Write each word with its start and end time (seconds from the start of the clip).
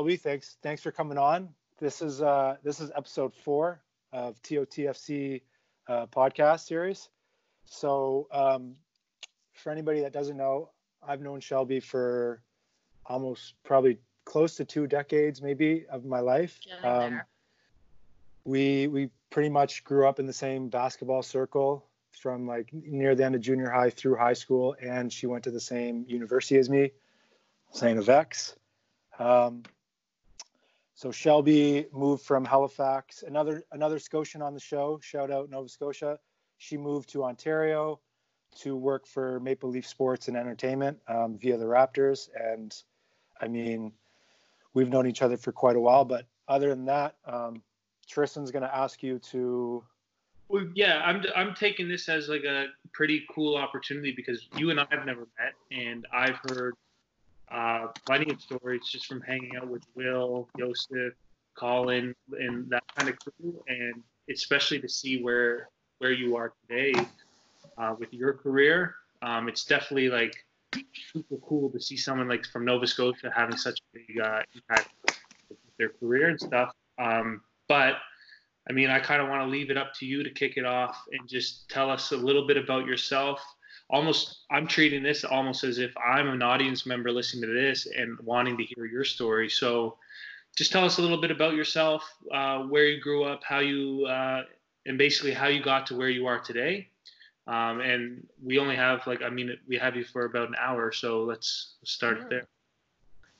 Shelby, 0.00 0.16
thanks 0.16 0.56
thanks 0.62 0.80
for 0.80 0.90
coming 0.90 1.18
on. 1.18 1.50
This 1.78 2.00
is 2.00 2.22
uh, 2.22 2.56
this 2.64 2.80
is 2.80 2.90
episode 2.96 3.34
four 3.34 3.82
of 4.14 4.40
TOTFC 4.40 5.42
uh, 5.88 6.06
podcast 6.06 6.60
series. 6.60 7.10
So 7.66 8.26
um, 8.32 8.76
for 9.52 9.70
anybody 9.70 10.00
that 10.00 10.14
doesn't 10.14 10.38
know, 10.38 10.70
I've 11.06 11.20
known 11.20 11.40
Shelby 11.40 11.80
for 11.80 12.40
almost 13.04 13.52
probably 13.62 13.98
close 14.24 14.54
to 14.54 14.64
two 14.64 14.86
decades, 14.86 15.42
maybe, 15.42 15.84
of 15.90 16.06
my 16.06 16.20
life. 16.20 16.58
Um, 16.82 17.20
we 18.44 18.86
we 18.86 19.10
pretty 19.28 19.50
much 19.50 19.84
grew 19.84 20.08
up 20.08 20.18
in 20.18 20.26
the 20.26 20.32
same 20.32 20.70
basketball 20.70 21.22
circle 21.22 21.84
from 22.18 22.46
like 22.46 22.70
near 22.72 23.14
the 23.14 23.26
end 23.26 23.34
of 23.34 23.42
junior 23.42 23.68
high 23.68 23.90
through 23.90 24.16
high 24.16 24.32
school, 24.32 24.74
and 24.80 25.12
she 25.12 25.26
went 25.26 25.44
to 25.44 25.50
the 25.50 25.60
same 25.60 26.06
university 26.08 26.56
as 26.56 26.70
me, 26.70 26.92
St. 27.72 28.00
FX. 28.00 28.54
Um, 29.18 29.64
so 31.00 31.10
Shelby 31.10 31.86
moved 31.94 32.26
from 32.26 32.44
Halifax. 32.44 33.24
Another 33.26 33.64
another 33.72 33.98
Scotian 33.98 34.42
on 34.42 34.52
the 34.52 34.60
show. 34.60 35.00
Shout 35.02 35.30
out 35.30 35.48
Nova 35.48 35.66
Scotia. 35.66 36.18
She 36.58 36.76
moved 36.76 37.08
to 37.12 37.24
Ontario 37.24 38.00
to 38.58 38.76
work 38.76 39.06
for 39.06 39.40
Maple 39.40 39.70
Leaf 39.70 39.86
Sports 39.86 40.28
and 40.28 40.36
Entertainment 40.36 40.98
um, 41.08 41.38
via 41.38 41.56
the 41.56 41.64
Raptors. 41.64 42.28
And 42.38 42.76
I 43.40 43.48
mean, 43.48 43.92
we've 44.74 44.90
known 44.90 45.06
each 45.06 45.22
other 45.22 45.38
for 45.38 45.52
quite 45.52 45.74
a 45.74 45.80
while. 45.80 46.04
But 46.04 46.26
other 46.48 46.68
than 46.68 46.84
that, 46.84 47.16
um, 47.24 47.62
Tristan's 48.06 48.50
going 48.50 48.64
to 48.64 48.76
ask 48.76 49.02
you 49.02 49.20
to. 49.30 49.82
Well, 50.48 50.66
yeah, 50.74 51.00
I'm 51.02 51.24
I'm 51.34 51.54
taking 51.54 51.88
this 51.88 52.10
as 52.10 52.28
like 52.28 52.44
a 52.44 52.66
pretty 52.92 53.24
cool 53.34 53.56
opportunity 53.56 54.12
because 54.14 54.48
you 54.54 54.68
and 54.68 54.78
I 54.78 54.84
have 54.90 55.06
never 55.06 55.26
met, 55.38 55.54
and 55.70 56.06
I've 56.12 56.36
heard 56.50 56.74
uh, 57.50 57.88
plenty 58.06 58.32
of 58.32 58.40
stories 58.40 58.82
just 58.90 59.06
from 59.06 59.20
hanging 59.20 59.52
out 59.56 59.68
with 59.68 59.82
Will, 59.94 60.48
Joseph, 60.58 61.14
Colin, 61.56 62.14
and 62.38 62.70
that 62.70 62.84
kind 62.96 63.08
of 63.08 63.16
crew, 63.18 63.62
and 63.68 64.02
especially 64.30 64.80
to 64.80 64.88
see 64.88 65.22
where 65.22 65.68
where 65.98 66.12
you 66.12 66.36
are 66.36 66.52
today 66.68 66.94
uh, 67.76 67.94
with 67.98 68.12
your 68.12 68.32
career. 68.32 68.94
Um, 69.22 69.48
it's 69.48 69.64
definitely 69.64 70.08
like 70.08 70.34
super 71.12 71.36
cool 71.46 71.70
to 71.70 71.80
see 71.80 71.96
someone 71.96 72.28
like 72.28 72.46
from 72.46 72.64
Nova 72.64 72.86
Scotia 72.86 73.30
having 73.34 73.56
such 73.56 73.78
a 73.80 73.98
big 73.98 74.20
uh, 74.20 74.40
impact 74.54 74.88
with 75.48 75.58
their 75.78 75.90
career 75.90 76.28
and 76.28 76.40
stuff. 76.40 76.72
Um, 76.98 77.42
but 77.68 77.96
I 78.68 78.72
mean, 78.72 78.88
I 78.88 79.00
kind 79.00 79.20
of 79.20 79.28
want 79.28 79.42
to 79.42 79.48
leave 79.48 79.70
it 79.70 79.76
up 79.76 79.92
to 79.98 80.06
you 80.06 80.22
to 80.22 80.30
kick 80.30 80.56
it 80.56 80.64
off 80.64 80.96
and 81.12 81.28
just 81.28 81.68
tell 81.68 81.90
us 81.90 82.12
a 82.12 82.16
little 82.16 82.46
bit 82.46 82.56
about 82.56 82.86
yourself 82.86 83.42
almost 83.90 84.44
I'm 84.50 84.66
treating 84.66 85.02
this 85.02 85.24
almost 85.24 85.64
as 85.64 85.78
if 85.78 85.92
I'm 85.96 86.28
an 86.28 86.42
audience 86.42 86.86
member 86.86 87.10
listening 87.10 87.42
to 87.42 87.54
this 87.54 87.86
and 87.86 88.18
wanting 88.20 88.56
to 88.56 88.64
hear 88.64 88.86
your 88.86 89.04
story. 89.04 89.48
So 89.48 89.96
just 90.56 90.72
tell 90.72 90.84
us 90.84 90.98
a 90.98 91.02
little 91.02 91.20
bit 91.20 91.30
about 91.30 91.54
yourself, 91.54 92.02
uh, 92.32 92.60
where 92.60 92.86
you 92.86 93.00
grew 93.00 93.24
up, 93.24 93.42
how 93.44 93.58
you, 93.58 94.06
uh, 94.06 94.44
and 94.86 94.96
basically 94.96 95.32
how 95.32 95.48
you 95.48 95.62
got 95.62 95.86
to 95.88 95.96
where 95.96 96.08
you 96.08 96.26
are 96.26 96.38
today. 96.38 96.88
Um, 97.46 97.80
and 97.80 98.26
we 98.42 98.58
only 98.58 98.76
have 98.76 99.06
like, 99.06 99.22
I 99.22 99.28
mean, 99.28 99.56
we 99.68 99.76
have 99.78 99.96
you 99.96 100.04
for 100.04 100.24
about 100.24 100.48
an 100.48 100.54
hour, 100.58 100.92
so 100.92 101.24
let's, 101.24 101.74
start 101.84 102.18
it 102.18 102.28
there. 102.28 102.46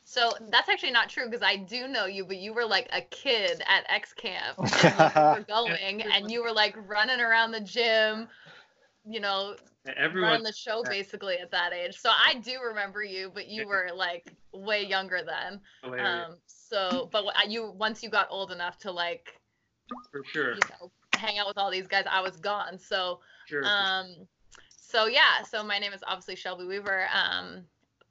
So 0.03 0.33
that's 0.51 0.69
actually 0.69 0.91
not 0.91 1.09
true 1.09 1.27
because 1.27 1.43
I 1.43 1.56
do 1.56 1.87
know 1.87 2.06
you, 2.06 2.25
but 2.25 2.39
you 2.39 2.53
were 2.53 2.65
like 2.65 2.89
a 2.93 3.03
kid 3.03 3.62
at 3.69 3.84
X 3.89 4.12
Camp. 4.12 4.59
And 4.82 5.15
you 5.15 5.41
were 5.41 5.47
going 5.47 6.03
and 6.03 6.31
you 6.31 6.43
were 6.43 6.50
like 6.50 6.75
running 6.88 7.21
around 7.21 7.53
the 7.53 7.61
gym, 7.61 8.27
you 9.05 9.21
know, 9.21 9.55
everyone 9.97 10.33
on 10.33 10.43
the 10.43 10.53
show 10.53 10.83
basically 10.83 11.39
at 11.39 11.51
that 11.51 11.73
age. 11.73 11.97
So 11.99 12.11
I 12.11 12.35
do 12.35 12.59
remember 12.67 13.03
you, 13.03 13.31
but 13.33 13.49
you 13.49 13.67
were 13.67 13.89
like 13.95 14.33
way 14.53 14.85
younger 14.85 15.21
then. 15.25 15.61
Oh, 15.85 15.99
um, 15.99 16.37
so, 16.47 17.09
but 17.11 17.25
you 17.49 17.73
once 17.77 18.03
you 18.03 18.11
got 18.11 18.29
old 18.31 18.53
enough 18.53 18.79
to 18.81 18.91
like, 18.91 19.41
for 20.13 20.23
sure, 20.33 20.55
you 20.55 20.61
know, 20.81 20.91
hang 21.15 21.39
out 21.39 21.49
with 21.49 21.59
all 21.59 21.71
these 21.71 21.87
guys, 21.87 22.05
I 22.11 22.21
was 22.21 22.37
gone. 22.37 22.79
So, 22.79 23.21
sure, 23.47 23.63
um, 23.65 24.15
so 24.69 25.07
yeah. 25.07 25.43
So 25.49 25.63
my 25.63 25.79
name 25.79 25.93
is 25.93 26.03
obviously 26.07 26.37
Shelby 26.37 26.65
Weaver. 26.65 27.07
Um, 27.15 27.65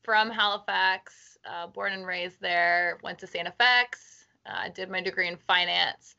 from 0.04 0.32
Halifax, 0.32 1.38
uh, 1.46 1.68
born 1.68 1.94
and 1.94 2.06
raised 2.06 2.42
there. 2.42 2.98
Went 3.04 3.20
to 3.20 3.28
St. 3.28 3.48
FX. 3.60 4.26
Uh, 4.46 4.70
did 4.74 4.90
my 4.90 5.02
degree 5.02 5.28
in 5.28 5.38
finance. 5.38 6.16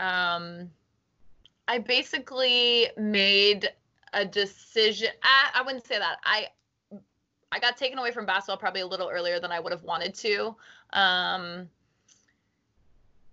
Um, 0.00 0.70
I 1.68 1.78
basically 1.78 2.88
made 2.96 3.70
a 4.12 4.24
decision. 4.24 5.08
I, 5.22 5.60
I 5.60 5.62
wouldn't 5.62 5.86
say 5.86 5.98
that. 5.98 6.18
I 6.24 6.48
I 7.52 7.58
got 7.58 7.76
taken 7.76 7.98
away 7.98 8.12
from 8.12 8.24
basketball 8.24 8.56
probably 8.56 8.80
a 8.80 8.86
little 8.86 9.10
earlier 9.10 9.38
than 9.38 9.52
I 9.52 9.60
would 9.60 9.72
have 9.72 9.82
wanted 9.82 10.14
to. 10.14 10.56
Um, 10.94 11.68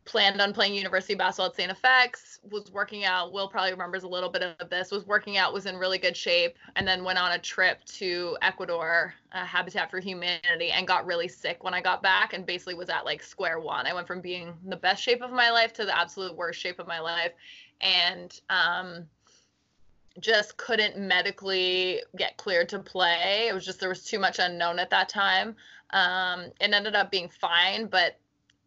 planned 0.04 0.42
on 0.42 0.52
playing 0.54 0.74
university 0.74 1.14
basketball 1.14 1.46
at 1.46 1.56
St. 1.56 1.72
FX, 1.72 2.40
was 2.52 2.72
working 2.72 3.06
out. 3.06 3.32
Will 3.32 3.48
probably 3.48 3.72
remembers 3.72 4.04
a 4.04 4.08
little 4.08 4.30
bit 4.30 4.42
of 4.42 4.70
this. 4.70 4.92
Was 4.92 5.06
working 5.06 5.38
out, 5.38 5.54
was 5.54 5.68
in 5.68 5.78
really 5.78 6.00
good 6.00 6.18
shape, 6.18 6.58
and 6.76 6.86
then 6.86 7.04
went 7.04 7.20
on 7.20 7.32
a 7.32 7.40
trip 7.40 7.86
to 7.86 8.36
Ecuador, 8.42 9.14
uh, 9.32 9.46
Habitat 9.46 9.92
for 9.92 10.00
Humanity, 10.00 10.72
and 10.72 10.88
got 10.88 11.06
really 11.06 11.28
sick 11.28 11.64
when 11.64 11.74
I 11.74 11.82
got 11.82 12.02
back, 12.02 12.34
and 12.34 12.46
basically 12.46 12.74
was 12.74 12.90
at 12.90 13.06
like 13.06 13.22
square 13.22 13.60
one. 13.60 13.86
I 13.86 13.94
went 13.94 14.08
from 14.08 14.20
being 14.20 14.54
the 14.66 14.76
best 14.76 15.02
shape 15.02 15.22
of 15.22 15.32
my 15.32 15.52
life 15.52 15.74
to 15.74 15.86
the 15.86 15.98
absolute 15.98 16.36
worst 16.36 16.60
shape 16.60 16.80
of 16.80 16.88
my 16.88 17.00
life, 17.00 17.32
and 17.80 18.42
um, 18.50 19.06
just 20.20 20.58
couldn't 20.58 20.98
medically 20.98 22.02
get 22.18 22.38
cleared 22.38 22.70
to 22.70 22.80
play. 22.80 23.48
It 23.48 23.54
was 23.54 23.66
just 23.66 23.80
there 23.80 23.90
was 23.90 24.04
too 24.04 24.20
much 24.20 24.40
unknown 24.40 24.80
at 24.80 24.90
that 24.90 25.10
time. 25.10 25.56
Um, 25.92 26.52
it 26.60 26.74
ended 26.74 26.96
up 26.96 27.12
being 27.12 27.30
fine, 27.30 27.88
but 27.88 28.18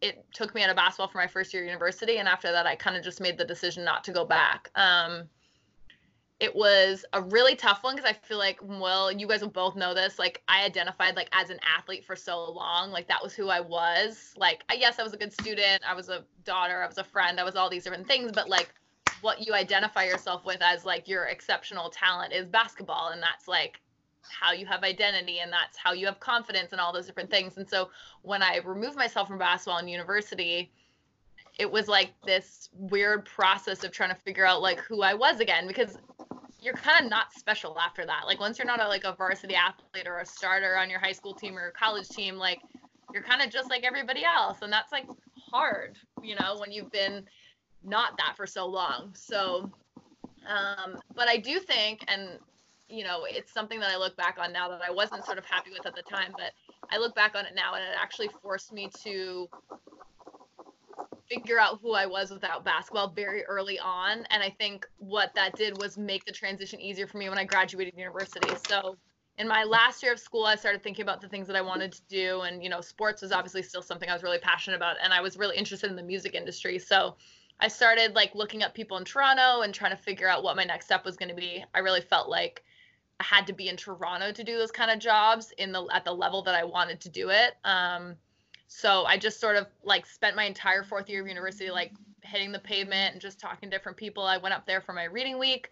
it 0.01 0.25
took 0.33 0.53
me 0.53 0.63
out 0.63 0.69
of 0.69 0.75
basketball 0.75 1.07
for 1.07 1.17
my 1.17 1.27
first 1.27 1.53
year 1.53 1.63
of 1.63 1.67
university, 1.67 2.17
and 2.17 2.27
after 2.27 2.51
that, 2.51 2.65
I 2.65 2.75
kind 2.75 2.97
of 2.97 3.03
just 3.03 3.21
made 3.21 3.37
the 3.37 3.45
decision 3.45 3.85
not 3.85 4.03
to 4.03 4.11
go 4.11 4.25
back. 4.25 4.69
Um, 4.75 5.29
it 6.39 6.53
was 6.53 7.05
a 7.13 7.21
really 7.21 7.55
tough 7.55 7.83
one 7.83 7.95
because 7.95 8.09
I 8.09 8.13
feel 8.13 8.37
like, 8.37 8.59
well, 8.61 9.09
you 9.09 9.27
guys 9.27 9.41
will 9.41 9.49
both 9.49 9.77
know 9.77 9.93
this. 9.93 10.19
Like, 10.19 10.41
I 10.49 10.65
identified 10.65 11.15
like 11.15 11.29
as 11.31 11.49
an 11.49 11.59
athlete 11.77 12.03
for 12.03 12.17
so 12.17 12.51
long. 12.51 12.91
Like, 12.91 13.07
that 13.07 13.23
was 13.23 13.33
who 13.33 13.47
I 13.47 13.61
was. 13.61 14.33
Like, 14.35 14.65
I, 14.69 14.73
yes, 14.73 14.99
I 14.99 15.03
was 15.03 15.13
a 15.13 15.17
good 15.17 15.31
student. 15.31 15.83
I 15.87 15.93
was 15.93 16.09
a 16.09 16.25
daughter. 16.43 16.83
I 16.83 16.87
was 16.87 16.97
a 16.97 17.03
friend. 17.03 17.39
I 17.39 17.45
was 17.45 17.55
all 17.55 17.69
these 17.69 17.85
different 17.85 18.07
things. 18.07 18.33
But 18.33 18.49
like, 18.49 18.73
what 19.23 19.45
you 19.45 19.53
identify 19.53 20.03
yourself 20.03 20.45
with 20.45 20.61
as 20.61 20.85
like 20.85 21.07
your 21.07 21.25
exceptional 21.25 21.89
talent 21.89 22.33
is 22.33 22.47
basketball 22.47 23.09
and 23.09 23.21
that's 23.21 23.47
like 23.47 23.79
how 24.21 24.51
you 24.51 24.65
have 24.65 24.83
identity 24.83 25.39
and 25.39 25.51
that's 25.51 25.77
how 25.77 25.93
you 25.93 26.05
have 26.05 26.19
confidence 26.19 26.71
and 26.71 26.79
all 26.79 26.93
those 26.93 27.07
different 27.07 27.29
things. 27.29 27.57
And 27.57 27.67
so 27.67 27.89
when 28.21 28.43
i 28.43 28.57
removed 28.57 28.95
myself 28.95 29.27
from 29.27 29.37
basketball 29.37 29.79
in 29.79 29.87
university 29.87 30.71
it 31.59 31.71
was 31.71 31.87
like 31.87 32.11
this 32.25 32.69
weird 32.73 33.25
process 33.25 33.83
of 33.83 33.91
trying 33.91 34.09
to 34.09 34.15
figure 34.15 34.45
out 34.45 34.61
like 34.61 34.79
who 34.79 35.03
i 35.03 35.13
was 35.13 35.39
again 35.39 35.67
because 35.67 35.97
you're 36.63 36.73
kind 36.73 37.03
of 37.03 37.09
not 37.09 37.33
special 37.33 37.77
after 37.77 38.05
that. 38.05 38.21
Like 38.25 38.39
once 38.39 38.57
you're 38.57 38.65
not 38.65 38.81
a, 38.81 38.87
like 38.87 39.03
a 39.03 39.13
varsity 39.13 39.55
athlete 39.55 40.07
or 40.07 40.19
a 40.19 40.25
starter 40.25 40.77
on 40.77 40.89
your 40.89 40.99
high 40.99 41.11
school 41.11 41.33
team 41.33 41.57
or 41.57 41.71
college 41.71 42.07
team 42.07 42.35
like 42.37 42.61
you're 43.13 43.23
kind 43.23 43.41
of 43.41 43.51
just 43.51 43.69
like 43.69 43.83
everybody 43.83 44.23
else 44.23 44.59
and 44.61 44.71
that's 44.71 44.91
like 44.91 45.05
hard 45.51 45.97
you 46.23 46.35
know 46.35 46.55
when 46.57 46.71
you've 46.71 46.91
been 46.91 47.25
not 47.83 48.17
that 48.17 48.35
for 48.35 48.47
so 48.47 48.65
long. 48.65 49.13
So, 49.15 49.71
um, 50.47 50.97
but 51.15 51.27
I 51.27 51.37
do 51.37 51.59
think, 51.59 52.03
and 52.07 52.39
you 52.89 53.03
know, 53.03 53.25
it's 53.27 53.53
something 53.53 53.79
that 53.79 53.89
I 53.89 53.97
look 53.97 54.15
back 54.15 54.37
on 54.39 54.51
now 54.53 54.69
that 54.69 54.81
I 54.87 54.91
wasn't 54.91 55.25
sort 55.25 55.37
of 55.37 55.45
happy 55.45 55.71
with 55.71 55.85
at 55.85 55.95
the 55.95 56.03
time, 56.03 56.33
but 56.37 56.51
I 56.91 56.97
look 56.97 57.15
back 57.15 57.35
on 57.35 57.45
it 57.45 57.53
now 57.55 57.73
and 57.73 57.83
it 57.83 57.95
actually 57.99 58.29
forced 58.41 58.71
me 58.71 58.89
to 59.03 59.49
figure 61.29 61.59
out 61.59 61.79
who 61.81 61.93
I 61.93 62.05
was 62.05 62.29
without 62.29 62.63
basketball 62.63 63.09
very 63.09 63.43
early 63.45 63.79
on. 63.79 64.25
And 64.29 64.43
I 64.43 64.49
think 64.49 64.85
what 64.97 65.33
that 65.35 65.55
did 65.55 65.79
was 65.81 65.97
make 65.97 66.25
the 66.25 66.31
transition 66.31 66.79
easier 66.79 67.07
for 67.07 67.17
me 67.17 67.29
when 67.29 67.39
I 67.39 67.45
graduated 67.45 67.97
university. 67.97 68.53
So 68.67 68.97
in 69.37 69.47
my 69.47 69.63
last 69.63 70.03
year 70.03 70.13
of 70.13 70.19
school, 70.19 70.45
I 70.45 70.55
started 70.55 70.83
thinking 70.83 71.03
about 71.03 71.21
the 71.21 71.29
things 71.29 71.47
that 71.47 71.55
I 71.55 71.61
wanted 71.61 71.91
to 71.93 72.01
do. 72.07 72.41
And, 72.41 72.61
you 72.61 72.69
know, 72.69 72.81
sports 72.81 73.21
was 73.21 73.31
obviously 73.31 73.63
still 73.63 73.81
something 73.81 74.09
I 74.09 74.13
was 74.13 74.21
really 74.21 74.37
passionate 74.37 74.75
about. 74.75 74.97
And 75.01 75.13
I 75.13 75.21
was 75.21 75.37
really 75.37 75.57
interested 75.57 75.89
in 75.89 75.95
the 75.95 76.03
music 76.03 76.35
industry. 76.35 76.77
So 76.77 77.15
I 77.63 77.69
started 77.69 78.13
like 78.13 78.35
looking 78.35 78.61
up 78.61 78.73
people 78.73 78.97
in 78.97 79.05
Toronto 79.05 79.61
and 79.61 79.73
trying 79.73 79.91
to 79.91 79.97
figure 79.97 80.27
out 80.27 80.43
what 80.43 80.57
my 80.57 80.65
next 80.65 80.87
step 80.87 81.05
was 81.05 81.15
going 81.15 81.29
to 81.29 81.35
be. 81.35 81.63
I 81.73 81.79
really 81.79 82.01
felt 82.01 82.27
like 82.27 82.61
I 83.21 83.23
had 83.23 83.47
to 83.47 83.53
be 83.53 83.69
in 83.69 83.77
Toronto 83.77 84.33
to 84.33 84.43
do 84.43 84.57
those 84.57 84.69
kind 84.69 84.91
of 84.91 84.99
jobs 84.99 85.53
in 85.57 85.71
the 85.71 85.87
at 85.93 86.03
the 86.03 86.11
level 86.11 86.41
that 86.41 86.55
I 86.55 86.65
wanted 86.65 86.99
to 86.99 87.09
do 87.09 87.29
it. 87.29 87.53
Um, 87.63 88.15
so 88.67 89.05
I 89.05 89.17
just 89.17 89.39
sort 89.39 89.55
of 89.55 89.67
like 89.81 90.05
spent 90.05 90.35
my 90.35 90.43
entire 90.43 90.83
fourth 90.83 91.09
year 91.09 91.21
of 91.21 91.27
university 91.29 91.71
like 91.71 91.93
hitting 92.21 92.51
the 92.51 92.59
pavement 92.59 93.13
and 93.13 93.21
just 93.21 93.39
talking 93.39 93.69
to 93.69 93.77
different 93.77 93.97
people. 93.97 94.25
I 94.25 94.35
went 94.35 94.53
up 94.53 94.67
there 94.67 94.81
for 94.81 94.91
my 94.91 95.05
reading 95.05 95.39
week 95.39 95.69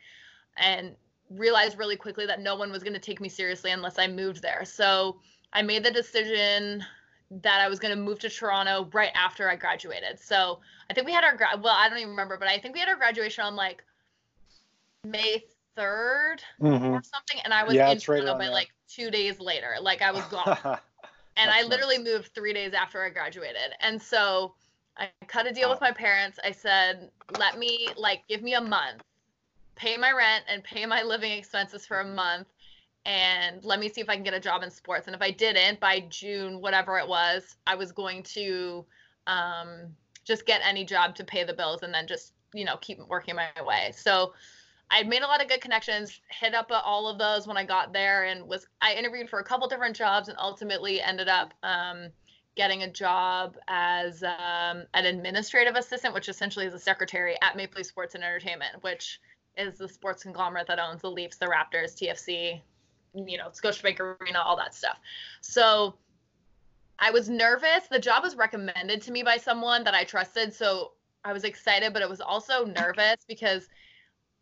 and 0.55 0.95
realized 1.29 1.77
really 1.77 1.97
quickly 1.97 2.25
that 2.25 2.39
no 2.39 2.55
one 2.55 2.71
was 2.71 2.83
going 2.83 2.93
to 2.93 2.99
take 2.99 3.19
me 3.19 3.27
seriously 3.27 3.71
unless 3.71 3.99
I 3.99 4.07
moved 4.07 4.41
there. 4.41 4.63
So 4.63 5.17
I 5.51 5.61
made 5.61 5.83
the 5.83 5.91
decision 5.91 6.85
that 7.31 7.61
I 7.61 7.69
was 7.69 7.79
going 7.79 7.95
to 7.95 8.01
move 8.01 8.19
to 8.19 8.29
Toronto 8.29 8.89
right 8.93 9.11
after 9.15 9.49
I 9.49 9.55
graduated. 9.55 10.19
So 10.19 10.59
I 10.89 10.93
think 10.93 11.07
we 11.07 11.13
had 11.13 11.23
our 11.23 11.35
grad. 11.35 11.63
well, 11.63 11.73
I 11.75 11.87
don't 11.87 11.97
even 11.97 12.09
remember, 12.09 12.37
but 12.37 12.49
I 12.49 12.57
think 12.59 12.73
we 12.73 12.81
had 12.81 12.89
our 12.89 12.97
graduation 12.97 13.45
on 13.45 13.55
like 13.55 13.83
May 15.05 15.43
3rd 15.77 16.39
mm-hmm. 16.61 16.85
or 16.85 17.01
something, 17.01 17.39
and 17.45 17.53
I 17.53 17.63
was 17.63 17.73
yeah, 17.73 17.89
in 17.89 17.99
Toronto 17.99 18.33
right 18.33 18.39
by 18.39 18.47
like 18.49 18.73
two 18.89 19.09
days 19.09 19.39
later. 19.39 19.75
Like 19.81 20.01
I 20.01 20.11
was 20.11 20.23
gone. 20.25 20.57
and 21.37 21.49
I 21.49 21.63
literally 21.63 21.97
nice. 21.97 22.07
moved 22.07 22.35
three 22.35 22.53
days 22.53 22.73
after 22.73 23.03
I 23.03 23.09
graduated. 23.09 23.75
And 23.79 24.01
so 24.01 24.53
I 24.97 25.09
cut 25.27 25.47
a 25.47 25.53
deal 25.53 25.69
wow. 25.69 25.75
with 25.75 25.81
my 25.81 25.91
parents. 25.91 26.37
I 26.43 26.51
said, 26.51 27.09
let 27.39 27.57
me 27.57 27.87
like 27.95 28.23
give 28.27 28.41
me 28.41 28.55
a 28.55 28.61
month, 28.61 29.03
pay 29.75 29.95
my 29.95 30.11
rent 30.11 30.43
and 30.49 30.61
pay 30.63 30.85
my 30.85 31.01
living 31.01 31.31
expenses 31.31 31.85
for 31.85 32.01
a 32.01 32.05
month 32.05 32.47
and 33.05 33.63
let 33.63 33.79
me 33.79 33.89
see 33.89 34.01
if 34.01 34.09
I 34.09 34.15
can 34.15 34.23
get 34.23 34.33
a 34.33 34.39
job 34.39 34.63
in 34.63 34.69
sports. 34.69 35.07
And 35.07 35.15
if 35.15 35.21
I 35.21 35.31
didn't 35.31 35.79
by 35.79 36.01
June, 36.09 36.61
whatever 36.61 36.99
it 36.99 37.07
was, 37.07 37.55
I 37.65 37.75
was 37.75 37.91
going 37.91 38.23
to 38.23 38.85
um, 39.27 39.87
just 40.23 40.45
get 40.45 40.61
any 40.63 40.85
job 40.85 41.15
to 41.15 41.23
pay 41.23 41.43
the 41.43 41.53
bills 41.53 41.83
and 41.83 41.93
then 41.93 42.07
just, 42.07 42.33
you 42.53 42.65
know, 42.65 42.77
keep 42.77 42.99
working 43.07 43.35
my 43.35 43.49
way. 43.65 43.91
So 43.95 44.33
I 44.91 45.03
made 45.03 45.23
a 45.23 45.27
lot 45.27 45.41
of 45.41 45.47
good 45.47 45.61
connections, 45.61 46.19
hit 46.29 46.53
up 46.53 46.69
all 46.69 47.07
of 47.07 47.17
those 47.17 47.47
when 47.47 47.57
I 47.57 47.63
got 47.63 47.93
there 47.93 48.25
and 48.25 48.47
was, 48.47 48.67
I 48.81 48.93
interviewed 48.93 49.29
for 49.29 49.39
a 49.39 49.43
couple 49.43 49.67
different 49.67 49.95
jobs 49.95 50.27
and 50.27 50.37
ultimately 50.37 51.01
ended 51.01 51.27
up 51.27 51.53
um, 51.63 52.09
getting 52.55 52.83
a 52.83 52.91
job 52.91 53.55
as 53.67 54.21
um, 54.21 54.83
an 54.93 55.05
administrative 55.05 55.75
assistant, 55.75 56.13
which 56.13 56.29
essentially 56.29 56.65
is 56.65 56.73
a 56.73 56.79
secretary 56.79 57.35
at 57.41 57.55
Maple 57.55 57.77
Leaf 57.77 57.87
Sports 57.87 58.15
and 58.15 58.23
Entertainment, 58.23 58.81
which 58.81 59.21
is 59.57 59.77
the 59.77 59.87
sports 59.87 60.23
conglomerate 60.23 60.67
that 60.67 60.77
owns 60.77 61.01
the 61.01 61.09
Leafs, 61.09 61.37
the 61.37 61.45
Raptors, 61.45 61.95
TFC, 61.95 62.61
you 63.13 63.37
know, 63.37 63.49
Scotiabank 63.49 63.99
Arena, 63.99 64.39
all 64.39 64.57
that 64.57 64.73
stuff. 64.73 64.99
So 65.41 65.95
I 66.99 67.11
was 67.11 67.29
nervous. 67.29 67.87
The 67.89 67.99
job 67.99 68.23
was 68.23 68.35
recommended 68.35 69.01
to 69.03 69.11
me 69.11 69.23
by 69.23 69.37
someone 69.37 69.83
that 69.83 69.93
I 69.93 70.03
trusted. 70.03 70.53
So 70.53 70.91
I 71.23 71.33
was 71.33 71.43
excited, 71.43 71.93
but 71.93 72.01
it 72.01 72.09
was 72.09 72.21
also 72.21 72.65
nervous 72.65 73.17
because 73.27 73.67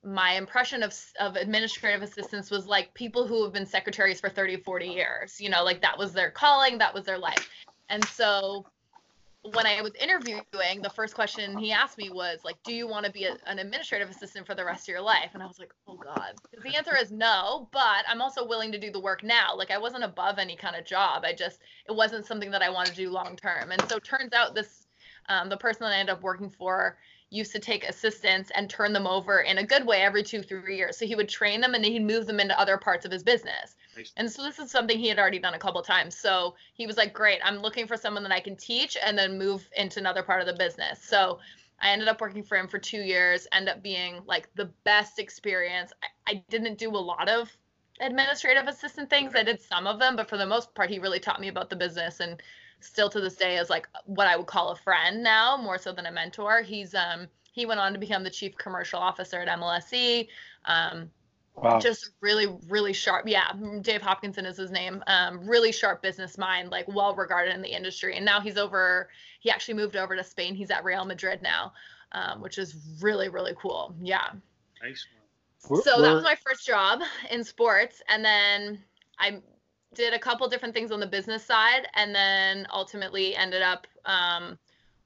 my 0.04 0.34
impression 0.34 0.84
of, 0.84 0.96
of 1.20 1.36
administrative 1.36 2.02
assistants 2.02 2.50
was 2.50 2.68
like 2.68 2.94
people 2.94 3.28
who 3.28 3.44
have 3.44 3.52
been 3.52 3.66
secretaries 3.66 4.20
for 4.20 4.30
30, 4.30 4.58
40 4.58 4.88
years, 4.88 5.42
you 5.42 5.50
know, 5.50 5.64
like 5.64 5.82
that 5.82 5.98
was 5.98 6.14
their 6.14 6.32
calling, 6.32 6.78
that 6.78 6.94
was 6.94 7.06
their 7.06 7.18
life. 7.18 7.50
And 7.90 8.04
so 8.06 8.66
when 9.42 9.66
I 9.66 9.82
was 9.82 9.94
interviewing, 9.96 10.82
the 10.82 10.90
first 10.94 11.16
question 11.16 11.58
he 11.58 11.72
asked 11.72 11.98
me 11.98 12.10
was 12.10 12.40
like, 12.44 12.62
"Do 12.64 12.74
you 12.74 12.88
want 12.88 13.06
to 13.06 13.12
be 13.12 13.26
a, 13.26 13.38
an 13.46 13.60
administrative 13.60 14.10
assistant 14.10 14.46
for 14.46 14.54
the 14.54 14.66
rest 14.66 14.84
of 14.84 14.90
your 14.90 15.02
life?" 15.02 15.32
And 15.34 15.42
I 15.42 15.46
was 15.46 15.60
like, 15.60 15.74
"Oh 15.88 15.96
God," 15.96 16.34
because 16.50 16.64
the 16.64 16.76
answer 16.76 16.96
is 16.96 17.12
no. 17.12 17.70
But 17.72 18.06
I'm 18.08 18.22
also 18.22 18.46
willing 18.46 18.72
to 18.74 18.80
do 18.80 18.92
the 18.92 19.00
work 19.00 19.24
now. 19.24 19.56
Like 19.56 19.72
I 19.72 19.78
wasn't 19.78 20.04
above 20.04 20.40
any 20.40 20.56
kind 20.56 20.76
of 20.76 20.86
job. 20.86 21.24
I 21.26 21.34
just 21.34 21.60
it 21.88 21.96
wasn't 21.96 22.26
something 22.26 22.52
that 22.52 22.62
I 22.62 22.70
wanted 22.70 22.92
to 22.92 23.04
do 23.04 23.10
long 23.10 23.36
term. 23.36 23.72
And 23.72 23.82
so 23.90 24.00
turns 24.00 24.34
out 24.34 24.56
this 24.56 24.88
um, 25.30 25.48
the 25.48 25.58
person 25.58 25.82
that 25.84 25.94
I 25.94 26.00
ended 26.00 26.16
up 26.16 26.22
working 26.22 26.50
for 26.50 26.98
used 27.30 27.52
to 27.52 27.60
take 27.60 27.84
assistants 27.88 28.52
and 28.56 28.70
turn 28.70 28.92
them 28.92 29.06
over 29.06 29.42
in 29.42 29.60
a 29.60 29.66
good 29.66 29.86
way 29.86 30.02
every 30.02 30.24
two 30.24 30.42
three 30.42 30.78
years. 30.78 30.98
So 30.98 31.06
he 31.06 31.16
would 31.16 31.30
train 31.30 31.62
them 31.62 31.74
and 31.74 31.84
then 31.84 31.92
he'd 31.92 32.06
move 32.06 32.26
them 32.26 32.40
into 32.40 32.60
other 32.60 32.78
parts 32.78 33.06
of 33.06 33.12
his 33.12 33.24
business. 33.24 33.76
And 34.18 34.32
so 34.32 34.44
this 34.44 34.60
is 34.60 34.72
something 34.72 34.98
he 34.98 35.10
had 35.10 35.20
already 35.20 35.40
done 35.40 35.54
a 35.54 35.60
couple 35.60 35.82
times. 35.82 36.18
So 36.18 36.56
he 36.74 36.88
was 36.88 36.98
like, 36.98 37.14
great, 37.14 37.40
I'm 37.44 37.60
looking 37.60 37.86
for 37.86 37.98
someone 37.98 38.24
that 38.24 38.32
I 38.32 38.40
can 38.40 38.56
teach 38.56 38.98
and 39.04 39.18
then 39.18 39.38
move 39.38 39.68
into 39.76 40.00
another 40.00 40.24
part 40.24 40.42
of 40.42 40.48
the 40.48 40.54
business. 40.54 41.04
So 41.04 41.40
I 41.82 41.92
ended 41.92 42.08
up 42.08 42.22
working 42.22 42.44
for 42.44 42.58
him 42.58 42.68
for 42.68 42.80
two 42.80 43.02
years, 43.02 43.48
end 43.52 43.70
up 43.70 43.84
being 43.84 44.22
like 44.26 44.50
the 44.56 44.66
best 44.84 45.20
experience. 45.20 45.92
I, 46.04 46.32
I 46.32 46.44
didn't 46.50 46.78
do 46.78 46.90
a 46.90 46.98
lot 46.98 47.30
of 47.30 47.56
administrative 48.02 48.68
assistant 48.68 49.10
things. 49.10 49.36
I 49.36 49.44
did 49.44 49.62
some 49.62 49.86
of 49.86 50.00
them, 50.00 50.16
but 50.16 50.30
for 50.30 50.38
the 50.38 50.46
most 50.46 50.74
part, 50.74 50.90
he 50.90 51.00
really 51.00 51.20
taught 51.20 51.42
me 51.42 51.48
about 51.50 51.70
the 51.70 51.76
business 51.76 52.20
and 52.22 52.42
still 52.82 53.10
to 53.10 53.20
this 53.20 53.36
day 53.36 53.58
is 53.58 53.70
like 53.70 53.88
what 54.06 54.28
I 54.28 54.38
would 54.38 54.48
call 54.48 54.70
a 54.70 54.76
friend 54.76 55.24
now, 55.24 55.58
more 55.58 55.78
so 55.78 55.92
than 55.92 56.06
a 56.06 56.12
mentor. 56.12 56.62
He's 56.62 56.96
um 56.96 57.28
he 57.52 57.66
went 57.66 57.80
on 57.80 57.94
to 57.94 58.00
become 58.00 58.24
the 58.24 58.30
chief 58.30 58.58
commercial 58.58 59.00
officer 59.00 59.42
at 59.42 59.48
MLSE. 59.48 60.28
Um, 60.66 61.10
Wow. 61.62 61.80
Just 61.80 62.12
really, 62.22 62.48
really 62.70 62.94
sharp. 62.94 63.28
Yeah, 63.28 63.52
Dave 63.82 64.02
Hopkinson 64.02 64.46
is 64.46 64.56
his 64.58 64.72
name. 64.72 65.04
Um, 65.08 65.46
really 65.48 65.72
sharp 65.72 66.02
business 66.02 66.38
mind, 66.38 66.70
like 66.70 66.88
well 66.88 67.14
regarded 67.16 67.54
in 67.54 67.62
the 67.62 67.68
industry. 67.68 68.16
And 68.16 68.24
now 68.24 68.40
he's 68.40 68.58
over. 68.58 69.10
He 69.42 69.50
actually 69.50 69.74
moved 69.74 69.96
over 69.96 70.16
to 70.16 70.24
Spain. 70.24 70.56
He's 70.56 70.72
at 70.72 70.84
Real 70.86 71.04
Madrid 71.04 71.42
now, 71.42 71.74
um, 72.14 72.42
which 72.42 72.58
is 72.58 72.76
really, 73.02 73.28
really 73.30 73.54
cool. 73.62 73.94
Yeah. 74.02 74.30
Nice. 74.82 75.06
So 75.60 76.02
that 76.02 76.14
was 76.14 76.24
my 76.24 76.38
first 76.46 76.66
job 76.66 77.02
in 77.30 77.44
sports, 77.44 78.02
and 78.08 78.24
then 78.24 78.82
I 79.20 79.42
did 79.94 80.14
a 80.14 80.20
couple 80.20 80.48
different 80.48 80.74
things 80.74 80.92
on 80.92 81.00
the 81.00 81.08
business 81.08 81.44
side, 81.44 81.88
and 81.96 82.14
then 82.14 82.68
ultimately 82.72 83.36
ended 83.36 83.62
up 83.62 83.88
um, 84.06 84.58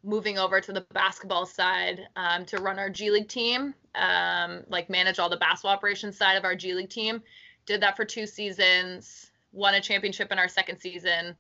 moving 0.03 0.38
over 0.38 0.59
to 0.59 0.74
the 0.74 0.81
basketball 0.94 1.45
side 1.45 2.07
um, 2.15 2.45
to 2.45 2.57
run 2.57 2.77
our 2.80 2.89
G 2.89 3.09
League 3.09 3.30
team, 3.30 3.74
um, 3.95 4.63
like 4.68 4.89
manage 4.89 5.19
all 5.19 5.30
the 5.30 5.38
basketball 5.38 5.71
operations 5.71 6.18
side 6.18 6.35
of 6.35 6.44
our 6.44 6.56
G 6.56 6.74
League 6.74 6.89
team. 6.89 7.21
Did 7.65 7.81
that 7.81 7.95
for 7.95 8.03
two 8.03 8.27
seasons, 8.27 9.31
won 9.53 9.75
a 9.75 9.81
championship 9.81 10.31
in 10.31 10.39
our 10.39 10.50
second 10.50 10.80
season, 10.80 11.35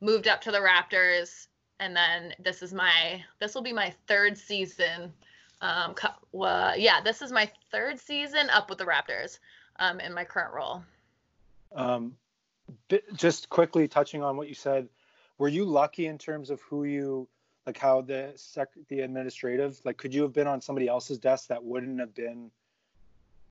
moved 0.00 0.26
up 0.26 0.40
to 0.42 0.50
the 0.50 0.58
Raptors, 0.58 1.48
and 1.80 1.94
then 1.94 2.34
this 2.38 2.62
is 2.62 2.72
my 2.72 3.22
this 3.40 3.54
will 3.54 3.62
be 3.62 3.72
my 3.72 3.94
third 4.06 4.38
season. 4.38 5.12
Um, 5.60 5.94
uh, 6.38 6.72
yeah, 6.76 7.00
this 7.02 7.22
is 7.22 7.32
my 7.32 7.50
third 7.70 7.98
season 7.98 8.48
up 8.50 8.70
with 8.70 8.78
the 8.78 8.84
Raptors 8.84 9.38
um, 9.78 10.00
in 10.00 10.14
my 10.14 10.24
current 10.24 10.54
role. 10.54 10.82
Um, 11.74 12.14
just 13.14 13.48
quickly 13.48 13.88
touching 13.88 14.22
on 14.22 14.36
what 14.36 14.48
you 14.48 14.54
said, 14.54 14.88
were 15.38 15.48
you 15.48 15.64
lucky 15.64 16.06
in 16.06 16.18
terms 16.18 16.50
of 16.50 16.60
who 16.62 16.84
you 16.84 17.28
like 17.66 17.78
how 17.78 18.00
the 18.00 18.32
sec 18.36 18.68
the 18.88 19.00
administrative 19.00 19.80
like 19.84 19.96
could 19.96 20.14
you 20.14 20.22
have 20.22 20.32
been 20.32 20.46
on 20.46 20.60
somebody 20.60 20.86
else's 20.86 21.18
desk 21.18 21.48
that 21.48 21.62
wouldn't 21.62 21.98
have 21.98 22.14
been 22.14 22.50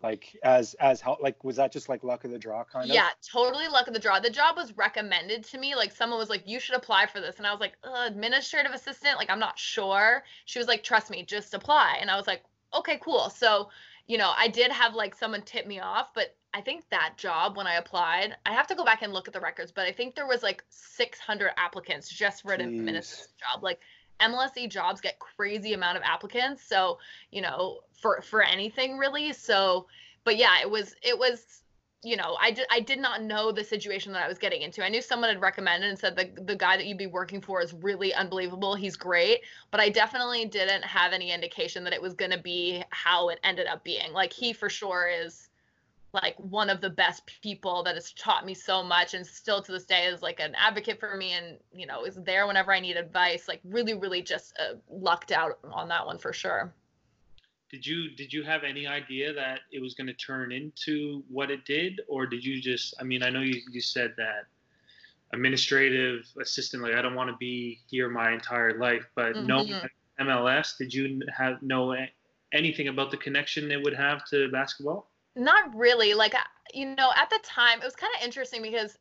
like 0.01 0.37
as 0.43 0.73
as 0.75 1.01
how 1.01 1.17
like 1.21 1.43
was 1.43 1.55
that 1.55 1.71
just 1.71 1.89
like 1.89 2.03
luck 2.03 2.23
of 2.25 2.31
the 2.31 2.39
draw 2.39 2.63
kind 2.63 2.89
of? 2.89 2.95
Yeah 2.95 3.09
totally 3.27 3.67
luck 3.67 3.87
of 3.87 3.93
the 3.93 3.99
draw. 3.99 4.19
The 4.19 4.29
job 4.29 4.55
was 4.55 4.75
recommended 4.77 5.43
to 5.45 5.57
me. 5.57 5.75
Like 5.75 5.91
someone 5.91 6.19
was 6.19 6.29
like 6.29 6.43
you 6.45 6.59
should 6.59 6.75
apply 6.75 7.07
for 7.07 7.19
this. 7.19 7.37
And 7.37 7.47
i 7.47 7.51
was 7.51 7.59
like 7.59 7.73
uh, 7.83 8.05
administrative 8.05 8.71
assistant? 8.71 9.17
Like 9.17 9.29
i'm 9.29 9.39
not 9.39 9.57
sure. 9.57 10.23
She 10.45 10.59
was 10.59 10.67
like 10.67 10.83
trust 10.83 11.09
me 11.09 11.23
just 11.23 11.53
apply. 11.53 11.97
And 11.99 12.11
i 12.11 12.17
was 12.17 12.27
like 12.27 12.43
okay 12.73 12.99
cool. 13.01 13.29
So 13.29 13.69
you 14.07 14.17
know 14.17 14.31
i 14.37 14.47
did 14.47 14.71
have 14.71 14.93
like 14.93 15.15
someone 15.15 15.41
tip 15.41 15.65
me 15.67 15.79
off 15.79 16.09
but 16.13 16.35
i 16.53 16.61
think 16.61 16.83
that 16.89 17.13
job 17.17 17.57
when 17.57 17.67
i 17.67 17.75
applied 17.75 18.35
i 18.45 18.53
have 18.53 18.67
to 18.67 18.75
go 18.75 18.85
back 18.85 19.01
and 19.01 19.13
look 19.13 19.27
at 19.27 19.33
the 19.33 19.39
records 19.39 19.71
but 19.71 19.85
i 19.85 19.91
think 19.91 20.15
there 20.15 20.27
was 20.27 20.43
like 20.43 20.63
600 20.69 21.51
applicants 21.57 22.09
just 22.09 22.43
for 22.43 22.53
an 22.53 22.61
administrative 22.61 23.33
job 23.39 23.63
like 23.63 23.79
MLSE 24.21 24.69
jobs 24.69 25.01
get 25.01 25.19
crazy 25.19 25.73
amount 25.73 25.97
of 25.97 26.03
applicants. 26.03 26.63
So, 26.63 26.99
you 27.31 27.41
know, 27.41 27.79
for 27.99 28.21
for 28.21 28.41
anything 28.41 28.97
really. 28.97 29.33
So, 29.33 29.87
but 30.23 30.37
yeah, 30.37 30.61
it 30.61 30.69
was 30.69 30.95
it 31.01 31.17
was 31.17 31.63
you 32.05 32.15
know, 32.15 32.37
I 32.39 32.51
did 32.51 32.67
I 32.69 32.79
did 32.79 32.99
not 32.99 33.23
know 33.23 33.51
the 33.51 33.63
situation 33.63 34.13
that 34.13 34.23
I 34.23 34.27
was 34.27 34.37
getting 34.37 34.61
into. 34.61 34.85
I 34.85 34.89
knew 34.89 35.01
someone 35.01 35.29
had 35.29 35.41
recommended 35.41 35.89
and 35.89 35.97
said 35.97 36.15
the 36.15 36.29
the 36.43 36.55
guy 36.55 36.77
that 36.77 36.85
you'd 36.85 36.99
be 36.99 37.07
working 37.07 37.41
for 37.41 37.61
is 37.61 37.73
really 37.73 38.13
unbelievable. 38.13 38.75
He's 38.75 38.95
great, 38.95 39.41
but 39.71 39.79
I 39.81 39.89
definitely 39.89 40.45
didn't 40.45 40.83
have 40.83 41.13
any 41.13 41.31
indication 41.31 41.83
that 41.83 41.93
it 41.93 42.01
was 42.01 42.13
going 42.13 42.31
to 42.31 42.39
be 42.39 42.83
how 42.91 43.29
it 43.29 43.39
ended 43.43 43.65
up 43.65 43.83
being. 43.83 44.13
Like 44.13 44.31
he 44.31 44.53
for 44.53 44.69
sure 44.69 45.09
is 45.09 45.49
like 46.13 46.35
one 46.37 46.69
of 46.69 46.79
the 46.79 46.91
best 46.91 47.25
people 47.41 47.83
that 47.83 47.95
has 47.95 48.13
taught 48.13 48.45
me 48.45 48.53
so 48.53 48.83
much 48.83 49.15
and 49.15 49.25
still 49.25 49.61
to 49.63 49.71
this 49.71 49.85
day 49.85 50.05
is 50.05 50.21
like 50.21 50.39
an 50.39 50.55
advocate 50.55 50.99
for 50.99 51.17
me 51.17 51.33
and 51.33 51.57
you 51.73 51.85
know 51.85 52.05
is 52.05 52.15
there 52.23 52.47
whenever 52.47 52.71
i 52.71 52.79
need 52.79 52.95
advice 52.95 53.49
like 53.49 53.59
really 53.65 53.93
really 53.93 54.21
just 54.21 54.57
uh, 54.57 54.75
lucked 54.89 55.33
out 55.33 55.59
on 55.73 55.89
that 55.89 56.05
one 56.05 56.17
for 56.17 56.31
sure 56.31 56.73
did 57.71 57.85
you 57.85 58.09
did 58.15 58.31
you 58.31 58.43
have 58.43 58.63
any 58.63 58.87
idea 58.87 59.33
that 59.33 59.61
it 59.71 59.81
was 59.81 59.93
going 59.93 60.07
to 60.07 60.13
turn 60.13 60.51
into 60.51 61.23
what 61.29 61.49
it 61.49 61.65
did 61.65 62.01
or 62.07 62.25
did 62.25 62.43
you 62.43 62.61
just 62.61 62.93
i 62.99 63.03
mean 63.03 63.23
i 63.23 63.29
know 63.29 63.41
you, 63.41 63.61
you 63.71 63.81
said 63.81 64.13
that 64.17 64.45
administrative 65.33 66.25
assistant 66.41 66.83
like 66.83 66.93
i 66.93 67.01
don't 67.01 67.15
want 67.15 67.29
to 67.29 67.37
be 67.37 67.79
here 67.89 68.09
my 68.09 68.31
entire 68.31 68.77
life 68.77 69.05
but 69.15 69.33
mm-hmm. 69.33 69.47
no 69.47 69.65
mls 70.19 70.77
did 70.77 70.93
you 70.93 71.21
have 71.35 71.61
know 71.61 71.95
anything 72.53 72.87
about 72.87 73.11
the 73.11 73.17
connection 73.17 73.71
it 73.71 73.81
would 73.83 73.95
have 73.95 74.23
to 74.25 74.49
basketball 74.49 75.09
not 75.35 75.75
really. 75.75 76.13
Like, 76.13 76.33
you 76.73 76.95
know, 76.95 77.11
at 77.15 77.29
the 77.29 77.39
time, 77.43 77.81
it 77.81 77.85
was 77.85 77.95
kind 77.95 78.11
of 78.17 78.23
interesting 78.23 78.61
because, 78.61 78.97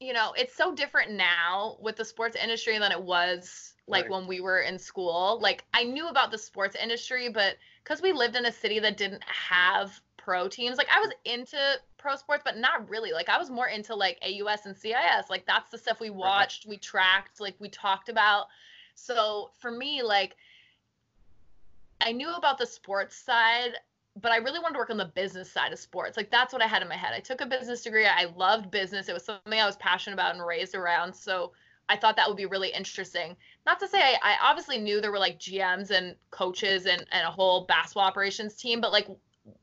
you 0.00 0.12
know, 0.12 0.32
it's 0.36 0.54
so 0.54 0.74
different 0.74 1.12
now 1.12 1.76
with 1.80 1.96
the 1.96 2.04
sports 2.04 2.36
industry 2.40 2.78
than 2.78 2.92
it 2.92 3.02
was 3.02 3.74
like 3.88 4.04
right. 4.04 4.12
when 4.12 4.26
we 4.26 4.40
were 4.40 4.60
in 4.60 4.78
school. 4.78 5.38
Like, 5.40 5.64
I 5.74 5.84
knew 5.84 6.08
about 6.08 6.30
the 6.30 6.38
sports 6.38 6.76
industry, 6.80 7.28
but 7.28 7.56
because 7.82 8.02
we 8.02 8.12
lived 8.12 8.36
in 8.36 8.46
a 8.46 8.52
city 8.52 8.78
that 8.80 8.96
didn't 8.96 9.24
have 9.24 10.00
pro 10.16 10.48
teams, 10.48 10.76
like, 10.76 10.88
I 10.94 11.00
was 11.00 11.10
into 11.24 11.58
pro 11.96 12.16
sports, 12.16 12.42
but 12.44 12.56
not 12.56 12.88
really. 12.88 13.12
Like, 13.12 13.28
I 13.28 13.38
was 13.38 13.50
more 13.50 13.68
into 13.68 13.94
like 13.94 14.18
AUS 14.22 14.66
and 14.66 14.76
CIS. 14.76 15.30
Like, 15.30 15.46
that's 15.46 15.70
the 15.70 15.78
stuff 15.78 16.00
we 16.00 16.10
watched, 16.10 16.66
we 16.66 16.76
tracked, 16.76 17.40
like, 17.40 17.56
we 17.58 17.68
talked 17.68 18.08
about. 18.08 18.46
So 18.94 19.50
for 19.58 19.70
me, 19.70 20.02
like, 20.02 20.36
I 22.00 22.12
knew 22.12 22.32
about 22.32 22.58
the 22.58 22.66
sports 22.66 23.16
side 23.16 23.72
but 24.20 24.32
I 24.32 24.36
really 24.36 24.58
wanted 24.58 24.74
to 24.74 24.78
work 24.78 24.90
on 24.90 24.96
the 24.96 25.12
business 25.14 25.50
side 25.50 25.72
of 25.72 25.78
sports. 25.78 26.16
Like 26.16 26.30
that's 26.30 26.52
what 26.52 26.62
I 26.62 26.66
had 26.66 26.82
in 26.82 26.88
my 26.88 26.96
head. 26.96 27.12
I 27.14 27.20
took 27.20 27.40
a 27.40 27.46
business 27.46 27.82
degree. 27.82 28.06
I 28.06 28.26
loved 28.36 28.70
business. 28.70 29.08
It 29.08 29.12
was 29.12 29.24
something 29.24 29.60
I 29.60 29.66
was 29.66 29.76
passionate 29.76 30.14
about 30.14 30.34
and 30.34 30.44
raised 30.44 30.74
around. 30.74 31.14
So 31.14 31.52
I 31.88 31.96
thought 31.96 32.16
that 32.16 32.28
would 32.28 32.36
be 32.36 32.46
really 32.46 32.70
interesting. 32.70 33.36
Not 33.66 33.80
to 33.80 33.88
say 33.88 34.00
I, 34.00 34.16
I 34.22 34.36
obviously 34.42 34.78
knew 34.78 35.00
there 35.00 35.12
were 35.12 35.18
like 35.18 35.38
GMs 35.38 35.90
and 35.90 36.14
coaches 36.30 36.86
and, 36.86 37.04
and 37.12 37.26
a 37.26 37.30
whole 37.30 37.64
basketball 37.66 38.04
operations 38.04 38.54
team, 38.54 38.80
but 38.80 38.92
like 38.92 39.08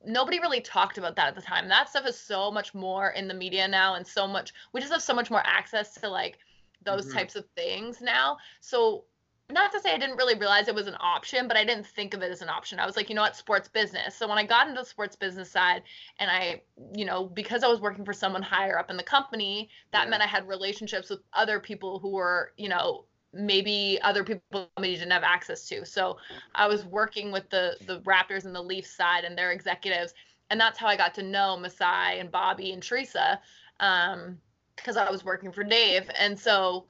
nobody 0.06 0.40
really 0.40 0.62
talked 0.62 0.98
about 0.98 1.16
that 1.16 1.28
at 1.28 1.36
the 1.36 1.42
time. 1.42 1.68
That 1.68 1.90
stuff 1.90 2.08
is 2.08 2.20
so 2.20 2.52
much 2.52 2.74
more 2.74 3.10
in 3.10 3.28
the 3.28 3.34
media 3.34 3.68
now 3.68 3.96
and 3.96 4.06
so 4.06 4.28
much 4.28 4.54
we 4.74 4.80
just 4.80 4.92
have 4.92 5.02
so 5.02 5.14
much 5.14 5.30
more 5.30 5.44
access 5.46 5.94
to 5.96 6.10
like 6.10 6.40
those 6.84 7.06
mm-hmm. 7.06 7.18
types 7.18 7.36
of 7.36 7.46
things 7.56 8.02
now. 8.02 8.38
So 8.62 9.06
not 9.52 9.72
to 9.72 9.80
say 9.80 9.94
I 9.94 9.98
didn't 9.98 10.18
really 10.18 10.36
realize 10.36 10.68
it 10.68 10.76
was 10.76 10.88
an 10.88 10.98
option, 11.00 11.48
but 11.48 11.56
I 11.56 11.64
didn't 11.64 11.86
think 11.86 12.14
of 12.14 12.24
it 12.24 12.32
as 12.32 12.42
an 12.42 12.50
option. 12.50 12.80
I 12.80 12.86
was 12.86 12.96
like, 12.96 13.10
you 13.10 13.16
know 13.16 13.22
what, 13.22 13.36
sports 13.36 13.68
business. 13.68 14.16
So 14.16 14.28
when 14.28 14.40
I 14.40 14.44
got 14.44 14.68
into 14.68 14.82
the 14.82 14.86
sports 14.86 15.16
business 15.16 15.52
side 15.52 15.84
and 16.20 16.32
I, 16.32 16.62
you 16.96 17.06
know, 17.06 17.26
because 17.26 17.64
I 17.64 17.68
was 17.68 17.80
working 17.80 18.04
for 18.04 18.14
someone 18.14 18.42
higher 18.42 18.80
up 18.80 18.90
in 18.90 18.98
the 18.98 19.04
company, 19.04 19.70
that 19.92 20.06
yeah. 20.06 20.10
meant 20.10 20.24
I 20.24 20.28
had 20.28 20.48
relationships 20.48 21.10
with 21.10 21.20
other 21.34 21.60
people 21.60 22.00
who 22.00 22.10
were, 22.10 22.54
you 22.58 22.70
know, 22.70 23.06
maybe 23.34 24.00
other 24.02 24.24
people 24.24 24.70
maybe 24.80 24.96
didn't 24.96 25.12
have 25.12 25.24
access 25.24 25.68
to. 25.68 25.86
So 25.86 26.18
I 26.56 26.68
was 26.68 26.86
working 26.86 27.32
with 27.32 27.50
the 27.50 27.76
the 27.86 28.00
Raptors 28.02 28.46
and 28.46 28.56
the 28.56 28.64
Leafs 28.64 28.96
side 28.96 29.26
and 29.26 29.38
their 29.38 29.52
executives, 29.52 30.14
and 30.50 30.60
that's 30.60 30.80
how 30.80 30.88
I 30.88 30.96
got 30.96 31.14
to 31.16 31.24
know 31.24 31.58
Masai 31.58 32.20
and 32.20 32.32
Bobby 32.32 32.72
and 32.72 32.82
Teresa, 32.82 33.40
um, 33.80 34.40
because 34.76 34.98
I 34.98 35.12
was 35.12 35.24
working 35.24 35.52
for 35.52 35.64
Dave. 35.64 36.10
And 36.18 36.40
so 36.40 36.86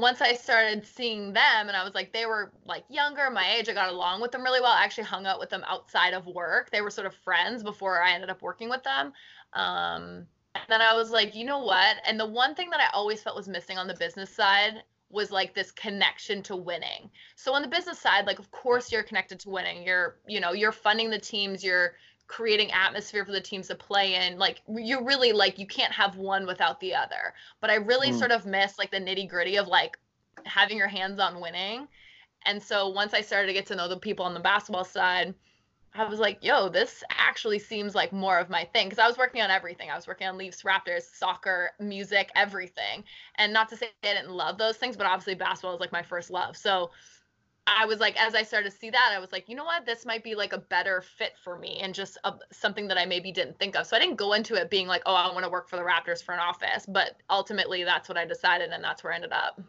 once 0.00 0.20
I 0.20 0.34
started 0.34 0.86
seeing 0.86 1.32
them, 1.32 1.68
and 1.68 1.76
I 1.76 1.84
was 1.84 1.94
like, 1.94 2.12
they 2.12 2.26
were 2.26 2.52
like 2.66 2.84
younger, 2.88 3.30
my 3.30 3.54
age, 3.56 3.68
I 3.68 3.74
got 3.74 3.92
along 3.92 4.20
with 4.20 4.32
them 4.32 4.42
really 4.42 4.60
well. 4.60 4.72
I 4.72 4.84
actually 4.84 5.04
hung 5.04 5.26
out 5.26 5.38
with 5.38 5.50
them 5.50 5.64
outside 5.66 6.14
of 6.14 6.26
work. 6.26 6.70
They 6.70 6.80
were 6.80 6.90
sort 6.90 7.06
of 7.06 7.14
friends 7.14 7.62
before 7.62 8.02
I 8.02 8.12
ended 8.12 8.30
up 8.30 8.42
working 8.42 8.68
with 8.68 8.82
them. 8.82 9.12
Um, 9.52 10.26
and 10.54 10.64
then 10.68 10.80
I 10.80 10.94
was 10.94 11.10
like, 11.10 11.34
you 11.34 11.44
know 11.44 11.58
what? 11.58 11.96
And 12.06 12.18
the 12.18 12.26
one 12.26 12.54
thing 12.54 12.70
that 12.70 12.80
I 12.80 12.88
always 12.92 13.22
felt 13.22 13.36
was 13.36 13.48
missing 13.48 13.78
on 13.78 13.86
the 13.86 13.94
business 13.94 14.30
side 14.30 14.82
was 15.10 15.30
like 15.30 15.54
this 15.54 15.72
connection 15.72 16.42
to 16.44 16.56
winning. 16.56 17.10
So 17.34 17.52
on 17.52 17.62
the 17.62 17.68
business 17.68 17.98
side, 17.98 18.26
like 18.26 18.38
of 18.38 18.50
course 18.50 18.92
you're 18.92 19.02
connected 19.02 19.40
to 19.40 19.50
winning. 19.50 19.82
You're, 19.84 20.16
you 20.26 20.40
know, 20.40 20.52
you're 20.52 20.72
funding 20.72 21.10
the 21.10 21.18
teams, 21.18 21.64
you're 21.64 21.94
creating 22.30 22.70
atmosphere 22.70 23.24
for 23.24 23.32
the 23.32 23.40
teams 23.40 23.66
to 23.66 23.74
play 23.74 24.14
in. 24.14 24.38
Like 24.38 24.62
you're 24.68 25.04
really 25.04 25.32
like 25.32 25.58
you 25.58 25.66
can't 25.66 25.92
have 25.92 26.16
one 26.16 26.46
without 26.46 26.78
the 26.78 26.94
other. 26.94 27.34
But 27.60 27.70
I 27.70 27.74
really 27.74 28.10
mm. 28.10 28.18
sort 28.18 28.30
of 28.30 28.46
miss 28.46 28.78
like 28.78 28.92
the 28.92 29.00
nitty-gritty 29.00 29.58
of 29.58 29.66
like 29.66 29.98
having 30.44 30.78
your 30.78 30.86
hands 30.86 31.18
on 31.18 31.40
winning. 31.40 31.88
And 32.46 32.62
so 32.62 32.88
once 32.88 33.14
I 33.14 33.20
started 33.20 33.48
to 33.48 33.52
get 33.52 33.66
to 33.66 33.74
know 33.74 33.88
the 33.88 33.96
people 33.96 34.24
on 34.24 34.32
the 34.32 34.40
basketball 34.40 34.84
side, 34.84 35.34
I 35.92 36.04
was 36.04 36.20
like, 36.20 36.38
yo, 36.40 36.68
this 36.68 37.02
actually 37.10 37.58
seems 37.58 37.96
like 37.96 38.12
more 38.12 38.38
of 38.38 38.48
my 38.48 38.64
thing. 38.72 38.88
Because 38.88 39.00
I 39.00 39.08
was 39.08 39.18
working 39.18 39.42
on 39.42 39.50
everything. 39.50 39.90
I 39.90 39.96
was 39.96 40.06
working 40.06 40.28
on 40.28 40.38
Leafs, 40.38 40.62
Raptors, 40.62 41.12
soccer, 41.12 41.72
music, 41.80 42.30
everything. 42.36 43.02
And 43.34 43.52
not 43.52 43.68
to 43.70 43.76
say 43.76 43.88
I 44.04 44.14
didn't 44.14 44.30
love 44.30 44.56
those 44.56 44.76
things, 44.76 44.96
but 44.96 45.06
obviously 45.06 45.34
basketball 45.34 45.72
was 45.72 45.80
like 45.80 45.90
my 45.90 46.04
first 46.04 46.30
love. 46.30 46.56
So 46.56 46.92
I 47.78 47.86
was 47.86 48.00
like, 48.00 48.20
as 48.20 48.34
I 48.34 48.42
started 48.42 48.70
to 48.70 48.76
see 48.76 48.90
that, 48.90 49.12
I 49.14 49.18
was 49.18 49.32
like, 49.32 49.48
you 49.48 49.54
know 49.54 49.64
what? 49.64 49.86
This 49.86 50.04
might 50.04 50.24
be 50.24 50.34
like 50.34 50.52
a 50.52 50.58
better 50.58 51.00
fit 51.00 51.34
for 51.42 51.58
me 51.58 51.78
and 51.80 51.94
just 51.94 52.18
a, 52.24 52.34
something 52.50 52.88
that 52.88 52.98
I 52.98 53.06
maybe 53.06 53.32
didn't 53.32 53.58
think 53.58 53.76
of. 53.76 53.86
So 53.86 53.96
I 53.96 54.00
didn't 54.00 54.16
go 54.16 54.32
into 54.32 54.54
it 54.54 54.70
being 54.70 54.86
like, 54.86 55.02
oh, 55.06 55.14
I 55.14 55.32
want 55.32 55.44
to 55.44 55.50
work 55.50 55.68
for 55.68 55.76
the 55.76 55.82
Raptors 55.82 56.22
for 56.22 56.32
an 56.32 56.40
office. 56.40 56.84
But 56.86 57.16
ultimately, 57.30 57.84
that's 57.84 58.08
what 58.08 58.18
I 58.18 58.24
decided, 58.24 58.70
and 58.70 58.82
that's 58.82 59.04
where 59.04 59.12
I 59.12 59.16
ended 59.16 59.32
up. 59.32 59.60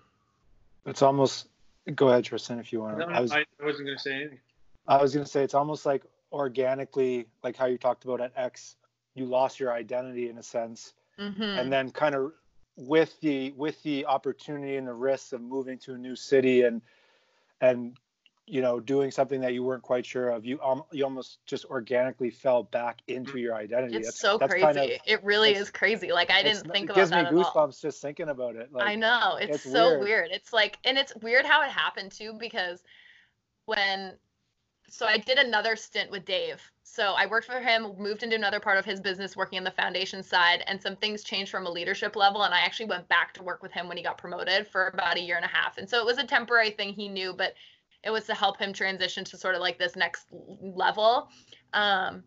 It's 0.86 1.02
almost, 1.02 1.50
go 1.96 2.10
ahead, 2.10 2.24
Tristan, 2.24 2.60
if 2.60 2.74
you 2.74 2.82
want 2.82 3.00
to. 3.00 3.06
No, 3.06 3.14
I, 3.14 3.22
was, 3.22 3.32
I 3.32 3.46
wasn't 3.64 3.86
going 3.86 3.98
to 3.98 4.04
say 4.04 4.14
anything. 4.14 4.40
I 4.88 5.02
was 5.02 5.14
going 5.14 5.26
to 5.26 5.32
say 5.32 5.44
it's 5.44 5.54
almost 5.54 5.86
like 5.86 6.04
organically, 6.32 7.28
like 7.44 7.56
how 7.56 7.66
you 7.68 7.78
talked 7.78 8.04
about 8.04 8.20
at 8.20 8.32
X, 8.36 8.78
you 9.14 9.26
lost 9.26 9.60
your 9.60 9.74
identity 9.74 10.30
in 10.30 10.38
a 10.38 10.44
sense, 10.44 10.94
mm-hmm. 11.20 11.42
and 11.42 11.72
then 11.72 11.92
kind 11.92 12.16
of 12.16 12.32
with 12.78 13.20
the 13.20 13.52
with 13.52 13.82
the 13.84 14.06
opportunity 14.06 14.78
and 14.78 14.88
the 14.88 14.94
risks 14.94 15.34
of 15.34 15.42
moving 15.42 15.78
to 15.78 15.94
a 15.94 15.98
new 15.98 16.16
city 16.16 16.64
and 16.64 16.82
and 17.62 17.96
you 18.48 18.62
know 18.62 18.80
doing 18.80 19.12
something 19.12 19.40
that 19.42 19.54
you 19.54 19.64
weren't 19.64 19.84
quite 19.84 20.06
sure 20.06 20.30
of 20.30 20.46
you 20.46 20.60
um, 20.62 20.84
you 20.92 21.04
almost 21.04 21.40
just 21.46 21.64
organically 21.66 22.30
fell 22.30 22.64
back 22.64 23.02
into 23.08 23.40
your 23.40 23.56
identity. 23.56 23.96
It's 23.96 24.08
that's, 24.08 24.20
so 24.20 24.38
that's 24.38 24.52
crazy. 24.52 24.66
kind 24.66 24.78
of, 24.78 24.90
it 25.06 25.24
really 25.24 25.56
is 25.56 25.70
crazy. 25.70 26.12
Like 26.12 26.32
i 26.32 26.44
didn't 26.44 26.70
think 26.72 26.90
about 26.90 27.10
that 27.10 27.20
it 27.20 27.24
gives 27.24 27.32
me 27.32 27.44
goosebumps 27.44 27.82
just 27.82 28.02
thinking 28.02 28.30
about 28.30 28.56
it 28.56 28.74
like, 28.74 28.88
i 28.88 28.96
know. 28.96 29.38
It's, 29.40 29.58
it's 29.58 29.72
so 29.72 29.90
weird. 29.90 30.02
weird. 30.02 30.30
It's 30.32 30.52
like 30.52 30.78
and 30.84 30.98
it's 30.98 31.16
weird 31.22 31.46
how 31.46 31.62
it 31.62 31.70
happened 31.70 32.12
too 32.12 32.34
because 32.40 32.84
when 33.66 34.14
so 34.92 35.06
I 35.06 35.18
did 35.18 35.38
another 35.38 35.76
stint 35.78 36.12
with 36.12 36.26
Dave. 36.26 36.62
So 36.84 37.14
I 37.14 37.26
worked 37.26 37.48
for 37.48 37.62
him, 37.62 37.96
moved 37.98 38.24
into 38.24 38.36
another 38.36 38.60
part 38.60 38.78
of 38.78 38.84
his 38.84 39.00
business, 39.00 39.38
working 39.38 39.58
in 39.58 39.64
the 39.64 39.72
foundation 39.72 40.22
side, 40.22 40.64
and 40.68 40.82
some 40.82 40.98
things 40.98 41.24
changed 41.24 41.50
from 41.50 41.66
a 41.66 41.72
leadership 41.72 42.18
level. 42.18 42.44
And 42.44 42.54
I 42.54 42.60
actually 42.60 42.88
went 42.88 43.08
back 43.08 43.34
to 43.36 43.44
work 43.44 43.64
with 43.64 43.72
him 43.72 43.88
when 43.88 43.96
he 43.96 44.04
got 44.04 44.18
promoted 44.18 44.68
for 44.68 44.88
about 44.88 45.16
a 45.16 45.22
year 45.22 45.38
and 45.38 45.46
a 45.46 45.48
half. 45.48 45.78
And 45.78 45.90
so 45.90 45.98
it 46.00 46.06
was 46.06 46.18
a 46.18 46.26
temporary 46.26 46.72
thing 46.72 46.94
he 46.94 47.08
knew, 47.08 47.34
but 47.34 47.54
it 48.04 48.10
was 48.10 48.26
to 48.26 48.34
help 48.34 48.60
him 48.60 48.74
transition 48.74 49.24
to 49.24 49.38
sort 49.38 49.56
of 49.56 49.62
like 49.62 49.80
this 49.80 49.96
next 49.96 50.26
level. 50.60 51.30
Um, 51.72 52.24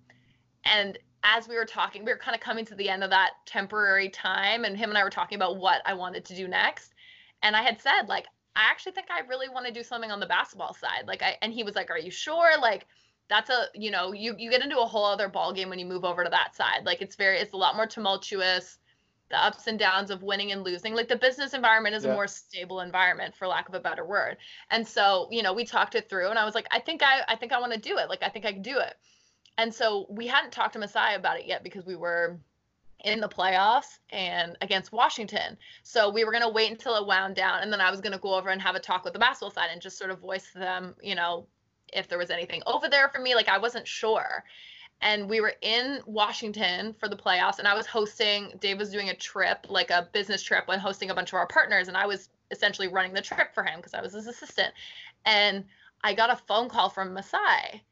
and 0.65 0.99
as 1.23 1.47
we 1.47 1.57
were 1.57 1.67
talking, 1.67 2.03
we 2.03 2.13
were 2.13 2.19
kind 2.19 2.35
of 2.35 2.41
coming 2.41 2.65
to 2.65 2.75
the 2.75 2.89
end 2.89 3.05
of 3.05 3.11
that 3.11 3.33
temporary 3.45 4.09
time, 4.09 4.65
and 4.65 4.75
him 4.75 4.89
and 4.89 4.97
I 4.97 5.05
were 5.05 5.11
talking 5.11 5.37
about 5.37 5.59
what 5.59 5.83
I 5.85 5.93
wanted 5.93 6.25
to 6.27 6.35
do 6.35 6.49
next. 6.49 6.95
And 7.43 7.55
I 7.55 7.63
had 7.63 7.81
said, 7.83 8.09
like, 8.09 8.25
I 8.57 8.71
actually 8.71 8.93
think 8.93 9.09
I 9.11 9.21
really 9.27 9.49
want 9.49 9.67
to 9.67 9.73
do 9.73 9.83
something 9.83 10.11
on 10.11 10.21
the 10.21 10.27
basketball 10.27 10.75
side. 10.75 11.05
Like 11.07 11.23
I 11.23 11.37
and 11.43 11.53
he 11.53 11.65
was 11.65 11.75
like, 11.75 11.91
"Are 11.91 11.99
you 11.99 12.11
sure?" 12.11 12.59
Like 12.61 12.87
that's 13.29 13.51
a, 13.51 13.67
you 13.75 13.91
know, 13.91 14.13
you 14.13 14.35
you 14.39 14.51
get 14.51 14.63
into 14.63 14.79
a 14.79 14.87
whole 14.87 15.05
other 15.05 15.29
ball 15.29 15.53
game 15.53 15.71
when 15.71 15.79
you 15.79 15.87
move 15.87 16.05
over 16.05 16.25
to 16.25 16.31
that 16.31 16.55
side. 16.55 16.85
Like 16.85 17.03
it's 17.03 17.17
very 17.17 17.39
it's 17.39 17.53
a 17.53 17.57
lot 17.57 17.77
more 17.77 17.87
tumultuous. 17.87 18.79
The 19.31 19.43
ups 19.43 19.67
and 19.67 19.79
downs 19.79 20.11
of 20.11 20.23
winning 20.23 20.53
and 20.53 20.63
losing. 20.63 20.95
Like 20.95 21.09
the 21.09 21.17
business 21.17 21.55
environment 21.55 21.97
is 21.97 22.05
yeah. 22.05 22.13
a 22.13 22.15
more 22.15 22.27
stable 22.29 22.81
environment 22.81 23.35
for 23.35 23.49
lack 23.49 23.69
of 23.69 23.75
a 23.75 23.81
better 23.81 24.05
word. 24.05 24.37
And 24.71 24.87
so, 24.87 25.29
you 25.31 25.43
know, 25.43 25.55
we 25.55 25.65
talked 25.65 25.95
it 25.95 26.11
through 26.11 26.29
and 26.29 26.39
I 26.39 26.45
was 26.45 26.55
like, 26.55 26.67
I 26.71 26.79
think 26.79 27.03
I 27.03 27.23
I 27.27 27.37
think 27.37 27.53
I 27.53 27.61
want 27.61 27.73
to 27.73 27.81
do 27.81 27.97
it. 27.99 28.09
Like 28.09 28.23
I 28.23 28.29
think 28.29 28.45
I 28.45 28.53
can 28.53 28.63
do 28.63 28.79
it. 28.79 28.95
And 29.57 29.75
so 29.75 30.07
we 30.11 30.27
hadn't 30.27 30.53
talked 30.53 30.75
to 30.75 30.79
Masai 30.79 31.15
about 31.15 31.39
it 31.39 31.47
yet 31.47 31.65
because 31.65 31.87
we 31.87 31.97
were 31.97 32.39
in 33.05 33.21
the 33.21 33.29
playoffs 33.29 33.99
and 34.11 34.57
against 34.63 34.91
Washington. 34.91 35.57
So 35.83 36.11
we 36.11 36.25
were 36.25 36.33
going 36.33 36.43
to 36.43 36.49
wait 36.49 36.71
until 36.71 36.97
it 36.97 37.07
wound 37.07 37.37
down 37.37 37.63
and 37.63 37.73
then 37.73 37.81
I 37.81 37.91
was 37.91 38.01
going 38.01 38.13
to 38.13 38.19
go 38.19 38.35
over 38.35 38.49
and 38.49 38.61
have 38.61 38.75
a 38.75 38.81
talk 38.81 39.05
with 39.05 39.13
the 39.13 39.19
basketball 39.19 39.51
side 39.51 39.69
and 39.71 39.81
just 39.81 39.99
sort 39.99 40.11
of 40.11 40.19
voice 40.19 40.51
them, 40.55 40.95
you 41.03 41.15
know, 41.15 41.47
if 41.93 42.09
there 42.09 42.19
was 42.19 42.31
anything 42.31 42.63
over 42.67 42.89
there 42.89 43.09
for 43.11 43.21
me. 43.21 43.35
Like 43.35 43.49
I 43.49 43.59
wasn't 43.59 43.87
sure. 43.87 44.43
And 45.01 45.29
we 45.29 45.41
were 45.41 45.55
in 45.61 46.01
Washington 46.07 46.95
for 46.95 47.09
the 47.09 47.17
playoffs 47.17 47.59
and 47.59 47.69
I 47.69 47.75
was 47.75 47.87
hosting, 47.87 48.55
Dave 48.61 48.79
was 48.79 48.91
doing 48.91 49.11
a 49.11 49.15
trip, 49.15 49.67
like 49.69 49.91
a 49.91 50.09
business 50.13 50.43
trip, 50.43 50.67
when 50.67 50.79
hosting 50.79 51.11
a 51.11 51.15
bunch 51.15 51.31
of 51.31 51.35
our 51.35 51.47
partners. 51.47 51.89
And 51.89 51.97
I 51.97 52.07
was 52.07 52.31
essentially 52.51 52.89
running 52.89 53.13
the 53.13 53.21
trip 53.21 53.55
for 53.55 53.63
him 53.63 53.77
because 53.77 53.93
I 53.95 54.01
was 54.01 54.15
his 54.15 54.27
assistant. 54.27 54.73
And 55.27 55.65
I 56.03 56.15
got 56.15 56.31
a 56.31 56.37
phone 56.37 56.71
call 56.71 56.89
from 56.89 57.13
Masai 57.13 57.83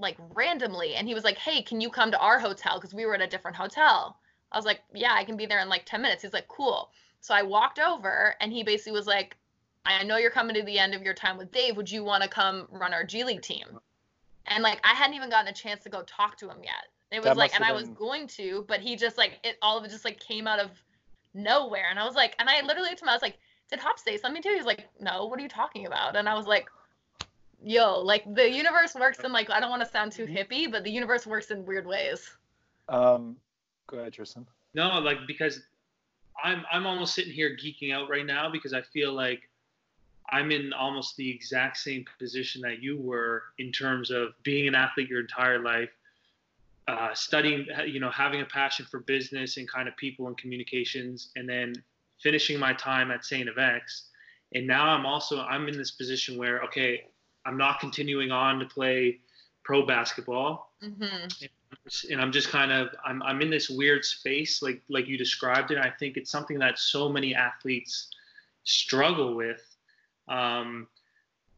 like 0.00 0.16
randomly 0.34 0.94
and 0.94 1.06
he 1.06 1.14
was 1.14 1.24
like 1.24 1.38
hey 1.38 1.62
can 1.62 1.80
you 1.80 1.90
come 1.90 2.10
to 2.10 2.18
our 2.18 2.38
hotel? 2.38 2.76
Because 2.76 2.94
we 2.94 3.06
were 3.06 3.14
at 3.14 3.20
a 3.20 3.26
different 3.26 3.56
hotel. 3.56 4.18
I 4.52 4.58
was 4.58 4.64
like 4.64 4.80
yeah 4.94 5.12
i 5.14 5.24
can 5.24 5.36
be 5.36 5.46
there 5.46 5.60
in 5.60 5.68
like 5.68 5.84
10 5.84 6.02
minutes. 6.02 6.22
He's 6.22 6.32
like 6.32 6.48
cool. 6.48 6.90
So 7.20 7.34
i 7.34 7.42
walked 7.42 7.78
over 7.78 8.34
and 8.40 8.52
he 8.52 8.62
basically 8.62 8.92
was 8.92 9.06
like 9.06 9.36
i 9.84 10.02
know 10.04 10.16
you're 10.16 10.30
coming 10.30 10.54
to 10.56 10.62
the 10.62 10.78
end 10.78 10.94
of 10.94 11.02
your 11.02 11.14
time 11.14 11.36
with 11.38 11.52
dave. 11.52 11.76
Would 11.76 11.90
you 11.90 12.04
want 12.04 12.22
to 12.22 12.28
come 12.28 12.66
run 12.70 12.94
our 12.94 13.04
g 13.04 13.24
league 13.24 13.42
team? 13.42 13.66
And 14.46 14.62
like 14.62 14.80
i 14.84 14.94
hadn't 14.94 15.14
even 15.14 15.30
gotten 15.30 15.48
a 15.48 15.54
chance 15.54 15.82
to 15.84 15.90
go 15.90 16.02
talk 16.02 16.36
to 16.38 16.48
him 16.48 16.58
yet. 16.62 16.86
It 17.10 17.24
was 17.24 17.36
like 17.36 17.54
and 17.54 17.64
i 17.64 17.72
was 17.72 17.88
going 17.88 18.26
to 18.28 18.64
but 18.68 18.80
he 18.80 18.96
just 18.96 19.16
like 19.18 19.40
it 19.44 19.56
all 19.62 19.78
of 19.78 19.84
it 19.84 19.90
just 19.90 20.04
like 20.04 20.20
came 20.20 20.46
out 20.46 20.58
of 20.58 20.70
nowhere 21.34 21.86
and 21.90 21.98
i 21.98 22.04
was 22.04 22.14
like 22.14 22.34
and 22.38 22.48
i 22.48 22.60
literally 22.62 22.94
to 22.94 23.04
him 23.04 23.08
i 23.08 23.14
was 23.14 23.22
like 23.22 23.38
did 23.70 23.78
hop 23.78 23.98
say 23.98 24.16
something 24.16 24.42
to 24.42 24.48
you? 24.48 24.56
He's 24.56 24.64
like 24.64 24.88
no 25.00 25.26
what 25.26 25.38
are 25.38 25.42
you 25.42 25.48
talking 25.48 25.86
about? 25.86 26.16
And 26.16 26.28
i 26.28 26.34
was 26.34 26.46
like 26.46 26.68
yo, 27.62 28.00
like 28.00 28.22
the 28.34 28.50
universe 28.50 28.94
works 28.94 29.18
in 29.20 29.32
like 29.32 29.50
I 29.50 29.60
don't 29.60 29.70
want 29.70 29.82
to 29.82 29.88
sound 29.88 30.12
too 30.12 30.26
mm-hmm. 30.26 30.36
hippie, 30.36 30.70
but 30.70 30.84
the 30.84 30.90
universe 30.90 31.26
works 31.26 31.50
in 31.50 31.64
weird 31.64 31.86
ways. 31.86 32.30
Um, 32.88 33.36
go 33.86 33.98
ahead, 33.98 34.12
Tristan. 34.12 34.46
No, 34.74 34.98
like 34.98 35.18
because 35.26 35.60
I'm 36.42 36.64
I'm 36.70 36.86
almost 36.86 37.14
sitting 37.14 37.32
here 37.32 37.56
geeking 37.56 37.92
out 37.92 38.08
right 38.08 38.26
now 38.26 38.50
because 38.50 38.72
I 38.72 38.82
feel 38.82 39.12
like 39.12 39.48
I'm 40.30 40.50
in 40.50 40.72
almost 40.72 41.16
the 41.16 41.28
exact 41.28 41.78
same 41.78 42.04
position 42.18 42.60
that 42.62 42.82
you 42.82 42.98
were 42.98 43.44
in 43.58 43.72
terms 43.72 44.10
of 44.10 44.28
being 44.42 44.68
an 44.68 44.74
athlete 44.74 45.08
your 45.08 45.20
entire 45.20 45.58
life, 45.58 45.88
uh, 46.86 47.14
studying, 47.14 47.66
you 47.86 47.98
know, 47.98 48.10
having 48.10 48.42
a 48.42 48.44
passion 48.44 48.86
for 48.90 49.00
business 49.00 49.56
and 49.56 49.70
kind 49.70 49.88
of 49.88 49.96
people 49.96 50.26
and 50.26 50.36
communications, 50.36 51.30
and 51.36 51.48
then 51.48 51.74
finishing 52.22 52.58
my 52.58 52.74
time 52.74 53.10
at 53.10 53.24
Saint 53.24 53.48
FX. 53.48 54.02
And 54.54 54.66
now 54.66 54.88
I'm 54.88 55.06
also 55.06 55.40
I'm 55.40 55.68
in 55.68 55.76
this 55.76 55.92
position 55.92 56.36
where 56.36 56.62
okay, 56.64 57.04
I'm 57.48 57.56
not 57.56 57.80
continuing 57.80 58.30
on 58.30 58.58
to 58.58 58.66
play 58.66 59.20
pro 59.64 59.86
basketball. 59.86 60.72
Mm-hmm. 60.84 62.12
And 62.12 62.20
I'm 62.20 62.30
just 62.30 62.50
kind 62.50 62.70
of 62.70 62.88
I'm 63.04 63.22
I'm 63.22 63.40
in 63.40 63.50
this 63.50 63.70
weird 63.70 64.04
space 64.04 64.62
like 64.62 64.82
like 64.88 65.08
you 65.08 65.16
described 65.16 65.70
it. 65.70 65.78
I 65.78 65.90
think 65.90 66.16
it's 66.16 66.30
something 66.30 66.58
that 66.58 66.78
so 66.78 67.08
many 67.08 67.34
athletes 67.34 68.08
struggle 68.64 69.34
with 69.34 69.62
um, 70.28 70.86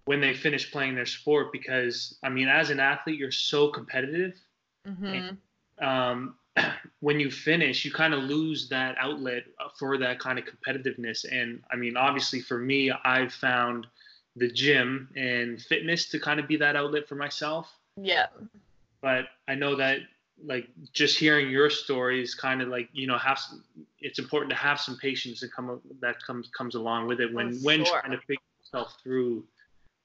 when 0.05 0.21
they 0.21 0.33
finish 0.33 0.71
playing 0.71 0.95
their 0.95 1.07
sport 1.07 1.53
because 1.53 2.17
I 2.23 2.29
mean 2.29 2.49
as 2.49 2.71
an 2.71 2.81
athlete 2.81 3.19
you're 3.19 3.33
so 3.33 3.69
competitive. 3.69 4.35
Mm-hmm. 4.87 5.07
And, 5.07 5.39
um, 5.81 6.35
when 7.01 7.19
you 7.19 7.31
finish, 7.31 7.85
you 7.85 7.93
kind 7.93 8.15
of 8.15 8.23
lose 8.23 8.69
that 8.69 8.97
outlet 8.99 9.45
for 9.79 9.99
that 9.99 10.19
kind 10.19 10.39
of 10.39 10.45
competitiveness. 10.45 11.25
And 11.31 11.63
I 11.71 11.77
mean, 11.77 11.97
obviously, 11.97 12.41
for 12.41 12.59
me, 12.59 12.91
I've 12.91 13.33
found 13.33 13.87
the 14.37 14.51
gym 14.51 15.09
and 15.17 15.61
fitness 15.61 16.09
to 16.11 16.19
kind 16.21 16.39
of 16.41 16.47
be 16.49 16.57
that 16.57 16.77
outlet 16.77 17.09
for 17.09 17.15
myself. 17.17 17.71
Yeah. 17.97 18.27
but 19.03 19.27
I 19.49 19.55
know 19.55 19.75
that 19.77 19.99
like 20.43 20.69
just 20.95 21.19
hearing 21.19 21.51
your 21.51 21.69
stories 21.69 22.35
kind 22.35 22.63
of 22.63 22.69
like 22.69 22.89
you 22.93 23.07
know 23.07 23.19
have 23.19 23.39
some, 23.39 23.63
it's 24.01 24.19
important 24.19 24.51
to 24.51 24.57
have 24.57 24.81
some 24.81 24.97
patience 24.97 25.41
that 25.41 25.53
come 25.53 25.81
that 26.01 26.17
comes 26.23 26.49
comes 26.57 26.75
along 26.77 27.07
with 27.09 27.21
it 27.21 27.33
when 27.35 27.49
Oh, 27.55 27.59
when 27.63 27.85
trying 27.85 28.13
to 28.13 28.19
figure 28.19 28.41
yourself 28.59 28.97
through 29.03 29.45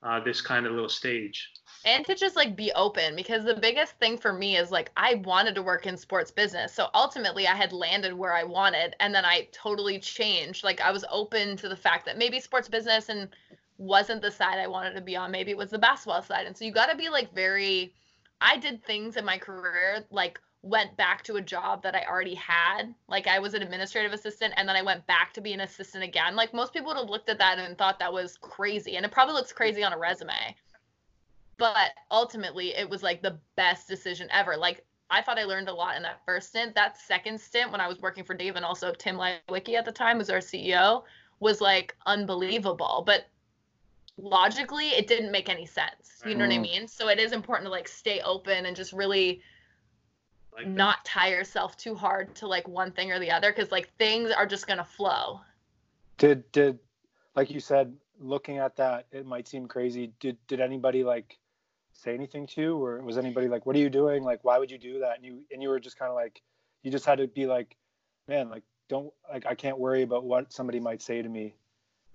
uh, 0.03 0.19
this 0.19 0.41
kind 0.41 0.65
of 0.65 0.73
little 0.73 0.89
stage. 0.89 1.51
and 1.85 2.05
to 2.05 2.15
just 2.15 2.35
like 2.35 2.55
be 2.55 2.71
open 2.73 3.15
because 3.15 3.45
the 3.45 3.55
biggest 3.55 3.93
thing 3.97 4.17
for 4.17 4.33
me 4.33 4.57
is 4.57 4.71
like 4.71 4.91
I 4.97 5.15
wanted 5.23 5.55
to 5.55 5.63
work 5.63 5.85
in 5.87 5.95
sports 5.95 6.31
business. 6.31 6.73
So 6.73 6.87
ultimately 6.93 7.47
I 7.47 7.55
had 7.55 7.71
landed 7.71 8.13
where 8.13 8.33
I 8.33 8.43
wanted 8.43 8.95
and 8.99 9.15
then 9.15 9.23
I 9.23 9.47
totally 9.53 9.99
changed. 9.99 10.63
Like 10.65 10.81
I 10.81 10.91
was 10.91 11.05
open 11.09 11.55
to 11.57 11.69
the 11.69 11.77
fact 11.77 12.05
that 12.07 12.17
maybe 12.17 12.39
sports 12.41 12.67
business 12.67 13.07
and 13.09 13.29
wasn't 13.77 14.21
the 14.21 14.31
side 14.31 14.57
I 14.57 14.67
wanted 14.67 14.93
to 14.95 15.01
be 15.01 15.15
on. 15.15 15.31
Maybe 15.31 15.51
it 15.51 15.57
was 15.57 15.69
the 15.69 15.79
basketball 15.79 16.21
side. 16.21 16.45
And 16.45 16.55
so 16.55 16.65
you 16.65 16.71
got 16.71 16.87
to 16.87 16.97
be 16.97 17.09
like 17.09 17.33
very 17.33 17.93
I 18.41 18.57
did 18.57 18.83
things 18.85 19.17
in 19.17 19.25
my 19.25 19.37
career 19.37 20.03
like 20.11 20.39
went 20.61 20.97
back 20.97 21.23
to 21.23 21.35
a 21.35 21.41
job 21.41 21.83
that 21.83 21.95
I 21.95 22.03
already 22.09 22.35
had. 22.35 22.93
Like 23.07 23.27
I 23.27 23.39
was 23.39 23.53
an 23.53 23.61
administrative 23.61 24.13
assistant 24.13 24.53
and 24.57 24.67
then 24.67 24.75
I 24.75 24.81
went 24.81 25.05
back 25.07 25.31
to 25.33 25.41
be 25.41 25.53
an 25.53 25.61
assistant 25.61 26.03
again. 26.03 26.35
Like 26.35 26.53
most 26.53 26.73
people 26.73 26.87
would 26.87 26.97
have 26.97 27.09
looked 27.09 27.29
at 27.29 27.37
that 27.37 27.59
and 27.59 27.77
thought 27.77 27.99
that 27.99 28.11
was 28.11 28.37
crazy. 28.37 28.97
And 28.97 29.05
it 29.05 29.11
probably 29.11 29.35
looks 29.35 29.53
crazy 29.53 29.83
on 29.83 29.93
a 29.93 29.97
resume. 29.97 30.55
But 31.57 31.91
ultimately 32.11 32.75
it 32.75 32.89
was 32.89 33.03
like 33.03 33.21
the 33.21 33.39
best 33.55 33.87
decision 33.87 34.27
ever. 34.31 34.57
Like 34.57 34.83
I 35.09 35.21
thought 35.21 35.37
I 35.37 35.43
learned 35.43 35.69
a 35.69 35.73
lot 35.73 35.95
in 35.95 36.03
that 36.03 36.21
first 36.25 36.49
stint. 36.49 36.73
That 36.75 36.97
second 36.97 37.39
stint 37.39 37.71
when 37.71 37.79
I 37.79 37.87
was 37.87 38.01
working 38.01 38.23
for 38.23 38.33
Dave 38.33 38.55
and 38.55 38.65
also 38.65 38.91
Tim 38.91 39.17
Leiweke 39.17 39.75
at 39.75 39.85
the 39.85 39.91
time 39.91 40.17
was 40.17 40.29
our 40.29 40.39
CEO 40.39 41.03
was 41.39 41.61
like 41.61 41.95
unbelievable. 42.07 43.03
But 43.05 43.27
logically 44.17 44.89
it 44.89 45.07
didn't 45.07 45.31
make 45.31 45.49
any 45.49 45.65
sense. 45.65 46.21
You 46.25 46.35
know 46.35 46.45
what 46.45 46.53
I 46.53 46.57
Mhm. 46.57 46.61
mean? 46.61 46.87
So 46.87 47.09
it 47.09 47.19
is 47.19 47.31
important 47.31 47.67
to 47.67 47.71
like 47.71 47.87
stay 47.87 48.21
open 48.21 48.65
and 48.65 48.75
just 48.75 48.93
really 48.93 49.41
Like 50.53 50.65
that. 50.65 50.69
not 50.71 51.03
tie 51.05 51.29
yourself 51.29 51.75
too 51.77 51.95
hard 51.95 52.33
to 52.35 52.47
like 52.47 52.67
one 52.67 52.91
thing 52.91 53.11
or 53.11 53.19
the 53.19 53.31
other 53.31 53.51
because 53.51 53.71
like 53.71 53.93
things 53.97 54.31
are 54.31 54.45
just 54.45 54.67
gonna 54.67 54.85
flow. 54.85 55.41
Did 56.17 56.49
did 56.51 56.79
like 57.35 57.51
you 57.51 57.59
said, 57.59 57.93
looking 58.19 58.59
at 58.59 58.77
that, 58.77 59.07
it 59.11 59.25
might 59.25 59.47
seem 59.47 59.67
crazy. 59.67 60.13
Did 60.19 60.37
did 60.47 60.61
anybody 60.61 61.03
like 61.03 61.37
say 61.93 62.13
anything 62.13 62.47
to 62.47 62.61
you, 62.61 62.77
or 62.77 63.01
was 63.01 63.17
anybody 63.17 63.47
like, 63.47 63.65
"What 63.65 63.75
are 63.75 63.79
you 63.79 63.89
doing? 63.89 64.23
Like, 64.23 64.43
why 64.43 64.57
would 64.57 64.71
you 64.71 64.77
do 64.77 64.99
that?" 64.99 65.17
And 65.17 65.25
you 65.25 65.43
and 65.51 65.61
you 65.61 65.69
were 65.69 65.79
just 65.79 65.97
kind 65.97 66.09
of 66.09 66.15
like, 66.15 66.41
you 66.83 66.91
just 66.91 67.05
had 67.05 67.17
to 67.17 67.27
be 67.27 67.45
like, 67.45 67.75
man, 68.27 68.49
like 68.49 68.63
don't 68.87 69.13
like 69.29 69.45
I 69.45 69.55
can't 69.55 69.77
worry 69.77 70.03
about 70.03 70.23
what 70.23 70.53
somebody 70.53 70.79
might 70.79 71.01
say 71.01 71.21
to 71.21 71.27
me. 71.29 71.55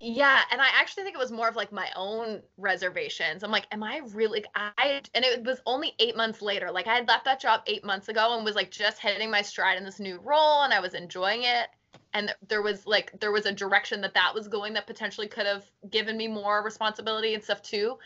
Yeah, 0.03 0.41
and 0.51 0.59
I 0.59 0.65
actually 0.73 1.03
think 1.03 1.15
it 1.15 1.19
was 1.19 1.31
more 1.31 1.47
of 1.47 1.55
like 1.55 1.71
my 1.71 1.87
own 1.95 2.41
reservations. 2.57 3.43
I'm 3.43 3.51
like, 3.51 3.67
am 3.71 3.83
I 3.83 4.01
really 4.13 4.43
I 4.55 5.01
and 5.13 5.23
it 5.23 5.43
was 5.43 5.61
only 5.67 5.93
8 5.99 6.17
months 6.17 6.41
later. 6.41 6.71
Like 6.71 6.87
I 6.87 6.95
had 6.95 7.07
left 7.07 7.25
that 7.25 7.39
job 7.39 7.61
8 7.67 7.83
months 7.85 8.09
ago 8.09 8.35
and 8.35 8.43
was 8.43 8.55
like 8.55 8.71
just 8.71 8.97
hitting 8.99 9.29
my 9.29 9.43
stride 9.43 9.77
in 9.77 9.83
this 9.85 9.99
new 9.99 10.17
role 10.19 10.63
and 10.63 10.73
I 10.73 10.79
was 10.79 10.95
enjoying 10.95 11.43
it. 11.43 11.69
And 12.13 12.33
there 12.47 12.63
was 12.63 12.87
like 12.87 13.11
there 13.19 13.31
was 13.31 13.45
a 13.45 13.51
direction 13.51 14.01
that 14.01 14.15
that 14.15 14.33
was 14.33 14.47
going 14.47 14.73
that 14.73 14.87
potentially 14.87 15.27
could 15.27 15.45
have 15.45 15.65
given 15.91 16.17
me 16.17 16.27
more 16.27 16.63
responsibility 16.63 17.35
and 17.35 17.43
stuff 17.43 17.61
too. 17.61 17.97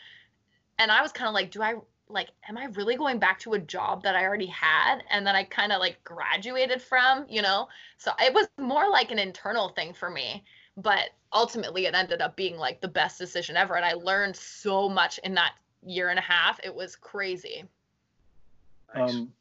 And 0.77 0.91
I 0.91 1.01
was 1.01 1.11
kind 1.11 1.27
of 1.27 1.33
like, 1.33 1.51
do 1.51 1.61
I 1.61 1.75
like 2.07 2.29
am 2.47 2.57
I 2.57 2.65
really 2.65 2.95
going 2.97 3.19
back 3.19 3.39
to 3.39 3.53
a 3.53 3.59
job 3.59 4.03
that 4.03 4.15
I 4.15 4.25
already 4.25 4.45
had 4.47 4.99
and 5.09 5.25
that 5.25 5.35
I 5.35 5.43
kind 5.45 5.71
of 5.71 5.79
like 5.79 6.03
graduated 6.03 6.81
from, 6.81 7.25
you 7.29 7.41
know? 7.41 7.67
So 7.97 8.11
it 8.19 8.33
was 8.33 8.47
more 8.59 8.89
like 8.89 9.11
an 9.11 9.19
internal 9.19 9.69
thing 9.69 9.93
for 9.93 10.09
me 10.09 10.43
but 10.77 11.11
ultimately 11.35 11.85
it 11.85 11.93
ended 11.93 12.21
up 12.21 12.35
being 12.35 12.57
like 12.57 12.81
the 12.81 12.87
best 12.87 13.19
decision 13.19 13.55
ever 13.57 13.75
and 13.75 13.85
i 13.85 13.93
learned 13.93 14.35
so 14.35 14.89
much 14.89 15.19
in 15.19 15.35
that 15.35 15.53
year 15.85 16.09
and 16.09 16.17
a 16.17 16.21
half 16.23 16.59
it 16.63 16.73
was 16.73 16.95
crazy 16.95 17.65
Um, 18.95 19.33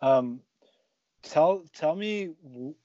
um, 0.00 0.40
tell 1.22 1.64
tell 1.74 1.94
me 1.94 2.30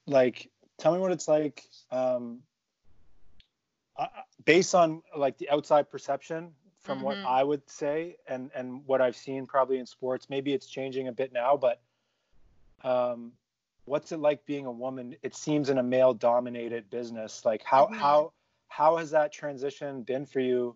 like 0.07 0.49
tell 0.77 0.93
me 0.93 0.99
what 0.99 1.11
it's 1.11 1.27
like 1.27 1.63
um, 1.91 2.41
uh, 3.97 4.07
based 4.45 4.73
on 4.73 5.03
like 5.15 5.37
the 5.37 5.49
outside 5.49 5.89
perception 5.89 6.55
from 6.81 7.01
what 7.01 7.17
Mhm. 7.17 7.25
I 7.25 7.43
would 7.43 7.69
say 7.69 8.17
and 8.27 8.49
and 8.55 8.85
what 8.85 9.01
I've 9.01 9.15
seen 9.15 9.45
probably 9.45 9.77
in 9.77 9.85
sports. 9.85 10.29
Maybe 10.29 10.53
it's 10.53 10.67
changing 10.67 11.07
a 11.07 11.11
bit 11.11 11.31
now, 11.33 11.57
but 11.57 11.81
um, 12.83 13.33
what's 13.89 14.11
it 14.11 14.19
like 14.19 14.45
being 14.45 14.67
a 14.67 14.71
woman? 14.71 15.15
It 15.23 15.35
seems 15.35 15.69
in 15.69 15.79
a 15.79 15.83
male 15.83 16.13
dominated 16.13 16.89
business. 16.89 17.43
Like 17.43 17.63
how 17.63 17.87
Mhm. 17.87 17.99
how 17.99 18.33
how 18.67 18.97
has 18.97 19.11
that 19.11 19.33
transition 19.33 20.03
been 20.03 20.25
for 20.25 20.39
you? 20.39 20.75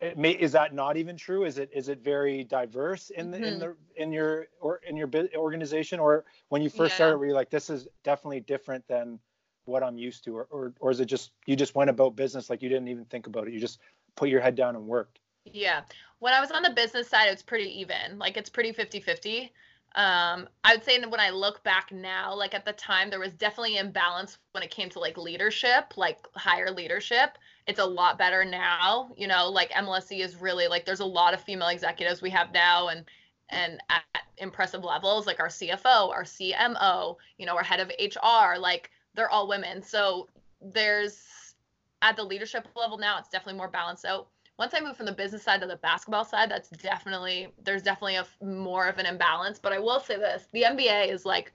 It 0.00 0.16
may, 0.16 0.30
is 0.30 0.52
that 0.52 0.74
not 0.74 0.96
even 0.96 1.16
true? 1.16 1.44
Is 1.44 1.58
it 1.58 1.70
is 1.74 1.88
it 1.90 2.02
very 2.02 2.42
diverse 2.44 3.10
in 3.10 3.30
the 3.30 3.46
in 3.46 3.58
Mhm. 3.58 3.60
the 3.60 3.76
in 3.96 4.12
your 4.12 4.48
or 4.60 4.80
in 4.88 4.96
your 4.96 5.08
organization 5.36 6.00
or 6.00 6.24
when 6.48 6.62
you 6.62 6.70
first 6.70 6.92
Yeah. 6.92 6.96
started 6.96 7.18
were 7.18 7.26
you 7.26 7.34
like 7.34 7.50
this 7.50 7.68
is 7.68 7.86
definitely 8.02 8.40
different 8.40 8.86
than 8.88 9.20
what 9.66 9.82
I'm 9.82 9.98
used 9.98 10.24
to 10.24 10.36
or, 10.36 10.48
or 10.50 10.72
or 10.80 10.90
is 10.90 11.00
it 11.00 11.06
just 11.06 11.32
you 11.46 11.54
just 11.54 11.74
went 11.74 11.90
about 11.90 12.16
business 12.16 12.48
like 12.48 12.62
you 12.62 12.70
didn't 12.70 12.88
even 12.88 13.04
think 13.04 13.26
about 13.26 13.46
it 13.46 13.52
you 13.52 13.60
just 13.60 13.78
put 14.16 14.30
your 14.30 14.40
head 14.40 14.54
down 14.54 14.74
and 14.74 14.86
worked 14.86 15.20
yeah 15.44 15.82
when 16.18 16.32
i 16.34 16.40
was 16.40 16.50
on 16.50 16.62
the 16.62 16.70
business 16.70 17.08
side 17.08 17.28
it's 17.28 17.42
pretty 17.42 17.80
even 17.80 18.18
like 18.18 18.36
it's 18.36 18.50
pretty 18.50 18.72
50-50 18.72 19.50
um 19.96 20.48
i 20.62 20.72
would 20.72 20.84
say 20.84 21.00
when 21.00 21.18
i 21.18 21.30
look 21.30 21.62
back 21.64 21.90
now 21.90 22.32
like 22.32 22.54
at 22.54 22.64
the 22.64 22.72
time 22.72 23.10
there 23.10 23.18
was 23.18 23.32
definitely 23.32 23.76
imbalance 23.76 24.38
when 24.52 24.62
it 24.62 24.70
came 24.70 24.88
to 24.88 25.00
like 25.00 25.18
leadership 25.18 25.92
like 25.96 26.18
higher 26.34 26.70
leadership. 26.70 27.38
It's 27.66 27.80
a 27.80 27.84
lot 27.84 28.18
better 28.18 28.44
now 28.44 29.10
you 29.16 29.26
know 29.26 29.48
like 29.48 29.70
mlse 29.70 30.18
is 30.24 30.36
really 30.36 30.68
like 30.68 30.84
there's 30.84 31.00
a 31.00 31.04
lot 31.04 31.34
of 31.34 31.40
female 31.40 31.68
executives 31.68 32.22
we 32.22 32.30
have 32.30 32.52
now 32.52 32.88
and 32.88 33.04
and 33.48 33.80
at 33.90 34.02
impressive 34.38 34.82
levels 34.82 35.26
like 35.26 35.38
our 35.38 35.48
cfo 35.48 36.10
our 36.10 36.24
cmo 36.24 37.16
you 37.38 37.46
know 37.46 37.56
our 37.56 37.62
head 37.62 37.80
of 37.80 37.90
hr 38.00 38.58
like 38.58 38.90
they're 39.14 39.30
all 39.30 39.48
women. 39.48 39.82
So 39.82 40.28
there's 40.60 41.54
at 42.02 42.16
the 42.16 42.24
leadership 42.24 42.66
level 42.74 42.98
now 42.98 43.18
it's 43.18 43.28
definitely 43.28 43.58
more 43.58 43.68
balanced 43.68 44.04
out 44.04 44.28
once 44.60 44.74
I 44.74 44.80
moved 44.80 44.98
from 44.98 45.06
the 45.06 45.12
business 45.12 45.42
side 45.42 45.62
to 45.62 45.66
the 45.66 45.76
basketball 45.76 46.22
side, 46.22 46.50
that's 46.50 46.68
definitely 46.68 47.48
there's 47.64 47.82
definitely 47.82 48.16
a 48.16 48.26
more 48.44 48.88
of 48.88 48.98
an 48.98 49.06
imbalance. 49.06 49.58
But 49.58 49.72
I 49.72 49.78
will 49.78 50.00
say 50.00 50.16
this: 50.16 50.48
the 50.52 50.64
NBA 50.64 51.10
is 51.10 51.24
like 51.24 51.54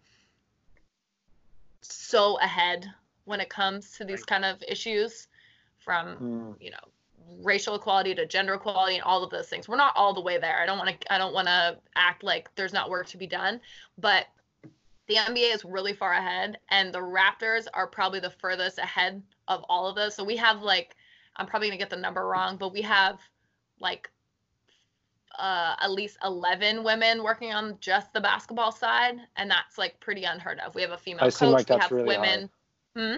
so 1.81 2.39
ahead 2.39 2.87
when 3.25 3.39
it 3.39 3.47
comes 3.47 3.91
to 3.97 4.05
these 4.05 4.23
kind 4.23 4.43
of 4.43 4.61
issues, 4.67 5.27
from 5.77 6.17
Mm. 6.17 6.55
you 6.59 6.71
know 6.71 6.85
racial 7.43 7.75
equality 7.75 8.15
to 8.15 8.25
gender 8.25 8.55
equality 8.55 8.95
and 8.95 9.03
all 9.03 9.23
of 9.23 9.29
those 9.29 9.47
things. 9.49 9.67
We're 9.67 9.77
not 9.77 9.95
all 9.95 10.15
the 10.15 10.21
way 10.21 10.39
there. 10.39 10.59
I 10.59 10.65
don't 10.65 10.79
want 10.79 10.99
to 10.99 11.13
I 11.13 11.19
don't 11.19 11.33
want 11.33 11.47
to 11.47 11.77
act 11.95 12.23
like 12.23 12.49
there's 12.55 12.73
not 12.73 12.89
work 12.89 13.05
to 13.09 13.17
be 13.17 13.27
done, 13.27 13.61
but 13.99 14.25
the 15.07 15.17
NBA 15.17 15.53
is 15.53 15.63
really 15.63 15.93
far 15.93 16.13
ahead 16.13 16.57
and 16.69 16.91
the 16.91 17.01
Raptors 17.01 17.67
are 17.75 17.85
probably 17.85 18.19
the 18.19 18.31
furthest 18.31 18.79
ahead 18.79 19.21
of 19.47 19.63
all 19.69 19.87
of 19.87 19.95
those. 19.95 20.15
So 20.15 20.23
we 20.23 20.37
have 20.37 20.63
like 20.63 20.95
I'm 21.37 21.45
probably 21.45 21.67
going 21.67 21.77
to 21.77 21.83
get 21.83 21.89
the 21.89 21.97
number 21.97 22.25
wrong, 22.25 22.57
but 22.57 22.71
we 22.73 22.81
have 22.81 23.19
like 23.79 24.09
uh, 25.37 25.75
at 25.81 25.91
least 25.91 26.17
11 26.23 26.83
women 26.83 27.21
working 27.21 27.53
on 27.53 27.77
just 27.81 28.13
the 28.13 28.21
basketball 28.21 28.71
side 28.71 29.17
and 29.35 29.51
that's 29.51 29.77
like 29.77 29.99
pretty 29.99 30.23
unheard 30.23 30.59
of. 30.65 30.75
We 30.75 30.81
have 30.81 30.91
a 30.91 30.97
female 30.97 31.25
I 31.25 31.29
coach, 31.29 31.41
like 31.41 31.69
we 31.69 31.75
that's 31.75 31.83
have 31.83 31.91
really 31.91 32.17
women 32.17 32.49
Hmm? 32.95 33.15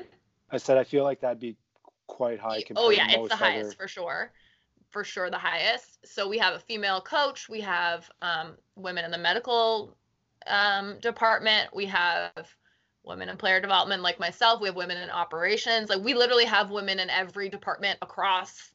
I 0.50 0.58
said 0.58 0.78
I 0.78 0.84
feel 0.84 1.04
like 1.04 1.22
that'd 1.22 1.40
be 1.40 1.56
quite 2.08 2.40
high 2.40 2.62
compared 2.62 2.86
oh 2.86 2.90
yeah 2.90 3.06
it's 3.10 3.30
the 3.30 3.36
highest 3.36 3.72
other 3.72 3.76
for 3.76 3.88
sure 3.88 4.32
for 4.90 5.04
sure 5.04 5.30
the 5.30 5.38
highest 5.38 6.00
so 6.06 6.28
we 6.28 6.38
have 6.38 6.54
a 6.54 6.60
female 6.60 7.02
coach 7.02 7.50
we 7.50 7.60
have 7.60 8.10
um, 8.22 8.54
women 8.76 9.04
in 9.04 9.12
the 9.12 9.18
medical 9.18 9.96
um, 10.48 10.98
department 11.02 11.70
we 11.76 11.86
have 11.86 12.32
women 13.08 13.30
in 13.30 13.38
player 13.38 13.60
development 13.60 14.02
like 14.02 14.20
myself 14.20 14.62
we 14.62 14.68
have 14.68 14.76
women 14.76 14.98
in 14.98 15.10
operations. 15.10 15.90
Like 15.90 16.04
we 16.04 16.14
literally 16.14 16.46
have 16.46 16.70
women 16.70 17.00
in 17.00 17.10
every 17.10 17.50
department 17.50 17.98
across 18.02 18.72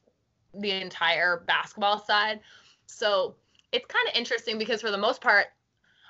the 0.53 0.71
entire 0.71 1.43
basketball 1.47 2.03
side. 2.03 2.39
So 2.85 3.35
it's 3.71 3.85
kind 3.87 4.07
of 4.07 4.15
interesting 4.15 4.57
because 4.57 4.81
for 4.81 4.91
the 4.91 4.97
most 4.97 5.21
part 5.21 5.47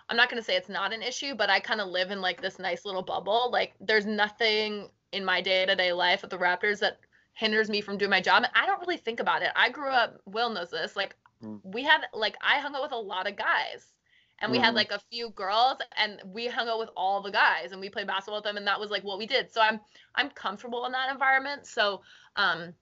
i'm 0.09 0.17
not 0.17 0.29
going 0.29 0.39
to 0.41 0.45
say 0.45 0.55
it's 0.57 0.67
not 0.67 0.91
an 0.91 1.01
issue 1.01 1.33
but 1.33 1.49
i 1.49 1.61
kind 1.61 1.79
of 1.79 1.87
live 1.87 2.11
in 2.11 2.19
like 2.19 2.41
this 2.41 2.59
nice 2.59 2.85
little 2.85 3.01
bubble. 3.03 3.49
Like 3.51 3.73
there's 3.79 4.05
nothing 4.05 4.89
in 5.13 5.23
my 5.23 5.41
day-to-day 5.41 5.93
life 5.93 6.23
at 6.23 6.29
the 6.29 6.37
raptors 6.37 6.79
that 6.79 6.99
hinders 7.33 7.69
me 7.69 7.79
from 7.81 7.97
doing 7.97 8.11
my 8.11 8.21
job 8.21 8.43
and 8.43 8.51
i 8.53 8.65
don't 8.65 8.81
really 8.81 8.97
think 8.97 9.19
about 9.19 9.41
it. 9.41 9.49
I 9.55 9.69
grew 9.69 9.89
up 9.89 10.19
will 10.25 10.49
knows 10.49 10.71
this 10.71 10.95
like 10.95 11.15
Mm. 11.43 11.59
we 11.63 11.83
had 11.83 12.01
like 12.13 12.35
i 12.41 12.59
hung 12.59 12.73
out 12.73 12.83
with 12.83 12.93
a 12.93 12.97
lot 12.97 13.27
of 13.27 13.35
guys 13.35 13.87
and 14.43 14.51
we 14.51 14.59
had 14.59 14.73
Mhm. 14.73 14.75
like 14.75 14.91
a 14.91 14.99
few 15.09 15.29
girls 15.31 15.77
and 15.97 16.21
we 16.25 16.47
hung 16.47 16.67
out 16.67 16.77
with 16.77 16.89
all 16.95 17.21
the 17.21 17.31
guys 17.31 17.71
and 17.71 17.79
we 17.79 17.89
played 17.89 18.07
basketball 18.07 18.39
with 18.39 18.43
them 18.43 18.57
and 18.57 18.67
that 18.67 18.79
was 18.79 18.91
like 18.91 19.03
what 19.03 19.17
we 19.17 19.25
did 19.25 19.51
so 19.51 19.61
i'm 19.61 19.79
i'm 20.15 20.29
comfortable 20.29 20.85
in 20.85 20.91
that 20.91 21.09
environment 21.09 21.65
so 21.65 22.01
um 22.35 22.73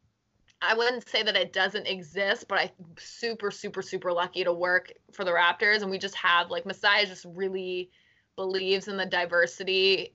I 0.64 0.76
wouldn't 0.76 1.10
say 1.10 1.24
that 1.24 1.36
it 1.36 1.54
doesn't 1.54 1.88
exist, 1.88 2.48
but 2.48 2.60
I'm 2.60 2.70
super, 2.96 3.50
super, 3.50 3.82
super 3.82 4.14
lucky 4.14 4.44
to 4.44 4.54
work 4.54 4.94
for 5.12 5.26
the 5.26 5.32
Raptors. 5.32 5.82
And 5.82 5.90
we 5.90 5.98
just 5.98 6.14
have 6.14 6.52
like 6.52 6.68
Masai 6.68 7.08
just 7.08 7.26
really 7.26 7.90
believes 8.36 8.88
in 8.88 8.96
the 8.96 9.08
diversity, 9.08 10.14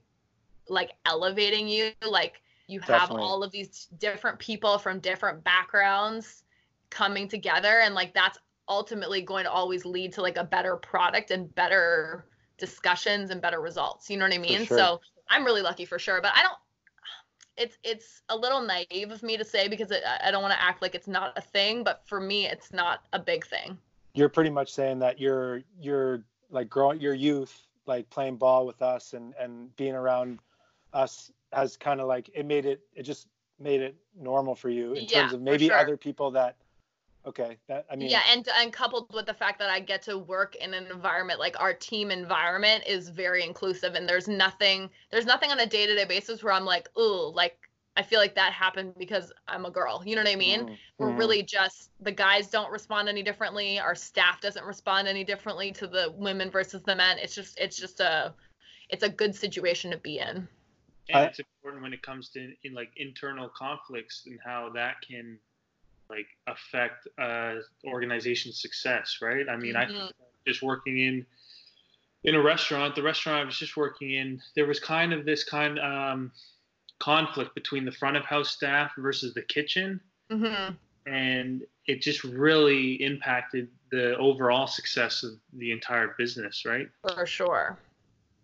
like 0.69 0.91
elevating 1.05 1.67
you. 1.67 1.91
Like 2.07 2.41
you 2.67 2.79
have 2.79 2.87
Definitely. 2.87 3.23
all 3.23 3.43
of 3.43 3.51
these 3.51 3.87
different 3.97 4.39
people 4.39 4.77
from 4.77 4.99
different 4.99 5.43
backgrounds 5.43 6.43
coming 6.89 7.27
together. 7.27 7.81
And 7.81 7.93
like 7.93 8.13
that's 8.13 8.39
ultimately 8.69 9.21
going 9.21 9.45
to 9.45 9.51
always 9.51 9.85
lead 9.85 10.13
to 10.13 10.21
like 10.21 10.37
a 10.37 10.43
better 10.43 10.75
product 10.77 11.31
and 11.31 11.53
better 11.55 12.25
discussions 12.57 13.29
and 13.29 13.41
better 13.41 13.61
results. 13.61 14.09
You 14.09 14.17
know 14.17 14.25
what 14.25 14.33
I 14.33 14.39
mean? 14.39 14.65
sure. 14.65 14.77
So 14.77 15.01
I'm 15.29 15.45
really 15.45 15.61
lucky 15.61 15.85
for 15.85 15.99
sure, 15.99 16.21
but 16.21 16.31
I 16.35 16.41
don't 16.43 16.57
it's 17.57 17.77
it's 17.83 18.21
a 18.29 18.35
little 18.37 18.61
naive 18.61 19.11
of 19.11 19.23
me 19.23 19.37
to 19.37 19.43
say 19.43 19.67
because 19.67 19.91
it, 19.91 20.03
I 20.23 20.31
don't 20.31 20.41
want 20.41 20.53
to 20.53 20.61
act 20.61 20.81
like 20.81 20.95
it's 20.95 21.07
not 21.07 21.37
a 21.37 21.41
thing, 21.41 21.83
but 21.83 22.01
for 22.05 22.19
me 22.19 22.45
it's 22.45 22.71
not 22.71 23.01
a 23.13 23.19
big 23.19 23.45
thing. 23.45 23.77
You're 24.13 24.29
pretty 24.29 24.49
much 24.49 24.71
saying 24.73 24.99
that 24.99 25.19
you're 25.19 25.63
you're 25.79 26.23
like 26.49 26.69
growing 26.69 27.01
your 27.01 27.13
youth, 27.13 27.67
like 27.85 28.09
playing 28.09 28.37
ball 28.37 28.65
with 28.65 28.81
us 28.81 29.13
and 29.13 29.33
and 29.39 29.75
being 29.75 29.95
around 29.95 30.39
us 30.93 31.31
has 31.51 31.77
kind 31.77 31.99
of 31.99 32.07
like 32.07 32.29
it 32.33 32.45
made 32.45 32.65
it 32.65 32.81
it 32.93 33.03
just 33.03 33.27
made 33.59 33.81
it 33.81 33.95
normal 34.15 34.55
for 34.55 34.69
you 34.69 34.93
in 34.93 35.05
Yeah, 35.07 35.21
terms 35.21 35.33
of 35.33 35.41
maybe 35.41 35.67
sure. 35.67 35.77
other 35.77 35.97
people 35.97 36.31
that 36.31 36.57
okay 37.27 37.57
that 37.67 37.85
I 37.91 37.95
mean 37.95 38.09
yeah, 38.09 38.21
and 38.31 38.47
and 38.57 38.71
coupled 38.71 39.13
with 39.13 39.25
the 39.25 39.33
fact 39.33 39.59
that 39.59 39.69
I 39.69 39.79
get 39.79 40.01
to 40.03 40.17
work 40.17 40.55
in 40.55 40.73
an 40.73 40.87
environment 40.87 41.39
like 41.39 41.59
our 41.59 41.73
team 41.73 42.11
environment 42.11 42.83
is 42.87 43.09
very 43.09 43.43
inclusive, 43.43 43.95
and 43.95 44.07
there's 44.07 44.27
nothing 44.27 44.89
there's 45.11 45.25
nothing 45.25 45.51
on 45.51 45.59
a 45.59 45.65
day 45.65 45.85
to 45.85 45.95
day 45.95 46.05
basis 46.05 46.43
where 46.43 46.53
I'm 46.53 46.65
like, 46.65 46.89
ooh, 46.97 47.31
like 47.33 47.57
I 47.97 48.03
feel 48.03 48.19
like 48.19 48.35
that 48.35 48.53
happened 48.53 48.93
because 48.97 49.33
I'm 49.47 49.65
a 49.65 49.71
girl. 49.71 50.03
You 50.05 50.15
know 50.15 50.21
what 50.23 50.31
I 50.31 50.35
mean? 50.35 50.67
mhm, 50.67 50.77
We're 50.99 51.11
mhm. 51.11 51.17
really 51.17 51.43
just 51.43 51.91
the 51.99 52.11
guys 52.11 52.47
don't 52.49 52.71
respond 52.71 53.09
any 53.09 53.23
differently. 53.23 53.79
Our 53.79 53.95
staff 53.95 54.39
doesn't 54.41 54.63
respond 54.65 55.07
any 55.07 55.23
differently 55.23 55.71
to 55.73 55.87
the 55.87 56.13
women 56.15 56.51
versus 56.51 56.83
the 56.83 56.95
men. 56.95 57.17
It's 57.19 57.35
just 57.35 57.59
it's 57.59 57.77
just 57.77 57.99
a 57.99 58.33
it's 58.89 59.03
a 59.03 59.09
good 59.09 59.35
situation 59.35 59.91
to 59.91 59.97
be 59.97 60.19
in. 60.19 60.47
And 61.09 61.25
it's 61.25 61.39
important 61.39 61.83
when 61.83 61.93
it 61.93 62.01
comes 62.03 62.29
to 62.31 62.53
in 62.63 62.73
like 62.73 62.91
internal 62.97 63.49
conflicts 63.49 64.23
and 64.27 64.39
how 64.45 64.69
that 64.75 64.95
can 65.07 65.39
like 66.09 66.27
affect 66.47 67.07
uh 67.17 67.55
organization 67.85 68.51
success, 68.51 69.19
right? 69.21 69.47
I 69.49 69.57
mean, 69.57 69.75
I 69.75 69.85
Mhm. 69.85 70.11
just 70.47 70.61
working 70.61 70.99
in 70.99 71.25
in 72.23 72.35
a 72.35 72.41
restaurant, 72.41 72.95
the 72.95 73.03
restaurant 73.03 73.41
I 73.41 73.45
was 73.45 73.57
just 73.57 73.77
working 73.77 74.11
in, 74.11 74.41
there 74.55 74.65
was 74.65 74.79
kind 74.79 75.13
of 75.13 75.25
this 75.25 75.43
kind 75.43 75.79
um 75.79 76.31
conflict 76.99 77.53
between 77.55 77.85
the 77.85 77.91
front 77.91 78.17
of 78.17 78.25
house 78.25 78.49
staff 78.49 78.91
versus 78.97 79.33
the 79.33 79.43
kitchen 79.43 80.01
hmm 80.31 80.69
and 81.05 81.63
it 81.85 82.01
just 82.01 82.23
really 82.23 83.01
impacted 83.01 83.69
the 83.91 84.17
overall 84.17 84.67
success 84.67 85.23
of 85.23 85.31
the 85.53 85.71
entire 85.71 86.13
business, 86.17 86.65
right? 86.65 86.89
For 87.01 87.25
sure. 87.25 87.79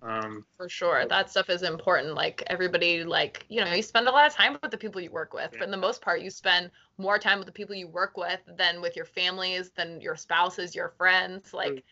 Um, 0.03 0.45
For 0.57 0.67
sure. 0.67 1.05
That 1.05 1.29
stuff 1.29 1.49
is 1.49 1.63
important. 1.63 2.13
Like 2.13 2.43
everybody 2.47 3.03
like, 3.03 3.45
you 3.49 3.63
know, 3.63 3.73
you 3.73 3.81
spend 3.81 4.07
a 4.07 4.11
lot 4.11 4.27
of 4.27 4.33
time 4.33 4.57
with 4.61 4.71
the 4.71 4.77
people 4.77 4.99
you 5.01 5.11
work 5.11 5.33
with. 5.33 5.51
Yeah. 5.55 5.63
in 5.63 5.71
the 5.71 5.77
most 5.77 6.01
part, 6.01 6.21
you 6.21 6.29
spend 6.29 6.71
more 6.97 7.17
time 7.17 7.37
with 7.37 7.47
the 7.47 7.53
people 7.53 7.73
you 7.75 7.87
work 7.87 8.17
with 8.17 8.39
than 8.57 8.81
with 8.81 8.95
your 8.95 9.05
families, 9.05 9.71
than 9.71 10.01
your 10.01 10.15
spouses, 10.15 10.75
your 10.75 10.89
friends. 10.89 11.53
Like 11.53 11.71
Right. 11.71 11.85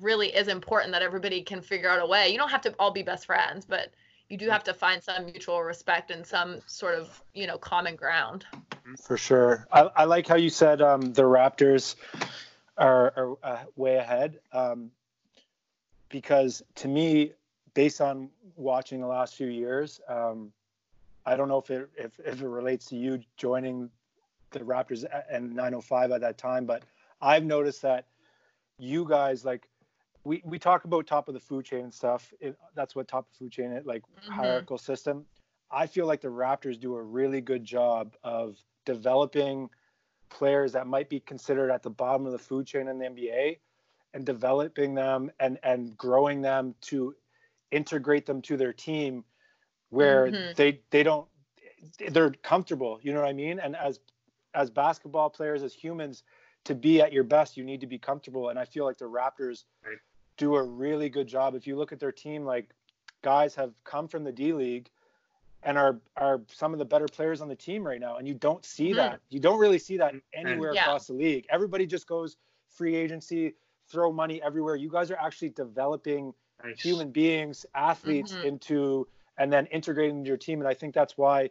really 0.00 0.28
is 0.28 0.48
important 0.48 0.92
that 0.92 1.02
everybody 1.02 1.42
can 1.42 1.60
figure 1.60 1.88
out 1.88 2.00
a 2.00 2.06
way. 2.06 2.28
You 2.28 2.38
don't 2.38 2.50
have 2.50 2.62
to 2.62 2.74
all 2.78 2.92
be 2.92 3.02
best 3.02 3.26
friends, 3.26 3.66
but 3.66 3.90
you 4.28 4.36
do 4.36 4.48
have 4.48 4.62
to 4.64 4.72
find 4.72 5.02
some 5.02 5.24
mutual 5.24 5.60
respect 5.62 6.12
and 6.12 6.24
some 6.24 6.60
sort 6.66 6.94
of, 6.94 7.20
you 7.34 7.48
know, 7.48 7.58
common 7.58 7.96
ground. 7.96 8.46
For 9.02 9.16
sure. 9.16 9.66
I, 9.72 9.90
I 9.96 10.04
like 10.04 10.26
how 10.28 10.36
you 10.36 10.50
said 10.50 10.80
um, 10.80 11.12
the 11.12 11.22
Raptors 11.22 11.96
are, 12.78 13.12
are 13.16 13.38
uh, 13.42 13.58
way 13.76 13.96
ahead 13.96 14.38
um, 14.52 14.92
because 16.08 16.62
to 16.76 16.88
me, 16.88 17.32
based 17.80 18.02
on 18.02 18.28
watching 18.56 19.00
the 19.00 19.06
last 19.06 19.34
few 19.36 19.46
years, 19.46 20.02
um, 20.06 20.52
I 21.24 21.34
don't 21.34 21.48
know 21.48 21.56
if 21.56 21.70
it 21.70 21.88
if, 21.96 22.20
if 22.26 22.42
it 22.42 22.46
relates 22.46 22.84
to 22.90 22.96
you 22.96 23.20
joining 23.38 23.88
the 24.50 24.60
Raptors 24.60 25.06
and 25.30 25.54
905 25.54 26.10
at 26.12 26.20
that 26.20 26.36
time, 26.36 26.66
but 26.66 26.82
I've 27.22 27.44
noticed 27.44 27.80
that 27.80 28.04
you 28.78 29.06
guys 29.08 29.46
like 29.46 29.66
we 30.24 30.42
we 30.44 30.58
talk 30.58 30.84
about 30.84 31.06
top 31.06 31.26
of 31.28 31.32
the 31.32 31.40
food 31.40 31.64
chain 31.64 31.84
and 31.84 31.94
stuff. 31.94 32.34
It, 32.38 32.54
that's 32.74 32.94
what 32.94 33.08
top 33.08 33.24
of 33.26 33.32
the 33.32 33.38
food 33.38 33.52
chain 33.52 33.72
it 33.72 33.86
like 33.86 34.02
Mhm. 34.28 34.34
hierarchical 34.34 34.76
system. 34.76 35.24
I 35.70 35.86
feel 35.86 36.04
like 36.04 36.20
the 36.20 36.28
Raptors 36.28 36.78
do 36.78 36.96
a 36.96 37.02
really 37.02 37.40
good 37.40 37.64
job 37.64 38.14
of 38.22 38.58
developing 38.84 39.70
players 40.28 40.72
that 40.72 40.86
might 40.86 41.08
be 41.08 41.20
considered 41.20 41.70
at 41.70 41.82
the 41.82 41.90
bottom 42.02 42.26
of 42.26 42.32
the 42.32 42.44
food 42.50 42.66
chain 42.66 42.88
in 42.88 42.98
the 42.98 43.06
NBA 43.06 43.58
and 44.12 44.26
developing 44.26 44.94
them 44.94 45.30
and 45.40 45.58
and 45.62 45.96
growing 45.96 46.42
them 46.42 46.74
to 46.82 47.14
integrate 47.70 48.26
them 48.26 48.42
to 48.42 48.56
their 48.56 48.72
team 48.72 49.24
where 49.90 50.28
Mhm. 50.28 50.54
they 50.56 50.80
they 50.90 51.02
don't 51.02 51.28
they're 52.10 52.30
comfortable 52.42 52.98
you 53.02 53.12
know 53.12 53.20
what 53.20 53.28
i 53.28 53.32
mean 53.32 53.58
and 53.58 53.74
as 53.76 54.00
as 54.54 54.70
basketball 54.70 55.30
players 55.30 55.62
as 55.62 55.72
humans 55.72 56.24
to 56.64 56.74
be 56.74 57.00
at 57.00 57.12
your 57.12 57.24
best 57.24 57.56
you 57.56 57.64
need 57.64 57.80
to 57.80 57.86
be 57.86 57.98
comfortable 57.98 58.50
and 58.50 58.58
i 58.58 58.64
feel 58.64 58.84
like 58.84 58.98
the 58.98 59.04
raptors 59.04 59.64
Right. 59.84 59.98
do 60.36 60.56
a 60.56 60.62
really 60.62 61.08
good 61.08 61.26
job 61.26 61.54
if 61.54 61.66
you 61.66 61.76
look 61.76 61.92
at 61.92 61.98
their 62.00 62.12
team 62.12 62.44
like 62.44 62.70
guys 63.22 63.54
have 63.54 63.72
come 63.84 64.08
from 64.08 64.24
the 64.24 64.32
d 64.32 64.52
league 64.52 64.90
and 65.62 65.76
are 65.78 66.00
are 66.16 66.42
some 66.48 66.72
of 66.72 66.78
the 66.78 66.84
better 66.84 67.06
players 67.06 67.40
on 67.40 67.48
the 67.48 67.56
team 67.56 67.86
right 67.86 68.00
now 68.00 68.16
and 68.16 68.26
you 68.28 68.34
don't 68.34 68.64
see 68.64 68.92
Mhm. 68.92 68.96
that 68.96 69.20
you 69.30 69.40
don't 69.40 69.58
really 69.58 69.78
see 69.78 69.96
that 69.96 70.14
anywhere 70.34 70.74
Yeah. 70.74 70.82
across 70.82 71.06
the 71.06 71.14
league 71.14 71.46
everybody 71.50 71.86
just 71.86 72.06
goes 72.06 72.36
free 72.68 72.94
agency 72.94 73.54
throw 73.88 74.12
money 74.12 74.42
everywhere 74.42 74.76
you 74.76 74.88
guys 74.90 75.10
are 75.10 75.18
actually 75.18 75.50
developing 75.50 76.32
nice. 76.64 76.80
human 76.82 77.10
beings, 77.10 77.66
athletes 77.74 78.32
Mhm. 78.36 78.44
into 78.44 79.08
and 79.38 79.52
then 79.52 79.66
integrating 79.66 80.24
your 80.24 80.36
team. 80.36 80.60
And 80.60 80.68
I 80.68 80.74
think 80.74 80.94
that's 80.94 81.16
why 81.16 81.50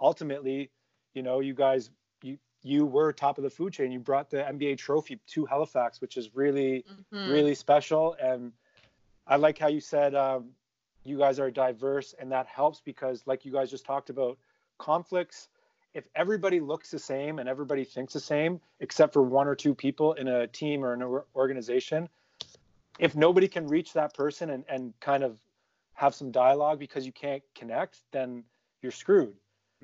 ultimately, 0.00 0.70
you 1.14 1.22
know, 1.22 1.40
you 1.40 1.54
guys 1.54 1.90
you 2.22 2.38
you 2.62 2.84
were 2.84 3.12
top 3.12 3.38
of 3.38 3.44
the 3.44 3.50
food 3.50 3.72
chain. 3.72 3.90
You 3.90 3.98
brought 4.00 4.28
the 4.30 4.46
NBA 4.46 4.76
trophy 4.76 5.18
to 5.28 5.46
Halifax, 5.46 6.00
which 6.02 6.16
is 6.18 6.34
really, 6.34 6.84
Mhm. 7.12 7.26
really 7.26 7.54
special. 7.54 8.14
And 8.20 8.52
I 9.26 9.36
like 9.36 9.56
how 9.58 9.68
you 9.68 9.80
said 9.80 10.14
um, 10.14 10.54
you 11.04 11.16
guys 11.16 11.38
are 11.38 11.50
diverse 11.50 12.14
and 12.18 12.30
that 12.32 12.46
helps 12.46 12.80
because 12.80 13.26
like 13.26 13.44
you 13.46 13.52
guys 13.52 13.70
just 13.70 13.86
talked 13.86 14.10
about 14.10 14.38
conflicts 14.78 15.48
if 15.94 16.06
everybody 16.14 16.60
looks 16.60 16.90
the 16.90 16.98
same 16.98 17.38
and 17.38 17.48
everybody 17.48 17.84
thinks 17.84 18.12
the 18.12 18.20
same 18.20 18.60
except 18.80 19.12
for 19.12 19.22
one 19.22 19.48
or 19.48 19.54
two 19.54 19.74
people 19.74 20.12
in 20.14 20.28
a 20.28 20.46
team 20.46 20.84
or 20.84 20.92
an 20.92 21.22
organization 21.34 22.08
if 23.00 23.16
nobody 23.16 23.48
can 23.48 23.66
reach 23.66 23.92
that 23.94 24.14
person 24.14 24.50
and, 24.50 24.64
and 24.68 24.94
kind 25.00 25.24
of 25.24 25.38
have 25.94 26.14
some 26.14 26.30
dialogue 26.30 26.78
because 26.78 27.06
you 27.06 27.12
can't 27.12 27.42
connect 27.54 28.00
then 28.12 28.44
you're 28.82 28.92
screwed 28.92 29.34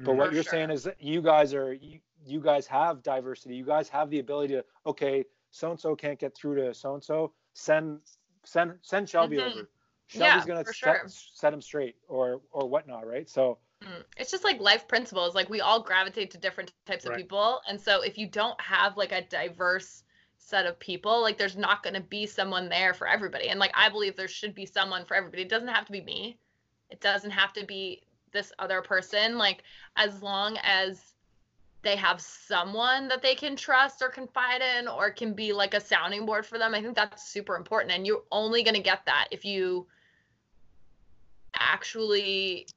but 0.04 0.14
Mhm. 0.14 0.16
what 0.16 0.30
For 0.30 0.34
you're 0.34 0.42
sure. 0.42 0.52
saying 0.52 0.70
is 0.70 0.84
that 0.84 1.00
you 1.02 1.20
guys 1.22 1.54
are 1.54 1.72
you, 1.74 1.98
you 2.24 2.40
guys 2.40 2.66
have 2.66 3.02
diversity 3.02 3.56
you 3.56 3.64
guys 3.64 3.88
have 3.88 4.10
the 4.10 4.18
ability 4.20 4.54
to 4.54 4.64
okay 4.86 5.24
so 5.50 5.70
and 5.70 5.80
so 5.80 5.94
can't 5.96 6.18
get 6.18 6.34
through 6.34 6.56
to 6.56 6.72
so 6.74 6.94
and 6.94 7.04
so 7.04 7.32
send 7.54 7.98
send 8.44 8.72
send 8.82 9.08
shelby 9.08 9.38
Mhm. 9.38 9.50
over 9.50 9.68
Yeah, 10.14 10.40
shelby's 10.40 10.44
gonna 10.46 10.64
set, 10.64 10.74
sure. 10.74 11.08
set 11.08 11.52
him 11.52 11.60
straight 11.60 11.96
or 12.08 12.40
or 12.52 12.68
whatnot 12.68 13.06
right 13.06 13.28
so 13.28 13.58
Mm. 13.82 14.04
It's 14.16 14.30
just 14.30 14.44
like 14.44 14.60
life 14.60 14.88
principles. 14.88 15.34
Like 15.34 15.50
we 15.50 15.60
all 15.60 15.82
gravitate 15.82 16.30
to 16.32 16.38
different 16.38 16.72
types 16.86 17.04
of 17.04 17.10
Right. 17.10 17.20
people. 17.20 17.60
And 17.68 17.80
so 17.80 18.02
if 18.02 18.16
you 18.18 18.26
don't 18.26 18.58
have 18.60 18.96
like 18.96 19.12
a 19.12 19.22
diverse 19.22 20.02
set 20.46 20.64
of 20.64 20.78
people, 20.78 21.20
like 21.20 21.36
there's 21.36 21.56
not 21.56 21.82
going 21.82 21.94
to 21.94 22.00
be 22.00 22.24
someone 22.24 22.68
there 22.68 22.94
for 22.94 23.08
everybody. 23.08 23.48
And 23.48 23.58
like 23.58 23.72
I 23.74 23.88
believe 23.88 24.16
there 24.16 24.28
should 24.28 24.54
be 24.54 24.64
someone 24.64 25.04
for 25.04 25.16
everybody. 25.16 25.42
It 25.42 25.48
doesn't 25.48 25.68
have 25.68 25.86
to 25.86 25.92
be 25.92 26.00
me. 26.00 26.38
It 26.88 27.00
doesn't 27.00 27.32
have 27.32 27.52
to 27.54 27.66
be 27.66 28.02
this 28.32 28.52
other 28.60 28.80
person. 28.80 29.38
Like 29.38 29.64
as 29.96 30.22
long 30.22 30.56
as 30.62 31.14
they 31.82 31.96
have 31.96 32.20
someone 32.20 33.08
that 33.08 33.22
they 33.22 33.34
can 33.34 33.56
trust 33.56 34.02
or 34.02 34.08
confide 34.08 34.62
in 34.78 34.86
or 34.86 35.10
can 35.10 35.34
be 35.34 35.52
like 35.52 35.74
a 35.74 35.80
sounding 35.80 36.24
board 36.26 36.46
for 36.46 36.58
them, 36.58 36.74
I 36.74 36.80
think 36.80 36.94
that's 36.94 37.28
super 37.28 37.56
important. 37.56 37.92
And 37.92 38.06
you're 38.06 38.22
only 38.30 38.62
going 38.62 38.74
to 38.74 38.82
get 38.82 39.04
that 39.06 39.26
if 39.32 39.44
you 39.44 39.88
actually 41.58 42.68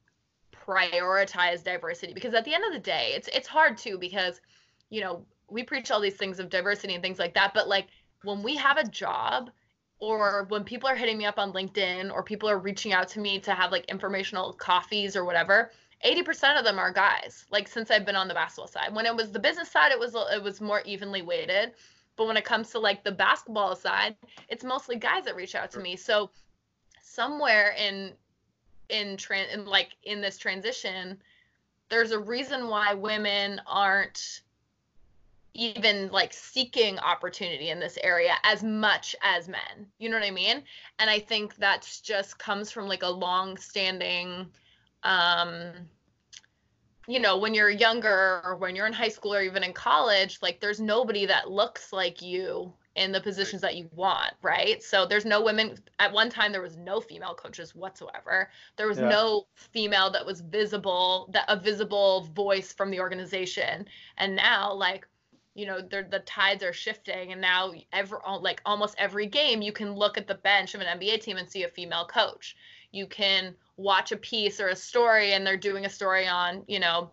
prioritize 0.52 1.62
diversity 1.62 2.14
because 2.14 2.34
at 2.34 2.44
the 2.44 2.54
end 2.54 2.64
of 2.64 2.72
the 2.72 2.78
day 2.78 3.12
it's 3.14 3.28
it's 3.28 3.48
hard 3.48 3.76
too 3.76 3.98
because 3.98 4.40
you 4.88 5.00
know 5.00 5.24
we 5.50 5.62
preach 5.62 5.90
all 5.90 6.00
these 6.00 6.16
things 6.16 6.38
of 6.38 6.48
diversity 6.48 6.94
and 6.94 7.02
things 7.02 7.18
like 7.18 7.34
that 7.34 7.52
but 7.54 7.68
like 7.68 7.88
when 8.22 8.42
we 8.42 8.56
have 8.56 8.76
a 8.76 8.88
job 8.88 9.50
or 9.98 10.46
when 10.48 10.64
people 10.64 10.88
are 10.88 10.96
hitting 10.96 11.18
me 11.18 11.26
up 11.26 11.38
on 11.38 11.52
LinkedIn 11.52 12.12
or 12.12 12.22
people 12.22 12.48
are 12.48 12.58
reaching 12.58 12.92
out 12.92 13.08
to 13.08 13.20
me 13.20 13.38
to 13.38 13.52
have 13.52 13.70
like 13.70 13.84
informational 13.86 14.52
coffees 14.54 15.16
or 15.16 15.24
whatever 15.24 15.70
80% 16.04 16.58
of 16.58 16.64
them 16.64 16.78
are 16.78 16.92
guys 16.92 17.44
like 17.50 17.68
since 17.68 17.90
I've 17.90 18.06
been 18.06 18.16
on 18.16 18.28
the 18.28 18.34
basketball 18.34 18.68
side. 18.68 18.94
When 18.94 19.06
it 19.06 19.14
was 19.14 19.30
the 19.30 19.38
business 19.38 19.70
side 19.70 19.92
it 19.92 19.98
was 19.98 20.14
it 20.14 20.42
was 20.42 20.60
more 20.60 20.80
evenly 20.82 21.22
weighted 21.22 21.72
but 22.16 22.26
when 22.26 22.36
it 22.36 22.44
comes 22.44 22.70
to 22.70 22.78
like 22.78 23.04
the 23.04 23.12
basketball 23.12 23.76
side 23.76 24.16
it's 24.48 24.64
mostly 24.64 24.96
guys 24.96 25.24
that 25.24 25.36
reach 25.36 25.54
out 25.54 25.70
to 25.72 25.80
me. 25.80 25.96
So 25.96 26.30
somewhere 27.02 27.74
in 27.78 28.12
in 28.88 29.16
tran 29.16 29.52
in 29.52 29.66
like 29.66 29.96
in 30.04 30.20
this 30.20 30.38
transition 30.38 31.18
there's 31.90 32.12
a 32.12 32.18
reason 32.18 32.68
why 32.68 32.94
women 32.94 33.60
aren't 33.66 34.42
even 35.54 36.08
like 36.10 36.32
seeking 36.32 36.98
opportunity 36.98 37.70
in 37.70 37.80
this 37.80 37.98
area 38.02 38.34
as 38.44 38.62
much 38.62 39.16
as 39.22 39.48
men 39.48 39.86
you 39.98 40.08
know 40.08 40.18
what 40.18 40.26
i 40.26 40.30
mean 40.30 40.62
and 40.98 41.10
i 41.10 41.18
think 41.18 41.54
that's 41.56 42.00
just 42.00 42.38
comes 42.38 42.70
from 42.70 42.86
like 42.88 43.02
a 43.02 43.08
long 43.10 43.56
standing 43.56 44.46
um 45.02 45.72
you 47.06 47.18
know 47.18 47.36
when 47.38 47.54
you're 47.54 47.70
younger 47.70 48.40
or 48.44 48.56
when 48.56 48.74
you're 48.76 48.86
in 48.86 48.92
high 48.92 49.08
school 49.08 49.34
or 49.34 49.42
even 49.42 49.62
in 49.64 49.72
college 49.72 50.38
like 50.42 50.60
there's 50.60 50.80
nobody 50.80 51.26
that 51.26 51.50
looks 51.50 51.92
like 51.92 52.22
you 52.22 52.72
in 52.96 53.12
the 53.12 53.20
positions 53.20 53.62
that 53.62 53.76
you 53.76 53.88
want, 53.94 54.32
right? 54.42 54.82
So 54.82 55.06
there's 55.06 55.24
no 55.24 55.40
women 55.42 55.78
at 56.00 56.12
one 56.12 56.28
time 56.28 56.52
there 56.52 56.60
was 56.60 56.76
no 56.76 57.00
female 57.00 57.34
coaches 57.34 57.74
whatsoever. 57.74 58.50
There 58.76 58.88
was 58.88 59.00
Yeah. 59.00 59.00
no 59.00 59.46
female 59.54 60.10
that 60.10 60.26
was 60.26 60.40
visible, 60.40 61.30
that 61.32 61.44
a 61.48 61.56
visible 61.58 62.22
voice 62.34 62.72
from 62.72 62.90
the 62.90 63.00
organization. 63.00 63.86
And 64.18 64.34
now 64.36 64.72
like 64.74 65.06
you 65.60 65.66
know 65.66 65.78
the 65.82 66.22
tides 66.24 66.64
are 66.64 66.72
shifting 66.72 67.32
and 67.32 67.40
now 67.40 67.70
every 67.92 68.18
like 68.40 68.62
almost 68.64 68.94
every 68.96 69.26
game 69.26 69.60
you 69.60 69.72
can 69.72 69.92
look 69.92 70.16
at 70.16 70.26
the 70.26 70.36
bench 70.36 70.74
of 70.74 70.80
an 70.80 70.98
NBA 70.98 71.20
team 71.20 71.36
and 71.36 71.48
see 71.48 71.64
a 71.64 71.68
female 71.68 72.06
coach. 72.06 72.56
You 72.92 73.06
can 73.06 73.54
watch 73.76 74.10
a 74.10 74.16
piece 74.16 74.58
or 74.58 74.68
a 74.68 74.76
story 74.76 75.34
and 75.34 75.46
they're 75.46 75.58
doing 75.58 75.84
a 75.84 75.90
story 75.90 76.26
on, 76.26 76.64
you 76.66 76.80
know, 76.80 77.10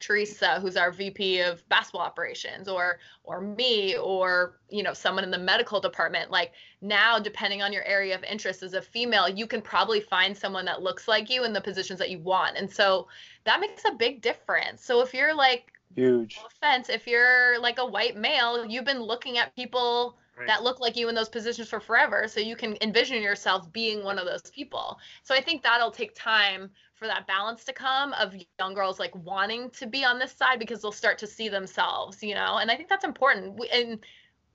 Teresa, 0.00 0.58
who's 0.60 0.76
our 0.76 0.90
VP 0.90 1.40
of 1.40 1.68
basketball 1.68 2.02
operations, 2.02 2.68
or 2.68 2.98
or 3.24 3.40
me, 3.40 3.96
or 3.96 4.58
you 4.70 4.82
know 4.82 4.92
someone 4.92 5.24
in 5.24 5.30
the 5.30 5.38
medical 5.38 5.80
department. 5.80 6.30
Like 6.30 6.52
now, 6.80 7.18
depending 7.18 7.62
on 7.62 7.72
your 7.72 7.82
area 7.84 8.14
of 8.14 8.22
interest 8.22 8.62
as 8.62 8.74
a 8.74 8.82
female, 8.82 9.28
you 9.28 9.46
can 9.46 9.60
probably 9.60 10.00
find 10.00 10.36
someone 10.36 10.64
that 10.66 10.82
looks 10.82 11.08
like 11.08 11.28
you 11.28 11.42
in 11.44 11.52
the 11.52 11.60
positions 11.60 11.98
that 11.98 12.10
you 12.10 12.20
want, 12.20 12.56
and 12.56 12.70
so 12.70 13.08
that 13.44 13.60
makes 13.60 13.84
a 13.86 13.92
big 13.92 14.22
difference. 14.22 14.84
So 14.84 15.00
if 15.00 15.12
you're 15.12 15.34
like, 15.34 15.72
Huge. 15.94 16.34
no 16.36 16.46
offense, 16.46 16.88
if 16.88 17.06
you're 17.06 17.58
like 17.60 17.78
a 17.78 17.86
white 17.86 18.16
male, 18.16 18.64
you've 18.66 18.84
been 18.84 19.02
looking 19.02 19.38
at 19.38 19.54
people 19.56 20.18
Right. 20.36 20.46
that 20.46 20.62
look 20.62 20.80
like 20.80 20.96
you 20.96 21.08
in 21.08 21.14
those 21.16 21.28
positions 21.28 21.68
for 21.68 21.80
forever 21.80 22.28
so 22.28 22.38
you 22.38 22.54
can 22.54 22.76
envision 22.80 23.20
yourself 23.22 23.72
being 23.72 24.04
one 24.04 24.18
of 24.20 24.24
those 24.24 24.50
people 24.52 24.96
so 25.24 25.34
i 25.34 25.40
think 25.40 25.62
that'll 25.62 25.90
take 25.90 26.14
time 26.14 26.70
for 26.94 27.06
that 27.08 27.26
balance 27.26 27.64
to 27.64 27.72
come 27.72 28.12
of 28.14 28.34
young 28.60 28.72
girls 28.72 29.00
like 29.00 29.12
wanting 29.16 29.68
to 29.70 29.86
be 29.86 30.04
on 30.04 30.18
this 30.18 30.32
side 30.32 30.58
because 30.60 30.80
they'll 30.80 30.92
start 30.92 31.18
to 31.18 31.26
see 31.26 31.48
themselves 31.48 32.22
you 32.22 32.34
know 32.34 32.58
and 32.58 32.70
i 32.70 32.76
think 32.76 32.88
that's 32.88 33.04
important 33.04 33.58
and 33.72 33.98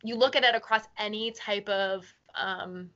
you 0.03 0.15
look 0.15 0.35
at 0.35 0.43
it 0.43 0.55
across 0.55 0.83
any 0.97 1.31
type 1.31 1.67
of 1.69 2.05
um, 2.35 2.89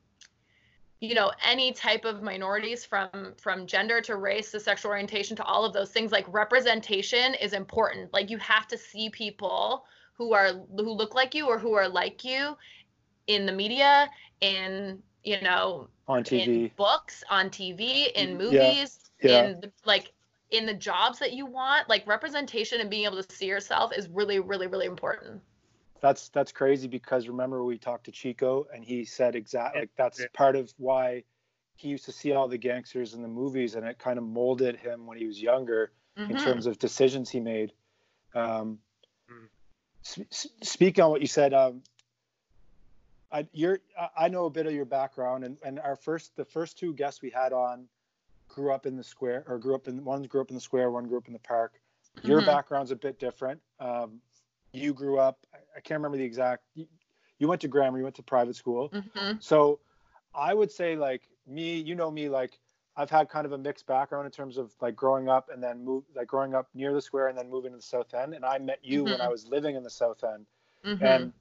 you 1.01 1.13
know 1.15 1.31
any 1.45 1.71
type 1.73 2.05
of 2.05 2.21
minorities 2.23 2.85
from 2.85 3.33
from 3.37 3.65
gender 3.67 4.01
to 4.01 4.15
race 4.15 4.51
to 4.51 4.59
sexual 4.59 4.91
orientation 4.91 5.35
to 5.35 5.43
all 5.43 5.63
of 5.65 5.73
those 5.73 5.91
things 5.91 6.11
like 6.11 6.25
representation 6.33 7.33
is 7.35 7.53
important 7.53 8.11
like 8.13 8.29
you 8.29 8.37
have 8.37 8.67
to 8.67 8.77
see 8.77 9.09
people 9.09 9.85
who 10.13 10.33
are 10.33 10.49
who 10.75 10.91
look 10.91 11.13
like 11.15 11.33
you 11.35 11.47
or 11.47 11.59
who 11.59 11.73
are 11.73 11.87
like 11.87 12.23
you 12.23 12.55
in 13.27 13.45
the 13.45 13.51
media 13.51 14.09
in 14.41 15.01
you 15.23 15.39
know 15.41 15.87
On 16.07 16.23
in 16.33 16.49
TV. 16.49 16.71
books 16.75 17.23
on 17.29 17.49
tv 17.49 18.11
in 18.15 18.37
Yeah, 18.37 18.37
movies 18.37 19.11
yeah. 19.21 19.51
in 19.51 19.59
the, 19.61 19.71
like 19.85 20.13
in 20.51 20.65
the 20.65 20.73
jobs 20.73 21.19
that 21.19 21.33
you 21.33 21.45
want 21.45 21.89
like 21.89 22.05
representation 22.07 22.81
and 22.81 22.89
being 22.89 23.05
able 23.05 23.21
to 23.21 23.29
see 23.29 23.45
yourself 23.45 23.91
is 23.91 24.03
really 24.09 24.39
really 24.39 24.67
really 24.67 24.85
important 24.85 25.41
That's 25.99 26.29
that's 26.29 26.51
crazy 26.51 26.87
because 26.87 27.27
remember 27.27 27.63
we 27.63 27.77
talked 27.77 28.05
to 28.05 28.11
Chico 28.11 28.67
and 28.73 28.83
he 28.83 29.03
said 29.05 29.35
exactly 29.35 29.81
like 29.81 29.89
that's 29.97 30.19
Yeah. 30.19 30.27
part 30.33 30.55
of 30.55 30.71
why 30.77 31.23
he 31.75 31.89
used 31.89 32.05
to 32.05 32.11
see 32.11 32.31
all 32.33 32.47
the 32.47 32.57
gangsters 32.57 33.13
in 33.13 33.21
the 33.21 33.27
movies 33.27 33.75
and 33.75 33.85
it 33.85 33.97
kind 33.99 34.17
of 34.17 34.23
molded 34.23 34.75
him 34.75 35.05
when 35.07 35.17
he 35.17 35.25
was 35.25 35.41
younger 35.41 35.91
in 36.17 36.35
Mhm. 36.35 36.43
terms 36.43 36.65
of 36.65 36.77
decisions 36.79 37.29
he 37.29 37.39
made. 37.39 37.73
Um, 38.33 38.79
Mm. 39.29 39.49
s- 40.05 40.19
s- 40.31 40.47
speak 40.63 40.99
on 40.99 41.09
what 41.11 41.21
you 41.21 41.27
said. 41.27 41.53
Um, 41.53 41.83
I, 43.31 43.47
you're, 43.51 43.79
I- 43.99 44.25
I 44.25 44.27
know 44.29 44.45
a 44.45 44.49
bit 44.49 44.65
of 44.67 44.73
your 44.73 44.85
background, 44.85 45.43
and, 45.43 45.57
and 45.63 45.79
our 45.79 45.95
first, 45.95 46.35
the 46.35 46.45
first 46.45 46.77
two 46.77 46.93
guests 46.93 47.21
we 47.21 47.29
had 47.29 47.53
on, 47.53 47.89
grew 48.47 48.71
up 48.71 48.85
in 48.85 48.95
the 48.95 49.03
square, 49.03 49.43
or 49.47 49.59
grew 49.59 49.75
up 49.75 49.87
in 49.87 50.03
one 50.03 50.23
grew 50.23 50.39
up 50.41 50.49
in 50.49 50.55
the 50.55 50.61
square, 50.61 50.89
one 50.89 51.05
grew 51.07 51.17
up 51.17 51.27
in 51.27 51.33
the 51.33 51.39
park. 51.39 51.81
Your 52.23 52.41
Mhm. 52.41 52.45
background's 52.45 52.91
a 52.91 52.95
bit 52.95 53.19
different. 53.19 53.61
Um, 53.79 54.21
you 54.77 54.93
grew 54.93 55.19
up. 55.19 55.45
I 55.75 55.79
can't 55.79 55.99
remember 55.99 56.17
the 56.17 56.23
exact. 56.23 56.63
You, 56.75 56.87
you 57.39 57.47
went 57.47 57.61
to 57.61 57.67
grammar. 57.67 57.97
You 57.97 58.03
went 58.03 58.15
to 58.15 58.23
private 58.23 58.55
school. 58.55 58.89
Mhm. 58.89 59.41
So 59.41 59.79
I 60.33 60.53
would 60.53 60.71
say 60.71 60.95
like 60.95 61.23
me, 61.45 61.79
you 61.79 61.95
know 61.95 62.11
me, 62.11 62.29
like 62.29 62.59
I've 62.95 63.09
had 63.09 63.29
kind 63.29 63.45
of 63.45 63.51
a 63.51 63.57
mixed 63.57 63.85
background 63.85 64.25
in 64.25 64.31
terms 64.31 64.57
of 64.57 64.73
like 64.81 64.95
growing 64.95 65.29
up 65.29 65.49
and 65.53 65.61
then 65.61 65.83
move 65.83 66.03
like 66.15 66.27
growing 66.27 66.55
up 66.55 66.67
near 66.73 66.93
the 66.93 67.01
square 67.01 67.27
and 67.27 67.37
then 67.37 67.49
moving 67.49 67.71
to 67.71 67.77
the 67.77 67.83
south 67.83 68.13
end. 68.13 68.33
And 68.33 68.43
I 68.45 68.57
met 68.57 68.79
you 68.83 69.03
when 69.03 69.19
Mhm. 69.19 69.21
I 69.21 69.27
was 69.27 69.47
living 69.47 69.75
in 69.75 69.83
the 69.83 69.89
south 69.89 70.23
end. 70.23 70.45
Mhm. 70.83 71.01
And 71.01 71.33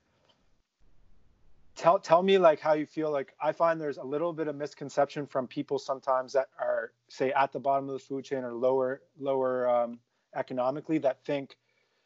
tell 1.74 1.98
tell 1.98 2.22
me 2.22 2.38
like 2.38 2.60
how 2.60 2.72
you 2.72 2.86
feel 2.86 3.10
like 3.10 3.34
I 3.40 3.52
find 3.52 3.80
there's 3.80 3.98
a 3.98 4.04
little 4.04 4.32
bit 4.32 4.48
of 4.48 4.56
misconception 4.56 5.26
from 5.26 5.46
people 5.46 5.78
sometimes 5.78 6.32
that 6.32 6.48
are 6.58 6.92
say 7.08 7.32
at 7.32 7.52
the 7.52 7.60
bottom 7.60 7.88
of 7.88 7.92
the 7.92 7.98
food 7.98 8.24
chain 8.24 8.44
or 8.44 8.52
lower 8.54 9.02
lower 9.18 9.68
um, 9.68 9.98
economically 10.34 10.98
that 10.98 11.24
think, 11.24 11.56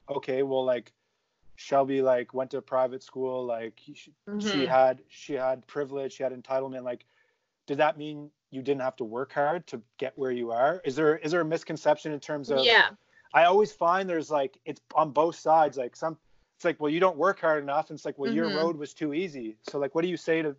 okay, 0.08 0.42
well 0.42 0.64
like 0.64 0.92
Shelby 1.60 2.00
like 2.00 2.32
went 2.32 2.50
to 2.52 2.62
private 2.62 3.02
school, 3.02 3.44
like 3.44 3.80
she, 3.94 4.14
she 4.38 4.64
Mhm. 4.64 4.66
had 4.66 5.02
she 5.08 5.34
had 5.34 5.66
privilege, 5.66 6.14
she 6.14 6.22
had 6.22 6.32
entitlement. 6.32 6.84
Like, 6.84 7.04
did 7.66 7.78
that 7.78 7.98
mean 7.98 8.30
you 8.50 8.62
didn't 8.62 8.80
have 8.80 8.96
to 8.96 9.04
work 9.04 9.32
hard 9.32 9.66
to 9.68 9.82
get 9.98 10.16
where 10.18 10.30
you 10.30 10.50
are? 10.52 10.80
Is 10.84 10.96
there 10.96 11.18
is 11.18 11.32
there 11.32 11.42
a 11.42 11.44
misconception 11.44 12.12
in 12.12 12.20
terms 12.20 12.50
of? 12.50 12.64
yeah 12.64 12.90
I 13.34 13.44
always 13.44 13.72
find 13.72 14.08
there's 14.08 14.30
like 14.30 14.58
it's 14.64 14.80
on 14.94 15.10
both 15.10 15.36
sides. 15.36 15.76
Like 15.76 15.94
some, 15.96 16.16
it's 16.56 16.64
like 16.64 16.80
well 16.80 16.90
you 16.90 16.98
don't 17.00 17.16
work 17.18 17.40
hard 17.40 17.62
enough, 17.62 17.90
and 17.90 17.96
it's 17.96 18.06
like 18.06 18.18
well 18.18 18.32
your 18.32 18.48
Mhm. 18.48 18.54
road 18.54 18.76
was 18.76 18.94
too 18.94 19.12
easy. 19.14 19.56
So 19.62 19.78
like 19.78 19.94
what 19.94 20.02
do 20.02 20.08
you 20.08 20.16
say 20.16 20.42
to? 20.42 20.56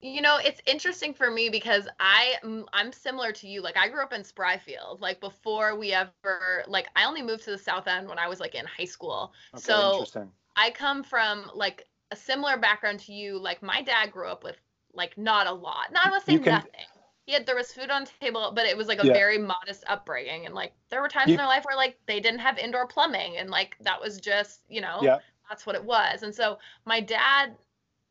You 0.00 0.22
know, 0.22 0.36
it's 0.36 0.60
interesting 0.66 1.12
for 1.12 1.30
me 1.30 1.48
because 1.48 1.88
I 1.98 2.34
I'm 2.72 2.92
similar 2.92 3.32
to 3.32 3.48
you. 3.48 3.60
Like 3.62 3.76
I 3.76 3.88
grew 3.88 4.02
up 4.02 4.12
in 4.12 4.22
Spryfield. 4.22 5.00
Like 5.00 5.20
before 5.20 5.76
we 5.76 5.92
ever 5.92 6.62
like 6.68 6.88
I 6.94 7.04
only 7.04 7.22
moved 7.22 7.44
to 7.44 7.50
the 7.50 7.58
South 7.58 7.88
End 7.88 8.08
when 8.08 8.18
I 8.18 8.28
was 8.28 8.38
like 8.38 8.54
in 8.54 8.64
high 8.66 8.84
school. 8.84 9.32
Okay, 9.54 9.62
so 9.62 9.92
interesting. 9.94 10.30
I 10.56 10.70
come 10.70 11.02
from 11.02 11.50
like 11.54 11.86
a 12.12 12.16
similar 12.16 12.56
background 12.56 13.00
to 13.00 13.12
you. 13.12 13.38
Like 13.38 13.60
my 13.62 13.82
dad 13.82 14.12
grew 14.12 14.28
up 14.28 14.44
with 14.44 14.56
like 14.94 15.18
not 15.18 15.46
a 15.48 15.52
lot. 15.52 15.92
Not 15.92 16.06
I 16.06 16.10
want 16.10 16.24
to 16.24 16.30
say 16.30 16.38
can- 16.38 16.52
nothing. 16.54 16.70
He 17.26 17.34
had 17.34 17.44
there 17.44 17.56
was 17.56 17.72
food 17.72 17.90
on 17.90 18.04
the 18.04 18.10
table, 18.20 18.52
but 18.54 18.66
it 18.66 18.76
was 18.76 18.86
like 18.86 19.02
a 19.02 19.06
Yeah. 19.06 19.12
very 19.12 19.36
modest 19.36 19.84
upbringing. 19.88 20.46
And 20.46 20.54
like 20.54 20.72
there 20.90 21.02
were 21.02 21.08
times 21.08 21.28
You- 21.28 21.34
in 21.34 21.38
their 21.38 21.46
life 21.46 21.64
where 21.64 21.76
like 21.76 21.98
they 22.06 22.20
didn't 22.20 22.40
have 22.40 22.56
indoor 22.56 22.86
plumbing 22.86 23.36
and 23.36 23.50
like 23.50 23.76
that 23.80 24.00
was 24.00 24.18
just, 24.20 24.62
you 24.68 24.80
know, 24.80 25.00
Yeah. 25.02 25.18
that's 25.48 25.66
what 25.66 25.74
it 25.74 25.84
was. 25.84 26.22
And 26.22 26.32
so 26.34 26.58
my 26.86 27.00
dad 27.00 27.56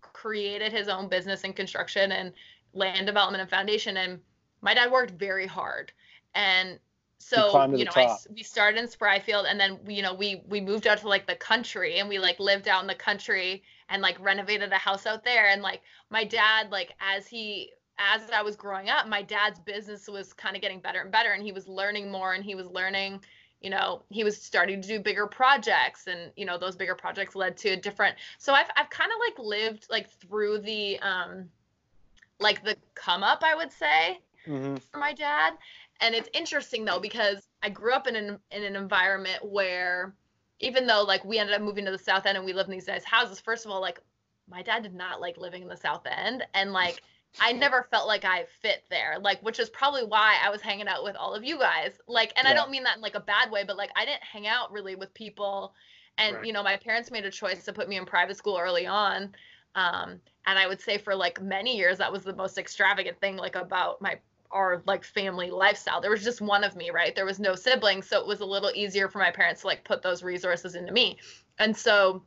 created 0.01 0.71
his 0.71 0.87
own 0.87 1.07
business 1.07 1.41
in 1.41 1.53
construction 1.53 2.11
and 2.11 2.33
land 2.73 3.05
development 3.05 3.41
and 3.41 3.49
foundation. 3.49 3.97
And 3.97 4.19
my 4.61 4.73
dad 4.73 4.91
worked 4.91 5.11
very 5.11 5.47
hard. 5.47 5.91
And 6.35 6.79
so 7.19 7.65
you 7.75 7.85
know, 7.85 7.91
I 7.95 8.15
we 8.33 8.43
started 8.43 8.79
in 8.79 8.87
Spryfield, 8.87 9.45
and 9.49 9.59
then 9.59 9.79
you 9.87 10.01
know 10.01 10.13
we 10.13 10.43
we 10.47 10.61
moved 10.61 10.85
out 10.85 10.99
to 10.99 11.07
like 11.07 11.25
the 11.25 11.35
country, 11.35 11.99
and 11.99 12.07
we 12.07 12.19
like 12.19 12.39
lived 12.39 12.67
out 12.67 12.81
in 12.81 12.87
the 12.87 12.95
country 12.95 13.63
and 13.89 14.01
like 14.01 14.19
renovated 14.19 14.71
a 14.71 14.75
house 14.75 15.05
out 15.05 15.23
there. 15.23 15.47
And 15.49 15.61
like 15.61 15.81
my 16.09 16.23
dad, 16.23 16.69
like 16.71 16.93
as 16.99 17.27
he 17.27 17.71
as 17.97 18.29
I 18.29 18.43
was 18.43 18.55
growing 18.55 18.89
up, 18.89 19.07
my 19.07 19.23
dad's 19.23 19.59
business 19.59 20.07
was 20.07 20.31
kind 20.33 20.55
of 20.55 20.61
getting 20.61 20.79
better 20.79 21.01
and 21.01 21.11
better, 21.11 21.31
and 21.31 21.41
he 21.41 21.51
was 21.51 21.67
learning 21.67 22.11
more, 22.11 22.33
and 22.33 22.43
he 22.43 22.53
was 22.53 22.67
learning 22.67 23.21
you 23.61 23.69
know 23.69 24.03
he 24.09 24.23
was 24.23 24.39
starting 24.41 24.81
to 24.81 24.87
do 24.87 24.99
bigger 24.99 25.27
projects 25.27 26.07
and 26.07 26.31
you 26.35 26.45
know 26.45 26.57
those 26.57 26.75
bigger 26.75 26.95
projects 26.95 27.35
led 27.35 27.57
to 27.57 27.69
a 27.69 27.75
different 27.75 28.15
so 28.37 28.53
i've, 28.53 28.69
I've 28.75 28.89
kind 28.89 29.11
of 29.11 29.17
like 29.19 29.45
lived 29.45 29.87
like 29.89 30.09
through 30.09 30.59
the 30.59 30.99
um 30.99 31.45
like 32.39 32.63
the 32.63 32.75
come 32.95 33.23
up 33.23 33.41
i 33.43 33.55
would 33.55 33.71
say 33.71 34.19
hmm 34.45 34.75
for 34.91 34.99
my 34.99 35.13
dad. 35.13 35.53
And 35.99 36.15
it's 36.15 36.29
interesting 36.33 36.85
though 36.85 36.99
because 36.99 37.47
i 37.63 37.69
grew 37.69 37.93
up 37.93 38.07
in 38.07 38.15
an 38.15 38.39
in 38.51 38.63
an 38.63 38.75
environment 38.75 39.43
where 39.43 40.13
even 40.59 40.85
though 40.87 41.03
like 41.03 41.25
we 41.25 41.39
ended 41.39 41.55
up 41.55 41.61
moving 41.61 41.85
to 41.85 41.91
the 41.91 41.97
south 41.97 42.25
end 42.25 42.37
and 42.37 42.45
we 42.45 42.53
lived 42.53 42.69
in 42.69 42.75
these 42.75 42.87
nice 42.87 43.03
houses 43.03 43.39
first 43.39 43.65
of 43.65 43.71
all 43.71 43.81
like 43.81 43.99
my 44.49 44.61
dad 44.61 44.83
did 44.83 44.93
not 44.93 45.19
like 45.21 45.37
living 45.37 45.63
in 45.63 45.67
the 45.67 45.77
south 45.77 46.05
end. 46.05 46.45
And 46.53 46.71
like 46.73 47.01
I 47.39 47.51
never 47.53 47.87
felt 47.91 48.07
like 48.07 48.25
I 48.25 48.45
fit 48.61 48.83
there, 48.89 49.17
like 49.21 49.41
which 49.41 49.59
is 49.59 49.69
probably 49.69 50.03
why 50.03 50.37
I 50.43 50.49
was 50.49 50.61
hanging 50.61 50.87
out 50.87 51.03
with 51.03 51.15
all 51.15 51.35
of 51.35 51.43
you 51.43 51.57
guys. 51.57 51.99
Like, 52.07 52.33
and 52.35 52.47
I 52.47 52.53
don't 52.53 52.71
mean 52.71 52.83
that 52.83 52.95
in 52.95 53.01
like 53.01 53.15
a 53.15 53.19
bad 53.19 53.51
way, 53.51 53.63
but 53.63 53.77
like 53.77 53.91
I 53.95 54.05
didn't 54.05 54.23
hang 54.23 54.47
out 54.47 54.71
really 54.71 54.95
with 54.95 55.13
people. 55.13 55.73
And 56.17 56.37
Right. 56.37 56.45
you 56.45 56.53
know, 56.53 56.63
my 56.63 56.77
parents 56.77 57.11
made 57.11 57.25
a 57.25 57.31
choice 57.31 57.63
to 57.65 57.73
put 57.73 57.87
me 57.87 57.97
in 57.97 58.05
private 58.05 58.37
school 58.37 58.57
early 58.57 58.87
on. 58.87 59.35
Um, 59.75 60.19
and 60.47 60.57
I 60.57 60.67
would 60.67 60.81
say 60.81 60.97
for 60.97 61.15
like 61.15 61.39
many 61.41 61.77
years 61.77 61.99
that 61.99 62.11
was 62.11 62.23
the 62.23 62.35
most 62.35 62.57
extravagant 62.57 63.19
thing 63.19 63.37
like 63.37 63.55
about 63.55 64.01
my 64.01 64.17
our 64.49 64.81
like 64.87 65.03
family 65.03 65.51
lifestyle. 65.51 66.01
There 66.01 66.09
was 66.09 66.23
just 66.23 66.41
one 66.41 66.63
of 66.63 66.75
me, 66.75 66.89
right? 66.89 67.13
There 67.13 67.25
was 67.25 67.39
no 67.39 67.53
siblings, 67.53 68.07
so 68.07 68.19
it 68.19 68.25
was 68.25 68.39
a 68.39 68.45
little 68.45 68.71
easier 68.73 69.09
for 69.09 69.19
my 69.19 69.29
parents 69.29 69.61
to 69.61 69.67
like 69.67 69.83
put 69.83 70.01
those 70.01 70.23
resources 70.23 70.73
into 70.73 70.91
me. 70.93 71.19
And 71.59 71.75
so 71.75 72.23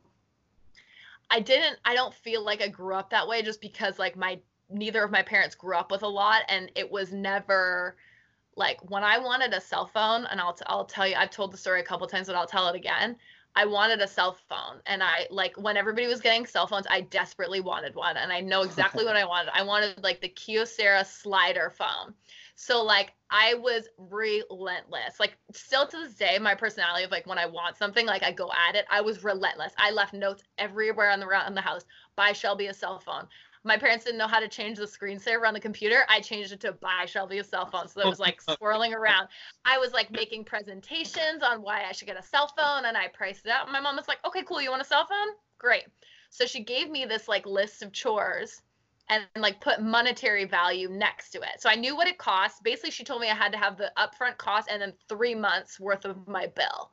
I 1.29 1.39
didn't 1.39 1.79
I 1.83 1.95
don't 1.95 2.13
feel 2.13 2.43
like 2.45 2.61
I 2.61 2.67
grew 2.67 2.93
up 2.93 3.09
that 3.09 3.27
way 3.27 3.41
just 3.41 3.59
because 3.59 3.99
like 3.99 4.15
my 4.15 4.39
neither 4.71 5.03
of 5.03 5.11
my 5.11 5.21
parents 5.21 5.55
grew 5.55 5.75
up 5.75 5.91
with 5.91 6.03
a 6.03 6.07
lot 6.07 6.43
and 6.49 6.71
it 6.75 6.89
was 6.89 7.11
never 7.11 7.95
like 8.55 8.89
when 8.89 9.03
I 9.03 9.17
wanted 9.17 9.53
a 9.53 9.61
cell 9.61 9.85
phone 9.85 10.25
and 10.25 10.39
I'll 10.39 10.53
t- 10.53 10.65
I'll 10.67 10.85
tell 10.85 11.07
you 11.07 11.15
I've 11.15 11.31
told 11.31 11.51
the 11.51 11.57
story 11.57 11.79
a 11.79 11.83
couple 11.83 12.07
times 12.07 12.27
but 12.27 12.35
I'll 12.35 12.47
tell 12.47 12.67
it 12.67 12.75
again. 12.75 13.15
I 13.53 13.65
wanted 13.65 13.99
a 13.99 14.07
cell 14.07 14.37
phone 14.47 14.79
and 14.85 15.03
I 15.03 15.27
like 15.29 15.57
when 15.57 15.75
everybody 15.75 16.07
was 16.07 16.21
getting 16.21 16.45
cell 16.45 16.67
phones 16.67 16.87
I 16.89 17.01
desperately 17.01 17.59
wanted 17.59 17.95
one 17.95 18.17
and 18.17 18.31
I 18.31 18.39
know 18.39 18.61
exactly 18.63 19.05
what 19.05 19.15
I 19.15 19.25
wanted. 19.25 19.51
I 19.53 19.63
wanted 19.63 20.01
like 20.03 20.21
the 20.21 20.29
Kyocera 20.29 21.05
slider 21.05 21.69
phone. 21.69 22.13
So 22.55 22.83
like 22.83 23.13
I 23.29 23.55
was 23.55 23.87
relentless. 23.97 25.19
Like 25.19 25.37
still 25.53 25.87
to 25.87 25.97
this 25.97 26.13
day, 26.13 26.37
my 26.37 26.53
personality 26.53 27.05
of 27.05 27.11
like 27.11 27.25
when 27.25 27.37
I 27.37 27.45
want 27.45 27.77
something, 27.77 28.05
like 28.05 28.23
I 28.23 28.31
go 28.31 28.51
at 28.67 28.75
it. 28.75 28.85
I 28.89 29.01
was 29.01 29.23
relentless. 29.23 29.73
I 29.77 29.91
left 29.91 30.13
notes 30.13 30.43
everywhere 30.57 31.09
on 31.09 31.19
the 31.19 31.25
around 31.25 31.55
the 31.55 31.61
house. 31.61 31.85
Buy 32.15 32.33
Shelby 32.33 32.67
a 32.67 32.73
cell 32.73 32.99
phone. 32.99 33.27
My 33.63 33.77
parents 33.77 34.05
didn't 34.05 34.17
know 34.17 34.27
how 34.27 34.39
to 34.39 34.47
change 34.47 34.79
the 34.79 34.85
screensaver 34.85 35.47
on 35.47 35.53
the 35.53 35.59
computer. 35.59 36.03
I 36.09 36.19
changed 36.19 36.51
it 36.51 36.59
to 36.61 36.71
buy 36.71 37.05
Shelby 37.05 37.37
a 37.39 37.43
cell 37.43 37.67
phone. 37.67 37.87
So 37.87 38.01
it 38.01 38.07
was 38.07 38.19
like 38.19 38.41
swirling 38.57 38.93
around. 38.93 39.27
I 39.65 39.77
was 39.77 39.93
like 39.93 40.09
making 40.11 40.45
presentations 40.45 41.43
on 41.43 41.61
why 41.61 41.83
I 41.87 41.91
should 41.91 42.07
get 42.07 42.17
a 42.17 42.23
cell 42.23 42.51
phone 42.57 42.85
and 42.85 42.97
I 42.97 43.07
priced 43.09 43.45
it 43.45 43.51
out. 43.51 43.71
My 43.71 43.79
mom 43.79 43.95
was 43.95 44.07
like, 44.07 44.17
okay, 44.25 44.43
cool. 44.43 44.61
You 44.61 44.71
want 44.71 44.81
a 44.81 44.85
cell 44.85 45.05
phone? 45.05 45.35
Great. 45.59 45.83
So 46.31 46.45
she 46.45 46.63
gave 46.63 46.89
me 46.89 47.05
this 47.05 47.27
like 47.27 47.45
list 47.45 47.83
of 47.83 47.91
chores 47.91 48.61
and 49.09 49.25
like 49.35 49.59
put 49.61 49.81
monetary 49.81 50.45
value 50.45 50.89
next 50.89 51.31
to 51.31 51.41
it. 51.41 51.59
So 51.59 51.69
I 51.69 51.75
knew 51.75 51.95
what 51.95 52.07
it 52.07 52.17
cost. 52.17 52.63
Basically, 52.63 52.91
she 52.91 53.03
told 53.03 53.21
me 53.21 53.29
I 53.29 53.35
had 53.35 53.51
to 53.51 53.57
have 53.57 53.77
the 53.77 53.91
upfront 53.97 54.37
cost 54.37 54.69
and 54.71 54.81
then 54.81 54.93
three 55.07 55.35
months 55.35 55.79
worth 55.79 56.05
of 56.05 56.27
my 56.27 56.47
bill. 56.47 56.91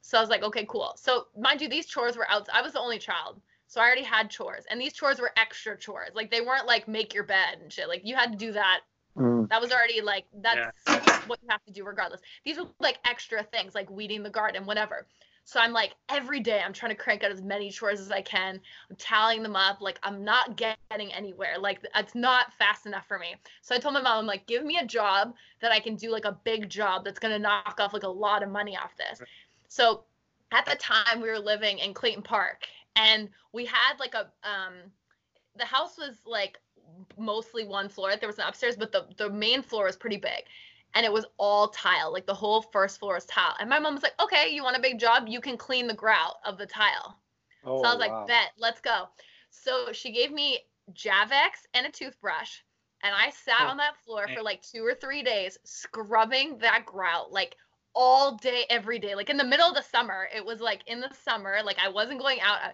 So 0.00 0.16
I 0.16 0.20
was 0.20 0.30
like, 0.30 0.42
okay, 0.42 0.64
cool. 0.66 0.94
So 0.96 1.26
mind 1.36 1.60
you, 1.60 1.68
these 1.68 1.86
chores 1.86 2.16
were 2.16 2.30
out. 2.30 2.48
I 2.52 2.62
was 2.62 2.72
the 2.72 2.80
only 2.80 2.98
child. 2.98 3.40
So 3.68 3.80
I 3.80 3.84
already 3.84 4.02
had 4.02 4.30
chores. 4.30 4.64
And 4.70 4.80
these 4.80 4.94
chores 4.94 5.20
were 5.20 5.30
extra 5.36 5.76
chores. 5.76 6.10
Like 6.14 6.30
they 6.30 6.40
weren't 6.40 6.66
like 6.66 6.88
make 6.88 7.14
your 7.14 7.24
bed 7.24 7.58
and 7.62 7.72
shit. 7.72 7.88
Like 7.88 8.02
you 8.04 8.16
had 8.16 8.32
to 8.32 8.38
do 8.38 8.52
that. 8.52 8.80
Mm. 9.16 9.48
That 9.50 9.60
was 9.60 9.70
already 9.72 10.00
like 10.00 10.24
that's 10.42 10.72
Yeah. 10.86 11.20
what 11.26 11.38
you 11.42 11.48
have 11.50 11.64
to 11.66 11.72
do 11.72 11.84
regardless. 11.84 12.20
These 12.44 12.58
were 12.58 12.66
like 12.80 12.98
extra 13.04 13.42
things 13.42 13.74
like 13.74 13.90
weeding 13.90 14.22
the 14.22 14.30
garden, 14.30 14.64
whatever. 14.64 15.06
So 15.44 15.60
I'm 15.60 15.72
like 15.72 15.94
every 16.08 16.40
day 16.40 16.60
I'm 16.64 16.72
trying 16.72 16.94
to 16.94 17.02
crank 17.02 17.24
out 17.24 17.30
as 17.30 17.42
many 17.42 17.70
chores 17.70 18.00
as 18.00 18.10
I 18.10 18.22
can. 18.22 18.60
I'm 18.88 18.96
tallying 18.96 19.42
them 19.42 19.56
up. 19.56 19.82
Like 19.82 19.98
I'm 20.02 20.24
not 20.24 20.56
getting 20.56 21.12
anywhere. 21.12 21.58
Like 21.58 21.86
it's 21.94 22.14
not 22.14 22.52
fast 22.54 22.86
enough 22.86 23.06
for 23.06 23.18
me. 23.18 23.34
So 23.60 23.74
I 23.74 23.78
told 23.78 23.94
my 23.94 24.00
mom, 24.00 24.18
I'm 24.18 24.26
like, 24.26 24.46
give 24.46 24.64
me 24.64 24.78
a 24.78 24.86
job 24.86 25.34
that 25.60 25.72
I 25.72 25.80
can 25.80 25.94
do 25.94 26.10
like 26.10 26.24
a 26.24 26.38
big 26.44 26.70
job 26.70 27.04
that's 27.04 27.18
gonna 27.18 27.38
knock 27.38 27.76
off 27.80 27.92
like 27.92 28.02
a 28.02 28.08
lot 28.08 28.42
of 28.42 28.48
money 28.50 28.76
off 28.76 28.96
this. 28.96 29.20
So 29.68 30.04
at 30.52 30.64
the 30.64 30.76
time 30.76 31.20
we 31.20 31.28
were 31.28 31.38
living 31.38 31.78
in 31.78 31.92
Clayton 31.92 32.22
Park 32.22 32.66
and 32.98 33.30
we 33.52 33.66
had 33.66 33.98
like 34.00 34.14
a 34.14 34.32
um 34.48 34.92
the 35.56 35.64
house 35.66 35.98
was 35.98 36.22
like 36.26 36.58
mostly 37.18 37.64
one 37.64 37.88
floor. 37.88 38.16
There 38.16 38.28
was 38.28 38.38
an 38.38 38.46
upstairs, 38.46 38.76
but 38.76 38.92
the 38.92 39.06
the 39.16 39.30
main 39.30 39.62
floor 39.62 39.86
was 39.86 39.96
pretty 39.96 40.18
big. 40.18 40.44
And 40.94 41.04
it 41.06 41.12
was 41.12 41.26
all 41.38 41.68
tile, 41.68 42.12
like 42.12 42.26
the 42.26 42.34
whole 42.34 42.62
first 42.62 42.98
floor 42.98 43.14
was 43.14 43.26
tile. 43.26 43.56
And 43.60 43.68
my 43.68 43.78
mom 43.78 43.94
was 43.94 44.02
like, 44.02 44.20
"Okay, 44.20 44.50
you 44.54 44.62
want 44.64 44.76
a 44.76 44.80
big 44.80 44.98
job? 44.98 45.28
You 45.28 45.40
can 45.40 45.56
clean 45.58 45.86
the 45.86 45.94
grout 45.94 46.36
of 46.44 46.58
the 46.58 46.66
tile." 46.66 47.18
Oh, 47.64 47.82
so 47.82 47.88
I 47.88 47.94
was 47.94 48.00
like, 48.00 48.26
bet, 48.26 48.52
let's 48.58 48.80
go. 48.80 49.08
So 49.50 49.92
she 49.92 50.12
gave 50.12 50.32
me 50.32 50.60
Javex 50.92 51.66
and 51.74 51.86
a 51.86 51.90
toothbrush. 51.90 52.60
And 53.02 53.14
I 53.14 53.30
sat 53.30 53.60
Oh, 53.60 53.68
on 53.68 53.76
that 53.78 53.96
floor 54.04 54.26
man. 54.26 54.36
for 54.36 54.42
like 54.42 54.62
two 54.62 54.84
or 54.84 54.94
three 54.94 55.22
days, 55.22 55.58
scrubbing 55.64 56.58
that 56.58 56.86
grout 56.86 57.32
like 57.32 57.56
all 57.98 58.36
day, 58.36 58.64
every 58.70 59.00
day. 59.00 59.16
Like 59.16 59.28
in 59.28 59.36
the 59.36 59.44
middle 59.44 59.68
of 59.68 59.74
the 59.74 59.82
summer, 59.82 60.28
it 60.34 60.46
was 60.46 60.60
like 60.60 60.82
in 60.86 61.00
the 61.00 61.10
summer, 61.24 61.58
like 61.64 61.78
I 61.84 61.88
wasn't 61.88 62.20
going 62.20 62.40
out. 62.40 62.58
Uh, 62.64 62.68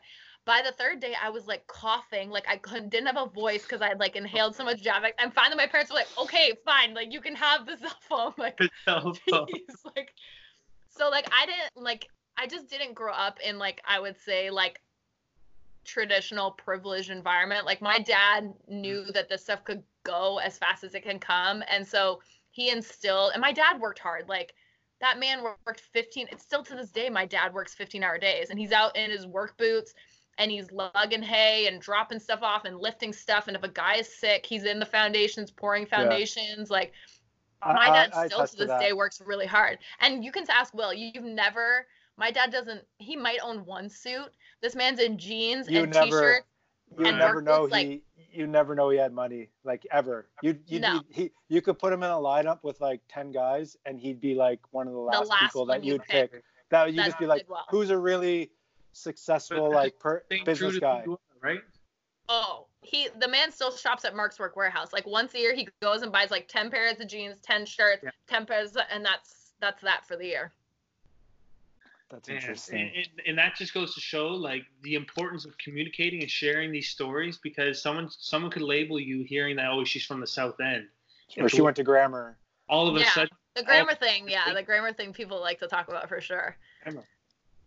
by 0.45 0.61
the 0.63 0.73
third 0.73 1.01
day, 1.01 1.15
I 1.21 1.31
was 1.31 1.47
like 1.47 1.67
coughing, 1.67 2.29
like 2.29 2.45
I 2.47 2.59
couldn't, 2.59 2.91
didn't 2.91 3.07
have 3.07 3.17
a 3.17 3.31
voice 3.31 3.63
because 3.63 3.81
I 3.81 3.89
had 3.89 3.99
like 3.99 4.17
inhaled 4.17 4.55
so 4.55 4.65
much 4.65 4.85
Javex. 4.85 5.13
And 5.19 5.33
finally, 5.33 5.57
my 5.57 5.67
parents 5.67 5.91
were 5.91 5.97
like, 5.97 6.09
okay, 6.19 6.53
fine, 6.67 6.93
like 6.93 7.11
you 7.11 7.23
can 7.23 7.35
have 7.37 7.65
the 7.65 7.77
cell 7.79 7.97
phone. 8.07 8.35
Like, 8.37 8.61
cell 8.85 9.15
phone. 9.31 9.47
Jeez, 9.47 9.97
like 9.97 10.13
so 10.91 11.09
like 11.09 11.27
I 11.33 11.47
didn't 11.47 11.83
like 11.83 12.07
I 12.37 12.47
just 12.47 12.69
didn't 12.69 12.93
grow 12.93 13.15
up 13.15 13.39
in 13.41 13.59
like 13.59 13.81
I 13.89 13.99
would 13.99 14.17
say 14.21 14.51
like 14.51 14.83
traditional 15.87 16.51
privileged 16.51 17.09
environment. 17.09 17.65
Like 17.65 17.81
my 17.81 17.99
dad 17.99 18.53
knew 18.69 19.07
mm. 19.09 19.15
that 19.15 19.31
this 19.31 19.43
stuff 19.43 19.65
could 19.65 19.83
go 20.05 20.39
as 20.39 20.59
fast 20.59 20.85
as 20.85 20.95
it 20.95 21.03
can 21.03 21.19
come 21.19 21.63
and 21.67 21.87
so 21.87 22.21
he 22.51 22.69
instilled 22.69 23.31
and 23.33 23.41
my 23.41 23.53
dad 23.53 23.81
worked 23.81 24.01
hard. 24.01 24.29
Like 24.29 24.53
that 25.01 25.19
man 25.19 25.43
worked 25.43 25.81
15 25.93 26.29
it's 26.31 26.43
still 26.43 26.63
to 26.63 26.75
this 26.75 26.91
day 26.91 27.09
my 27.11 27.27
dad 27.27 27.53
works 27.53 27.75
15 27.75 28.03
hour 28.03 28.19
days 28.19 28.51
and 28.51 28.59
he's 28.59 28.73
out 28.73 28.97
in 28.97 29.11
his 29.11 29.27
work 29.27 29.57
boots 29.59 29.95
and 30.39 30.51
he's 30.51 30.71
lugging 30.73 31.23
hay 31.23 31.67
and 31.69 31.81
dropping 31.81 32.19
stuff 32.19 32.43
off 32.43 32.65
and 32.65 32.79
lifting 32.79 33.13
stuff 33.13 33.47
and 33.49 33.57
if 33.57 33.63
a 33.63 33.69
guy 33.69 33.97
is 33.97 34.13
sick 34.17 34.45
he's 34.47 34.65
in 34.65 34.79
the 34.79 34.87
foundations 34.87 35.51
pouring 35.51 35.85
foundations 35.87 36.71
like 36.71 36.93
my 37.67 37.87
dad 37.87 38.13
I 38.15 38.27
still 38.27 38.41
attest 38.41 38.59
to 38.59 38.67
this 38.67 38.79
day 38.81 38.93
works 38.93 39.23
really 39.25 39.47
hard. 39.47 39.79
And 40.01 40.23
you 40.23 40.31
can 40.31 40.45
ask 40.51 40.75
will 40.75 40.93
you've 40.93 41.25
never 41.25 41.87
my 42.19 42.31
dad 42.31 42.51
doesn't 42.53 42.83
he 42.99 43.17
might 43.17 43.39
own 43.43 43.65
one 43.65 43.89
suit. 43.89 44.29
This 44.61 44.75
man's 44.77 45.01
in 45.01 45.17
jeans 45.17 45.69
You 45.71 45.85
and 45.85 45.93
never- 45.93 46.05
t-shirts 46.05 46.47
You 46.99 47.07
and 47.07 47.19
never 47.19 47.41
know 47.43 47.63
boots, 47.63 47.73
like- 47.73 47.87
he. 47.87 48.03
You 48.33 48.49
never 48.49 48.75
know 48.75 48.91
he 48.91 48.99
had 48.99 49.13
money, 49.13 49.51
like 49.63 49.87
ever. 49.93 50.29
You 50.43 50.59
you 50.67 50.81
No. 50.81 51.01
he 51.09 51.31
you 51.49 51.63
could 51.63 51.79
put 51.79 51.93
him 51.93 52.03
in 52.03 52.11
a 52.11 52.15
lineup 52.15 52.65
with 52.65 52.81
like 52.81 53.01
ten 53.09 53.31
guys, 53.31 53.77
and 53.87 53.99
he'd 54.01 54.21
be 54.21 54.35
like 54.35 54.59
one 54.73 54.89
of 54.89 54.93
the 54.93 54.99
last, 54.99 55.29
last 55.29 55.41
people 55.43 55.67
that 55.67 55.85
you'd 55.85 55.93
you'd 55.93 56.03
pick. 56.03 56.33
pick. 56.33 56.43
That 56.71 56.89
you'd 56.89 56.99
That 56.99 57.05
just 57.07 57.19
be 57.21 57.27
like, 57.27 57.49
well. 57.49 57.65
who's 57.71 57.91
a 57.91 57.99
really 57.99 58.51
successful 58.93 59.71
like 59.73 59.99
per, 60.01 60.25
business 60.45 60.79
guy? 60.79 61.03
who 61.05 61.19
right? 61.43 61.61
oh 62.29 62.67
he 62.81 63.09
the 63.21 63.29
man 63.29 63.51
still 63.53 63.71
shops 63.71 64.05
at 64.05 64.15
Mark's 64.17 64.39
Work 64.39 64.55
Wearhouse 64.57 64.93
like 64.93 65.07
once 65.07 65.35
a 65.35 65.39
year 65.39 65.55
he 65.55 65.69
goes 65.83 66.03
and 66.03 66.11
buys 66.11 66.31
like 66.31 66.49
10 66.49 66.71
pairs 66.71 66.99
of 67.01 67.07
jeans 67.09 67.37
10 67.43 67.67
shirts 67.67 68.03
Yeah. 68.05 68.11
10 68.29 68.47
pairs 68.47 68.77
and 68.91 69.05
that's 69.05 69.53
that's 69.61 69.83
that 69.83 70.07
for 70.07 70.17
the 70.17 70.27
year 70.27 70.53
That's 72.11 72.29
Man, 72.29 72.37
interesting. 72.37 72.81
And, 72.81 72.91
and- 72.97 73.23
and 73.27 73.39
that 73.39 73.57
just 73.57 73.73
goes 73.75 73.95
to 73.95 74.01
show 74.01 74.29
like 74.29 74.63
the 74.83 74.95
importance 74.95 75.45
of 75.45 75.57
communicating 75.59 76.21
and 76.21 76.31
sharing 76.31 76.71
these 76.71 76.89
stories 76.89 77.39
because 77.43 77.81
someone 77.83 78.09
someone 78.11 78.51
could 78.51 78.63
label 78.63 79.01
you 79.01 79.23
hearing 79.25 79.57
that 79.57 79.67
oh 79.71 79.85
she's 79.85 80.05
from 80.05 80.21
the 80.21 80.27
south 80.27 80.61
end 80.61 80.87
or 81.39 81.49
she 81.49 81.63
went 81.63 81.77
to 81.77 81.83
grammar. 81.83 82.37
all 82.69 82.87
of 82.89 82.97
a 82.97 83.01
Yeah. 83.01 83.11
sudden 83.11 83.31
the 83.57 83.63
grammar 83.63 83.95
thing 83.95 84.29
yeah 84.29 84.53
the 84.53 84.63
grammar 84.63 84.93
thing 84.93 85.13
people 85.13 85.41
like 85.41 85.59
to 85.61 85.67
talk 85.67 85.89
about 85.89 86.09
for 86.09 86.21
sure 86.21 86.57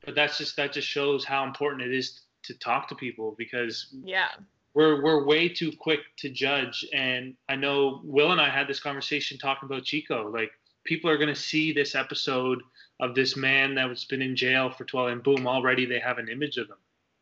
but 0.06 0.16
that's 0.16 0.38
just 0.38 0.56
that 0.58 0.72
just 0.72 0.88
shows 0.88 1.26
how 1.26 1.44
important 1.44 1.82
it 1.82 1.94
is 1.94 2.22
to 2.44 2.54
talk 2.60 2.88
to 2.90 2.96
people 2.96 3.34
because 3.38 3.88
yeah 4.04 4.30
we're 4.76 5.02
we're 5.02 5.26
way 5.26 5.50
too 5.50 5.72
quick 5.72 6.02
to 6.18 6.30
judge 6.30 6.86
and 6.94 7.34
i 7.50 7.56
know 7.56 8.02
will 8.04 8.32
and 8.32 8.40
i 8.40 8.50
had 8.50 8.68
this 8.68 8.80
conversation 8.80 9.38
talking 9.38 9.68
about 9.68 9.84
chico 9.84 10.30
like 10.30 10.52
people 10.84 11.10
are 11.10 11.18
going 11.18 11.34
to 11.34 11.36
see 11.36 11.74
this 11.74 11.96
episode 11.96 12.62
of 13.00 13.16
this 13.16 13.36
man 13.38 13.76
that 13.76 13.88
was 13.88 14.06
been 14.06 14.22
in 14.22 14.36
jail 14.36 14.70
for 14.70 14.84
12 14.86 15.10
and 15.10 15.24
boom 15.24 15.48
already 15.48 15.86
they 15.86 16.00
have 16.00 16.18
an 16.18 16.30
image 16.30 16.58
of 16.58 16.68
him 16.68 16.78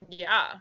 Yeah. 0.09 0.53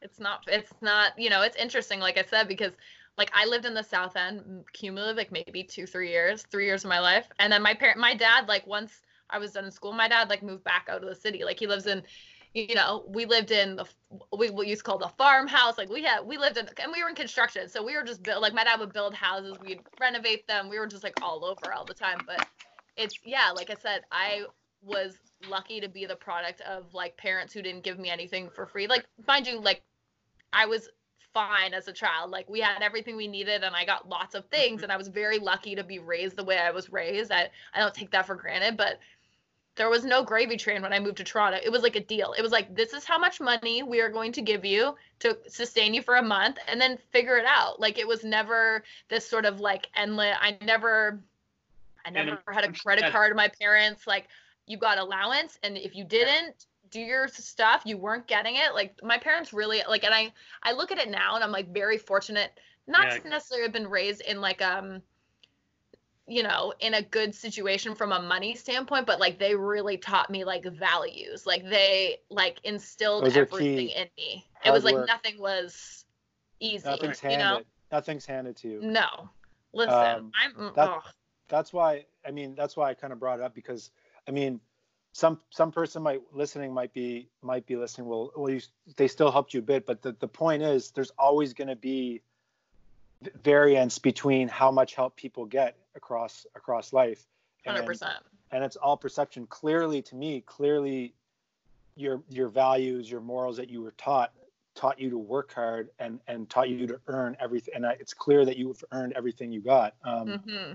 It's 0.00 0.20
not 0.20 0.44
it's 0.46 0.72
not, 0.80 1.18
you 1.18 1.30
know, 1.30 1.42
it's 1.42 1.56
interesting 1.56 2.00
like 2.00 2.18
I 2.18 2.22
said 2.22 2.48
because 2.48 2.72
like 3.16 3.30
I 3.34 3.46
lived 3.46 3.64
in 3.64 3.74
the 3.74 3.82
South 3.82 4.16
End 4.16 4.64
cumulative 4.72 5.16
like 5.16 5.32
maybe 5.32 5.64
2 5.64 5.86
3 5.86 6.08
years, 6.08 6.42
3 6.42 6.64
years 6.64 6.84
of 6.84 6.88
my 6.88 7.00
life. 7.00 7.26
And 7.38 7.52
then 7.52 7.62
my 7.62 7.74
parent 7.74 7.98
my 7.98 8.14
dad 8.14 8.46
like 8.46 8.66
once 8.66 9.02
I 9.30 9.38
was 9.38 9.52
done 9.52 9.64
in 9.64 9.70
school, 9.70 9.92
my 9.92 10.08
dad 10.08 10.28
like 10.28 10.42
moved 10.42 10.64
back 10.64 10.88
out 10.88 11.02
of 11.02 11.08
the 11.08 11.14
city. 11.16 11.44
Like 11.44 11.58
he 11.58 11.66
lives 11.66 11.86
in 11.86 12.02
you 12.54 12.74
know, 12.74 13.04
we 13.08 13.26
lived 13.26 13.50
in 13.50 13.76
the 13.76 13.86
we 14.36 14.50
we 14.50 14.68
used 14.68 14.84
to 14.84 14.84
call 14.84 14.98
the 14.98 15.08
farmhouse. 15.18 15.76
Like 15.76 15.90
we 15.90 16.02
had 16.04 16.20
we 16.24 16.38
lived 16.38 16.56
in 16.56 16.68
and 16.80 16.92
we 16.92 17.02
were 17.02 17.08
in 17.08 17.14
construction. 17.14 17.68
So 17.68 17.84
we 17.84 17.96
were 17.96 18.04
just 18.04 18.22
build 18.22 18.40
like 18.40 18.54
my 18.54 18.64
dad 18.64 18.78
would 18.80 18.92
build 18.92 19.14
houses, 19.14 19.56
we'd 19.60 19.80
renovate 20.00 20.46
them. 20.46 20.68
We 20.68 20.78
were 20.78 20.86
just 20.86 21.02
like 21.02 21.20
all 21.20 21.44
over 21.44 21.72
all 21.74 21.84
the 21.84 21.94
time, 21.94 22.20
but 22.26 22.46
it's 22.98 23.18
yeah, 23.24 23.52
like 23.54 23.70
I 23.70 23.76
said, 23.80 24.02
I 24.12 24.42
was 24.82 25.16
lucky 25.48 25.80
to 25.80 25.88
be 25.88 26.04
the 26.04 26.16
product 26.16 26.60
of 26.62 26.92
like 26.92 27.16
parents 27.16 27.54
who 27.54 27.62
didn't 27.62 27.84
give 27.84 27.98
me 27.98 28.10
anything 28.10 28.50
for 28.50 28.66
free. 28.66 28.86
Like 28.86 29.06
mind 29.26 29.46
you, 29.46 29.60
like 29.60 29.82
I 30.52 30.66
was 30.66 30.88
fine 31.32 31.74
as 31.74 31.88
a 31.88 31.92
child. 31.92 32.30
Like 32.30 32.48
we 32.48 32.60
had 32.60 32.82
everything 32.82 33.16
we 33.16 33.28
needed 33.28 33.62
and 33.62 33.74
I 33.74 33.84
got 33.84 34.08
lots 34.08 34.34
of 34.34 34.46
things 34.46 34.82
and 34.82 34.90
I 34.90 34.96
was 34.96 35.08
very 35.08 35.38
lucky 35.38 35.74
to 35.76 35.84
be 35.84 35.98
raised 35.98 36.36
the 36.36 36.44
way 36.44 36.58
I 36.58 36.70
was 36.70 36.92
raised. 36.92 37.30
I 37.32 37.48
I 37.72 37.80
don't 37.80 37.94
take 37.94 38.10
that 38.10 38.26
for 38.26 38.34
granted, 38.34 38.76
but 38.76 38.98
there 39.76 39.88
was 39.88 40.04
no 40.04 40.24
gravy 40.24 40.56
train 40.56 40.82
when 40.82 40.92
I 40.92 40.98
moved 40.98 41.18
to 41.18 41.24
Toronto. 41.24 41.58
It 41.62 41.70
was 41.70 41.82
like 41.82 41.94
a 41.94 42.00
deal. 42.00 42.34
It 42.36 42.42
was 42.42 42.50
like 42.50 42.74
this 42.74 42.92
is 42.92 43.04
how 43.04 43.18
much 43.18 43.40
money 43.40 43.84
we 43.84 44.00
are 44.00 44.10
going 44.10 44.32
to 44.32 44.42
give 44.42 44.64
you 44.64 44.96
to 45.20 45.38
sustain 45.46 45.94
you 45.94 46.02
for 46.02 46.16
a 46.16 46.22
month 46.22 46.58
and 46.66 46.80
then 46.80 46.98
figure 47.12 47.36
it 47.36 47.46
out. 47.46 47.78
Like 47.78 47.98
it 47.98 48.08
was 48.08 48.24
never 48.24 48.82
this 49.08 49.28
sort 49.28 49.44
of 49.44 49.60
like 49.60 49.88
endless 49.94 50.36
I 50.40 50.58
never 50.62 51.20
I 52.16 52.20
And 52.20 52.28
never 52.30 52.52
had 52.52 52.64
a 52.64 52.68
I'm- 52.68 52.74
credit 52.74 53.02
that- 53.02 53.12
card. 53.12 53.34
My 53.36 53.48
parents 53.60 54.06
like 54.06 54.28
you 54.66 54.76
got 54.78 54.98
allowance 54.98 55.58
and 55.62 55.76
if 55.78 55.94
you 55.96 56.04
didn't 56.04 56.66
do 56.90 57.00
your 57.00 57.28
stuff 57.28 57.82
you 57.84 57.96
weren't 57.98 58.26
getting 58.26 58.56
it 58.56 58.72
like 58.74 58.94
my 59.02 59.18
parents 59.18 59.52
really 59.52 59.82
like 59.88 60.04
and 60.04 60.14
i 60.14 60.32
i 60.62 60.72
look 60.72 60.90
at 60.90 60.96
it 60.98 61.10
now 61.10 61.34
and 61.34 61.44
i'm 61.44 61.50
like 61.52 61.70
very 61.72 61.98
fortunate 61.98 62.50
not 62.86 63.08
Yeah. 63.08 63.18
to 63.18 63.28
necessarily 63.28 63.64
have 63.64 63.72
been 63.74 63.86
raised 63.88 64.22
in 64.22 64.40
like 64.40 64.62
um 64.62 65.02
you 66.26 66.42
know 66.42 66.72
in 66.80 66.94
a 66.94 67.02
good 67.02 67.34
situation 67.34 67.94
from 67.94 68.12
a 68.12 68.20
money 68.20 68.54
standpoint 68.54 69.06
but 69.06 69.20
like 69.20 69.38
they 69.38 69.54
really 69.54 69.96
taught 69.98 70.30
me 70.30 70.44
like 70.44 70.64
values 70.64 71.44
like 71.46 71.62
they 71.68 72.18
like 72.30 72.58
instilled 72.64 73.24
Those 73.24 73.36
everything 73.36 73.90
in 73.90 74.08
me 74.16 74.46
it 74.64 74.70
was 74.70 74.84
like 74.84 74.94
work. 74.94 75.06
nothing 75.06 75.38
was 75.38 76.04
easy 76.60 76.88
Nothing's 76.88 77.22
you 77.22 77.28
handed. 77.30 77.44
know 77.44 77.60
Nothing's 77.92 78.24
handed 78.26 78.56
to 78.56 78.68
you. 78.68 78.80
no 78.82 79.28
listen 79.74 79.94
Um, 79.94 80.32
i'm 80.42 80.72
that- 80.74 80.88
ugh. 80.88 81.02
That's 81.48 81.72
why 81.72 82.04
i 82.26 82.30
mean 82.30 82.54
that's 82.54 82.76
why 82.76 82.90
i 82.90 82.94
kind 82.94 83.12
of 83.12 83.18
brought 83.18 83.40
it 83.40 83.44
up 83.44 83.54
because 83.54 83.90
i 84.26 84.30
mean 84.30 84.60
some 85.12 85.40
some 85.50 85.72
person 85.72 86.02
might 86.02 86.20
listening 86.32 86.72
might 86.72 86.92
be 86.92 87.28
might 87.42 87.66
be 87.66 87.76
listening 87.76 88.06
well 88.06 88.30
well 88.36 88.50
you, 88.50 88.60
they 88.96 89.08
still 89.08 89.30
helped 89.30 89.54
you 89.54 89.60
a 89.60 89.62
bit 89.62 89.86
but 89.86 90.02
the, 90.02 90.12
the 90.20 90.28
point 90.28 90.62
is 90.62 90.90
there's 90.90 91.12
always 91.18 91.52
going 91.52 91.68
to 91.68 91.76
be 91.76 92.22
variance 93.42 93.98
between 93.98 94.48
how 94.48 94.70
much 94.70 94.94
help 94.94 95.16
people 95.16 95.44
get 95.44 95.76
across 95.94 96.46
across 96.54 96.92
life. 96.92 97.26
Hundred 97.66 97.86
percent. 97.86 98.16
And 98.50 98.64
it's 98.64 98.76
all 98.76 98.96
perception. 98.96 99.46
Clearly, 99.46 100.00
to 100.02 100.14
me, 100.14 100.40
clearly, 100.40 101.14
your 101.96 102.22
your 102.28 102.48
values, 102.48 103.10
your 103.10 103.20
morals 103.20 103.56
that 103.56 103.68
you 103.68 103.82
were 103.82 103.92
taught 103.92 104.32
taught 104.74 105.00
you 105.00 105.10
to 105.10 105.18
work 105.18 105.52
hard 105.52 105.90
and 105.98 106.20
and 106.28 106.48
taught 106.48 106.68
you 106.68 106.86
to 106.86 107.00
earn 107.08 107.36
everything. 107.40 107.74
And 107.74 107.86
I, 107.86 107.92
it's 108.00 108.14
clear 108.14 108.44
that 108.44 108.56
you've 108.56 108.82
earned 108.92 109.12
everything 109.14 109.52
you 109.52 109.60
got. 109.60 109.94
Um, 110.04 110.28
Mm-hmm. 110.28 110.74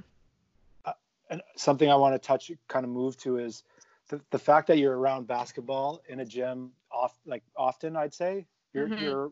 And 1.34 1.42
something 1.56 1.90
I 1.90 1.96
want 1.96 2.14
to 2.14 2.20
touch, 2.20 2.52
kind 2.68 2.86
of 2.86 2.92
move 2.92 3.18
to 3.18 3.40
is 3.40 3.64
the, 4.10 4.22
the 4.30 4.38
fact 4.38 4.68
that 4.68 4.78
you're 4.78 4.96
around 4.96 5.26
basketball 5.26 6.04
in 6.08 6.20
a 6.20 6.26
gym 6.26 6.72
off 6.92 7.18
like 7.26 7.42
often. 7.58 7.96
I'd 7.96 8.14
say 8.14 8.46
you're 8.72 8.90
Mhm. 8.90 9.02
you're. 9.02 9.32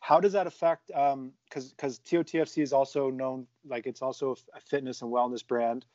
How 0.00 0.20
does 0.20 0.34
that 0.34 0.46
affect? 0.46 0.90
Um, 0.90 1.32
because 1.48 1.70
because 1.70 1.98
TOTFC 2.00 2.62
is 2.62 2.74
also 2.74 3.10
known 3.10 3.46
like 3.64 3.86
it's 3.86 4.02
also 4.02 4.36
a 4.54 4.60
fitness 4.60 5.00
and 5.00 5.10
wellness 5.10 5.44
brand. 5.44 5.86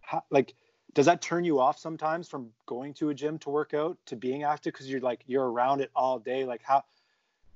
How, 0.00 0.24
like, 0.30 0.54
does 0.94 1.04
that 1.04 1.20
turn 1.20 1.44
you 1.44 1.60
off 1.60 1.78
sometimes 1.78 2.26
from 2.26 2.50
going 2.64 2.94
to 2.94 3.10
a 3.10 3.14
gym 3.14 3.38
to 3.40 3.50
work 3.50 3.74
out 3.74 3.98
to 4.06 4.16
being 4.16 4.42
active 4.42 4.72
because 4.72 4.90
you're 4.90 5.00
like 5.00 5.22
you're 5.26 5.48
around 5.48 5.82
it 5.82 5.90
all 5.94 6.18
day? 6.18 6.46
Like 6.46 6.62
how, 6.62 6.82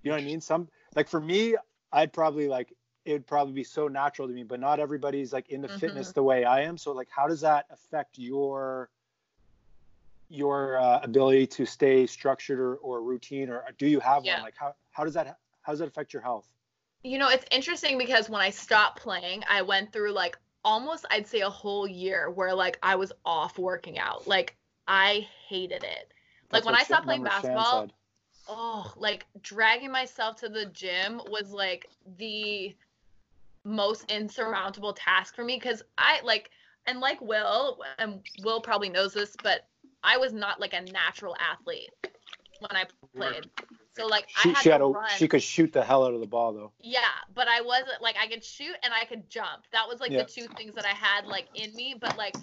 you 0.03 0.11
know 0.11 0.17
what 0.17 0.23
I 0.23 0.27
mean? 0.27 0.43
Some 0.43 0.69
like 0.95 1.09
for 1.09 1.21
me, 1.21 1.57
I'd 1.93 2.13
probably 2.13 2.47
like 2.47 2.75
it 3.07 3.13
would 3.13 3.27
probably 3.27 3.55
be 3.55 3.65
so 3.65 3.89
natural 3.89 4.27
to 4.29 4.35
me, 4.35 4.43
but 4.43 4.61
not 4.61 4.81
everybody's 4.81 5.33
like 5.33 5.49
into 5.49 5.69
Mhm. 5.69 5.79
fitness 5.81 6.13
the 6.13 6.23
way 6.23 6.45
I 6.45 6.63
am. 6.63 6.77
So 6.77 6.93
like, 6.93 7.09
how 7.09 7.29
does 7.29 7.41
that 7.43 7.67
affect 7.71 8.19
your 8.19 8.91
your 10.29 10.79
uh, 10.79 11.01
ability 11.05 11.47
to 11.47 11.65
stay 11.65 12.05
structured 12.07 12.59
or, 12.59 12.75
or 12.77 13.01
routine, 13.03 13.49
or 13.49 13.65
do 13.79 13.87
you 13.87 14.01
have 14.01 14.25
Yeah. 14.25 14.35
one? 14.35 14.43
Like 14.43 14.57
how 14.57 14.75
how 14.91 15.05
does 15.05 15.15
that 15.15 15.39
how 15.63 15.73
does 15.73 15.79
that 15.79 15.89
affect 15.89 16.13
your 16.13 16.23
health? 16.23 16.53
You 17.05 17.19
know, 17.19 17.29
it's 17.29 17.45
interesting 17.53 17.97
because 17.97 18.29
when 18.29 18.41
I 18.41 18.51
stopped 18.51 19.01
playing, 19.01 19.45
I 19.49 19.63
went 19.63 19.93
through 19.93 20.13
like 20.13 20.37
almost 20.65 21.07
I'd 21.11 21.29
say 21.29 21.43
a 21.43 21.51
whole 21.51 21.87
year 21.87 22.31
where 22.31 22.53
like 22.55 22.79
I 22.83 22.97
was 22.97 23.13
off 23.25 23.57
working 23.57 23.99
out. 23.99 24.27
Like 24.27 24.57
I 24.89 25.29
hated 25.49 25.85
it. 25.85 26.13
Like 26.51 26.65
That's 26.65 26.67
when 26.67 26.75
I 26.75 26.83
stopped 26.83 27.05
playing 27.05 27.23
basketball, 27.23 27.89
oh, 28.49 28.93
like 28.97 29.27
dragging 29.43 29.93
myself 29.93 30.37
to 30.41 30.49
the 30.49 30.67
gym 30.67 31.21
was 31.29 31.53
like 31.53 31.89
the 32.19 32.75
most 33.67 34.05
insurmountable 34.11 34.95
task 34.95 35.35
for 35.35 35.45
me 35.45 35.57
because 35.57 35.83
I 35.99 36.21
like 36.25 36.51
and 36.87 37.01
like 37.01 37.21
Will 37.21 37.79
and 37.99 38.21
Will 38.45 38.61
probably 38.61 38.89
knows 38.89 39.15
this, 39.15 39.37
but 39.37 39.67
I 40.03 40.17
was 40.19 40.33
not 40.33 40.61
like 40.61 40.73
a 40.75 40.81
natural 40.81 41.37
athlete 41.41 41.91
when 42.61 42.71
I 42.77 42.85
played. 43.19 43.51
So 43.97 44.07
like 44.07 44.27
She, 44.29 44.49
I 44.49 44.53
had 44.53 44.63
she 44.63 44.69
had 44.71 44.79
to 44.79 44.85
a 44.85 44.89
run. 44.89 45.05
she 45.19 45.29
could 45.29 45.43
shoot 45.43 45.73
the 45.73 45.83
hell 45.85 46.05
out 46.05 46.15
of 46.15 46.21
the 46.21 46.27
ball 46.27 46.53
though. 46.53 46.73
Yeah, 46.81 47.01
but 47.35 47.49
I 47.49 47.61
wasn't 47.63 48.01
like 48.03 48.17
I 48.21 48.29
could 48.29 48.45
shoot 48.45 48.77
and 48.83 48.93
I 48.95 49.05
could 49.05 49.29
jump. 49.29 49.65
That 49.73 49.89
was 49.89 50.01
like 50.01 50.13
Yeah. 50.13 50.23
the 50.23 50.25
two 50.31 50.47
things 50.49 50.75
that 50.75 50.85
I 50.85 50.95
had 50.95 51.27
like 51.27 51.49
in 51.55 51.75
me. 51.75 51.95
But 51.99 52.17
like 52.17 52.37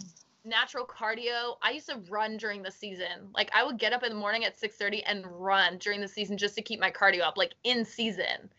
natural 0.44 0.86
cardio, 0.86 1.56
I 1.62 1.72
used 1.72 1.90
to 1.90 2.02
run 2.10 2.38
during 2.38 2.64
the 2.64 2.72
season. 2.72 3.30
Like 3.34 3.50
I 3.56 3.64
would 3.64 3.78
get 3.80 3.94
up 3.94 4.04
in 4.04 4.10
the 4.10 4.16
morning 4.20 4.44
at 4.44 4.60
6:30 4.60 5.04
and 5.06 5.26
run 5.28 5.78
during 5.78 6.02
the 6.02 6.08
season 6.08 6.38
just 6.38 6.56
to 6.56 6.62
keep 6.62 6.80
my 6.80 6.92
cardio 6.92 7.22
up, 7.22 7.38
like 7.38 7.54
in 7.64 7.86
season. 7.86 8.50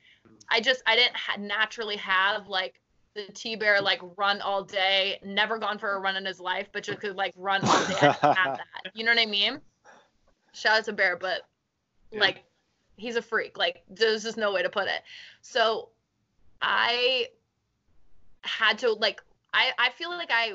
I 0.51 0.61
just 0.61 0.83
I 0.87 0.97
didn't 0.97 1.17
ha- 1.17 1.37
naturally 1.39 1.97
have 1.97 2.49
like 2.49 2.81
the 3.15 3.27
T 3.33 3.57
Bear 3.57 3.81
like 3.81 4.01
run 4.17 4.41
all 4.41 4.65
day, 4.65 5.21
never 5.25 5.59
gone 5.59 5.79
for 5.79 5.93
a 5.93 6.01
run 6.01 6.17
in 6.17 6.25
his 6.25 6.41
life, 6.41 6.69
but 6.73 6.83
just 6.83 7.01
could 7.01 7.17
like 7.17 7.33
run 7.37 7.61
all 7.65 7.87
day. 7.87 7.95
I 8.01 8.17
that. 8.23 8.93
You 8.95 9.05
know 9.05 9.13
what 9.13 9.21
I 9.21 9.27
mean? 9.27 9.61
Shout 10.53 10.79
out 10.79 10.85
to 10.87 10.93
Bear, 10.93 11.17
but 11.17 11.43
Yeah. 12.11 12.21
like 12.21 12.45
he's 12.97 13.17
a 13.17 13.23
freak. 13.23 13.57
Like 13.59 13.83
there's 13.89 14.23
just 14.23 14.37
no 14.37 14.53
way 14.53 14.63
to 14.63 14.69
put 14.69 14.87
it. 14.89 15.03
So 15.43 15.91
I 16.61 17.29
had 18.43 18.79
to 18.79 18.93
like 18.93 19.23
I 19.53 19.71
I 19.79 19.91
feel 19.91 20.11
like 20.11 20.31
I 20.33 20.55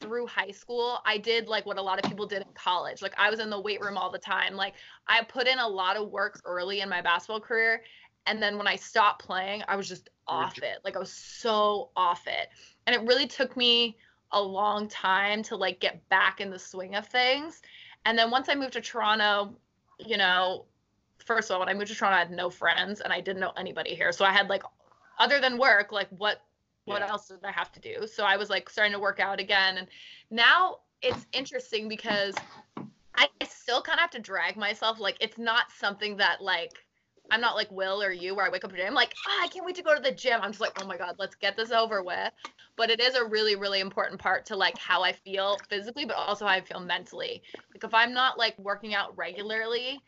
through 0.00 0.26
high 0.26 0.50
school 0.50 0.98
I 1.06 1.16
did 1.16 1.46
like 1.46 1.64
what 1.64 1.78
a 1.78 1.82
lot 1.82 2.02
of 2.02 2.08
people 2.08 2.26
did 2.26 2.42
in 2.42 2.52
college. 2.54 3.02
Like 3.02 3.14
I 3.16 3.30
was 3.30 3.38
in 3.38 3.50
the 3.50 3.60
weight 3.60 3.80
room 3.80 3.96
all 3.96 4.10
the 4.10 4.18
time. 4.18 4.54
Like 4.54 4.74
I 5.06 5.22
put 5.22 5.46
in 5.46 5.58
a 5.58 5.68
lot 5.68 5.96
of 5.96 6.10
work 6.10 6.40
early 6.44 6.80
in 6.80 6.88
my 6.88 7.00
basketball 7.00 7.40
career 7.40 7.82
and 8.26 8.42
then 8.42 8.56
when 8.58 8.66
I 8.66 8.76
stopped 8.76 9.24
playing, 9.24 9.62
I 9.68 9.76
was 9.76 9.88
just 9.88 10.10
off 10.26 10.58
it. 10.58 10.78
Like 10.84 10.96
I 10.96 10.98
was 10.98 11.12
so 11.12 11.90
off 11.96 12.26
it. 12.26 12.48
And 12.86 12.94
it 12.94 13.02
really 13.02 13.26
took 13.26 13.56
me 13.56 13.96
a 14.32 14.40
long 14.42 14.88
time 14.88 15.42
to 15.44 15.56
like 15.56 15.80
get 15.80 16.08
back 16.08 16.40
in 16.40 16.50
the 16.50 16.58
swing 16.58 16.94
of 16.94 17.06
things. 17.06 17.62
And 18.04 18.18
then 18.18 18.30
once 18.30 18.48
I 18.48 18.54
moved 18.54 18.72
to 18.74 18.80
Toronto, 18.80 19.54
you 19.98 20.16
know, 20.16 20.64
first 21.18 21.50
of 21.50 21.54
all, 21.54 21.60
when 21.60 21.68
I 21.68 21.74
moved 21.74 21.88
to 21.88 21.94
Toronto, 21.94 22.16
I 22.16 22.20
had 22.20 22.30
no 22.30 22.50
friends 22.50 23.00
and 23.00 23.12
I 23.12 23.20
didn't 23.20 23.40
know 23.40 23.52
anybody 23.56 23.94
here. 23.94 24.12
So 24.12 24.24
I 24.24 24.32
had 24.32 24.48
like, 24.48 24.62
other 25.18 25.40
than 25.40 25.58
work, 25.58 25.92
like 25.92 26.08
what 26.10 26.42
what 26.84 27.00
Yeah. 27.00 27.08
else 27.08 27.28
did 27.28 27.44
I 27.44 27.52
have 27.52 27.70
to 27.72 27.80
do? 27.80 28.08
So 28.08 28.24
I 28.24 28.36
was 28.36 28.50
like 28.50 28.68
starting 28.68 28.92
to 28.92 28.98
work 28.98 29.20
out 29.20 29.38
again. 29.38 29.78
And 29.78 29.86
now 30.30 30.78
it's 31.00 31.26
interesting 31.32 31.88
because 31.88 32.34
I 33.14 33.28
still 33.46 33.82
kind 33.82 33.98
of 33.98 34.00
have 34.00 34.10
to 34.12 34.18
drag 34.18 34.56
myself. 34.56 34.98
Like 34.98 35.16
it's 35.20 35.38
not 35.38 35.70
something 35.70 36.16
that 36.16 36.42
like 36.42 36.84
I'm 37.32 37.40
not 37.40 37.56
like 37.56 37.72
Will 37.72 38.02
or 38.02 38.12
you 38.12 38.34
where 38.34 38.44
I 38.44 38.50
wake 38.50 38.62
up 38.62 38.70
today. 38.70 38.86
I'm 38.86 38.92
like, 38.92 39.14
ah, 39.26 39.44
I 39.44 39.48
can't 39.48 39.64
wait 39.64 39.74
to 39.76 39.82
go 39.82 39.94
to 39.94 40.02
the 40.02 40.12
gym. 40.12 40.38
I'm 40.42 40.50
just 40.50 40.60
like, 40.60 40.78
oh 40.82 40.86
my 40.86 40.98
God, 40.98 41.16
let's 41.18 41.34
get 41.34 41.56
this 41.56 41.72
over 41.72 42.02
with. 42.02 42.30
But 42.76 42.90
it 42.90 43.00
is 43.00 43.14
a 43.14 43.24
really, 43.24 43.56
really 43.56 43.80
important 43.80 44.20
part 44.20 44.44
to 44.46 44.56
like 44.56 44.76
how 44.76 45.02
I 45.02 45.12
feel 45.12 45.58
physically, 45.70 46.04
but 46.04 46.16
also 46.16 46.46
how 46.46 46.52
I 46.52 46.60
feel 46.60 46.80
mentally. 46.80 47.42
Like 47.74 47.84
if 47.84 47.94
I'm 47.94 48.12
not 48.12 48.38
like 48.38 48.58
working 48.58 48.94
out 48.94 49.16
regularly, 49.16 49.98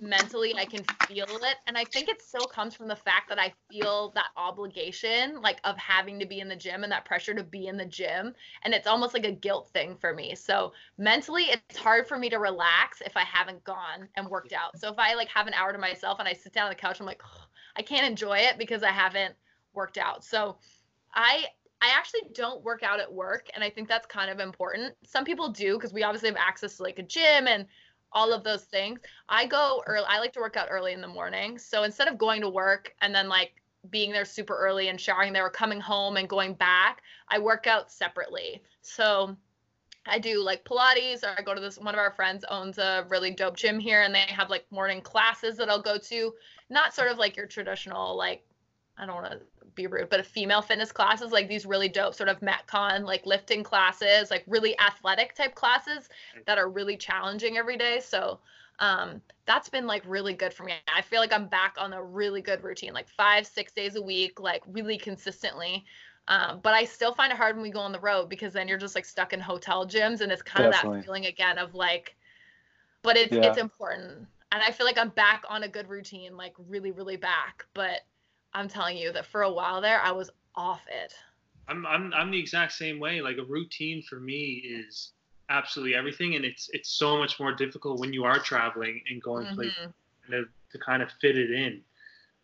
mentally 0.00 0.54
I 0.56 0.64
can 0.64 0.84
feel 1.06 1.24
it. 1.24 1.56
And 1.66 1.76
I 1.76 1.84
think 1.84 2.08
it 2.08 2.22
still 2.22 2.46
comes 2.46 2.74
from 2.74 2.88
the 2.88 2.96
fact 2.96 3.28
that 3.28 3.38
I 3.38 3.52
feel 3.70 4.12
that 4.14 4.28
obligation, 4.36 5.40
like 5.40 5.60
of 5.64 5.76
having 5.76 6.18
to 6.18 6.26
be 6.26 6.40
in 6.40 6.48
the 6.48 6.56
gym 6.56 6.82
and 6.82 6.92
that 6.92 7.04
pressure 7.04 7.34
to 7.34 7.42
be 7.42 7.66
in 7.66 7.76
the 7.76 7.84
gym. 7.84 8.34
And 8.64 8.74
it's 8.74 8.86
almost 8.86 9.14
like 9.14 9.26
a 9.26 9.32
guilt 9.32 9.70
thing 9.72 9.96
for 9.96 10.14
me. 10.14 10.34
So 10.34 10.72
mentally 10.98 11.44
it's 11.44 11.76
hard 11.76 12.08
for 12.08 12.18
me 12.18 12.30
to 12.30 12.38
relax 12.38 13.00
if 13.00 13.16
I 13.16 13.24
haven't 13.24 13.62
gone 13.64 14.08
and 14.16 14.28
worked 14.28 14.52
out. 14.52 14.78
So 14.78 14.90
if 14.90 14.98
I 14.98 15.14
like 15.14 15.28
have 15.28 15.46
an 15.46 15.54
hour 15.54 15.72
to 15.72 15.78
myself 15.78 16.18
and 16.18 16.28
I 16.28 16.32
sit 16.32 16.52
down 16.52 16.64
on 16.64 16.70
the 16.70 16.76
couch, 16.76 17.00
I'm 17.00 17.06
like, 17.06 17.22
I 17.76 17.82
can't 17.82 18.06
enjoy 18.06 18.38
it 18.38 18.58
because 18.58 18.82
I 18.82 18.90
haven't 18.90 19.34
worked 19.74 19.98
out. 19.98 20.24
So 20.24 20.56
I 21.14 21.46
I 21.82 21.88
actually 21.96 22.22
don't 22.34 22.62
work 22.62 22.82
out 22.82 23.00
at 23.00 23.10
work 23.10 23.48
and 23.54 23.64
I 23.64 23.70
think 23.70 23.88
that's 23.88 24.06
kind 24.06 24.30
of 24.30 24.38
important. 24.38 24.94
Some 25.02 25.24
people 25.24 25.48
do 25.48 25.76
because 25.76 25.94
we 25.94 26.02
obviously 26.02 26.28
have 26.28 26.36
access 26.36 26.76
to 26.76 26.82
like 26.82 26.98
a 26.98 27.02
gym 27.02 27.46
and 27.46 27.66
all 28.12 28.32
of 28.32 28.44
those 28.44 28.64
things. 28.64 29.00
I 29.28 29.46
go 29.46 29.82
early 29.86 30.06
I 30.08 30.18
like 30.18 30.32
to 30.34 30.40
work 30.40 30.56
out 30.56 30.68
early 30.70 30.92
in 30.92 31.00
the 31.00 31.08
morning. 31.08 31.58
So 31.58 31.82
instead 31.84 32.08
of 32.08 32.18
going 32.18 32.40
to 32.40 32.48
work 32.48 32.94
and 33.00 33.14
then 33.14 33.28
like 33.28 33.52
being 33.90 34.12
there 34.12 34.24
super 34.24 34.56
early 34.56 34.88
and 34.88 35.00
showering 35.00 35.32
there 35.32 35.46
or 35.46 35.50
coming 35.50 35.80
home 35.80 36.16
and 36.16 36.28
going 36.28 36.54
back, 36.54 37.02
I 37.28 37.38
work 37.38 37.66
out 37.66 37.90
separately. 37.90 38.62
So 38.82 39.36
I 40.06 40.18
do 40.18 40.42
like 40.42 40.64
Pilates, 40.64 41.22
or 41.22 41.34
I 41.38 41.42
go 41.42 41.54
to 41.54 41.60
this. 41.60 41.78
One 41.78 41.94
of 41.94 41.98
our 41.98 42.12
friends 42.12 42.44
owns 42.50 42.78
a 42.78 43.06
really 43.08 43.30
dope 43.30 43.56
gym 43.56 43.78
here, 43.78 44.02
and 44.02 44.14
they 44.14 44.20
have 44.20 44.50
like 44.50 44.64
morning 44.70 45.00
classes 45.00 45.56
that 45.58 45.68
I'll 45.68 45.82
go 45.82 45.98
to. 45.98 46.34
Not 46.70 46.94
sort 46.94 47.10
of 47.10 47.18
like 47.18 47.36
your 47.36 47.46
traditional, 47.46 48.16
like, 48.16 48.42
I 49.00 49.06
don't 49.06 49.16
want 49.16 49.32
to 49.32 49.40
be 49.74 49.86
rude, 49.86 50.10
but 50.10 50.20
a 50.20 50.24
female 50.24 50.62
fitness 50.62 50.92
classes, 50.92 51.32
like 51.32 51.48
these 51.48 51.66
really 51.66 51.88
dope 51.88 52.14
sort 52.14 52.28
of 52.28 52.40
Metcon, 52.40 53.04
like 53.04 53.26
lifting 53.26 53.64
classes, 53.64 54.30
like 54.30 54.44
really 54.46 54.78
athletic 54.80 55.34
type 55.34 55.54
classes 55.54 56.08
that 56.46 56.58
are 56.58 56.68
really 56.70 56.96
challenging 56.96 57.58
every 57.58 57.78
day. 57.78 58.00
So, 58.00 58.40
um, 58.80 59.22
that's 59.46 59.68
been 59.68 59.86
like 59.86 60.02
really 60.06 60.34
good 60.34 60.54
for 60.54 60.64
me. 60.64 60.74
I 60.94 61.02
feel 61.02 61.20
like 61.20 61.32
I'm 61.32 61.48
back 61.48 61.76
on 61.78 61.92
a 61.94 62.02
really 62.02 62.42
good 62.42 62.62
routine, 62.62 62.92
like 62.94 63.08
five, 63.08 63.46
six 63.46 63.72
days 63.72 63.96
a 63.96 64.02
week, 64.02 64.40
like 64.40 64.62
really 64.66 64.98
consistently. 64.98 65.84
Um, 66.28 66.60
but 66.62 66.74
I 66.74 66.84
still 66.84 67.14
find 67.14 67.32
it 67.32 67.36
hard 67.38 67.56
when 67.56 67.62
we 67.62 67.70
go 67.70 67.80
on 67.80 67.92
the 67.92 68.00
road 68.00 68.28
because 68.28 68.52
then 68.52 68.68
you're 68.68 68.78
just 68.78 68.94
like 68.94 69.04
stuck 69.06 69.32
in 69.32 69.40
hotel 69.40 69.86
gyms 69.86 70.20
and 70.20 70.32
it's 70.32 70.42
kind 70.42 70.64
of 70.64 70.70
that 70.72 70.92
feeling 71.04 71.26
again 71.26 71.58
of 71.58 71.74
like, 71.74 72.16
but 73.02 73.16
it's 73.16 73.36
Yeah. 73.36 73.42
it's 73.42 73.58
important. 73.58 74.28
And 74.52 74.62
I 74.62 74.72
feel 74.72 74.86
like 74.86 74.98
I'm 74.98 75.10
back 75.10 75.44
on 75.48 75.62
a 75.64 75.68
good 75.68 75.88
routine, 75.88 76.36
like 76.36 76.54
really, 76.58 76.92
really 76.92 77.16
back. 77.16 77.66
But 77.74 78.00
I'm 78.52 78.68
telling 78.68 78.96
you 78.96 79.12
that 79.12 79.26
for 79.26 79.42
a 79.42 79.52
while 79.52 79.80
there, 79.80 80.00
I 80.00 80.10
was 80.12 80.30
off 80.54 80.82
it. 80.88 81.14
I'm 81.68 81.86
I'm 81.86 82.12
I'm 82.14 82.30
the 82.30 82.38
exact 82.38 82.72
same 82.72 82.98
way. 82.98 83.20
Like 83.20 83.38
a 83.38 83.44
routine 83.44 84.02
for 84.02 84.18
me 84.18 84.54
is 84.64 85.12
absolutely 85.48 85.94
everything, 85.94 86.34
and 86.34 86.44
it's 86.44 86.68
it's 86.72 86.90
so 86.90 87.16
much 87.18 87.38
more 87.38 87.52
difficult 87.54 88.00
when 88.00 88.12
you 88.12 88.24
are 88.24 88.38
traveling 88.38 89.02
and 89.08 89.22
going 89.22 89.46
places 89.54 89.76
Mhm. 89.78 89.92
to, 90.30 90.44
to 90.72 90.78
kind 90.78 91.02
of 91.02 91.10
fit 91.20 91.36
it 91.36 91.50
in, 91.50 91.84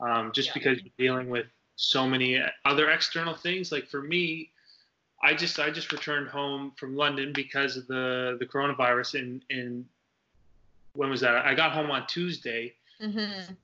um, 0.00 0.30
just 0.32 0.48
Yeah. 0.48 0.54
because 0.54 0.78
you're 0.82 0.92
dealing 0.98 1.28
with 1.28 1.46
so 1.76 2.06
many 2.06 2.40
other 2.64 2.90
external 2.90 3.34
things. 3.34 3.72
Like 3.72 3.88
for 3.88 4.00
me, 4.02 4.52
I 5.22 5.34
just 5.34 5.58
I 5.58 5.70
just 5.70 5.92
returned 5.92 6.28
home 6.28 6.72
from 6.78 6.94
London 6.94 7.32
because 7.32 7.76
of 7.76 7.86
the 7.88 8.36
the 8.38 8.46
coronavirus, 8.46 9.18
and 9.20 9.44
and 9.50 9.84
when 10.94 11.10
was 11.10 11.20
that? 11.20 11.44
I 11.44 11.54
got 11.54 11.72
home 11.72 11.90
on 11.90 12.06
Tuesday. 12.06 12.74
Mhm. 13.00 13.56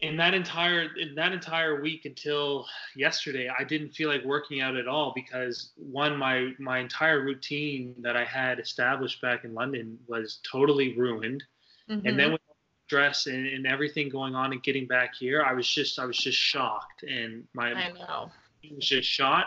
In 0.00 0.16
that 0.16 0.34
entire 0.34 0.94
in 0.96 1.14
that 1.14 1.32
entire 1.32 1.80
week 1.80 2.04
until 2.04 2.66
yesterday 2.96 3.48
i 3.58 3.64
didn't 3.64 3.90
feel 3.90 4.10
like 4.10 4.22
working 4.24 4.60
out 4.60 4.76
at 4.76 4.86
all 4.86 5.12
because 5.14 5.72
one 5.76 6.16
my 6.16 6.52
my 6.58 6.78
entire 6.78 7.22
routine 7.22 7.94
that 8.00 8.16
i 8.16 8.24
had 8.24 8.58
established 8.60 9.20
back 9.22 9.44
in 9.44 9.54
london 9.54 9.98
was 10.06 10.40
totally 10.50 10.96
ruined 10.98 11.42
and 11.88 12.14
Mhm. 12.14 12.16
then 12.16 12.32
with 12.32 12.40
stress 12.86 13.26
and, 13.26 13.46
and 13.46 13.66
everything 13.66 14.08
going 14.08 14.34
on 14.34 14.52
and 14.52 14.62
getting 14.62 14.86
back 14.86 15.14
here 15.14 15.42
i 15.42 15.52
was 15.52 15.66
just 15.68 15.98
i 15.98 16.04
was 16.04 16.16
just 16.18 16.38
shocked 16.38 17.02
and 17.02 17.44
my 17.54 17.72
I 17.72 17.90
know. 17.92 18.30
was 18.74 18.86
just 18.86 19.08
shot 19.08 19.46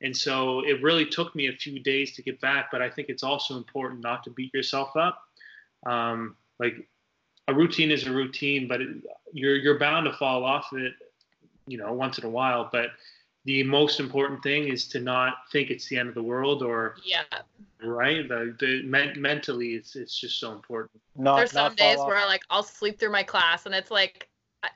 And 0.00 0.16
so 0.16 0.60
it 0.60 0.80
really 0.82 1.04
took 1.06 1.34
me 1.34 1.48
a 1.48 1.52
few 1.52 1.80
days 1.80 2.14
to 2.14 2.22
get 2.22 2.40
back, 2.40 2.70
but 2.70 2.80
I 2.80 2.88
think 2.88 3.08
it's 3.08 3.24
also 3.24 3.56
important 3.56 4.00
not 4.00 4.22
to 4.24 4.30
beat 4.30 4.54
yourself 4.54 4.94
up. 4.96 5.18
Um, 5.86 6.36
like 6.60 6.88
a 7.48 7.54
routine 7.54 7.90
is 7.90 8.06
a 8.06 8.12
routine, 8.12 8.68
but 8.68 8.80
it, 8.80 8.88
you're 9.32 9.56
you're 9.56 9.78
bound 9.78 10.06
to 10.06 10.12
fall 10.12 10.44
off 10.44 10.68
it, 10.72 10.92
you 11.66 11.78
know, 11.78 11.92
once 11.92 12.18
in 12.18 12.24
a 12.24 12.30
while. 12.30 12.68
But 12.70 12.90
the 13.44 13.62
most 13.62 13.98
important 13.98 14.42
thing 14.42 14.68
is 14.68 14.86
to 14.88 15.00
not 15.00 15.34
think 15.50 15.70
it's 15.70 15.88
the 15.88 15.96
end 15.98 16.08
of 16.08 16.14
the 16.14 16.22
world 16.22 16.62
or 16.62 16.96
yeah 17.04 17.22
right 17.82 18.28
the, 18.28 18.54
the 18.60 18.82
men- 18.82 19.20
mentally 19.20 19.68
it's 19.68 19.96
it's 19.96 20.18
just 20.18 20.38
so 20.40 20.52
important 20.52 21.00
Not, 21.16 21.36
There's 21.36 21.52
some 21.52 21.64
not 21.64 21.76
days 21.76 21.94
fall 21.96 22.02
off. 22.02 22.08
where 22.08 22.26
like 22.26 22.42
I'll 22.50 22.62
sleep 22.62 22.98
through 22.98 23.12
my 23.12 23.22
class 23.22 23.66
and 23.66 23.74
it's 23.74 23.90
like 23.90 24.28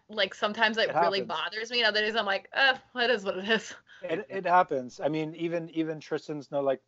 like 0.08 0.34
sometimes 0.34 0.78
it, 0.78 0.88
It 0.88 0.94
really 0.94 1.18
happens. 1.20 1.28
bothers 1.28 1.70
me 1.70 1.78
and 1.80 1.88
other 1.88 2.00
days 2.00 2.14
I'm 2.16 2.24
like, 2.26 2.48
uh, 2.54 2.74
what 2.92 3.10
is 3.10 3.24
what 3.24 3.38
it 3.38 3.48
is. 3.48 3.74
it, 4.02 4.26
it 4.30 4.46
happens. 4.46 5.00
I 5.02 5.08
mean, 5.08 5.34
even 5.34 5.68
even 5.70 6.00
Tristan's 6.00 6.50
no 6.50 6.60
like, 6.60 6.80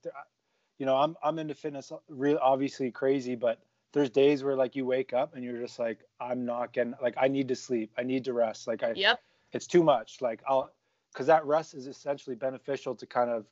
you 0.78 0.86
know, 0.86 0.96
I'm 0.96 1.16
I'm 1.22 1.38
into 1.38 1.54
fitness, 1.54 1.92
real 2.08 2.38
obviously 2.40 2.90
crazy, 2.90 3.34
but 3.34 3.58
there's 3.94 4.10
days 4.10 4.42
where 4.44 4.56
like 4.56 4.76
you 4.76 4.84
wake 4.84 5.12
up 5.12 5.34
and 5.34 5.44
you're 5.44 5.60
just 5.60 5.78
like, 5.78 6.00
I'm 6.20 6.44
not 6.44 6.72
getting 6.72 6.94
like 7.00 7.14
I 7.16 7.28
need 7.28 7.48
to 7.48 7.56
sleep, 7.56 7.92
I 7.96 8.02
need 8.02 8.24
to 8.24 8.32
rest, 8.32 8.66
like 8.66 8.82
I, 8.82 8.92
Yep. 8.94 9.20
it's 9.52 9.66
too 9.66 9.82
much. 9.82 10.20
Like 10.20 10.42
I'll, 10.46 10.70
because 11.12 11.28
that 11.28 11.46
rest 11.46 11.74
is 11.74 11.86
essentially 11.86 12.34
beneficial 12.34 12.94
to 12.96 13.06
kind 13.06 13.30
of 13.30 13.46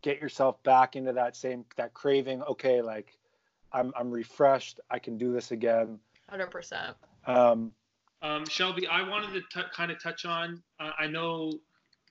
get 0.00 0.20
yourself 0.20 0.62
back 0.62 0.94
into 0.96 1.12
that 1.12 1.36
same 1.36 1.64
that 1.76 1.92
craving. 1.92 2.42
Okay, 2.42 2.80
like 2.80 3.18
I'm 3.72 3.92
I'm 3.96 4.10
refreshed, 4.10 4.80
I 4.90 5.00
can 5.00 5.18
do 5.18 5.32
this 5.32 5.50
again. 5.50 5.98
Hundred 6.28 6.50
percent. 6.52 6.96
Um, 7.26 7.72
um, 8.22 8.46
shelby 8.46 8.86
i 8.86 9.06
wanted 9.08 9.32
to 9.32 9.40
t- 9.62 9.68
kind 9.72 9.90
of 9.90 10.02
touch 10.02 10.24
on 10.24 10.62
uh, 10.78 10.90
i 10.98 11.06
know 11.06 11.52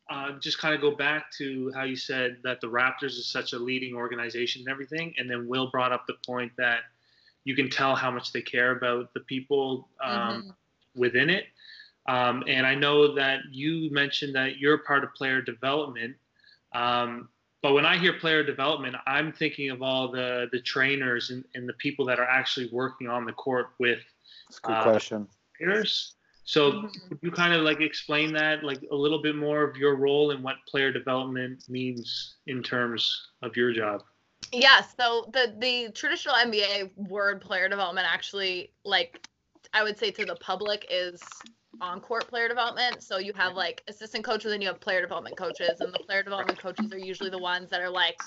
uh, 0.10 0.32
just 0.40 0.58
kind 0.58 0.74
of 0.74 0.82
go 0.82 0.96
back 0.96 1.32
to 1.38 1.72
how 1.76 1.84
you 1.84 1.96
said 1.96 2.38
that 2.44 2.60
the 2.62 2.68
raptors 2.68 3.12
is 3.12 3.28
such 3.28 3.54
a 3.54 3.60
leading 3.60 3.94
organization 3.94 4.62
and 4.62 4.70
everything 4.70 5.14
and 5.18 5.30
then 5.30 5.48
will 5.48 5.70
brought 5.70 5.92
up 5.92 6.06
the 6.08 6.16
point 6.26 6.52
that 6.58 6.80
you 7.44 7.56
can 7.56 7.70
tell 7.70 7.96
how 7.96 8.12
much 8.12 8.32
they 8.32 8.42
care 8.42 8.72
about 8.72 9.14
the 9.14 9.22
people 9.22 9.90
um, 10.04 10.44
Mhm. 10.44 10.56
within 10.96 11.30
it. 11.30 11.46
Um, 12.08 12.44
and 12.48 12.66
I 12.66 12.76
know 12.76 13.14
that 13.16 13.40
you 13.52 13.92
mentioned 13.92 14.36
that 14.36 14.58
you're 14.58 14.80
part 14.80 15.04
of 15.04 15.14
player 15.14 15.42
development. 15.42 16.16
Um, 16.74 17.30
but 17.62 17.74
when 17.74 17.86
I 17.86 17.98
hear 17.98 18.14
player 18.14 18.44
development, 18.44 18.96
I'm 19.06 19.32
thinking 19.34 19.70
of 19.70 19.82
all 19.82 20.10
the 20.12 20.48
the 20.52 20.62
trainers 20.62 21.30
and, 21.30 21.44
and 21.56 21.68
the 21.68 21.74
people 21.74 22.06
that 22.06 22.20
are 22.20 22.30
actually 22.40 22.70
working 22.72 23.08
on 23.08 23.26
the 23.26 23.34
court 23.34 23.68
with 23.80 24.00
it's 24.48 24.60
a 24.60 24.62
good 24.68 24.76
Uh, 24.78 24.84
question. 24.84 25.28
players. 25.58 26.16
So 26.46 26.72
Mhm. 26.72 27.10
could 27.10 27.20
you 27.22 27.32
kind 27.32 27.54
of 27.54 27.62
like 27.62 27.80
explain 27.82 28.34
that, 28.34 28.64
like 28.64 28.82
a 28.92 28.96
little 28.96 29.22
bit 29.22 29.36
more 29.36 29.62
of 29.64 29.78
your 29.78 29.96
role 29.96 30.32
and 30.32 30.44
what 30.44 30.56
player 30.68 30.92
development 30.92 31.68
means 31.70 32.38
in 32.48 32.64
terms 32.64 33.28
of 33.44 33.56
your 33.56 33.72
job? 33.72 34.04
Yeah, 34.52 34.82
so 34.82 35.30
the 35.32 35.54
the 35.60 35.92
traditional 35.92 36.36
NBA 36.36 36.92
word 36.96 37.42
player 37.42 37.70
development 37.70 38.08
actually 38.10 38.72
like 38.84 39.28
I 39.74 39.84
would 39.84 39.98
say 39.98 40.12
to 40.12 40.26
the 40.26 40.36
public 40.36 40.88
is 40.90 41.22
on 41.82 42.02
court 42.02 42.28
player 42.28 42.48
development. 42.48 43.04
So 43.04 43.20
you 43.20 43.32
have 43.34 43.54
like 43.54 43.84
assistant 43.88 44.24
coaches 44.24 44.52
and 44.52 44.62
you 44.62 44.68
have 44.68 44.80
player 44.80 45.02
development 45.02 45.38
coaches 45.38 45.80
and 45.80 45.94
the 45.94 46.00
player 46.00 46.24
development 46.24 46.60
coaches 46.60 46.92
are 46.92 46.98
usually 46.98 47.30
the 47.30 47.40
ones 47.40 47.70
that 47.70 47.82
are 47.82 47.90
like 47.90 48.20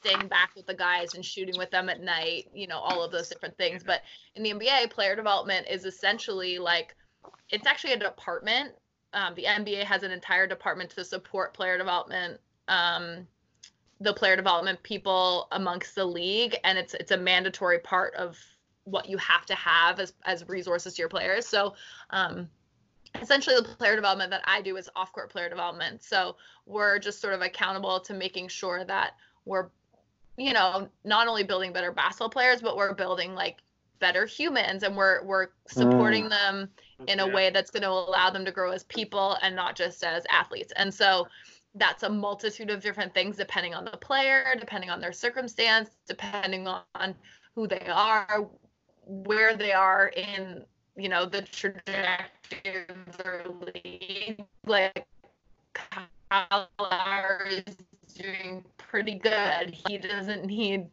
staying 0.00 0.28
back 0.28 0.50
with 0.56 0.66
the 0.66 0.74
guys 0.74 1.14
and 1.14 1.24
shooting 1.24 1.56
with 1.56 1.70
them 1.70 1.88
at 1.88 2.02
night, 2.02 2.48
you 2.52 2.66
know, 2.66 2.78
all 2.78 3.02
of 3.02 3.12
those 3.12 3.28
different 3.28 3.56
things. 3.56 3.82
But 3.82 4.02
in 4.34 4.42
the 4.42 4.52
NBA, 4.52 4.90
player 4.90 5.16
development 5.16 5.66
is 5.70 5.84
essentially 5.84 6.58
like 6.58 6.94
it's 7.50 7.66
actually 7.66 7.94
a 7.94 7.98
department. 7.98 8.72
Um, 9.14 9.34
the 9.34 9.44
NBA 9.44 9.84
has 9.84 10.02
an 10.02 10.10
entire 10.10 10.46
department 10.46 10.90
to 10.90 11.04
support 11.04 11.54
player 11.54 11.78
development. 11.78 12.40
Um, 12.68 13.26
the 14.00 14.12
player 14.12 14.36
development 14.36 14.82
people 14.82 15.48
amongst 15.52 15.94
the 15.94 16.04
league 16.04 16.56
and 16.64 16.78
it's 16.78 16.94
it's 16.94 17.10
a 17.10 17.16
mandatory 17.16 17.78
part 17.80 18.14
of 18.14 18.38
what 18.84 19.08
you 19.08 19.16
have 19.18 19.44
to 19.44 19.54
have 19.54 19.98
as 20.00 20.14
as 20.24 20.48
resources 20.48 20.94
to 20.94 21.02
your 21.02 21.08
players 21.08 21.46
so 21.46 21.74
um 22.10 22.48
essentially 23.20 23.56
the 23.56 23.62
player 23.76 23.96
development 23.96 24.30
that 24.30 24.42
i 24.44 24.60
do 24.62 24.76
is 24.76 24.88
off 24.94 25.12
court 25.12 25.30
player 25.30 25.48
development 25.48 26.02
so 26.02 26.36
we're 26.66 26.98
just 26.98 27.20
sort 27.20 27.34
of 27.34 27.40
accountable 27.42 27.98
to 28.00 28.14
making 28.14 28.46
sure 28.48 28.84
that 28.84 29.12
we're 29.44 29.68
you 30.36 30.52
know 30.52 30.88
not 31.04 31.26
only 31.26 31.42
building 31.42 31.72
better 31.72 31.90
basketball 31.92 32.30
players 32.30 32.62
but 32.62 32.76
we're 32.76 32.94
building 32.94 33.34
like 33.34 33.58
better 33.98 34.26
humans 34.26 34.84
and 34.84 34.96
we're 34.96 35.24
we're 35.24 35.48
supporting 35.66 36.28
them 36.28 36.68
in 37.08 37.20
a 37.20 37.26
Yeah. 37.26 37.34
way 37.34 37.50
that's 37.50 37.70
going 37.70 37.82
to 37.82 37.88
allow 37.88 38.30
them 38.30 38.44
to 38.44 38.52
grow 38.52 38.70
as 38.70 38.84
people 38.84 39.36
and 39.42 39.56
not 39.56 39.74
just 39.76 40.04
as 40.04 40.24
athletes. 40.30 40.72
And 40.76 40.92
so 40.92 41.26
that's 41.78 42.02
a 42.02 42.08
multitude 42.08 42.70
of 42.70 42.82
different 42.82 43.14
things 43.14 43.36
depending 43.36 43.74
on 43.74 43.84
the 43.84 43.92
player, 43.92 44.54
depending 44.58 44.90
on 44.90 45.00
their 45.00 45.12
circumstance, 45.12 45.90
depending 46.06 46.66
on 46.66 47.14
who 47.54 47.66
they 47.66 47.86
are, 47.92 48.48
where 49.04 49.56
they 49.56 49.72
are 49.72 50.08
in, 50.08 50.64
you 50.96 51.08
know, 51.08 51.24
the 51.24 51.42
trajectory 51.42 52.84
of 52.88 53.16
their 53.18 53.44
league. 53.74 54.44
Like 54.66 55.06
Kyler 55.74 57.66
is 57.66 57.76
doing 58.14 58.64
pretty 58.76 59.14
good. 59.14 59.70
He 59.70 59.98
doesn't 59.98 60.44
need, 60.44 60.88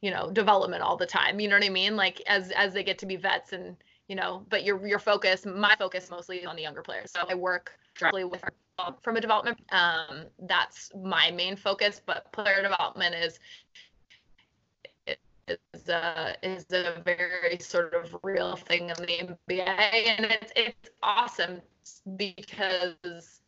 you 0.00 0.10
know, 0.10 0.30
development 0.30 0.82
all 0.82 0.96
the 0.96 1.06
time. 1.06 1.40
You 1.40 1.48
know 1.48 1.56
what 1.56 1.64
I 1.64 1.70
mean? 1.70 1.96
Like 1.96 2.22
as 2.26 2.50
as 2.52 2.72
they 2.72 2.82
get 2.82 2.98
to 2.98 3.06
be 3.06 3.16
vets 3.16 3.52
and 3.52 3.76
you 4.08 4.14
know, 4.14 4.46
but 4.48 4.62
your 4.64 4.86
your 4.86 4.98
focus, 4.98 5.44
my 5.46 5.74
focus 5.76 6.10
mostly 6.10 6.38
is 6.38 6.46
on 6.46 6.56
the 6.56 6.62
younger 6.62 6.82
players. 6.82 7.10
So 7.10 7.24
I 7.28 7.34
work 7.34 7.72
directly 7.98 8.24
with 8.24 8.44
from 9.02 9.16
a 9.16 9.20
development. 9.20 9.58
Um, 9.70 10.26
that's 10.40 10.90
my 11.02 11.30
main 11.30 11.56
focus, 11.56 12.00
but 12.04 12.30
player 12.32 12.62
development 12.62 13.14
is 13.14 13.38
is 15.48 15.88
a 15.88 16.34
is 16.42 16.66
a 16.72 17.00
very 17.04 17.58
sort 17.58 17.94
of 17.94 18.16
real 18.22 18.56
thing 18.56 18.90
in 18.90 18.96
the 18.96 19.36
NBA, 19.50 19.66
and 19.66 20.26
it's 20.26 20.52
it's 20.56 20.90
awesome 21.02 21.60
because 22.16 23.40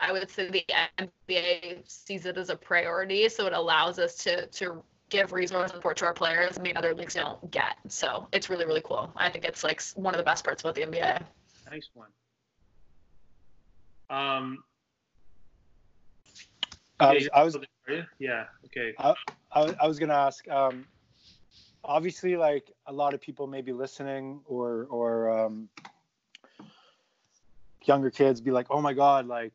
I 0.00 0.12
would 0.12 0.30
say 0.30 0.50
the 0.50 0.64
NBA 0.98 1.90
sees 1.90 2.26
it 2.26 2.38
as 2.38 2.50
a 2.50 2.56
priority, 2.56 3.28
so 3.28 3.46
it 3.46 3.52
allows 3.52 3.98
us 3.98 4.16
to 4.24 4.46
to 4.46 4.82
give 5.08 5.32
resource 5.32 5.70
and 5.70 5.78
support 5.78 5.96
to 5.98 6.06
our 6.06 6.14
players. 6.14 6.58
Mean, 6.58 6.76
other 6.76 6.94
leagues 6.94 7.14
don't 7.14 7.50
get. 7.50 7.76
So 7.88 8.28
it's 8.32 8.48
really 8.48 8.64
really 8.64 8.82
cool. 8.84 9.12
I 9.16 9.30
think 9.30 9.44
it's 9.44 9.64
like 9.64 9.82
one 9.94 10.14
of 10.14 10.18
the 10.18 10.24
best 10.24 10.44
parts 10.44 10.62
about 10.62 10.76
the 10.76 10.82
NBA. 10.82 11.22
Nice 11.70 11.90
one. 11.94 12.08
Um, 14.12 14.62
I 17.00 17.14
was, 17.14 17.22
you're 17.24 17.34
I 17.34 17.42
was 17.44 17.54
still 17.54 17.64
there, 17.86 17.96
are 17.96 17.98
you? 18.00 18.04
Yeah. 18.18 18.44
Okay. 18.66 18.92
I, 18.98 19.62
was- 19.64 19.74
I 19.80 19.88
was 19.88 19.98
gonna 19.98 20.12
ask. 20.14 20.46
Um, 20.48 20.84
obviously, 21.82 22.36
like 22.36 22.70
a 22.86 22.92
lot 22.92 23.14
of 23.14 23.20
people 23.22 23.46
may 23.46 23.62
be 23.62 23.72
listening, 23.72 24.40
or 24.44 24.86
or 24.90 25.30
um, 25.46 25.68
younger 27.84 28.10
kids 28.10 28.40
be 28.40 28.50
like, 28.50 28.66
"Oh 28.70 28.82
my 28.82 28.92
God, 28.92 29.26
like 29.26 29.54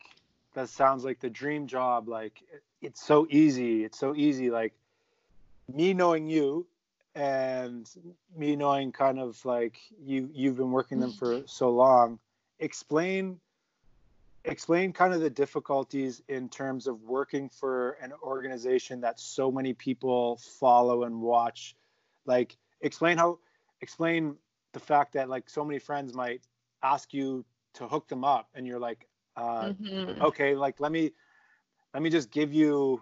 that 0.55 0.69
sounds 0.69 1.05
like 1.05 1.19
the 1.19 1.29
dream 1.29 1.67
job. 1.67 2.09
Like 2.09 2.41
it- 2.51 2.63
it's 2.81 3.03
so 3.05 3.27
easy. 3.29 3.83
It's 3.85 3.99
so 3.99 4.15
easy." 4.15 4.49
Like 4.49 4.73
me 5.71 5.93
knowing 5.93 6.27
you, 6.27 6.65
and 7.15 7.87
me 8.35 8.55
knowing 8.55 8.91
kind 8.91 9.19
of 9.19 9.43
like 9.45 9.77
you 10.03 10.29
you've 10.33 10.57
been 10.57 10.71
working 10.71 10.99
them 10.99 11.11
for 11.13 11.43
so 11.45 11.69
long. 11.69 12.17
Explain 12.59 13.39
explain 14.47 14.93
kind 14.93 15.13
of 15.13 15.21
the 15.21 15.29
difficulties 15.29 16.21
in 16.29 16.49
terms 16.49 16.87
of 16.87 17.01
working 17.03 17.49
for 17.49 17.91
an 18.01 18.13
organization 18.23 19.01
that 19.01 19.19
so 19.19 19.51
many 19.51 19.73
people 19.73 20.37
follow 20.37 21.03
and 21.03 21.21
watch. 21.21 21.75
Like 22.25 22.57
explain 22.81 23.17
how 23.17 23.39
explain 23.81 24.35
the 24.73 24.79
fact 24.79 25.13
that 25.13 25.29
like 25.29 25.49
so 25.49 25.63
many 25.63 25.79
friends 25.79 26.13
might 26.13 26.41
ask 26.83 27.13
you 27.13 27.45
to 27.73 27.87
hook 27.87 28.07
them 28.07 28.23
up 28.23 28.49
and 28.55 28.65
you're 28.65 28.79
like 28.79 29.07
uh, 29.35 29.69
Mhm. 29.69 30.21
okay 30.21 30.55
like 30.55 30.79
let 30.79 30.91
me 30.91 31.11
let 31.93 32.01
me 32.03 32.09
just 32.09 32.31
give 32.31 32.53
you 32.53 33.01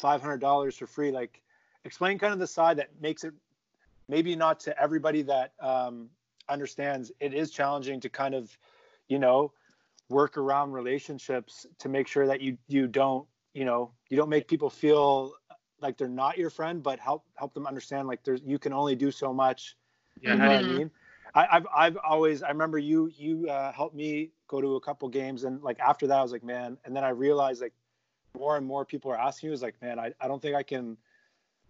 $500 0.00 0.76
for 0.76 0.86
free. 0.86 1.10
Like 1.10 1.42
explain 1.84 2.18
kind 2.18 2.32
of 2.32 2.38
the 2.38 2.46
side 2.46 2.78
that 2.78 2.90
makes 3.00 3.24
it 3.24 3.34
maybe 4.08 4.34
not 4.36 4.60
to 4.60 4.80
everybody 4.80 5.22
that 5.22 5.52
um, 5.60 6.08
understands. 6.48 7.12
It 7.20 7.34
is 7.34 7.50
challenging 7.50 8.00
to 8.00 8.08
kind 8.08 8.34
of 8.34 8.56
you 9.08 9.18
know 9.18 9.52
work 10.08 10.36
around 10.36 10.72
relationships 10.72 11.66
to 11.78 11.88
make 11.88 12.06
sure 12.06 12.26
that 12.26 12.40
you 12.40 12.56
you 12.68 12.86
don't 12.86 13.26
you 13.54 13.64
know 13.64 13.92
you 14.08 14.16
don't 14.16 14.28
make 14.28 14.48
people 14.48 14.70
feel 14.70 15.32
like 15.80 15.96
they're 15.96 16.08
not 16.08 16.38
your 16.38 16.50
friend 16.50 16.82
but 16.82 16.98
help 16.98 17.24
help 17.36 17.54
them 17.54 17.66
understand 17.66 18.08
like 18.08 18.22
there's 18.24 18.40
you 18.44 18.58
can 18.58 18.72
only 18.72 18.94
do 18.96 19.10
so 19.10 19.32
much 19.32 19.76
Yeah. 20.20 20.32
you 20.32 20.38
know 20.38 20.44
how 20.44 20.52
what 20.52 20.58
I 20.58 20.62
Mhm. 20.62 20.76
mean? 20.78 20.90
I, 21.34 21.46
I've 21.52 21.66
I've 21.74 21.96
always 21.98 22.42
I 22.42 22.48
remember 22.48 22.78
you 22.78 23.10
you 23.14 23.48
uh, 23.48 23.72
helped 23.72 23.94
me 23.94 24.32
go 24.48 24.60
to 24.60 24.76
a 24.76 24.80
couple 24.80 25.08
games 25.08 25.44
and 25.44 25.62
like 25.62 25.78
after 25.80 26.06
that 26.06 26.18
I 26.18 26.22
was 26.22 26.32
like 26.32 26.44
man 26.44 26.78
and 26.84 26.96
then 26.96 27.04
I 27.04 27.10
realized 27.10 27.60
like 27.60 27.74
more 28.38 28.56
and 28.56 28.66
more 28.66 28.84
people 28.84 29.10
are 29.10 29.18
asking 29.18 29.48
you 29.48 29.52
is 29.52 29.62
like 29.62 29.80
man 29.82 29.98
I, 29.98 30.12
I 30.20 30.28
don't 30.28 30.40
think 30.40 30.56
I 30.56 30.62
can 30.62 30.96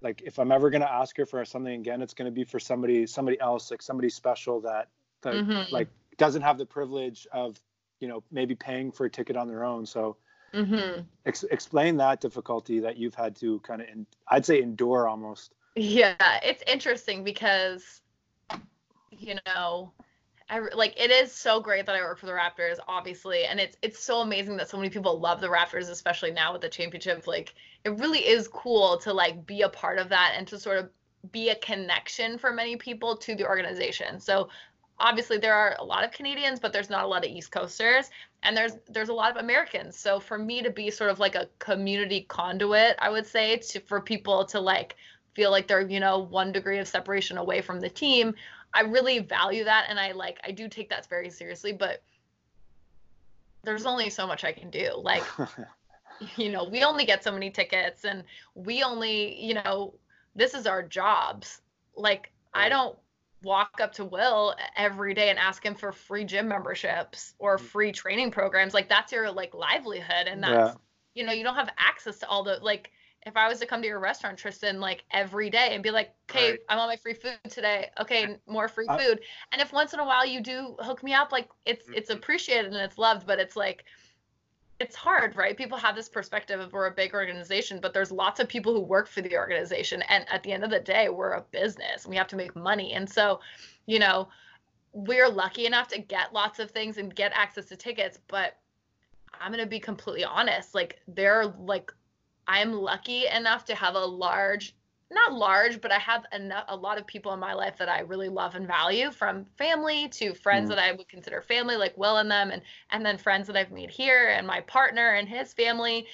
like 0.00 0.22
if 0.24 0.38
I'm 0.38 0.52
ever 0.52 0.70
gonna 0.70 0.84
ask 0.86 1.16
her 1.16 1.26
for 1.26 1.44
something 1.44 1.74
again 1.74 2.02
it's 2.02 2.14
gonna 2.14 2.30
be 2.30 2.44
for 2.44 2.58
somebody 2.60 3.06
somebody 3.06 3.40
else 3.40 3.70
like 3.70 3.82
somebody 3.82 4.08
special 4.08 4.60
that 4.62 4.88
that 5.22 5.40
Mhm. 5.40 5.70
like 5.70 5.88
doesn't 6.18 6.42
have 6.42 6.58
the 6.58 6.66
privilege 6.66 7.26
of 7.32 7.60
you 8.00 8.08
know 8.08 8.22
maybe 8.30 8.54
paying 8.54 8.92
for 8.92 9.06
a 9.06 9.10
ticket 9.10 9.36
on 9.36 9.48
their 9.48 9.64
own 9.64 9.86
so 9.86 10.16
Mm-hmm. 10.54 11.02
Ex- 11.26 11.44
explain 11.44 11.96
that 11.98 12.20
difficulty 12.20 12.80
that 12.80 12.96
you've 12.96 13.14
had 13.14 13.36
to 13.36 13.60
kind 13.60 13.82
of, 13.82 13.88
I'd 14.28 14.46
say, 14.46 14.62
endure 14.62 15.08
almost. 15.08 15.54
Yeah, 15.76 16.16
it's 16.42 16.62
interesting 16.66 17.22
because, 17.22 18.00
you 19.10 19.36
know, 19.46 19.92
I 20.50 20.60
like 20.74 20.98
it 20.98 21.10
is 21.10 21.30
so 21.30 21.60
great 21.60 21.84
that 21.86 21.94
I 21.94 22.00
work 22.00 22.18
for 22.18 22.26
the 22.26 22.32
Raptors, 22.32 22.78
obviously, 22.88 23.44
and 23.44 23.60
it's 23.60 23.76
it's 23.82 23.98
so 23.98 24.20
amazing 24.20 24.56
that 24.56 24.70
so 24.70 24.78
many 24.78 24.88
people 24.88 25.20
love 25.20 25.40
the 25.42 25.48
Raptors, 25.48 25.90
especially 25.90 26.30
now 26.30 26.54
with 26.54 26.62
the 26.62 26.70
championship. 26.70 27.26
Like, 27.26 27.54
it 27.84 27.90
really 27.90 28.20
is 28.20 28.48
cool 28.48 28.96
to 28.98 29.12
like 29.12 29.46
be 29.46 29.60
a 29.60 29.68
part 29.68 29.98
of 29.98 30.08
that 30.08 30.34
and 30.36 30.48
to 30.48 30.58
sort 30.58 30.78
of 30.78 30.88
be 31.30 31.50
a 31.50 31.56
connection 31.56 32.38
for 32.38 32.52
many 32.52 32.76
people 32.76 33.16
to 33.18 33.34
the 33.34 33.46
organization. 33.46 34.18
So 34.18 34.48
obviously 35.00 35.38
there 35.38 35.54
are 35.54 35.76
a 35.78 35.84
lot 35.84 36.04
of 36.04 36.10
Canadians, 36.10 36.60
but 36.60 36.72
there's 36.72 36.90
not 36.90 37.04
a 37.04 37.06
lot 37.06 37.24
of 37.24 37.30
East 37.30 37.52
Coasters, 37.52 38.10
and 38.42 38.56
there's 38.56 38.72
there's 38.88 39.08
a 39.08 39.14
lot 39.14 39.30
of 39.30 39.42
Americans. 39.42 39.98
So 39.98 40.20
for 40.20 40.38
me 40.38 40.62
to 40.62 40.70
be 40.70 40.90
sort 40.90 41.10
of 41.10 41.18
like 41.18 41.34
a 41.34 41.48
community 41.58 42.26
conduit, 42.28 42.96
I 42.98 43.10
would 43.10 43.26
say, 43.26 43.56
to 43.56 43.80
for 43.80 44.00
people 44.00 44.44
to 44.46 44.60
like 44.60 44.96
feel 45.34 45.50
like 45.50 45.68
they're 45.68 45.88
you 45.88 46.00
know 46.00 46.18
one 46.18 46.52
degree 46.52 46.78
of 46.78 46.88
separation 46.88 47.38
away 47.38 47.60
from 47.60 47.80
the 47.80 47.88
team 47.88 48.34
I 48.74 48.82
really 48.82 49.20
value 49.20 49.64
that 49.64 49.86
and 49.88 49.98
I 49.98 50.12
like 50.12 50.38
I 50.44 50.50
do 50.50 50.68
take 50.68 50.90
that 50.90 51.06
very 51.06 51.30
seriously, 51.30 51.72
but 51.72 52.02
there's 53.64 53.86
only 53.86 54.10
so 54.10 54.26
much 54.26 54.44
I 54.44 54.52
can 54.52 54.70
do. 54.70 54.92
Like 54.96 55.24
you 56.36 56.50
know, 56.50 56.64
we 56.64 56.84
only 56.84 57.04
get 57.04 57.24
so 57.24 57.32
many 57.32 57.50
tickets 57.50 58.04
and 58.04 58.24
we 58.54 58.82
only, 58.82 59.40
you 59.42 59.54
know, 59.54 59.94
this 60.34 60.54
is 60.54 60.66
our 60.66 60.82
jobs. 60.82 61.60
Like 61.96 62.30
I 62.54 62.68
don't 62.68 62.96
walk 63.42 63.80
up 63.80 63.92
to 63.94 64.04
Will 64.04 64.54
every 64.76 65.14
day 65.14 65.30
and 65.30 65.38
ask 65.38 65.64
him 65.64 65.74
for 65.74 65.92
free 65.92 66.24
gym 66.24 66.48
memberships 66.48 67.34
or 67.38 67.56
mm. 67.56 67.60
free 67.60 67.92
training 67.92 68.30
programs. 68.30 68.74
Like 68.74 68.88
that's 68.88 69.12
your 69.12 69.30
like 69.30 69.54
livelihood 69.54 70.26
and 70.26 70.42
that's 70.42 70.74
yeah. 70.74 70.74
you 71.14 71.24
know, 71.26 71.32
you 71.32 71.44
don't 71.44 71.54
have 71.54 71.70
access 71.78 72.18
to 72.18 72.28
all 72.28 72.42
the 72.42 72.58
like 72.62 72.90
if 73.26 73.36
I 73.36 73.48
was 73.48 73.58
to 73.60 73.66
come 73.66 73.82
to 73.82 73.88
your 73.88 73.98
restaurant, 73.98 74.38
Tristan, 74.38 74.80
like 74.80 75.04
every 75.10 75.50
day 75.50 75.70
and 75.72 75.82
be 75.82 75.90
like, 75.90 76.14
okay, 76.30 76.52
right. 76.52 76.60
I'm 76.68 76.78
on 76.78 76.88
my 76.88 76.96
free 76.96 77.14
food 77.14 77.38
today. 77.50 77.90
Okay, 78.00 78.36
more 78.46 78.68
free 78.68 78.86
food. 78.86 79.20
and 79.52 79.60
if 79.60 79.72
once 79.72 79.92
in 79.92 80.00
a 80.00 80.04
while 80.04 80.24
you 80.24 80.40
do 80.40 80.76
hook 80.78 81.02
me 81.02 81.12
up, 81.12 81.32
like 81.32 81.48
it's 81.66 81.84
mm-hmm. 81.84 81.94
it's 81.94 82.10
appreciated 82.10 82.66
and 82.66 82.76
it's 82.76 82.98
loved, 82.98 83.26
but 83.26 83.38
it's 83.38 83.56
like 83.56 83.84
it's 84.80 84.94
hard, 84.94 85.34
right? 85.36 85.56
People 85.56 85.76
have 85.76 85.96
this 85.96 86.08
perspective 86.08 86.60
of 86.60 86.72
we're 86.72 86.86
a 86.86 86.92
big 86.92 87.12
organization, 87.12 87.80
but 87.80 87.92
there's 87.92 88.12
lots 88.12 88.38
of 88.38 88.48
people 88.48 88.72
who 88.72 88.80
work 88.80 89.08
for 89.08 89.20
the 89.22 89.36
organization. 89.36 90.02
And 90.02 90.24
at 90.30 90.42
the 90.42 90.52
end 90.52 90.62
of 90.62 90.70
the 90.70 90.78
day, 90.78 91.08
we're 91.08 91.32
a 91.32 91.44
business 91.50 92.06
we 92.06 92.16
have 92.16 92.28
to 92.28 92.36
make 92.36 92.54
money. 92.54 92.92
And 92.92 93.08
so, 93.08 93.40
you 93.86 93.98
know, 93.98 94.28
we're 94.92 95.28
lucky 95.28 95.66
enough 95.66 95.88
to 95.88 96.00
get 96.00 96.32
lots 96.32 96.58
of 96.60 96.70
things 96.70 96.96
and 96.98 97.14
get 97.14 97.32
access 97.34 97.66
to 97.66 97.76
tickets, 97.76 98.18
but 98.28 98.56
I'm 99.40 99.52
going 99.52 99.62
to 99.62 99.68
be 99.68 99.80
completely 99.80 100.24
honest. 100.24 100.74
Like, 100.74 101.00
there 101.08 101.40
are 101.40 101.46
like 101.46 101.92
I'm 102.46 102.72
lucky 102.72 103.26
enough 103.26 103.66
to 103.66 103.74
have 103.74 103.94
a 103.94 104.04
large 104.04 104.74
not 105.10 105.32
large, 105.32 105.80
but 105.80 105.90
I 105.90 105.98
have 105.98 106.24
enough, 106.32 106.64
a 106.68 106.76
lot 106.76 106.98
of 106.98 107.06
people 107.06 107.32
in 107.32 107.40
my 107.40 107.54
life 107.54 107.78
that 107.78 107.88
I 107.88 108.00
really 108.00 108.28
love 108.28 108.54
and 108.54 108.66
value, 108.66 109.10
from 109.10 109.46
family 109.56 110.08
to 110.08 110.34
friends 110.34 110.66
mm. 110.66 110.74
that 110.74 110.78
I 110.78 110.92
would 110.92 111.08
consider 111.08 111.40
family, 111.40 111.76
like 111.76 111.96
Will 111.96 112.18
and 112.18 112.30
them, 112.30 112.50
and 112.50 112.60
and 112.90 113.04
then 113.04 113.16
friends 113.16 113.46
that 113.46 113.56
I've 113.56 113.72
made 113.72 113.90
here, 113.90 114.28
and 114.28 114.46
my 114.46 114.60
partner 114.62 115.14
and 115.14 115.28
his 115.28 115.52
family. 115.52 116.06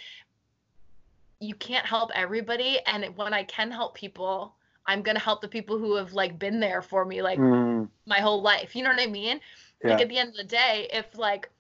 You 1.40 1.55
can't 1.57 1.84
help 1.84 2.11
everybody, 2.14 2.78
and 2.86 3.05
when 3.16 3.34
I 3.34 3.42
can 3.42 3.70
help 3.70 3.95
people, 3.95 4.55
I'm 4.86 5.03
gonna 5.03 5.18
help 5.18 5.40
the 5.40 5.49
people 5.49 5.78
who 5.78 5.97
have 5.97 6.12
like 6.12 6.38
been 6.38 6.61
there 6.61 6.80
for 6.80 7.05
me, 7.05 7.20
like 7.20 7.38
mm. 7.38 7.88
my 8.07 8.20
whole 8.20 8.42
life. 8.42 8.76
You 8.76 8.84
know 8.84 8.90
what 8.90 9.01
I 9.01 9.07
mean? 9.07 9.40
Yeah. 9.82 9.90
Like 9.90 10.03
at 10.03 10.09
the 10.09 10.18
end 10.18 10.30
of 10.30 10.36
the 10.36 10.45
day, 10.45 10.88
if 10.92 11.18
like 11.18 11.51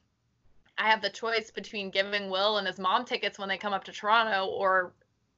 I 0.78 0.88
have 0.88 1.02
the 1.02 1.10
choice 1.10 1.50
between 1.50 1.90
giving 1.90 2.30
Will 2.30 2.58
and 2.58 2.66
his 2.66 2.78
mom 2.78 3.04
tickets 3.04 3.38
when 3.38 3.48
they 3.48 3.58
come 3.58 3.72
up 3.72 3.84
to 3.84 3.92
Toronto 3.92 4.46
or 4.46 4.92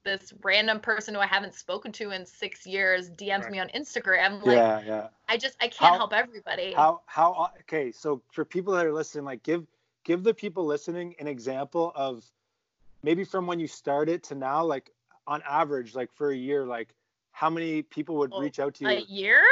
this 0.06 0.32
random 0.42 0.80
person 0.80 1.14
who 1.14 1.20
I 1.20 1.26
haven't 1.26 1.54
spoken 1.54 1.92
to 1.92 2.12
in 2.12 2.24
six 2.24 2.66
years 2.66 3.10
DMs 3.10 3.42
right. 3.42 3.50
me 3.50 3.58
on 3.58 3.68
Instagram. 3.68 4.44
Like, 4.46 4.56
yeah, 4.56 4.80
yeah. 4.86 5.08
I 5.28 5.36
just 5.36 5.56
I 5.60 5.68
can't 5.68 5.92
how, 5.92 5.98
help 5.98 6.14
everybody. 6.14 6.72
How 6.72 7.02
how 7.04 7.50
okay? 7.60 7.92
So 7.92 8.22
for 8.32 8.46
people 8.46 8.72
that 8.74 8.86
are 8.86 8.92
listening, 8.92 9.26
like 9.26 9.42
give 9.42 9.66
give 10.04 10.22
the 10.22 10.32
people 10.32 10.64
listening 10.64 11.14
an 11.18 11.26
example 11.26 11.92
of 11.94 12.24
maybe 13.02 13.24
from 13.24 13.46
when 13.46 13.60
you 13.60 13.66
started 13.66 14.22
to 14.24 14.34
now, 14.34 14.64
like 14.64 14.90
on 15.26 15.42
average, 15.46 15.94
like 15.94 16.10
for 16.14 16.30
a 16.30 16.36
year, 16.36 16.64
like 16.64 16.94
how 17.32 17.50
many 17.50 17.82
people 17.82 18.16
would 18.16 18.30
oh, 18.32 18.40
reach 18.40 18.58
out 18.58 18.74
to 18.74 18.84
you? 18.84 18.90
A 18.90 19.00
year? 19.00 19.42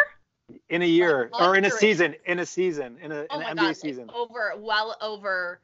In 0.69 0.83
a 0.83 0.87
year 0.87 1.31
like, 1.33 1.43
or 1.43 1.57
in 1.57 1.65
a 1.65 1.71
season, 1.71 2.15
in 2.27 2.39
a 2.39 2.47
season, 2.47 2.99
in 3.03 3.13
a 3.13 3.27
oh 3.31 3.41
an 3.41 3.57
NBA 3.57 3.61
God, 3.61 3.77
season. 3.77 4.11
Over 4.15 4.55
well 4.59 4.97
over 5.01 5.59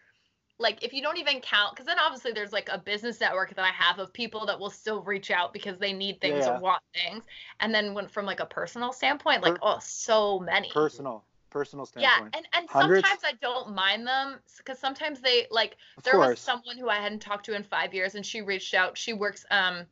like 0.60 0.82
if 0.84 0.92
you 0.92 1.02
don't 1.02 1.18
even 1.18 1.40
count 1.40 1.72
because 1.72 1.86
then 1.86 1.98
obviously 1.98 2.32
there's 2.32 2.52
like 2.52 2.68
a 2.70 2.78
business 2.78 3.20
network 3.20 3.54
that 3.54 3.64
i 3.64 3.70
have 3.70 3.98
of 3.98 4.12
people 4.12 4.46
that 4.46 4.58
will 4.58 4.70
still 4.70 5.02
reach 5.02 5.30
out 5.30 5.52
because 5.52 5.78
they 5.78 5.92
need 5.92 6.20
things 6.20 6.44
yeah. 6.44 6.56
or 6.56 6.60
want 6.60 6.82
things. 6.94 7.24
And 7.60 7.74
then 7.74 7.94
when 7.94 8.06
from 8.06 8.26
like 8.26 8.40
a 8.40 8.46
personal 8.46 8.92
standpoint 8.92 9.42
like 9.42 9.54
per- 9.54 9.60
oh 9.62 9.78
so 9.80 10.38
many. 10.38 10.70
Personal 10.70 11.24
personal 11.48 11.84
standpoint. 11.84 12.32
yeah 12.32 12.38
and, 12.38 12.46
and 12.56 12.70
sometimes 12.70 13.24
i 13.24 13.32
don't 13.42 13.74
mind 13.74 14.06
them 14.06 14.38
because 14.58 14.78
sometimes 14.78 15.20
they 15.20 15.48
like 15.50 15.76
of 15.96 16.04
there 16.04 16.12
course. 16.12 16.28
was 16.28 16.38
someone 16.38 16.78
who 16.78 16.88
i 16.88 16.94
hadn't 16.94 17.18
talked 17.18 17.44
to 17.44 17.56
in 17.56 17.64
five 17.64 17.92
years 17.92 18.14
and 18.14 18.24
she 18.24 18.40
reached 18.40 18.72
out. 18.72 18.96
She 18.96 19.14
works 19.14 19.44
um 19.50 19.84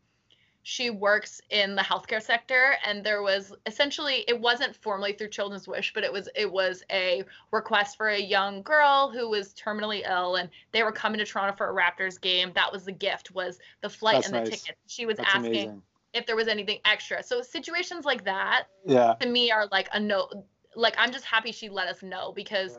she 0.68 0.90
works 0.90 1.40
in 1.48 1.74
the 1.74 1.80
healthcare 1.80 2.20
sector 2.22 2.76
and 2.84 3.02
there 3.02 3.22
was 3.22 3.54
essentially 3.64 4.22
it 4.28 4.38
wasn't 4.38 4.76
formally 4.76 5.14
through 5.14 5.28
children's 5.28 5.66
wish 5.66 5.94
but 5.94 6.04
it 6.04 6.12
was 6.12 6.28
it 6.36 6.52
was 6.52 6.82
a 6.92 7.24
request 7.52 7.96
for 7.96 8.08
a 8.08 8.20
young 8.20 8.60
girl 8.60 9.10
who 9.10 9.30
was 9.30 9.54
terminally 9.54 10.06
ill 10.06 10.36
and 10.36 10.50
they 10.72 10.82
were 10.82 10.92
coming 10.92 11.18
to 11.18 11.24
toronto 11.24 11.56
for 11.56 11.70
a 11.70 11.74
raptors 11.74 12.20
game 12.20 12.52
that 12.54 12.70
was 12.70 12.84
the 12.84 12.92
gift 12.92 13.30
was 13.30 13.58
the 13.80 13.88
flight 13.88 14.16
That's 14.16 14.26
and 14.26 14.36
the 14.36 14.40
nice. 14.40 14.60
ticket 14.60 14.76
she 14.86 15.06
was 15.06 15.16
That's 15.16 15.30
asking 15.36 15.52
amazing. 15.52 15.82
if 16.12 16.26
there 16.26 16.36
was 16.36 16.48
anything 16.48 16.80
extra 16.84 17.22
so 17.22 17.40
situations 17.40 18.04
like 18.04 18.24
that 18.24 18.64
yeah 18.84 19.14
to 19.22 19.26
me 19.26 19.50
are 19.50 19.68
like 19.72 19.88
a 19.94 19.98
no 19.98 20.28
like 20.76 20.94
i'm 20.98 21.12
just 21.12 21.24
happy 21.24 21.50
she 21.50 21.70
let 21.70 21.88
us 21.88 22.02
know 22.02 22.30
because 22.32 22.72
yeah. 22.72 22.78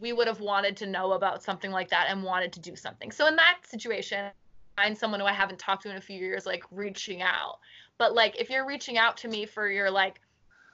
we 0.00 0.12
would 0.12 0.26
have 0.26 0.40
wanted 0.40 0.76
to 0.78 0.86
know 0.86 1.12
about 1.12 1.44
something 1.44 1.70
like 1.70 1.88
that 1.90 2.08
and 2.08 2.20
wanted 2.20 2.52
to 2.54 2.58
do 2.58 2.74
something 2.74 3.12
so 3.12 3.28
in 3.28 3.36
that 3.36 3.58
situation 3.62 4.32
find 4.78 4.96
someone 4.96 5.20
who 5.20 5.26
I 5.26 5.32
haven't 5.32 5.58
talked 5.58 5.82
to 5.82 5.90
in 5.90 5.96
a 5.96 6.00
few 6.00 6.18
years, 6.18 6.46
like 6.46 6.64
reaching 6.70 7.22
out. 7.22 7.58
But 7.98 8.14
like 8.14 8.40
if 8.40 8.48
you're 8.48 8.66
reaching 8.66 8.96
out 8.96 9.16
to 9.18 9.28
me 9.28 9.44
for 9.44 9.68
your 9.68 9.90
like, 9.90 10.20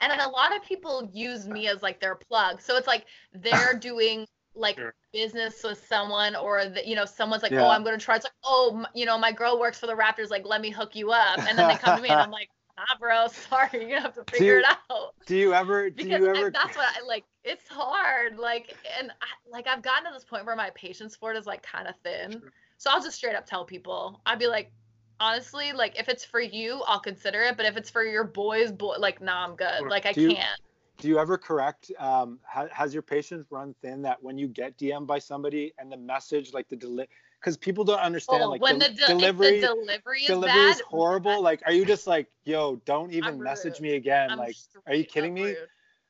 and 0.01 0.13
a 0.13 0.29
lot 0.29 0.55
of 0.55 0.63
people 0.63 1.09
use 1.13 1.47
me 1.47 1.69
as 1.69 1.83
like 1.83 2.01
their 2.01 2.15
plug. 2.15 2.61
So 2.61 2.77
it's 2.77 2.87
like 2.87 3.07
they're 3.33 3.75
doing 3.81 4.27
like 4.55 4.77
sure. 4.77 4.95
business 5.13 5.63
with 5.65 5.85
someone 5.87 6.37
or 6.37 6.67
the, 6.67 6.87
you 6.87 6.95
know 6.95 7.05
someone's 7.05 7.43
like 7.43 7.51
oh, 7.51 7.57
yeah. 7.57 7.67
oh 7.67 7.71
i'm 7.71 7.83
going 7.83 7.99
to 7.99 8.05
try 8.05 8.15
it's 8.15 8.25
like 8.25 8.33
oh 8.45 8.85
you 8.95 9.05
know 9.05 9.19
my 9.19 9.33
girl 9.33 9.59
works 9.59 9.81
for 9.81 9.89
the 9.89 9.93
raptors 9.93 10.31
like 10.31 10.47
let 10.47 10.61
me 10.61 10.71
hook 10.71 10.95
you 10.95 11.11
up 11.11 11.41
and 11.41 11.59
then 11.59 11.67
they 11.67 11.75
come 11.75 11.97
to 11.97 12.03
me 12.03 12.09
and 12.09 12.21
i'm 12.21 12.31
like 12.31 12.49
nah 12.77 12.97
bro 13.01 13.27
sorry 13.51 13.69
you're 13.73 13.89
gonna 13.89 14.01
have 14.03 14.15
to 14.15 14.23
figure 14.31 14.55
you, 14.55 14.59
it 14.61 14.65
out 14.65 15.13
do 15.27 15.37
you 15.37 15.53
ever 15.53 15.91
do 15.91 16.05
because 16.05 16.21
you 16.21 16.29
ever 16.29 16.47
I, 16.47 16.51
that's 16.51 16.77
what 16.77 16.87
i 16.87 17.05
like 17.05 17.25
it's 17.43 17.67
hard 17.67 18.39
like 18.39 18.77
and 19.01 19.11
I, 19.11 19.51
like 19.51 19.67
i've 19.67 19.83
gotten 19.83 20.05
to 20.05 20.13
this 20.13 20.25
point 20.25 20.47
where 20.47 20.55
my 20.55 20.71
patience 20.77 21.17
for 21.17 21.33
it 21.33 21.37
is 21.37 21.47
like 21.47 21.65
kind 21.65 21.89
of 21.89 21.97
thin 22.05 22.31
sure. 22.31 22.53
So 22.85 22.91
I'll 22.91 23.01
just 23.01 23.16
straight 23.16 23.35
up 23.35 23.47
tell 23.47 23.64
people. 23.64 24.20
I'd 24.26 24.39
be 24.39 24.47
like, 24.47 24.70
honestly, 25.18 25.72
like 25.72 25.99
if 25.99 26.11
it's 26.11 26.22
for 26.22 26.39
you, 26.39 26.82
I'll 26.87 27.01
consider 27.01 27.41
it. 27.41 27.57
But 27.57 27.64
if 27.64 27.78
it's 27.78 27.89
for 27.89 28.05
your 28.05 28.24
boys, 28.24 28.72
boy, 28.72 28.97
like 28.99 29.22
nah, 29.22 29.47
I'm 29.47 29.57
good. 29.57 29.85
Like 29.85 30.05
I 30.05 30.12
do 30.12 30.20
you, 30.20 30.35
can't. 30.35 30.61
Do 30.99 31.09
you 31.09 31.18
ever 31.18 31.39
correct? 31.39 31.91
Um, 31.99 32.41
ha, 32.45 32.66
has 32.70 32.93
your 32.93 33.03
patience 33.03 33.47
run 33.49 33.74
thin 33.80 34.03
that 34.03 34.22
when 34.22 34.37
you 34.37 34.49
get 34.49 34.76
DM 34.76 35.07
by 35.07 35.18
somebody 35.18 35.72
and 35.78 35.91
the 35.91 35.97
message, 35.97 36.53
like 36.53 36.68
the 36.68 36.76
deli, 36.76 37.07
because 37.41 37.57
people 37.57 37.85
don't 37.85 38.01
understand, 38.01 38.43
oh, 38.43 38.51
like 38.51 38.61
when 38.61 38.78
the, 38.78 38.91
de- 38.91 39.07
delivery, 39.07 39.61
the 39.62 39.68
delivery 39.68 40.20
is 40.20 40.26
delivery 40.26 40.49
bad, 40.49 40.74
is 40.74 40.80
horrible. 40.82 41.43
Like, 41.43 41.62
are 41.64 41.72
you 41.72 41.87
just 41.87 42.07
like, 42.07 42.26
yo, 42.45 42.76
don't 42.85 43.14
even 43.14 43.43
message 43.43 43.80
me 43.80 43.95
again? 43.95 44.30
I'm 44.30 44.37
like, 44.37 44.57
are 44.87 44.95
you 44.95 45.07
kidding 45.07 45.32
me? 45.32 45.45
Rude. 45.47 45.57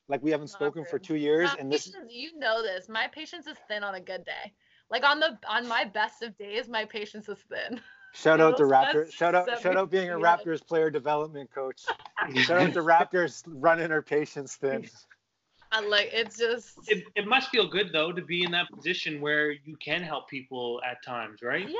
Like 0.08 0.24
we 0.24 0.32
haven't 0.32 0.48
spoken 0.48 0.84
for 0.84 0.98
two 0.98 1.14
years, 1.14 1.50
My 1.50 1.56
and 1.60 1.70
this. 1.70 1.86
Patience, 1.86 2.12
you 2.12 2.36
know 2.36 2.64
this. 2.64 2.88
My 2.88 3.06
patience 3.06 3.46
is 3.46 3.56
thin 3.68 3.84
on 3.84 3.94
a 3.94 4.00
good 4.00 4.24
day. 4.24 4.52
Like 4.90 5.04
on 5.04 5.20
the 5.20 5.38
on 5.48 5.66
my 5.66 5.84
best 5.84 6.22
of 6.22 6.36
days, 6.36 6.68
my 6.68 6.84
patience 6.84 7.28
is 7.28 7.38
thin. 7.48 7.80
Shout 8.12 8.40
out 8.40 8.56
to 8.58 8.62
Raptors. 8.62 9.12
Shout 9.12 9.34
out 9.34 9.60
shout 9.60 9.76
out 9.76 9.90
being 9.90 10.10
a 10.10 10.14
Raptors 10.14 10.64
player 10.64 10.90
development 10.90 11.50
coach. 11.52 11.82
shout 12.42 12.60
out 12.60 12.72
to 12.74 12.80
Raptors 12.80 13.42
running 13.46 13.90
our 13.90 14.02
patience 14.02 14.54
thin. 14.56 14.88
I 15.72 15.80
like 15.80 16.10
it's 16.12 16.38
just 16.38 16.78
it, 16.86 17.02
it 17.16 17.26
must 17.26 17.50
feel 17.50 17.66
good 17.66 17.90
though 17.92 18.12
to 18.12 18.22
be 18.22 18.44
in 18.44 18.52
that 18.52 18.70
position 18.70 19.20
where 19.20 19.50
you 19.50 19.76
can 19.76 20.02
help 20.02 20.28
people 20.28 20.80
at 20.88 21.02
times, 21.02 21.42
right? 21.42 21.68
Yeah. 21.68 21.76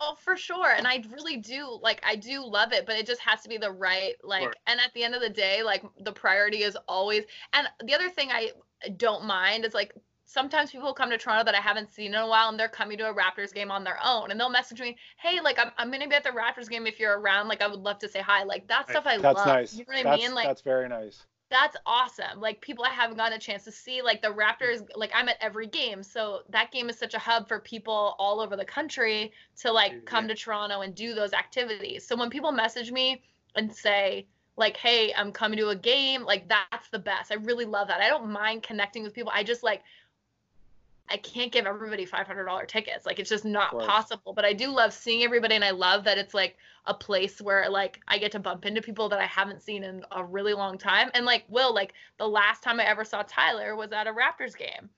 Oh, 0.00 0.14
for 0.14 0.36
sure. 0.36 0.70
And 0.70 0.86
I 0.86 1.02
really 1.10 1.38
do 1.38 1.78
like 1.82 2.00
I 2.06 2.14
do 2.14 2.44
love 2.44 2.72
it, 2.72 2.86
but 2.86 2.96
it 2.96 3.06
just 3.06 3.20
has 3.22 3.42
to 3.42 3.48
be 3.48 3.58
the 3.58 3.72
right 3.72 4.14
like 4.22 4.42
sure. 4.42 4.54
and 4.68 4.78
at 4.78 4.94
the 4.94 5.02
end 5.02 5.16
of 5.16 5.20
the 5.20 5.30
day, 5.30 5.64
like 5.64 5.82
the 6.04 6.12
priority 6.12 6.62
is 6.62 6.76
always 6.86 7.24
and 7.52 7.66
the 7.84 7.94
other 7.94 8.08
thing 8.08 8.30
I 8.30 8.52
don't 8.96 9.24
mind 9.24 9.64
is 9.64 9.74
like 9.74 9.92
sometimes 10.32 10.70
people 10.70 10.94
come 10.94 11.10
to 11.10 11.18
Toronto 11.18 11.44
that 11.44 11.54
I 11.54 11.60
haven't 11.60 11.92
seen 11.92 12.14
in 12.14 12.20
a 12.20 12.26
while 12.26 12.48
and 12.48 12.58
they're 12.58 12.68
coming 12.68 12.96
to 12.98 13.10
a 13.10 13.14
Raptors 13.14 13.52
game 13.52 13.70
on 13.70 13.84
their 13.84 13.98
own 14.02 14.30
and 14.30 14.40
they'll 14.40 14.48
message 14.50 14.80
me, 14.80 14.96
hey, 15.18 15.40
like 15.40 15.58
I'm, 15.58 15.70
I'm 15.76 15.90
gonna 15.90 16.08
be 16.08 16.14
at 16.14 16.24
the 16.24 16.30
Raptors 16.30 16.68
game 16.68 16.86
if 16.86 16.98
you're 16.98 17.18
around. 17.18 17.48
Like 17.48 17.62
I 17.62 17.66
would 17.68 17.80
love 17.80 17.98
to 17.98 18.08
say 18.08 18.20
hi. 18.20 18.44
Like 18.44 18.66
that 18.68 18.88
stuff 18.88 19.04
I 19.06 19.18
that's 19.18 19.36
love. 19.36 19.46
Nice. 19.46 19.74
You 19.74 19.84
know 19.88 19.94
what 19.94 20.04
that's, 20.04 20.22
I 20.22 20.26
mean? 20.26 20.34
Like 20.34 20.46
that's 20.46 20.62
very 20.62 20.88
nice. 20.88 21.26
that's 21.50 21.76
awesome. 21.84 22.40
Like 22.40 22.60
people 22.60 22.84
I 22.84 22.90
haven't 22.90 23.18
gotten 23.18 23.34
a 23.34 23.40
chance 23.40 23.64
to 23.64 23.72
see. 23.72 24.02
Like 24.02 24.22
the 24.22 24.28
Raptors, 24.28 24.86
like 24.96 25.10
I'm 25.14 25.28
at 25.28 25.36
every 25.40 25.66
game. 25.66 26.02
So 26.02 26.40
that 26.48 26.72
game 26.72 26.88
is 26.88 26.98
such 26.98 27.14
a 27.14 27.18
hub 27.18 27.46
for 27.46 27.60
people 27.60 28.16
all 28.18 28.40
over 28.40 28.56
the 28.56 28.64
country 28.64 29.32
to 29.60 29.70
like 29.70 30.04
come 30.06 30.26
to 30.28 30.34
Toronto 30.34 30.80
and 30.80 30.94
do 30.94 31.14
those 31.14 31.34
activities. 31.34 32.06
So 32.06 32.16
when 32.16 32.30
people 32.30 32.52
message 32.52 32.90
me 32.90 33.22
and 33.54 33.72
say, 33.72 34.26
like, 34.56 34.76
hey, 34.76 35.12
I'm 35.14 35.32
coming 35.32 35.58
to 35.58 35.68
a 35.70 35.76
game, 35.76 36.24
like 36.24 36.48
that's 36.48 36.88
the 36.90 36.98
best. 36.98 37.32
I 37.32 37.36
really 37.36 37.64
love 37.64 37.88
that. 37.88 38.00
I 38.00 38.08
don't 38.08 38.30
mind 38.30 38.62
connecting 38.62 39.02
with 39.02 39.14
people. 39.14 39.32
I 39.34 39.42
just 39.44 39.62
like 39.62 39.82
I 41.08 41.16
can't 41.18 41.52
give 41.52 41.66
everybody 41.66 42.06
$500 42.06 42.68
tickets. 42.68 43.06
Like 43.06 43.18
it's 43.18 43.28
just 43.28 43.44
not 43.44 43.70
possible. 43.72 44.32
But 44.32 44.44
I 44.44 44.52
do 44.52 44.68
love 44.68 44.92
seeing 44.92 45.22
everybody, 45.22 45.54
and 45.54 45.64
I 45.64 45.70
love 45.70 46.04
that 46.04 46.18
it's 46.18 46.34
like 46.34 46.56
a 46.86 46.94
place 46.94 47.40
where 47.40 47.68
like 47.70 48.00
I 48.08 48.18
get 48.18 48.32
to 48.32 48.38
bump 48.38 48.66
into 48.66 48.82
people 48.82 49.08
that 49.10 49.20
I 49.20 49.26
haven't 49.26 49.62
seen 49.62 49.84
in 49.84 50.04
a 50.10 50.24
really 50.24 50.54
long 50.54 50.78
time. 50.78 51.10
And 51.14 51.24
like 51.24 51.44
Will, 51.48 51.74
like 51.74 51.94
the 52.18 52.28
last 52.28 52.62
time 52.62 52.80
I 52.80 52.84
ever 52.84 53.04
saw 53.04 53.22
Tyler 53.26 53.76
was 53.76 53.92
at 53.92 54.06
a 54.06 54.12
Raptors 54.12 54.56
game, 54.56 54.88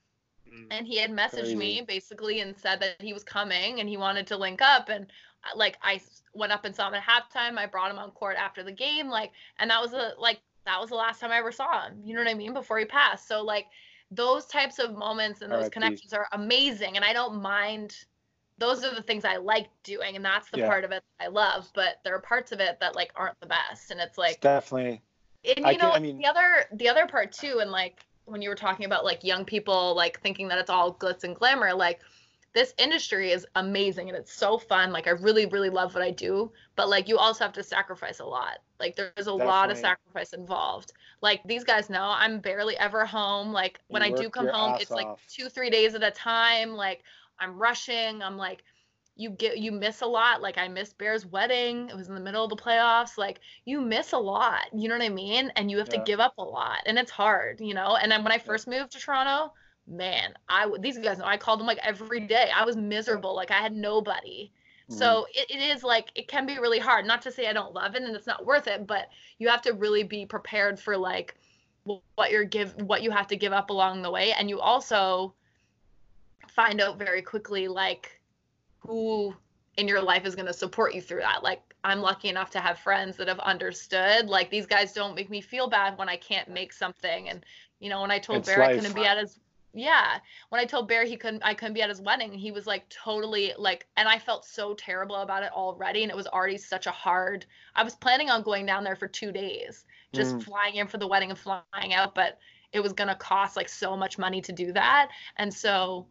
mm. 0.49 0.67
and 0.71 0.87
he 0.87 0.99
had 0.99 1.11
messaged 1.11 1.41
Crazy. 1.41 1.57
me 1.57 1.85
basically 1.87 2.41
and 2.41 2.57
said 2.57 2.81
that 2.81 3.01
he 3.01 3.13
was 3.13 3.25
coming 3.25 3.81
and 3.81 3.89
he 3.89 3.97
wanted 3.97 4.27
to 4.29 4.37
link 4.37 4.63
up. 4.63 4.89
And 4.89 5.07
uh, 5.45 5.57
like 5.57 5.79
I 5.83 6.01
went 6.33 6.53
up 6.53 6.65
and 6.65 6.75
saw 6.75 6.89
him 6.89 6.95
at 6.95 7.03
halftime. 7.03 7.59
I 7.59 7.67
brought 7.67 7.91
him 7.91 7.99
on 7.99 8.11
court 8.13 8.37
after 8.39 8.63
the 8.63 8.73
game, 8.73 9.09
like, 9.09 9.33
and 9.59 9.71
that 9.71 9.81
was 9.81 9.93
a 9.95 10.13
like 10.19 10.41
that 10.65 10.81
was 10.81 10.91
the 10.91 10.97
last 10.97 11.21
time 11.21 11.31
I 11.31 11.39
ever 11.39 11.53
saw 11.53 11.87
him. 11.87 12.01
You 12.05 12.15
know 12.15 12.21
what 12.21 12.31
I 12.31 12.35
mean? 12.35 12.55
Before 12.55 12.79
he 12.79 12.85
passed. 12.85 13.29
So 13.29 13.43
like 13.43 13.67
those 14.11 14.47
types 14.47 14.79
of 14.79 14.97
moments 14.97 15.43
and 15.43 15.51
those 15.51 15.69
connections 15.69 16.13
are 16.13 16.29
amazing 16.33 16.97
and 16.97 17.05
i 17.05 17.13
don't 17.13 17.41
mind 17.41 18.05
those 18.59 18.85
are 18.85 18.95
the 18.95 19.03
things 19.03 19.25
i 19.25 19.37
like 19.37 19.69
doing 19.83 20.17
and 20.17 20.25
that's 20.25 20.51
the 20.51 20.59
yeah. 20.59 20.69
part 20.69 20.85
of 20.85 20.93
it 20.93 21.03
i 21.21 21.27
love 21.27 21.69
but 21.75 22.01
there 22.05 22.15
are 22.15 22.21
parts 22.21 22.53
of 22.53 22.61
it 22.61 22.79
that 22.81 22.95
like 22.95 23.11
aren't 23.17 23.39
the 23.41 23.47
best 23.47 23.91
and 23.91 24.01
it's 24.01 24.19
like 24.19 24.33
it's 24.33 24.41
definitely 24.41 25.03
and 25.45 25.59
you 25.59 25.65
I 25.67 25.73
know 25.73 25.91
can, 25.91 25.93
I 25.93 25.99
mean, 25.99 26.19
the 26.19 26.27
other 26.27 26.65
the 26.73 26.89
other 26.89 27.07
part 27.07 27.33
too 27.33 27.59
and 27.61 27.71
like 27.71 28.05
when 28.27 28.41
you 28.41 28.49
were 28.49 28.55
talking 28.55 28.87
about 28.87 29.05
like 29.05 29.23
young 29.23 29.45
people 29.45 29.95
like 29.95 30.21
thinking 30.21 30.49
that 30.49 30.59
it's 30.59 30.71
all 30.71 30.95
glitz 30.95 31.25
and 31.25 31.35
glamour 31.35 31.75
like 31.75 32.01
this 32.55 32.73
industry 32.79 33.33
is 33.33 33.45
amazing 33.57 34.09
and 34.09 34.17
it's 34.17 34.33
so 34.33 34.57
fun. 34.57 34.93
Like 34.93 35.09
I 35.09 35.11
really, 35.11 35.47
really 35.47 35.71
love 35.71 35.93
what 35.93 36.05
I 36.05 36.13
do, 36.13 36.53
but 36.77 36.89
like 36.89 37.09
you 37.09 37.19
also 37.19 37.45
have 37.45 37.53
to 37.55 37.65
sacrifice 37.65 38.21
a 38.21 38.25
lot. 38.25 38.59
Like 38.79 38.95
there's 38.95 39.11
a 39.17 39.19
Definitely. 39.19 39.47
lot 39.47 39.71
of 39.73 39.77
sacrifice 39.77 40.33
involved. 40.33 40.93
Like 41.21 41.43
these 41.45 41.65
guys 41.65 41.91
know 41.91 42.05
I'm 42.05 42.39
barely 42.39 42.77
ever 42.79 43.05
home. 43.05 43.53
Like 43.53 43.81
when 43.89 44.03
I 44.03 44.11
do 44.11 44.31
come 44.31 44.47
home, 44.47 44.77
it's 44.81 44.91
off. 44.91 44.97
like 44.97 45.09
two, 45.29 45.49
three 45.49 45.69
days 45.69 45.95
at 45.95 46.05
a 46.05 46.13
time. 46.13 46.71
Like 46.71 47.03
I'm 47.41 47.59
rushing. 47.59 48.23
I'm 48.23 48.37
like, 48.37 48.63
you 49.17 49.31
get 49.31 49.59
you 49.59 49.73
miss 49.73 50.03
a 50.03 50.07
lot. 50.07 50.41
Like 50.41 50.57
I 50.57 50.69
missed 50.69 50.97
Bear's 50.97 51.27
wedding. 51.27 51.89
It 51.89 51.97
was 51.97 52.09
in 52.09 52.15
the 52.15 52.21
middle 52.21 52.45
of 52.45 52.51
the 52.51 52.57
playoffs. 52.57 53.19
Like 53.19 53.41
you 53.65 53.81
miss 53.81 54.13
a 54.13 54.19
lot. 54.19 54.67
You 54.73 54.89
know 54.89 54.97
what 54.97 55.05
I 55.05 55.09
mean? 55.09 55.51
And 55.57 55.73
you 55.73 55.79
have 55.79 55.89
yeah. 55.91 55.99
to 55.99 56.05
give 56.05 56.21
up 56.21 56.35
a 56.39 56.45
lot. 56.45 56.79
And 56.87 56.99
it's 56.99 57.11
hard, 57.11 57.61
you 57.61 57.75
know? 57.75 57.97
And 57.97 58.13
then 58.13 58.23
when 58.23 58.33
I 58.33 58.39
first 58.39 58.69
moved 58.69 58.93
to 58.93 59.01
Toronto, 59.01 59.53
man, 59.87 60.35
I 60.49 60.71
these 60.81 60.99
guys 60.99 61.19
know 61.19 61.25
I 61.25 61.37
called 61.37 61.61
them 61.61 61.67
like 61.67 61.79
every 61.83 62.21
day. 62.21 62.51
I 62.55 62.65
was 62.65 62.77
miserable, 62.77 63.35
like 63.35 63.51
I 63.51 63.61
had 63.61 63.75
nobody. 63.75 64.51
Mm-hmm. 64.91 64.99
So 64.99 65.27
it, 65.35 65.51
it 65.51 65.77
is 65.77 65.83
like 65.83 66.11
it 66.15 66.29
can 66.29 66.47
be 66.47 66.59
really 66.59 66.79
hard. 66.79 67.07
Not 67.07 67.23
to 67.23 67.33
say 67.33 67.47
I 67.47 67.53
don't 67.53 67.75
love 67.75 67.95
it 67.95 68.03
and 68.03 68.15
it's 68.15 68.27
not 68.27 68.45
worth 68.45 68.67
it, 68.67 68.87
but 68.87 69.09
you 69.39 69.49
have 69.49 69.63
to 69.63 69.73
really 69.73 70.03
be 70.03 70.27
prepared 70.27 70.79
for 70.79 70.97
like 70.97 71.37
what 72.15 72.31
you're 72.31 72.45
give 72.45 72.75
what 72.83 73.03
you 73.03 73.11
have 73.11 73.27
to 73.29 73.37
give 73.37 73.53
up 73.53 73.71
along 73.71 74.03
the 74.03 74.11
way, 74.11 74.33
and 74.33 74.49
you 74.49 74.61
also 74.61 75.35
find 76.49 76.81
out 76.81 76.99
very 76.99 77.23
quickly 77.23 77.69
like 77.69 78.21
who 78.79 79.35
in 79.77 79.89
your 79.89 80.01
life 80.01 80.25
is 80.25 80.35
going 80.35 80.47
to 80.47 80.53
support 80.53 80.95
you 80.95 81.01
through 81.01 81.21
that. 81.21 81.43
Like 81.43 81.75
I'm 81.83 82.01
lucky 82.01 82.29
enough 82.29 82.51
to 82.51 82.61
have 82.61 82.79
friends 82.79 83.17
that 83.17 83.29
have 83.29 83.41
understood. 83.41 84.29
Like 84.29 84.51
these 84.51 84.67
guys 84.67 84.93
don't 84.93 85.15
make 85.15 85.31
me 85.31 85.41
feel 85.41 85.69
bad 85.69 85.99
when 85.99 86.09
I 86.09 86.17
can't 86.17 86.49
make 86.49 86.73
something. 86.73 87.29
And 87.29 87.45
you 87.81 87.91
know, 87.91 88.01
when 88.01 88.11
I 88.11 88.19
told 88.19 88.47
Barrett 88.47 88.71
I 88.71 88.75
couldn't 88.77 88.95
be 88.95 89.05
at 89.05 89.19
his 89.19 89.39
yeah 89.75 90.19
when 90.51 90.61
i 90.61 90.65
told 90.65 90.89
bear 90.89 91.05
he 91.05 91.17
couldn't 91.17 91.43
i 91.45 91.53
couldn't 91.53 91.75
be 91.75 91.83
at 91.83 91.89
his 91.89 92.01
wedding 92.01 92.33
he 92.33 92.53
was 92.53 92.67
like 92.67 92.89
totally 92.89 93.53
like 93.59 93.87
and 93.97 94.09
i 94.09 94.19
felt 94.19 94.45
so 94.45 94.73
terrible 94.75 95.17
about 95.17 95.43
it 95.43 95.53
already 95.53 96.03
and 96.03 96.11
it 96.11 96.17
was 96.17 96.29
already 96.29 96.57
such 96.57 96.87
a 96.87 96.91
hard 96.91 97.45
i 97.75 97.83
was 97.83 97.95
planning 97.95 98.31
on 98.31 98.43
going 98.43 98.65
down 98.65 98.85
there 98.85 98.97
for 98.97 99.09
two 99.09 99.33
days 99.33 99.85
just 100.13 100.37
mm. 100.37 100.43
flying 100.43 100.77
in 100.77 100.87
for 100.87 100.99
the 100.99 101.07
wedding 101.07 101.31
and 101.31 101.39
flying 101.39 101.93
out 101.93 102.15
but 102.15 102.39
it 102.73 102.81
was 102.83 102.93
going 102.93 103.09
to 103.09 103.15
cost 103.17 103.57
like 103.57 103.69
so 103.69 103.97
much 103.97 104.19
money 104.19 104.41
to 104.41 104.53
do 104.53 104.73
that 104.73 105.09
and 105.37 105.53
so 105.53 106.07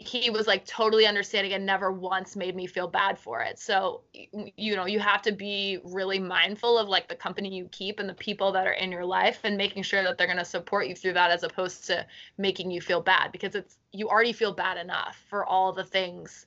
he 0.00 0.30
was 0.30 0.46
like 0.46 0.64
totally 0.64 1.06
understanding 1.06 1.52
and 1.52 1.66
never 1.66 1.90
once 1.90 2.36
made 2.36 2.54
me 2.54 2.66
feel 2.66 2.86
bad 2.86 3.18
for 3.18 3.42
it. 3.42 3.58
So, 3.58 4.02
you 4.12 4.76
know, 4.76 4.86
you 4.86 5.00
have 5.00 5.22
to 5.22 5.32
be 5.32 5.78
really 5.82 6.20
mindful 6.20 6.78
of 6.78 6.88
like 6.88 7.08
the 7.08 7.16
company 7.16 7.52
you 7.52 7.68
keep 7.72 7.98
and 7.98 8.08
the 8.08 8.14
people 8.14 8.52
that 8.52 8.66
are 8.66 8.72
in 8.72 8.92
your 8.92 9.04
life 9.04 9.40
and 9.42 9.56
making 9.56 9.82
sure 9.82 10.04
that 10.04 10.16
they're 10.16 10.28
going 10.28 10.38
to 10.38 10.44
support 10.44 10.86
you 10.86 10.94
through 10.94 11.14
that 11.14 11.32
as 11.32 11.42
opposed 11.42 11.84
to 11.86 12.06
making 12.38 12.70
you 12.70 12.80
feel 12.80 13.00
bad 13.00 13.32
because 13.32 13.56
it's 13.56 13.78
you 13.90 14.08
already 14.08 14.32
feel 14.32 14.52
bad 14.52 14.76
enough 14.76 15.20
for 15.28 15.44
all 15.44 15.72
the 15.72 15.84
things 15.84 16.46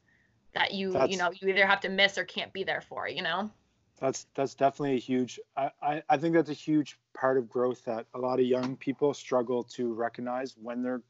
that 0.53 0.73
you, 0.73 0.93
that's, 0.93 1.11
you 1.11 1.17
know, 1.17 1.31
you 1.33 1.49
either 1.49 1.67
have 1.67 1.81
to 1.81 1.89
miss 1.89 2.17
or 2.17 2.23
can't 2.23 2.53
be 2.53 2.63
there 2.63 2.81
for, 2.81 3.09
you 3.09 3.21
know? 3.21 3.51
That's 3.99 4.27
that's 4.33 4.55
definitely 4.55 4.95
a 4.95 4.99
huge 4.99 5.39
I, 5.57 5.71
I, 5.81 6.03
I 6.09 6.17
think 6.17 6.33
that's 6.33 6.49
a 6.49 6.53
huge 6.53 6.97
part 7.13 7.37
of 7.37 7.49
growth 7.49 7.83
that 7.85 8.07
a 8.15 8.17
lot 8.17 8.39
of 8.39 8.45
young 8.45 8.75
people 8.77 9.13
struggle 9.13 9.61
to 9.63 9.93
recognize 9.93 10.55
when 10.57 10.81
they're 10.81 11.01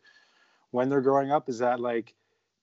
when 0.72 0.90
they're 0.90 1.02
growing 1.02 1.32
up 1.32 1.48
is 1.48 1.60
that 1.60 1.80
like 1.80 2.14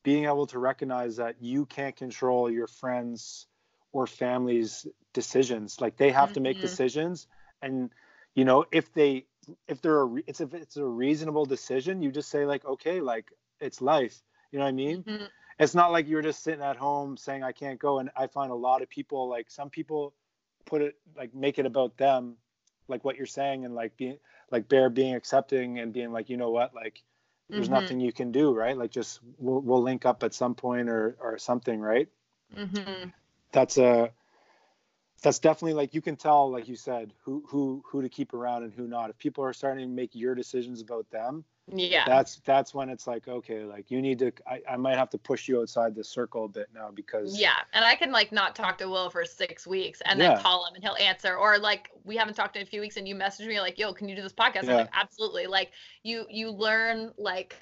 being 0.03 0.25
able 0.25 0.47
to 0.47 0.59
recognize 0.59 1.17
that 1.17 1.37
you 1.41 1.67
can't 1.67 1.97
control 1.97 2.51
your 2.51 2.67
friends 2.67 3.47
or 3.93 4.07
family's 4.07 4.87
decisions 5.13 5.81
like 5.81 5.97
they 5.97 6.11
have 6.11 6.27
mm-hmm. 6.27 6.35
to 6.35 6.41
make 6.41 6.57
mm-hmm. 6.57 6.67
decisions 6.67 7.27
and 7.63 7.91
you 8.35 8.45
know 8.45 8.65
if 8.71 8.93
they 8.93 9.25
if 9.67 9.81
they're 9.81 10.03
a 10.03 10.15
it's 10.27 10.41
if 10.41 10.55
it's 10.55 10.77
a 10.77 10.85
reasonable 10.85 11.47
decision 11.47 12.03
you 12.03 12.13
just 12.13 12.29
say 12.29 12.45
like 12.45 12.65
okay 12.65 13.01
like 13.01 13.31
it's 13.61 13.81
life 13.81 14.23
you 14.53 14.59
know 14.59 14.65
what 14.65 14.69
i 14.69 14.73
mean 14.73 15.03
mm-hmm. 15.03 15.25
it's 15.59 15.75
not 15.75 15.91
like 15.91 16.07
you're 16.07 16.23
just 16.23 16.43
sitting 16.43 16.63
at 16.63 16.77
home 16.77 17.17
saying 17.17 17.43
i 17.43 17.53
can't 17.53 17.79
go 17.79 17.99
and 17.99 18.11
i 18.17 18.27
find 18.27 18.53
a 18.53 18.55
lot 18.55 18.83
of 18.83 18.89
people 18.89 19.29
like 19.29 19.51
some 19.51 19.71
people 19.71 20.15
put 20.67 20.83
it 20.83 20.95
like 21.17 21.35
make 21.35 21.59
it 21.59 21.67
about 21.67 21.97
them 21.97 22.37
like 22.89 23.05
what 23.05 23.17
you're 23.17 23.27
saying 23.27 23.65
and 23.65 23.75
like 23.75 23.97
being 23.97 24.19
like 24.51 24.69
bear 24.69 24.91
being 24.91 25.15
accepting 25.15 25.79
and 25.79 25.93
being 25.93 26.13
like 26.13 26.29
you 26.29 26.37
know 26.37 26.51
what 26.51 26.75
like 26.75 27.03
there's 27.49 27.67
mm-hmm. 27.67 27.75
nothing 27.75 28.01
you 28.01 28.13
can 28.13 28.33
do 28.33 28.53
right 28.55 28.77
like 28.77 28.91
just 28.91 29.21
we'll, 29.39 29.61
we'll 29.61 29.83
link 29.83 30.05
up 30.07 30.23
at 30.23 30.35
some 30.35 30.55
point 30.55 30.89
or 30.89 31.17
or 31.21 31.39
something 31.39 31.81
right 31.81 32.09
mm-hmm. 32.57 33.09
that's 33.53 33.79
a 33.79 34.11
that's 35.23 35.39
definitely 35.39 35.75
like 35.75 35.95
you 35.95 36.01
can 36.03 36.17
tell 36.17 36.51
like 36.51 36.69
you 36.69 36.77
said 36.77 37.13
who 37.23 37.43
who 37.49 37.83
who 37.87 38.03
to 38.03 38.09
keep 38.09 38.35
around 38.35 38.63
and 38.63 38.73
who 38.73 38.87
not 38.87 39.11
if 39.11 39.19
people 39.19 39.45
are 39.45 39.53
starting 39.53 39.89
to 39.89 39.95
make 39.95 40.15
your 40.15 40.35
decisions 40.35 40.81
about 40.81 41.11
them 41.11 41.45
yeah. 41.73 42.05
That's 42.07 42.37
that's 42.45 42.75
when 42.75 42.89
it's 42.89 43.07
like 43.07 43.29
okay 43.29 43.65
like 43.65 43.91
you 43.91 44.01
need 44.01 44.19
to 44.21 44.33
I, 44.47 44.61
I 44.71 44.77
might 44.77 44.97
have 44.97 45.11
to 45.11 45.19
push 45.19 45.49
you 45.49 45.61
outside 45.61 45.95
the 45.95 46.05
circle 46.05 46.45
a 46.47 46.49
bit 46.49 46.69
now 46.75 46.91
because 46.95 47.39
yeah 47.39 47.57
and 47.73 47.85
i 47.85 47.95
can 47.95 48.11
like 48.11 48.33
not 48.33 48.57
talk 48.57 48.79
to 48.79 48.89
will 48.89 49.11
for 49.11 49.25
six 49.25 49.67
weeks 49.67 50.01
and 50.05 50.21
then 50.21 50.39
call 50.39 50.67
him 50.67 50.75
and 50.75 50.83
he'll 50.83 50.97
answer 50.97 51.37
or 51.37 51.59
like 51.59 51.91
we 52.05 52.17
haven't 52.17 52.35
talked 52.35 52.57
in 52.57 52.63
a 52.63 52.67
few 52.67 52.81
weeks 52.81 52.97
and 52.97 53.07
you 53.07 53.15
message 53.15 53.47
me 53.47 53.61
like 53.61 53.79
yo 53.79 53.93
can 53.93 54.09
you 54.09 54.17
do 54.17 54.23
this 54.23 54.33
podcast? 54.33 54.65
Yeah. 54.65 54.71
i'm 54.71 54.77
like 54.79 54.91
absolutely. 54.93 55.47
Like 55.47 55.73
you 56.03 56.27
you 56.31 56.51
learn 56.51 57.13
like 57.19 57.57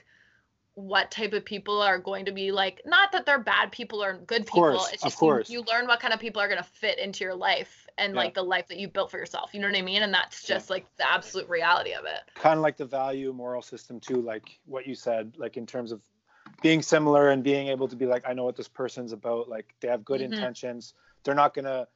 what 0.74 1.11
type 1.11 1.32
of 1.32 1.44
people 1.44 1.80
are 1.80 1.98
going 1.98 2.26
to 2.26 2.32
be 2.32 2.52
like 2.52 2.82
not 2.84 3.11
that 3.12 3.24
they're 3.24 3.38
bad 3.38 3.72
people 3.72 4.02
or 4.02 4.18
good 4.18 4.46
people 4.46 4.66
of 4.66 4.76
course, 4.76 4.92
it's 4.92 5.02
just 5.02 5.14
of 5.14 5.18
course. 5.18 5.48
You, 5.48 5.61
you, 5.61 5.64
learn 5.72 5.86
what 5.86 6.00
kind 6.00 6.12
of 6.12 6.20
people 6.20 6.42
are 6.42 6.48
going 6.48 6.62
to 6.62 6.68
fit 6.68 6.98
into 6.98 7.24
your 7.24 7.34
life 7.34 7.86
and 7.99 8.14
yeah. 8.14 8.20
like 8.20 8.34
the 8.34 8.42
life 8.42 8.66
that 8.68 8.78
you 8.78 8.88
built 8.88 9.11
for 9.11 9.18
yourself 9.18 9.51
you 9.53 9.61
know 9.61 9.68
what 9.68 9.76
i 9.76 9.82
mean 9.82 10.03
and 10.03 10.12
that's 10.12 10.42
just 10.42 10.68
yeah. 10.68 10.74
like 10.74 10.97
the 10.97 11.11
absolute 11.11 11.49
reality 11.49 11.92
of 11.92 12.05
it 12.05 12.20
kind 12.34 12.59
of 12.59 12.62
like 12.62 12.76
the 12.76 12.84
value 12.84 13.32
moral 13.32 13.62
system 13.62 14.01
too 14.01 14.20
like 14.20 14.59
what 14.66 14.86
you 14.86 14.94
said 14.94 15.32
like 15.36 15.57
in 15.57 15.66
terms 15.66 15.92
of 15.92 16.01
being 16.62 16.80
similar 16.80 17.30
and 17.30 17.42
being 17.42 17.68
able 17.68 17.88
to 17.88 17.97
be 17.97 18.07
like 18.07 18.22
i 18.26 18.32
know 18.32 18.44
what 18.44 18.57
this 18.57 18.68
person's 18.68 19.12
about 19.12 19.49
like 19.49 19.74
they 19.80 19.88
have 19.88 20.05
good 20.05 20.20
mm-hmm. 20.20 20.32
intentions 20.32 20.94
they're 21.24 21.34
not 21.34 21.55
going 21.55 21.64
to 21.64 21.86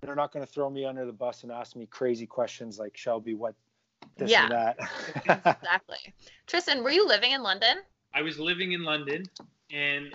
they're 0.00 0.14
not 0.14 0.32
going 0.32 0.44
to 0.44 0.50
throw 0.50 0.68
me 0.68 0.84
under 0.84 1.06
the 1.06 1.12
bus 1.12 1.42
and 1.42 1.52
ask 1.52 1.76
me 1.76 1.86
crazy 1.86 2.26
questions 2.26 2.78
like 2.78 2.96
shelby 2.96 3.34
what 3.34 3.54
this 4.16 4.30
yeah. 4.30 4.44
and 4.44 4.52
that 4.52 4.78
exactly 5.16 6.14
tristan 6.46 6.82
were 6.84 6.90
you 6.90 7.06
living 7.06 7.32
in 7.32 7.42
london 7.42 7.78
I 8.14 8.22
was 8.22 8.38
living 8.38 8.72
in 8.72 8.84
London, 8.84 9.24
and 9.72 10.14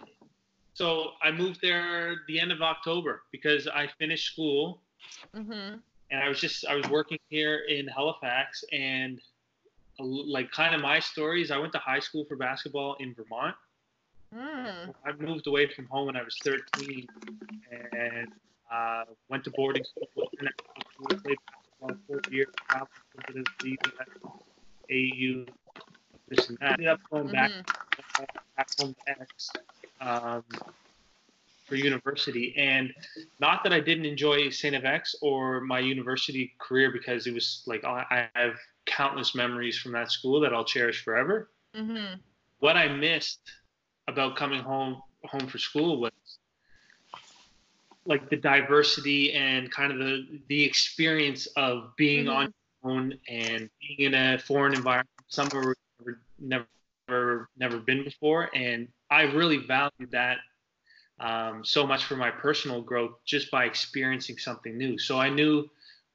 so 0.74 1.12
I 1.22 1.32
moved 1.32 1.60
there 1.62 2.16
the 2.28 2.40
end 2.40 2.52
of 2.52 2.62
October 2.62 3.24
because 3.32 3.68
I 3.68 3.88
finished 4.00 4.32
school, 4.32 4.82
mm-hmm. 5.36 5.76
and 6.12 6.24
I 6.24 6.28
was 6.28 6.40
just 6.40 6.66
I 6.66 6.76
was 6.76 6.88
working 6.90 7.20
here 7.30 7.64
in 7.68 7.88
Halifax, 7.88 8.64
and 8.72 9.20
like 10.00 10.52
kind 10.52 10.74
of 10.74 10.82
my 10.82 11.00
stories. 11.00 11.52
I 11.52 11.58
went 11.58 11.74
to 11.74 11.80
high 11.80 12.00
school 12.00 12.26
for 12.26 12.36
basketball 12.36 12.96
in 13.00 13.14
Vermont. 13.14 13.56
Mm. 14.36 14.94
I 15.06 15.12
moved 15.20 15.48
away 15.48 15.68
from 15.68 15.86
home 15.86 16.06
when 16.06 16.16
I 16.16 16.24
was 16.24 16.38
13, 16.44 17.08
and 17.92 18.28
uh, 18.72 19.04
went 19.28 19.44
to 19.46 19.52
boarding 19.52 19.84
school. 19.84 20.30
And 20.40 20.48
I 20.48 21.16
played 21.16 21.38
basketball 21.48 21.90
for 22.08 22.22
four 22.22 22.34
years. 22.34 22.48
AU, 24.92 25.46
this 26.30 26.50
and 26.50 26.58
that. 26.60 26.74
Ended 26.74 26.88
up 26.88 27.00
going 27.10 27.32
back. 27.32 27.52
Mm-hmm 27.52 27.90
back 28.60 28.68
home 28.80 28.96
to 29.06 29.22
X. 29.22 29.50
Um, 30.02 30.44
for 31.70 31.76
university. 31.76 32.54
And 32.58 32.92
not 33.40 33.64
that 33.64 33.72
I 33.72 33.80
didn't 33.80 34.06
enjoy 34.06 34.50
St. 34.50 34.76
FX 34.76 35.16
or 35.22 35.62
my 35.62 35.80
university 35.80 36.54
career 36.58 36.92
because 36.92 37.28
it 37.28 37.34
was 37.34 37.64
like 37.68 37.86
I 37.86 38.28
have 38.36 38.56
countless 38.86 39.36
memories 39.36 39.78
from 39.78 39.92
that 39.94 40.12
school 40.12 40.40
that 40.42 40.54
I'll 40.54 40.66
cherish 40.66 41.04
forever. 41.04 41.52
Mm-hmm. 41.76 42.16
What 42.60 42.76
I 42.76 42.88
missed 42.90 43.40
about 44.08 44.36
coming 44.36 44.62
home 44.62 45.02
home 45.26 45.48
for 45.48 45.58
school 45.58 46.00
was 46.02 46.12
like 48.06 48.30
the 48.30 48.36
diversity 48.36 49.34
and 49.34 49.72
kind 49.72 49.92
of 49.92 50.00
the 50.00 50.40
the 50.48 50.64
experience 50.64 51.46
of 51.56 51.96
being 51.96 52.26
mm-hmm. 52.26 52.36
on 52.36 52.54
your 52.84 52.92
own 52.92 53.14
and 53.28 53.70
being 53.80 54.14
in 54.14 54.14
a 54.14 54.40
foreign 54.40 54.74
environment 54.74 55.10
somewhere 55.28 55.76
we've 56.06 56.16
never 56.40 56.66
never 57.08 57.50
never 57.58 57.78
been 57.78 58.04
before 58.04 58.50
and 58.56 58.88
i 59.10 59.24
really 59.24 59.58
valued 59.58 60.12
that 60.12 60.38
um, 61.20 61.64
so 61.66 61.86
much 61.86 62.06
for 62.06 62.16
my 62.16 62.32
personal 62.32 62.82
growth 62.82 63.14
just 63.26 63.52
by 63.52 63.66
experiencing 63.66 64.38
something 64.38 64.78
new 64.78 64.98
so 64.98 65.20
i 65.20 65.30
knew 65.30 65.70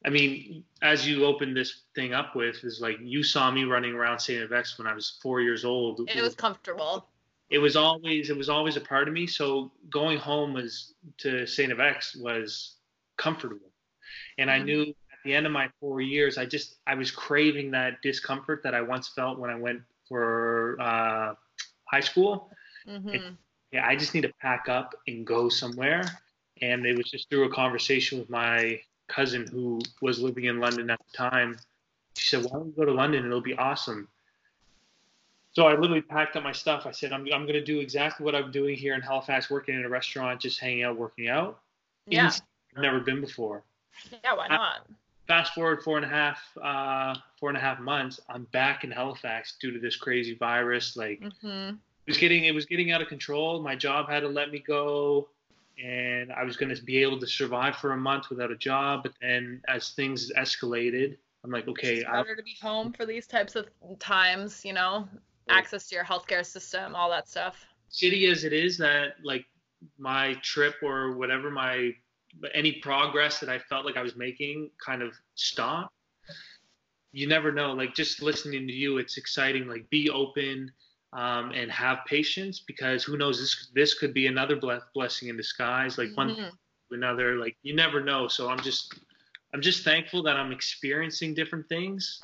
i 0.04 0.10
mean 0.10 0.64
as 0.82 1.06
you 1.06 1.24
opened 1.24 1.56
this 1.56 1.82
thing 1.94 2.14
up 2.14 2.34
with 2.34 2.62
is 2.64 2.80
like 2.80 2.96
you 3.00 3.22
saw 3.22 3.50
me 3.50 3.64
running 3.64 3.94
around 3.94 4.18
st 4.18 4.50
FX 4.50 4.78
when 4.78 4.86
i 4.86 4.94
was 4.94 5.18
four 5.22 5.40
years 5.40 5.64
old 5.64 5.98
And 6.00 6.10
it 6.10 6.22
was 6.22 6.34
comfortable 6.34 7.06
it 7.50 7.58
was 7.58 7.76
always 7.76 8.30
it 8.30 8.36
was 8.36 8.48
always 8.48 8.76
a 8.76 8.80
part 8.80 9.08
of 9.08 9.14
me. 9.14 9.26
So 9.26 9.70
going 9.90 10.18
home 10.18 10.54
was 10.54 10.94
to 11.18 11.46
Saint 11.46 11.72
FX 11.72 12.20
was 12.20 12.76
comfortable, 13.16 13.70
and 14.38 14.50
I 14.50 14.56
mm-hmm. 14.56 14.66
knew 14.66 14.82
at 14.82 15.18
the 15.24 15.34
end 15.34 15.46
of 15.46 15.52
my 15.52 15.68
four 15.80 16.00
years, 16.00 16.38
I 16.38 16.46
just 16.46 16.76
I 16.86 16.94
was 16.94 17.10
craving 17.10 17.70
that 17.72 18.00
discomfort 18.02 18.62
that 18.64 18.74
I 18.74 18.80
once 18.80 19.08
felt 19.08 19.38
when 19.38 19.50
I 19.50 19.56
went 19.56 19.82
for 20.08 20.76
uh, 20.80 21.34
high 21.90 22.00
school. 22.00 22.50
Mm-hmm. 22.88 23.34
Yeah, 23.74 23.84
I 23.86 23.96
just 23.96 24.14
need 24.14 24.20
to 24.20 24.32
pack 24.40 24.68
up 24.68 24.94
and 25.08 25.26
go 25.26 25.48
somewhere. 25.48 26.04
And 26.62 26.86
it 26.86 26.96
was 26.96 27.10
just 27.10 27.28
through 27.28 27.44
a 27.44 27.50
conversation 27.50 28.20
with 28.20 28.30
my 28.30 28.80
cousin 29.08 29.48
who 29.50 29.80
was 30.00 30.20
living 30.20 30.44
in 30.44 30.60
London 30.60 30.88
at 30.90 31.00
the 31.10 31.16
time. 31.16 31.58
She 32.16 32.28
said, 32.28 32.44
"Why 32.44 32.50
don't 32.52 32.66
you 32.66 32.72
go 32.76 32.84
to 32.84 32.92
London? 32.92 33.26
It'll 33.26 33.40
be 33.40 33.56
awesome." 33.56 34.06
So 35.54 35.66
I 35.66 35.74
literally 35.74 36.02
packed 36.02 36.36
up 36.36 36.44
my 36.44 36.52
stuff. 36.52 36.84
I 36.84 36.90
said, 36.90 37.12
I'm, 37.12 37.22
I'm 37.32 37.42
going 37.42 37.52
to 37.52 37.64
do 37.64 37.78
exactly 37.78 38.24
what 38.24 38.34
I'm 38.34 38.50
doing 38.50 38.76
here 38.76 38.94
in 38.94 39.00
Halifax, 39.00 39.48
working 39.48 39.76
in 39.76 39.84
a 39.84 39.88
restaurant, 39.88 40.40
just 40.40 40.58
hanging 40.58 40.82
out, 40.82 40.96
working 40.96 41.28
out. 41.28 41.60
Yeah. 42.08 42.32
I've 42.74 42.82
never 42.82 42.98
been 42.98 43.20
before. 43.20 43.62
Yeah, 44.24 44.34
why 44.34 44.48
not? 44.48 44.88
Fast 45.28 45.54
forward 45.54 45.84
four 45.84 45.96
and 45.96 46.04
a 46.04 46.08
half, 46.08 46.38
uh, 46.60 47.14
four 47.38 47.50
and 47.50 47.56
a 47.56 47.60
half 47.60 47.78
months, 47.78 48.18
I'm 48.28 48.44
back 48.50 48.82
in 48.82 48.90
Halifax 48.90 49.56
due 49.60 49.70
to 49.70 49.78
this 49.78 49.94
crazy 49.94 50.34
virus. 50.34 50.96
Like, 50.96 51.20
mm-hmm. 51.20 51.76
It 52.06 52.10
was 52.10 52.18
getting, 52.18 52.44
it 52.44 52.54
was 52.54 52.66
getting 52.66 52.92
out 52.92 53.00
of 53.02 53.08
control. 53.08 53.62
My 53.62 53.76
job 53.76 54.08
had 54.08 54.20
to 54.20 54.28
let 54.28 54.50
me 54.50 54.58
go, 54.58 55.28
and 55.82 56.32
I 56.32 56.44
was 56.44 56.56
going 56.56 56.74
to 56.74 56.82
be 56.82 56.98
able 57.02 57.18
to 57.20 57.26
survive 57.26 57.76
for 57.76 57.92
a 57.92 57.96
month 57.96 58.30
without 58.30 58.50
a 58.50 58.56
job. 58.56 59.02
But 59.02 59.12
then, 59.20 59.62
as 59.68 59.90
things 59.90 60.32
escalated, 60.36 61.16
I'm 61.42 61.50
like, 61.50 61.68
okay, 61.68 61.96
it's 61.96 62.04
better 62.04 62.32
I, 62.32 62.36
to 62.36 62.42
be 62.42 62.56
home 62.60 62.92
for 62.92 63.06
these 63.06 63.26
types 63.26 63.56
of 63.56 63.66
times, 63.98 64.64
you 64.64 64.72
know 64.72 65.08
access 65.48 65.88
to 65.88 65.94
your 65.94 66.04
healthcare 66.04 66.44
system, 66.44 66.94
all 66.94 67.10
that 67.10 67.28
stuff. 67.28 67.66
Shitty 67.92 68.30
as 68.30 68.44
it 68.44 68.52
is 68.52 68.78
that 68.78 69.14
like 69.22 69.44
my 69.98 70.34
trip 70.42 70.74
or 70.82 71.16
whatever 71.16 71.50
my 71.50 71.92
any 72.52 72.72
progress 72.72 73.38
that 73.38 73.48
I 73.48 73.58
felt 73.58 73.84
like 73.84 73.96
I 73.96 74.02
was 74.02 74.16
making 74.16 74.70
kind 74.84 75.02
of 75.02 75.14
stopped. 75.34 75.94
You 77.12 77.28
never 77.28 77.52
know. 77.52 77.72
Like 77.72 77.94
just 77.94 78.22
listening 78.22 78.66
to 78.66 78.72
you, 78.72 78.98
it's 78.98 79.16
exciting. 79.16 79.68
Like 79.68 79.88
be 79.90 80.10
open 80.10 80.72
um, 81.14 81.52
and 81.52 81.70
have 81.70 81.98
patience 82.06 82.60
because 82.60 83.02
who 83.02 83.16
knows 83.16 83.40
this 83.40 83.70
this 83.74 83.94
could 83.94 84.12
be 84.12 84.26
another 84.26 84.60
blessing 84.94 85.28
in 85.28 85.36
disguise. 85.36 85.96
Like 85.96 86.10
one 86.14 86.30
mm-hmm. 86.30 86.94
another. 86.94 87.36
Like 87.36 87.56
you 87.62 87.74
never 87.74 88.02
know. 88.02 88.28
So 88.28 88.50
I'm 88.50 88.60
just 88.60 88.94
I'm 89.54 89.62
just 89.62 89.84
thankful 89.84 90.22
that 90.24 90.36
I'm 90.36 90.52
experiencing 90.52 91.34
different 91.34 91.68
things 91.68 92.20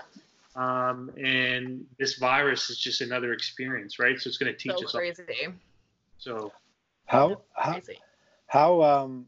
um, 0.56 1.10
and 1.16 1.84
this 1.98 2.16
virus 2.16 2.70
is 2.70 2.78
just 2.78 3.00
another 3.00 3.32
experience, 3.32 3.98
right? 3.98 4.18
So 4.20 4.28
it's 4.28 4.38
going 4.38 4.52
to 4.52 4.58
teach 4.58 4.72
so 4.76 4.84
us. 4.84 4.92
Crazy. 4.92 5.22
All. 5.46 5.52
So 6.18 6.52
how 7.06 7.42
how 7.54 7.72
crazy. 7.72 7.98
how 8.46 8.82
um, 8.82 9.26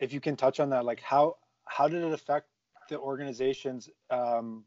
if 0.00 0.12
you 0.12 0.20
can 0.20 0.36
touch 0.36 0.60
on 0.60 0.70
that, 0.70 0.84
like 0.84 1.00
how 1.00 1.36
how 1.64 1.88
did 1.88 2.04
it 2.04 2.12
affect 2.12 2.46
the 2.88 2.98
organizations 2.98 3.88
um, 4.10 4.64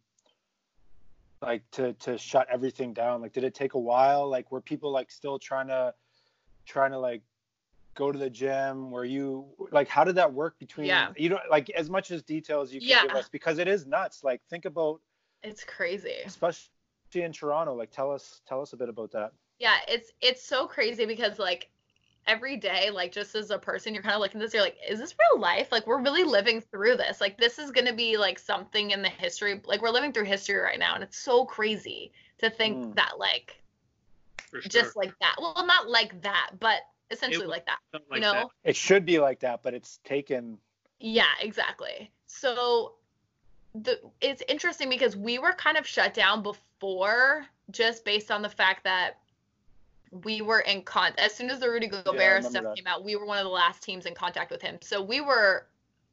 like 1.41 1.63
to 1.71 1.93
to 1.93 2.17
shut 2.17 2.47
everything 2.49 2.93
down? 2.93 3.21
Like, 3.21 3.33
did 3.33 3.43
it 3.43 3.55
take 3.55 3.73
a 3.73 3.79
while? 3.79 4.29
Like, 4.29 4.51
were 4.51 4.61
people 4.61 4.91
like 4.91 5.11
still 5.11 5.39
trying 5.39 5.67
to 5.67 5.93
trying 6.65 6.91
to 6.91 6.99
like 6.99 7.21
go 7.95 8.11
to 8.11 8.17
the 8.17 8.29
gym? 8.29 8.91
Were 8.91 9.05
you 9.05 9.45
like, 9.71 9.87
how 9.87 10.03
did 10.03 10.15
that 10.15 10.33
work 10.33 10.57
between 10.59 10.87
yeah. 10.87 11.09
you 11.17 11.29
know 11.29 11.39
like 11.49 11.69
as 11.71 11.89
much 11.89 12.11
as 12.11 12.23
detail 12.23 12.61
as 12.61 12.73
you 12.73 12.79
can 12.79 12.89
yeah. 12.89 13.01
give 13.03 13.11
us 13.11 13.29
because 13.29 13.57
it 13.57 13.67
is 13.67 13.85
nuts. 13.85 14.23
Like, 14.23 14.41
think 14.49 14.65
about 14.65 15.01
it's 15.43 15.63
crazy. 15.63 16.15
Especially 16.25 16.69
in 17.15 17.31
Toronto. 17.31 17.73
Like 17.73 17.91
tell 17.91 18.11
us 18.11 18.41
tell 18.47 18.61
us 18.61 18.73
a 18.73 18.77
bit 18.77 18.89
about 18.89 19.11
that. 19.11 19.31
Yeah, 19.59 19.77
it's 19.87 20.11
it's 20.21 20.43
so 20.43 20.67
crazy 20.67 21.05
because 21.05 21.39
like 21.39 21.69
every 22.27 22.57
day, 22.57 22.89
like 22.91 23.11
just 23.11 23.35
as 23.35 23.51
a 23.51 23.57
person, 23.57 23.93
you're 23.93 24.03
kind 24.03 24.15
of 24.15 24.21
looking 24.21 24.39
at 24.41 24.45
this, 24.45 24.53
you're 24.53 24.63
like, 24.63 24.77
is 24.87 24.99
this 24.99 25.15
real 25.19 25.41
life? 25.41 25.71
Like 25.71 25.87
we're 25.87 26.01
really 26.01 26.23
living 26.23 26.61
through 26.61 26.97
this. 26.97 27.21
Like 27.21 27.37
this 27.37 27.59
is 27.59 27.71
gonna 27.71 27.93
be 27.93 28.17
like 28.17 28.39
something 28.39 28.91
in 28.91 29.01
the 29.01 29.09
history. 29.09 29.61
Like 29.65 29.81
we're 29.81 29.89
living 29.89 30.13
through 30.13 30.25
history 30.25 30.57
right 30.57 30.79
now, 30.79 30.95
and 30.95 31.03
it's 31.03 31.17
so 31.17 31.45
crazy 31.45 32.11
to 32.39 32.49
think 32.49 32.77
mm. 32.77 32.95
that 32.95 33.13
like 33.17 33.61
sure. 34.51 34.61
just 34.61 34.95
like 34.95 35.13
that. 35.19 35.35
Well, 35.39 35.65
not 35.65 35.89
like 35.89 36.21
that, 36.21 36.51
but 36.59 36.81
essentially 37.09 37.47
like 37.47 37.65
that. 37.65 37.79
Like 37.93 38.03
you 38.13 38.19
know, 38.21 38.33
that. 38.33 38.47
it 38.63 38.75
should 38.75 39.05
be 39.05 39.19
like 39.19 39.39
that, 39.41 39.61
but 39.63 39.73
it's 39.73 39.99
taken. 40.03 40.57
Yeah, 40.99 41.25
exactly. 41.41 42.11
So 42.27 42.93
the 43.73 43.99
it's 44.19 44.43
interesting 44.47 44.89
because 44.89 45.15
we 45.15 45.39
were 45.39 45.53
kind 45.53 45.77
of 45.77 45.87
shut 45.87 46.13
down 46.13 46.43
before 46.43 47.45
just 47.69 48.03
based 48.03 48.31
on 48.31 48.41
the 48.41 48.49
fact 48.49 48.83
that 48.83 49.17
we 50.11 50.41
were 50.41 50.59
in 50.59 50.81
con 50.83 51.13
as 51.17 51.33
soon 51.33 51.49
as 51.49 51.59
the 51.59 51.69
Rudy 51.69 51.87
Gobert 51.87 52.15
yeah, 52.15 52.41
stuff 52.41 52.63
that. 52.63 52.75
came 52.75 52.87
out, 52.87 53.03
we 53.03 53.15
were 53.15 53.25
one 53.25 53.37
of 53.37 53.45
the 53.45 53.49
last 53.49 53.81
teams 53.81 54.05
in 54.05 54.13
contact 54.13 54.51
with 54.51 54.61
him. 54.61 54.77
So 54.81 55.01
we 55.01 55.21
were 55.21 55.67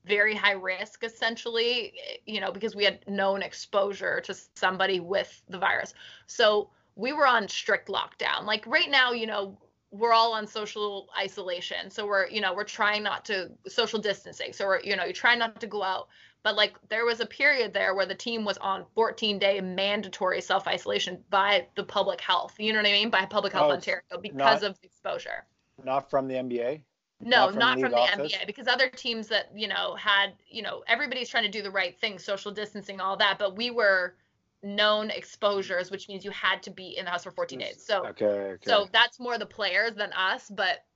very 0.07 0.35
high 0.35 0.53
risk 0.53 1.05
essentially, 1.05 1.93
you 2.25 2.41
know, 2.41 2.53
because 2.53 2.75
we 2.75 2.85
had 2.85 3.07
known 3.09 3.43
exposure 3.43 4.21
to 4.23 4.35
somebody 4.55 5.01
with 5.01 5.43
the 5.49 5.59
virus. 5.59 5.95
So 6.27 6.71
we 6.97 7.13
were 7.13 7.27
on 7.27 7.49
strict 7.49 7.89
lockdown. 7.89 8.45
Like 8.45 8.67
right 8.67 8.91
now, 8.91 9.13
you 9.13 9.27
know, 9.27 9.59
we're 9.91 10.13
all 10.13 10.33
on 10.33 10.47
social 10.47 11.09
isolation. 11.19 11.91
So 11.91 12.07
we're, 12.07 12.29
you 12.29 12.41
know, 12.41 12.55
we're 12.55 12.65
trying 12.65 13.03
not 13.03 13.25
to 13.27 13.51
social 13.67 13.99
distancing. 13.99 14.53
So 14.53 14.67
we're, 14.67 14.81
you 14.81 14.97
know, 14.97 15.05
you 15.05 15.13
try 15.13 15.35
not 15.35 15.61
to 15.61 15.67
go 15.67 15.83
out. 15.83 16.09
But 16.49 16.57
like 16.57 16.77
there 16.89 17.05
was 17.05 17.21
a 17.21 17.27
period 17.27 17.75
there 17.75 17.95
where 17.95 18.07
the 18.07 18.15
team 18.15 18.43
was 18.43 18.57
on 18.57 18.87
14 18.95 19.39
day 19.39 19.61
mandatory 19.61 20.41
self 20.41 20.67
isolation 20.67 21.23
by 21.29 21.67
the 21.77 21.85
public 21.85 22.23
health. 22.23 22.55
You 22.59 22.73
know 22.73 22.79
what 22.79 22.89
I 22.89 22.93
mean? 22.93 23.11
By 23.11 23.27
Public 23.27 23.53
Health 23.53 23.71
oh, 23.71 23.75
Ontario 23.75 24.03
because 24.23 24.63
not, 24.63 24.71
of 24.71 24.79
exposure. 24.83 25.45
Not 25.85 26.09
from 26.09 26.27
the 26.27 26.37
NBA. 26.37 26.81
No, 27.21 27.51
not 27.51 27.51
from, 27.51 27.59
not 27.59 27.77
the, 27.77 27.83
from 27.83 27.93
the 28.23 28.29
NBA 28.31 28.47
because 28.47 28.67
other 28.67 28.89
teams 28.89 29.29
that 29.29 29.51
you 29.55 29.69
know 29.69 29.95
had 29.97 30.33
you 30.49 30.63
know 30.63 30.83
everybody's 30.89 31.29
trying 31.29 31.45
to 31.45 31.51
do 31.51 31.61
the 31.61 31.71
right 31.71 32.01
thing, 32.01 32.19
social 32.19 32.51
distancing, 32.51 32.99
all 32.99 33.19
that, 33.19 33.39
but 33.39 33.55
we 33.55 33.71
were 33.71 34.15
known 34.63 35.11
exposures, 35.11 35.91
which 35.91 36.09
means 36.09 36.25
you 36.25 36.31
had 36.31 36.63
to 36.63 36.71
be 36.71 36.97
in 36.97 37.05
the 37.05 37.11
house 37.11 37.25
for 37.25 37.31
14 37.31 37.59
days. 37.59 37.85
So 37.87 38.07
okay, 38.07 38.25
okay. 38.25 38.71
so 38.71 38.89
that's 38.91 39.21
more 39.21 39.37
the 39.37 39.45
players 39.45 39.97
than 39.97 40.15
us, 40.15 40.49
but 40.49 40.87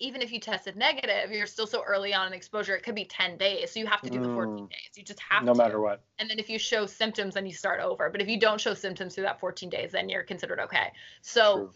even 0.00 0.22
if 0.22 0.30
you 0.30 0.38
tested 0.38 0.76
negative, 0.76 1.32
you're 1.32 1.46
still 1.46 1.66
so 1.66 1.82
early 1.82 2.14
on 2.14 2.28
in 2.28 2.32
exposure. 2.32 2.76
It 2.76 2.84
could 2.84 2.94
be 2.94 3.04
10 3.04 3.36
days. 3.36 3.72
So 3.72 3.80
you 3.80 3.86
have 3.86 4.00
to 4.02 4.10
do 4.10 4.20
mm. 4.20 4.26
the 4.26 4.34
14 4.34 4.66
days. 4.66 4.90
You 4.96 5.02
just 5.02 5.20
have 5.20 5.42
no 5.42 5.52
to. 5.52 5.58
No 5.58 5.64
matter 5.64 5.80
what. 5.80 6.02
And 6.18 6.30
then 6.30 6.38
if 6.38 6.48
you 6.48 6.58
show 6.58 6.86
symptoms, 6.86 7.34
then 7.34 7.46
you 7.46 7.52
start 7.52 7.80
over. 7.80 8.08
But 8.08 8.20
if 8.20 8.28
you 8.28 8.38
don't 8.38 8.60
show 8.60 8.74
symptoms 8.74 9.14
through 9.14 9.24
that 9.24 9.40
14 9.40 9.68
days, 9.68 9.92
then 9.92 10.08
you're 10.08 10.22
considered 10.22 10.60
okay. 10.60 10.92
So, 11.22 11.72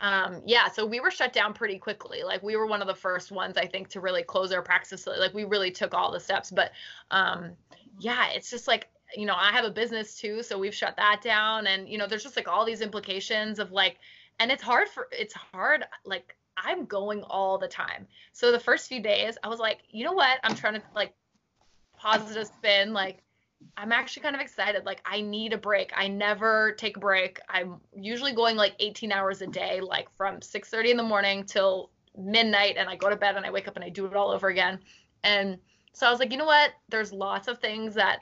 um, 0.00 0.42
yeah, 0.44 0.68
so 0.68 0.84
we 0.84 1.00
were 1.00 1.10
shut 1.10 1.32
down 1.32 1.54
pretty 1.54 1.78
quickly. 1.78 2.22
Like 2.22 2.42
we 2.42 2.56
were 2.56 2.66
one 2.66 2.82
of 2.82 2.88
the 2.88 2.94
first 2.94 3.32
ones, 3.32 3.56
I 3.56 3.66
think, 3.66 3.88
to 3.90 4.00
really 4.00 4.22
close 4.22 4.52
our 4.52 4.62
practice. 4.62 5.06
Like 5.06 5.32
we 5.32 5.44
really 5.44 5.70
took 5.70 5.94
all 5.94 6.12
the 6.12 6.20
steps. 6.20 6.50
But 6.50 6.72
um, 7.10 7.52
yeah, 7.98 8.28
it's 8.32 8.50
just 8.50 8.68
like, 8.68 8.88
you 9.16 9.24
know, 9.24 9.34
I 9.36 9.50
have 9.52 9.64
a 9.64 9.70
business 9.70 10.18
too. 10.18 10.42
So 10.42 10.58
we've 10.58 10.74
shut 10.74 10.96
that 10.96 11.22
down. 11.22 11.66
And, 11.66 11.88
you 11.88 11.96
know, 11.96 12.06
there's 12.06 12.22
just 12.22 12.36
like 12.36 12.48
all 12.48 12.66
these 12.66 12.82
implications 12.82 13.58
of 13.58 13.72
like, 13.72 13.96
and 14.40 14.50
it's 14.50 14.62
hard 14.62 14.88
for, 14.88 15.08
it's 15.12 15.34
hard, 15.34 15.84
like, 16.04 16.34
I'm 16.56 16.84
going 16.84 17.22
all 17.22 17.58
the 17.58 17.68
time. 17.68 18.06
So 18.32 18.52
the 18.52 18.60
first 18.60 18.88
few 18.88 19.00
days, 19.00 19.36
I 19.42 19.48
was 19.48 19.58
like, 19.58 19.78
you 19.90 20.04
know 20.04 20.12
what? 20.12 20.38
I'm 20.44 20.54
trying 20.54 20.74
to 20.74 20.82
like 20.94 21.14
positive 21.96 22.46
spin. 22.46 22.92
Like, 22.92 23.22
I'm 23.76 23.92
actually 23.92 24.22
kind 24.22 24.34
of 24.34 24.42
excited. 24.42 24.84
Like, 24.84 25.00
I 25.04 25.20
need 25.20 25.52
a 25.52 25.58
break. 25.58 25.92
I 25.96 26.08
never 26.08 26.72
take 26.72 26.96
a 26.96 27.00
break. 27.00 27.38
I'm 27.48 27.80
usually 27.94 28.32
going 28.32 28.56
like 28.56 28.74
18 28.80 29.12
hours 29.12 29.40
a 29.42 29.46
day, 29.46 29.80
like 29.80 30.08
from 30.16 30.40
6:30 30.40 30.90
in 30.90 30.96
the 30.96 31.02
morning 31.02 31.44
till 31.44 31.90
midnight, 32.16 32.76
and 32.76 32.88
I 32.88 32.96
go 32.96 33.08
to 33.08 33.16
bed 33.16 33.36
and 33.36 33.46
I 33.46 33.50
wake 33.50 33.68
up 33.68 33.76
and 33.76 33.84
I 33.84 33.88
do 33.88 34.06
it 34.06 34.14
all 34.14 34.30
over 34.30 34.48
again. 34.48 34.80
And 35.24 35.58
so 35.92 36.06
I 36.06 36.10
was 36.10 36.18
like, 36.18 36.32
you 36.32 36.38
know 36.38 36.46
what? 36.46 36.72
There's 36.88 37.12
lots 37.12 37.48
of 37.48 37.58
things 37.58 37.94
that 37.94 38.20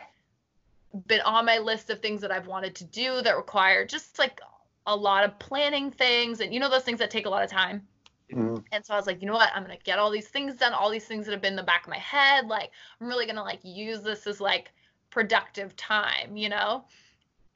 been 1.06 1.20
on 1.20 1.46
my 1.46 1.58
list 1.58 1.90
of 1.90 2.00
things 2.00 2.20
that 2.20 2.32
I've 2.32 2.46
wanted 2.46 2.74
to 2.76 2.84
do 2.84 3.22
that 3.22 3.36
require 3.36 3.86
just 3.86 4.18
like 4.18 4.40
a 4.86 4.96
lot 4.96 5.24
of 5.24 5.38
planning 5.38 5.90
things 5.90 6.40
and 6.40 6.52
you 6.52 6.58
know 6.58 6.68
those 6.68 6.82
things 6.82 6.98
that 6.98 7.10
take 7.10 7.26
a 7.26 7.30
lot 7.30 7.44
of 7.44 7.50
time 7.50 7.86
Mm-hmm. 8.34 8.56
And 8.72 8.84
so 8.84 8.94
I 8.94 8.96
was 8.96 9.06
like, 9.06 9.20
you 9.20 9.26
know 9.26 9.34
what? 9.34 9.50
I'm 9.54 9.62
gonna 9.62 9.76
get 9.82 9.98
all 9.98 10.10
these 10.10 10.28
things 10.28 10.56
done, 10.56 10.72
all 10.72 10.90
these 10.90 11.06
things 11.06 11.26
that 11.26 11.32
have 11.32 11.42
been 11.42 11.52
in 11.52 11.56
the 11.56 11.62
back 11.62 11.84
of 11.84 11.90
my 11.90 11.98
head. 11.98 12.46
Like 12.46 12.70
I'm 13.00 13.06
really 13.06 13.26
gonna 13.26 13.42
like 13.42 13.60
use 13.62 14.02
this 14.02 14.26
as 14.26 14.40
like 14.40 14.72
productive 15.10 15.76
time, 15.76 16.36
you 16.36 16.48
know? 16.48 16.84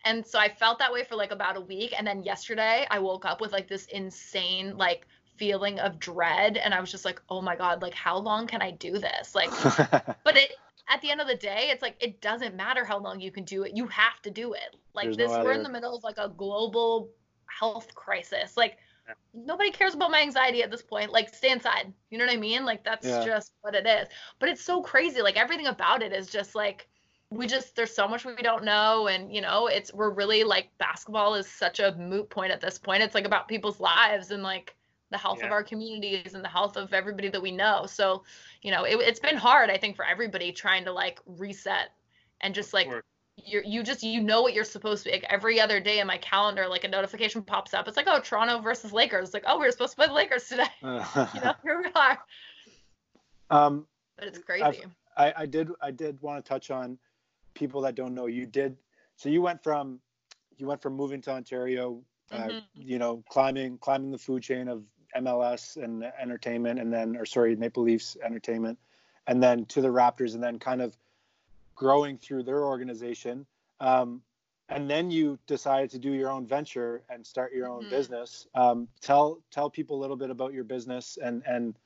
And 0.05 0.27
so 0.27 0.39
I 0.39 0.49
felt 0.49 0.79
that 0.81 0.93
way 0.93 1.05
for 1.05 1.17
like 1.17 1.31
about 1.31 1.57
a 1.57 1.61
week. 1.61 1.95
And 1.97 2.07
then 2.07 2.23
yesterday 2.23 2.87
I 2.91 2.99
woke 2.99 3.25
up 3.25 3.41
with 3.41 3.53
like 3.53 3.69
this 3.69 3.87
insane 3.87 4.77
like 4.77 5.07
feeling 5.37 5.79
of 5.81 5.99
dread. 5.99 6.59
And 6.59 6.75
I 6.75 6.81
was 6.81 6.91
just 6.91 7.05
like, 7.05 7.21
oh 7.31 7.41
my 7.41 7.57
God, 7.57 7.81
like 7.81 7.95
how 7.95 8.19
long 8.19 8.47
can 8.47 8.61
I 8.61 8.73
do 8.73 8.99
this? 8.99 9.35
Like, 9.35 9.51
but 10.25 10.37
it, 10.37 10.53
at 10.89 11.01
the 11.01 11.11
end 11.11 11.21
of 11.21 11.27
the 11.27 11.37
day, 11.37 11.69
it's 11.71 11.81
like 11.81 11.97
it 12.01 12.21
doesn't 12.21 12.55
matter 12.55 12.85
how 12.85 12.99
long 12.99 13.21
you 13.21 13.31
can 13.31 13.45
do 13.45 13.63
it. 13.63 13.73
You 13.75 13.87
have 13.87 14.21
to 14.23 14.31
do 14.31 14.53
it. 14.53 14.77
Like 14.95 15.07
There's 15.07 15.17
this, 15.17 15.31
no 15.31 15.43
we're 15.43 15.53
in 15.53 15.63
the 15.63 15.71
middle 15.71 15.97
of 15.97 16.05
like 16.05 16.19
a 16.19 16.29
global 16.29 17.11
health 17.47 17.95
crisis. 17.95 18.57
Like. 18.57 18.79
Nobody 19.33 19.71
cares 19.71 19.95
about 19.95 20.11
my 20.11 20.21
anxiety 20.21 20.63
at 20.63 20.71
this 20.71 20.83
point. 20.83 21.13
Like 21.13 21.35
stay 21.35 21.51
inside. 21.51 21.93
You 22.11 22.19
know 22.19 22.27
what 22.27 22.35
I 22.35 22.39
mean? 22.39 22.65
Like 22.65 22.85
that's 22.85 23.07
yeah. 23.07 23.25
just 23.25 23.53
what 23.61 23.75
it 23.75 23.87
is. 23.87 24.09
But 24.39 24.49
it's 24.49 24.65
so 24.65 24.83
crazy. 24.83 25.23
Like 25.23 25.37
everything 25.37 25.67
about 25.67 26.03
it 26.03 26.13
is 26.13 26.29
just 26.29 26.55
like 26.55 26.89
we 27.31 27.47
just 27.47 27.75
there's 27.75 27.95
so 27.95 28.07
much 28.07 28.25
we 28.25 28.35
don't 28.37 28.65
know 28.65 29.09
and 29.09 29.35
you 29.35 29.41
know 29.41 29.67
it's 29.67 29.93
we're 29.93 30.11
really 30.11 30.45
like 30.45 30.69
basketball 30.79 31.35
is 31.35 31.49
such 31.49 31.81
a 31.81 31.95
moot 31.97 32.29
point 32.31 32.53
at 32.53 32.61
this 32.61 32.79
point 32.79 33.03
it's 33.03 33.15
like 33.15 33.25
about 33.25 33.49
people's 33.49 33.81
lives 33.81 34.31
and 34.31 34.43
like 34.43 34.75
the 35.11 35.19
health 35.19 35.39
yeah. 35.41 35.47
of 35.47 35.53
our 35.53 35.63
communities 35.63 36.35
and 36.35 36.45
the 36.45 36.49
health 36.49 36.77
of 36.77 36.93
everybody 36.93 37.29
that 37.29 37.41
we 37.41 37.51
know 37.51 37.87
so 37.87 38.23
you 38.63 38.71
know 38.71 38.85
it, 38.85 38.97
it's 39.01 39.21
been 39.21 39.37
hard 39.37 39.71
i 39.71 39.77
think 39.77 39.97
for 39.97 40.05
everybody 40.05 40.53
trying 40.53 40.85
to 40.85 40.93
like 40.93 41.19
reset 41.27 41.91
and 42.41 42.55
just 42.55 42.73
like 42.73 42.89
you 43.37 43.63
you 43.65 43.83
just 43.83 44.03
you 44.03 44.21
know 44.21 44.43
what 44.43 44.55
you're 44.55 44.65
supposed 44.65 45.05
to 45.05 45.11
be 45.11 45.17
like 45.17 45.27
every 45.29 45.61
other 45.61 45.81
day 45.81 45.99
in 45.99 46.07
my 46.07 46.19
calendar 46.19 46.69
like 46.69 46.85
a 46.85 46.89
notification 46.89 47.43
pops 47.43 47.75
up. 47.75 47.89
It's 47.89 47.97
like 47.97 48.07
oh 48.09 48.21
toronto 48.21 48.61
versus 48.61 48.93
lakers. 48.93 49.29
It's 49.29 49.35
like 49.35 49.45
oh 49.47 49.59
we 49.59 49.67
are 49.67 49.71
supposed 49.71 49.93
to 49.93 49.97
play 49.97 50.07
the 50.07 50.13
lakers 50.13 50.49
today. 50.49 50.65
You 50.83 51.41
know 51.41 51.55
here 51.63 51.83
we 51.83 51.91
are. 51.95 52.19
Um 53.51 53.87
but 54.17 54.29
it's 54.29 54.39
crazy. 54.39 54.85
I, 55.17 55.33
I 55.37 55.47
did 55.47 55.71
i 55.81 55.91
did 55.91 56.21
want 56.23 56.45
to 56.45 56.49
touch 56.49 56.71
on 56.71 56.99
people 57.55 57.81
that 57.83 57.95
don't 57.95 58.15
know, 58.15 58.27
you 58.27 58.47
did. 58.47 58.77
So 59.17 59.29
you 59.29 59.41
went 59.43 59.63
from 59.63 60.01
you 60.57 60.67
went 60.67 60.83
from 60.83 60.95
moving 60.95 61.21
to 61.23 61.33
Ontario, 61.33 62.03
uh, 62.31 62.37
mm-hmm. 62.37 62.59
you 62.75 62.99
know, 62.99 63.25
climbing 63.29 63.79
climbing 63.79 64.11
the 64.11 64.19
food 64.19 64.43
chain 64.43 64.69
of 64.69 64.85
MLS 65.17 65.83
and 65.83 66.05
entertainment, 66.21 66.81
and 66.81 66.93
then 66.93 67.17
or 67.17 67.25
sorry, 67.25 67.57
Maple 67.57 67.83
Leafs 67.83 68.17
entertainment, 68.25 68.79
and 69.27 69.43
then 69.43 69.65
to 69.67 69.81
the 69.81 69.89
Raptors, 69.89 70.35
and 70.35 70.43
then 70.43 70.59
kind 70.59 70.83
of 70.83 70.97
growing 71.75 72.19
through 72.19 72.45
their 72.45 72.65
organization. 72.65 73.47
Um, 73.81 74.23
and 74.69 74.89
then 74.89 75.11
you 75.11 75.39
decided 75.47 75.91
to 75.91 75.99
do 75.99 76.13
your 76.13 76.31
own 76.31 76.47
venture 76.47 77.03
and 77.11 77.27
start 77.27 77.53
your 77.53 77.69
own 77.69 77.83
mm-hmm. 77.83 77.91
business. 77.91 78.47
Um, 78.55 78.89
tell 79.01 79.41
tell 79.51 79.69
people 79.69 79.99
a 79.99 80.01
little 80.01 80.17
bit 80.17 80.31
about 80.31 80.55
your 80.55 80.65
business 80.65 81.19
and 81.23 81.43
and 81.47 81.77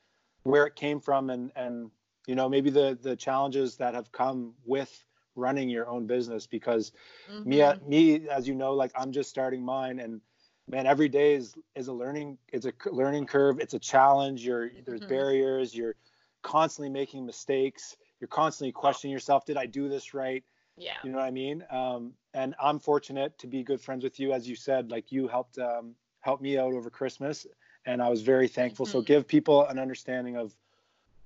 where 0.43 0.65
it 0.65 0.75
came 0.75 1.01
from, 1.01 1.29
and 1.29 1.51
and 1.55 1.91
you 2.25 2.35
know 2.35 2.47
maybe 2.47 2.69
the 2.69 2.97
the 3.01 3.15
challenges 3.15 3.75
that 3.77 3.95
have 3.95 4.11
come 4.11 4.53
with 4.65 5.03
running 5.35 5.69
your 5.69 5.87
own 5.89 6.05
business 6.07 6.47
because 6.47 6.91
mm-hmm. 7.31 7.49
me 7.49 7.63
me 7.85 8.29
as 8.29 8.47
you 8.47 8.55
know 8.55 8.73
like 8.73 8.91
I'm 8.95 9.11
just 9.11 9.29
starting 9.29 9.63
mine 9.63 9.99
and 9.99 10.21
man 10.67 10.85
every 10.85 11.09
day 11.09 11.33
is 11.33 11.55
is 11.75 11.87
a 11.87 11.93
learning 11.93 12.37
it's 12.51 12.65
a 12.65 12.73
learning 12.91 13.25
curve 13.25 13.59
it's 13.59 13.73
a 13.73 13.79
challenge 13.79 14.45
you're 14.45 14.69
there's 14.85 14.99
mm-hmm. 15.01 15.09
barriers 15.09 15.73
you're 15.73 15.95
constantly 16.41 16.89
making 16.89 17.25
mistakes 17.25 17.97
you're 18.19 18.27
constantly 18.27 18.71
questioning 18.71 19.11
yourself 19.11 19.45
did 19.45 19.57
I 19.57 19.65
do 19.65 19.89
this 19.89 20.13
right? 20.13 20.43
Yeah. 20.77 20.93
You 21.03 21.11
know 21.11 21.17
what 21.17 21.25
I 21.25 21.31
mean? 21.31 21.65
Um, 21.69 22.13
and 22.33 22.55
I'm 22.61 22.79
fortunate 22.79 23.37
to 23.39 23.47
be 23.47 23.63
good 23.63 23.81
friends 23.81 24.03
with 24.03 24.19
you. 24.19 24.31
As 24.33 24.47
you 24.47 24.55
said 24.55 24.91
like 24.91 25.11
you 25.11 25.27
helped 25.27 25.57
um, 25.57 25.95
help 26.21 26.41
me 26.41 26.57
out 26.57 26.73
over 26.73 26.89
Christmas 26.89 27.45
and 27.85 28.01
I 28.01 28.09
was 28.09 28.21
very 28.21 28.47
thankful. 28.47 28.85
Mm-hmm. 28.85 28.99
so 28.99 29.01
give 29.01 29.27
people 29.27 29.65
an 29.65 29.79
understanding 29.79 30.37
of 30.37 30.55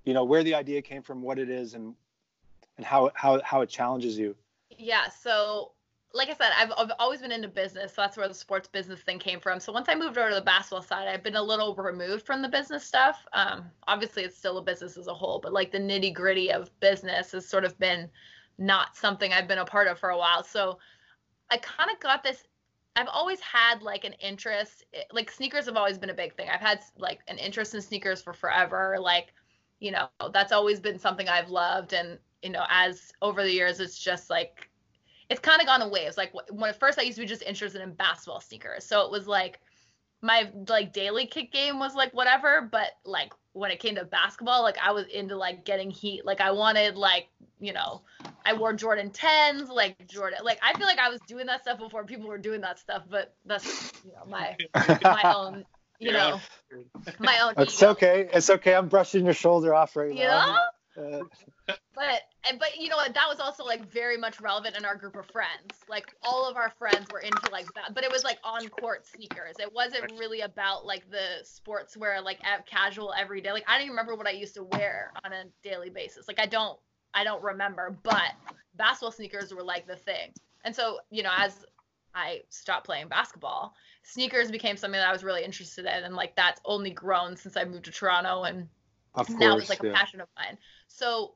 you 0.06 0.14
know 0.14 0.24
where 0.24 0.44
the 0.44 0.56
idea 0.56 0.82
came 0.82 1.02
from 1.02 1.22
what 1.22 1.39
it 1.39 1.50
is 1.50 1.74
and 1.74 1.96
and 2.78 2.86
how 2.86 3.12
how 3.14 3.41
how 3.44 3.62
it 3.62 3.70
challenges 3.70 4.18
you. 4.18 4.36
Yeah, 4.78 5.10
so 5.10 5.73
like 6.14 6.30
I 6.30 6.34
said, 6.34 6.51
I've, 6.55 6.72
I've 6.78 6.91
always 6.99 7.22
been 7.22 7.32
into 7.32 7.47
business. 7.47 7.95
So 7.95 8.03
that's 8.03 8.18
where 8.18 8.28
the 8.28 8.34
sports 8.36 8.68
business 8.68 9.01
thing 9.01 9.18
came 9.18 9.39
from. 9.39 9.59
So 9.59 9.74
once 9.74 9.89
I 9.89 9.95
moved 9.95 10.18
over 10.18 10.30
to 10.30 10.36
the 10.36 10.41
basketball 10.41 10.84
side, 10.84 11.07
I've 11.07 11.24
been 11.24 11.36
a 11.36 11.41
little 11.41 11.76
removed 11.76 12.26
from 12.26 12.43
the 12.43 12.49
business 12.49 12.86
stuff. 12.86 13.26
Um, 13.34 13.66
obviously, 13.88 14.24
it's 14.24 14.38
still 14.38 14.59
a 14.59 14.61
business 14.61 14.95
as 14.95 15.07
a 15.07 15.14
whole, 15.14 15.39
but 15.39 15.53
like 15.53 15.72
the 15.72 15.80
nitty 15.80 16.14
gritty 16.14 16.51
of 16.51 16.70
business 16.80 17.32
has 17.32 17.47
sort 17.47 17.66
of 17.66 17.78
been 17.80 18.09
not 18.59 18.95
something 18.95 19.34
I've 19.34 19.47
been 19.47 19.57
a 19.57 19.66
part 19.66 19.88
of 19.88 19.97
for 19.97 20.09
a 20.09 20.18
while. 20.18 20.43
So 20.43 20.78
I 21.49 21.57
kind 21.57 21.89
of 21.91 21.99
got 21.99 22.24
this. 22.24 22.43
I've 22.95 23.07
always 23.07 23.39
had 23.39 23.82
like 23.82 24.03
an 24.03 24.14
interest. 24.14 24.86
Like 25.11 25.32
sneakers 25.32 25.66
have 25.66 25.78
always 25.78 25.97
been 25.97 26.11
a 26.11 26.16
big 26.16 26.36
thing. 26.36 26.47
I've 26.47 26.61
had 26.61 26.82
like 26.95 27.22
an 27.28 27.39
interest 27.39 27.74
in 27.74 27.82
sneakers 27.82 28.22
for 28.22 28.34
forever. 28.34 28.97
Like, 28.99 29.34
you 29.80 29.91
know, 29.91 30.09
that's 30.32 30.51
always 30.51 30.80
been 30.80 30.99
something 30.99 31.28
I've 31.28 31.49
loved. 31.49 31.93
And 31.93 32.20
you 32.43 32.51
know, 32.51 32.66
as 32.70 33.11
over 33.24 33.41
the 33.41 33.51
years, 33.51 33.80
it's 33.80 33.97
just 33.97 34.30
like 34.30 34.70
it's 35.34 35.42
kind 35.42 35.60
of 35.60 35.66
gone 35.66 35.82
away. 35.82 36.02
It's 36.02 36.16
Like 36.16 36.32
when 36.52 36.70
at 36.70 36.80
first 36.80 37.00
I 37.00 37.02
used 37.02 37.16
to 37.16 37.22
be 37.22 37.28
just 37.28 37.42
interested 37.42 37.82
in 37.82 37.94
basketball 37.94 38.40
sneakers, 38.40 38.86
so 38.86 39.04
it 39.04 39.12
was 39.12 39.28
like 39.28 39.60
my 40.22 40.52
like 40.70 40.94
daily 40.94 41.26
kick 41.26 41.52
game 41.52 41.80
was 41.80 41.96
like 41.96 42.14
whatever, 42.14 42.70
but 42.72 42.92
like 43.04 43.34
when 43.54 43.72
it 43.72 43.80
came 43.80 43.96
to 43.96 44.06
basketball, 44.06 44.62
like 44.62 44.78
I 44.78 44.92
was 44.92 45.08
into 45.08 45.36
like 45.36 45.66
getting 45.66 45.90
heat. 45.90 46.24
Like 46.24 46.40
I 46.40 46.52
wanted 46.52 46.96
like 46.96 47.30
you 47.60 47.74
know, 47.74 48.02
I 48.46 48.54
wore 48.54 48.74
Jordan 48.74 49.10
10s, 49.10 49.70
like 49.70 50.08
Jordan. 50.08 50.40
Like 50.44 50.60
I 50.62 50.78
feel 50.78 50.86
like 50.86 51.00
I 51.00 51.10
was 51.10 51.20
doing 51.28 51.48
that 51.48 51.64
stuff 51.64 51.80
before 51.80 52.04
people 52.04 52.28
were 52.28 52.38
doing 52.38 52.62
that 52.62 52.78
stuff, 52.78 53.04
but 53.10 53.34
that's 53.44 53.92
you 54.06 54.12
know 54.12 54.26
my 54.30 54.56
my 55.02 55.34
own 55.36 55.66
you 56.00 56.12
know 56.12 56.40
my 57.18 57.40
own. 57.40 57.56
It's 57.58 57.82
ego. 57.82 57.92
okay. 57.94 58.30
It's 58.32 58.52
okay. 58.52 58.76
I'm 58.76 58.88
brushing 58.88 59.26
your 59.26 59.34
shoulder 59.34 59.74
off 59.74 59.96
right 59.96 60.14
you 60.14 60.26
now. 60.26 60.60
Know? 60.96 61.30
Uh, 61.68 61.74
but 61.96 62.22
but 62.60 62.78
you 62.78 62.89
know 62.89 62.98
what 62.98 63.14
that 63.14 63.28
was 63.30 63.39
also 63.39 63.64
like 63.64 63.89
very 63.89 64.18
much 64.18 64.41
relevant 64.41 64.76
in 64.76 64.86
our 64.86 64.96
group 64.96 65.16
of 65.16 65.26
friends. 65.28 65.80
Like 65.88 66.14
all 66.22 66.50
of 66.50 66.56
our 66.58 66.72
friends 66.78 67.08
were 67.12 67.20
into 67.20 67.50
like 67.52 67.72
that 67.76 67.94
but 67.94 68.04
it 68.04 68.12
was 68.12 68.24
like 68.24 68.39
on 68.44 68.68
court 68.70 69.06
sneakers. 69.06 69.56
It 69.60 69.74
wasn't 69.74 70.12
really 70.18 70.41
about 70.41 70.86
like 70.86 71.10
the 71.10 71.44
sportswear 71.44 72.24
like 72.24 72.39
casual 72.66 73.14
every 73.18 73.41
day. 73.41 73.52
Like 73.52 73.64
i 73.68 73.74
don't 73.74 73.84
even 73.84 73.91
remember 73.91 74.16
what 74.16 74.28
i 74.28 74.32
used 74.32 74.56
to 74.56 74.64
wear 74.64 75.12
on 75.24 75.32
a 75.34 75.46
daily 75.64 75.89
basis. 75.89 76.28
Like 76.28 76.39
i 76.39 76.46
don't 76.46 76.80
i 77.14 77.24
don't 77.24 77.44
remember 77.44 77.98
but 78.04 78.34
basketball 78.76 79.12
sneakers 79.12 79.54
were 79.54 79.64
like 79.64 79.88
the 79.88 79.96
thing. 79.96 80.34
And 80.66 80.76
so 80.76 81.00
you 81.10 81.24
know 81.24 81.32
as 81.38 81.66
i 82.16 82.41
stopped 82.50 82.86
playing 82.86 83.08
basketball 83.08 83.74
sneakers 84.04 84.52
became 84.52 84.78
something 84.78 85.00
that 85.00 85.08
i 85.08 85.12
was 85.12 85.24
really 85.24 85.44
interested 85.44 85.86
in 85.86 86.04
and 86.04 86.16
like 86.16 86.36
that's 86.36 86.62
only 86.64 86.91
grown 86.91 87.36
since 87.36 87.58
i 87.58 87.64
moved 87.64 87.86
to 87.86 87.91
toronto 87.91 88.44
and 88.44 88.68
of 89.16 89.28
course, 89.28 89.39
now 89.39 89.58
it's 89.58 89.70
like 89.70 89.82
yeah. 89.84 89.91
a 89.91 89.94
passion 89.94 90.22
of 90.22 90.28
mine. 90.36 90.58
So 90.88 91.36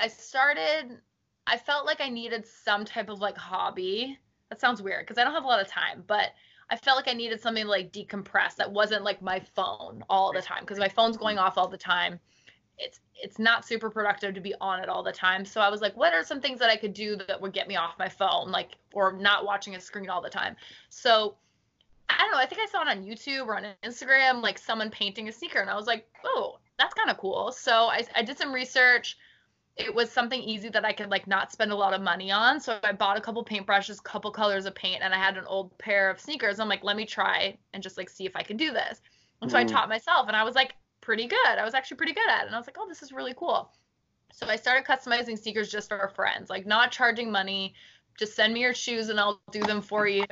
I 0.00 0.08
started 0.08 1.00
I 1.46 1.58
felt 1.58 1.86
like 1.86 2.00
I 2.00 2.08
needed 2.08 2.46
some 2.46 2.84
type 2.84 3.08
of 3.08 3.20
like 3.20 3.36
hobby. 3.36 4.18
That 4.48 4.60
sounds 4.60 4.82
weird 4.82 5.04
because 5.04 5.18
I 5.18 5.24
don't 5.24 5.34
have 5.34 5.44
a 5.44 5.48
lot 5.48 5.60
of 5.60 5.68
time, 5.68 6.04
but 6.06 6.30
I 6.70 6.76
felt 6.76 6.96
like 6.96 7.08
I 7.08 7.12
needed 7.12 7.40
something 7.40 7.64
to 7.64 7.70
like 7.70 7.92
decompress 7.92 8.56
that 8.56 8.72
wasn't 8.72 9.04
like 9.04 9.20
my 9.20 9.40
phone 9.54 10.02
all 10.08 10.32
the 10.32 10.40
time 10.40 10.60
because 10.60 10.78
my 10.78 10.88
phone's 10.88 11.16
going 11.16 11.38
off 11.38 11.58
all 11.58 11.68
the 11.68 11.76
time. 11.76 12.18
It's 12.78 13.00
it's 13.14 13.38
not 13.38 13.64
super 13.64 13.90
productive 13.90 14.34
to 14.34 14.40
be 14.40 14.54
on 14.60 14.80
it 14.80 14.88
all 14.88 15.02
the 15.02 15.12
time. 15.12 15.44
So 15.44 15.60
I 15.60 15.68
was 15.68 15.80
like, 15.80 15.96
what 15.96 16.14
are 16.14 16.24
some 16.24 16.40
things 16.40 16.58
that 16.60 16.70
I 16.70 16.76
could 16.76 16.94
do 16.94 17.16
that 17.16 17.40
would 17.40 17.52
get 17.52 17.68
me 17.68 17.76
off 17.76 17.98
my 17.98 18.08
phone, 18.08 18.50
like 18.50 18.70
or 18.92 19.12
not 19.12 19.44
watching 19.44 19.76
a 19.76 19.80
screen 19.80 20.08
all 20.08 20.22
the 20.22 20.30
time? 20.30 20.56
So 20.88 21.36
I 22.08 22.18
don't 22.18 22.32
know. 22.32 22.38
I 22.38 22.46
think 22.46 22.60
I 22.62 22.66
saw 22.66 22.82
it 22.82 22.88
on 22.88 23.04
YouTube 23.04 23.46
or 23.46 23.56
on 23.56 23.66
Instagram, 23.82 24.42
like 24.42 24.58
someone 24.58 24.90
painting 24.90 25.28
a 25.28 25.32
sneaker, 25.32 25.60
and 25.60 25.70
I 25.70 25.76
was 25.76 25.86
like, 25.86 26.06
oh, 26.24 26.58
that's 26.78 26.94
kind 26.94 27.10
of 27.10 27.18
cool. 27.18 27.52
So 27.52 27.72
I, 27.86 28.04
I 28.14 28.22
did 28.22 28.38
some 28.38 28.52
research 28.52 29.16
it 29.76 29.92
was 29.92 30.10
something 30.10 30.40
easy 30.40 30.68
that 30.68 30.84
I 30.84 30.92
could 30.92 31.10
like 31.10 31.26
not 31.26 31.50
spend 31.50 31.72
a 31.72 31.76
lot 31.76 31.94
of 31.94 32.00
money 32.00 32.30
on. 32.30 32.60
So 32.60 32.78
I 32.82 32.92
bought 32.92 33.16
a 33.16 33.20
couple 33.20 33.44
paintbrushes, 33.44 34.02
couple 34.02 34.30
colors 34.30 34.66
of 34.66 34.74
paint, 34.74 35.02
and 35.02 35.12
I 35.12 35.18
had 35.18 35.36
an 35.36 35.44
old 35.46 35.76
pair 35.78 36.10
of 36.10 36.20
sneakers. 36.20 36.60
I'm 36.60 36.68
like, 36.68 36.84
let 36.84 36.96
me 36.96 37.04
try 37.04 37.58
and 37.72 37.82
just 37.82 37.98
like 37.98 38.08
see 38.08 38.24
if 38.24 38.36
I 38.36 38.42
can 38.42 38.56
do 38.56 38.72
this. 38.72 39.00
And 39.42 39.50
so 39.50 39.56
mm. 39.56 39.60
I 39.60 39.64
taught 39.64 39.88
myself, 39.88 40.28
and 40.28 40.36
I 40.36 40.44
was 40.44 40.54
like 40.54 40.74
pretty 41.00 41.26
good. 41.26 41.58
I 41.58 41.64
was 41.64 41.74
actually 41.74 41.96
pretty 41.96 42.14
good 42.14 42.28
at 42.28 42.42
it, 42.42 42.46
and 42.46 42.54
I 42.54 42.58
was 42.58 42.66
like, 42.66 42.76
oh, 42.78 42.88
this 42.88 43.02
is 43.02 43.12
really 43.12 43.34
cool. 43.36 43.72
So 44.32 44.46
I 44.48 44.56
started 44.56 44.84
customizing 44.84 45.38
sneakers 45.38 45.70
just 45.70 45.88
for 45.88 46.10
friends, 46.14 46.50
like 46.50 46.66
not 46.66 46.90
charging 46.90 47.30
money. 47.30 47.74
Just 48.16 48.36
send 48.36 48.54
me 48.54 48.60
your 48.60 48.74
shoes 48.74 49.08
and 49.08 49.18
I'll 49.18 49.40
do 49.50 49.60
them 49.60 49.82
for 49.82 50.06
you. 50.06 50.24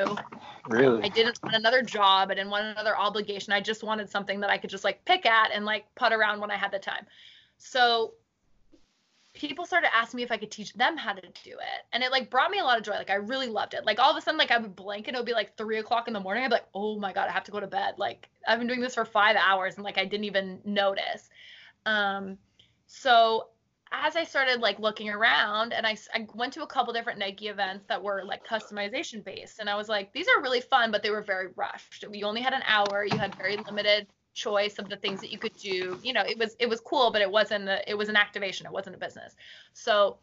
Really? 0.69 1.03
I 1.03 1.09
didn't 1.09 1.41
want 1.43 1.57
another 1.57 1.83
job. 1.83 2.31
I 2.31 2.35
didn't 2.35 2.51
want 2.51 2.65
another 2.65 2.97
obligation. 2.97 3.53
I 3.53 3.61
just 3.61 3.83
wanted 3.83 4.09
something 4.09 4.39
that 4.41 4.51
I 4.51 4.59
could 4.59 4.71
just 4.71 4.85
like 4.85 5.05
pick 5.05 5.27
at 5.27 5.51
and 5.53 5.65
like 5.65 5.85
put 5.97 6.13
around 6.13 6.41
when 6.41 6.51
I 6.51 6.57
had 6.57 6.71
the 6.71 6.79
time. 6.79 7.07
So 7.59 8.15
people 9.49 9.67
started 9.67 9.95
asking 9.95 10.19
me 10.19 10.23
if 10.23 10.31
I 10.31 10.37
could 10.37 10.51
teach 10.51 10.73
them 10.75 10.97
how 10.97 11.13
to 11.13 11.21
do 11.21 11.51
it. 11.51 11.87
And 11.93 12.03
it 12.03 12.11
like 12.11 12.31
brought 12.31 12.51
me 12.51 12.61
a 12.61 12.65
lot 12.65 12.79
of 12.79 12.85
joy. 12.85 12.93
Like 12.93 13.11
I 13.11 13.15
really 13.15 13.49
loved 13.49 13.75
it. 13.75 13.85
Like 13.85 13.99
all 13.99 14.11
of 14.11 14.17
a 14.17 14.21
sudden, 14.21 14.39
like 14.39 14.51
I 14.51 14.59
would 14.59 14.77
blink 14.77 15.09
and 15.09 15.17
it 15.17 15.19
would 15.19 15.27
be 15.27 15.33
like 15.33 15.57
three 15.57 15.79
o'clock 15.79 16.07
in 16.07 16.15
the 16.15 16.21
morning. 16.21 16.45
I'd 16.45 16.49
be 16.49 16.55
like, 16.55 16.69
oh 16.75 16.99
my 16.99 17.13
God, 17.13 17.29
I 17.29 17.33
have 17.33 17.45
to 17.45 17.51
go 17.51 17.61
to 17.61 17.67
bed. 17.67 17.95
Like 17.99 18.29
I've 18.47 18.59
been 18.59 18.69
doing 18.69 18.81
this 18.81 18.95
for 18.95 19.05
five 19.05 19.37
hours 19.37 19.75
and 19.75 19.85
like 19.85 19.99
I 19.99 20.05
didn't 20.05 20.25
even 20.25 20.61
notice. 20.65 21.29
Um, 21.87 22.39
so 22.87 23.49
as 23.91 24.17
I 24.17 24.25
started 24.25 24.61
like 24.61 24.79
looking 24.79 25.11
around 25.11 25.73
and 25.73 25.87
I, 25.87 25.97
I 26.15 26.27
went 26.35 26.53
to 26.55 26.63
a 26.63 26.67
couple 26.67 26.93
different 26.93 27.19
Nike 27.19 27.49
events 27.49 27.85
that 27.89 28.03
were 28.03 28.23
like 28.25 28.47
customization 28.47 29.25
based 29.25 29.59
and 29.59 29.69
I 29.69 29.75
was 29.75 29.89
like, 29.89 30.13
these 30.13 30.29
are 30.29 30.41
really 30.41 30.61
fun, 30.61 30.91
but 30.91 31.03
they 31.03 31.11
were 31.11 31.21
very 31.21 31.49
rushed. 31.57 32.05
You 32.11 32.27
only 32.27 32.41
had 32.41 32.55
an 32.55 32.63
hour, 32.67 33.05
you 33.05 33.19
had 33.19 33.35
very 33.35 33.57
limited 33.57 34.07
choice 34.35 34.79
of 34.79 34.89
the 34.89 34.97
things 34.97 35.21
that 35.21 35.31
you 35.31 35.39
could 35.39 35.57
do. 35.57 35.99
You 36.03 36.13
know, 36.13 36.23
it 36.23 36.39
was 36.39 36.57
it 36.59 36.69
was 36.69 36.81
cool, 36.81 37.11
but 37.11 37.23
it 37.23 37.31
wasn't 37.31 37.69
a, 37.69 37.89
it 37.89 37.95
was 37.95 38.09
an 38.09 38.17
activation. 38.17 38.67
It 38.67 38.73
wasn't 38.73 38.97
a 38.97 38.99
business. 38.99 39.37
So 39.73 40.19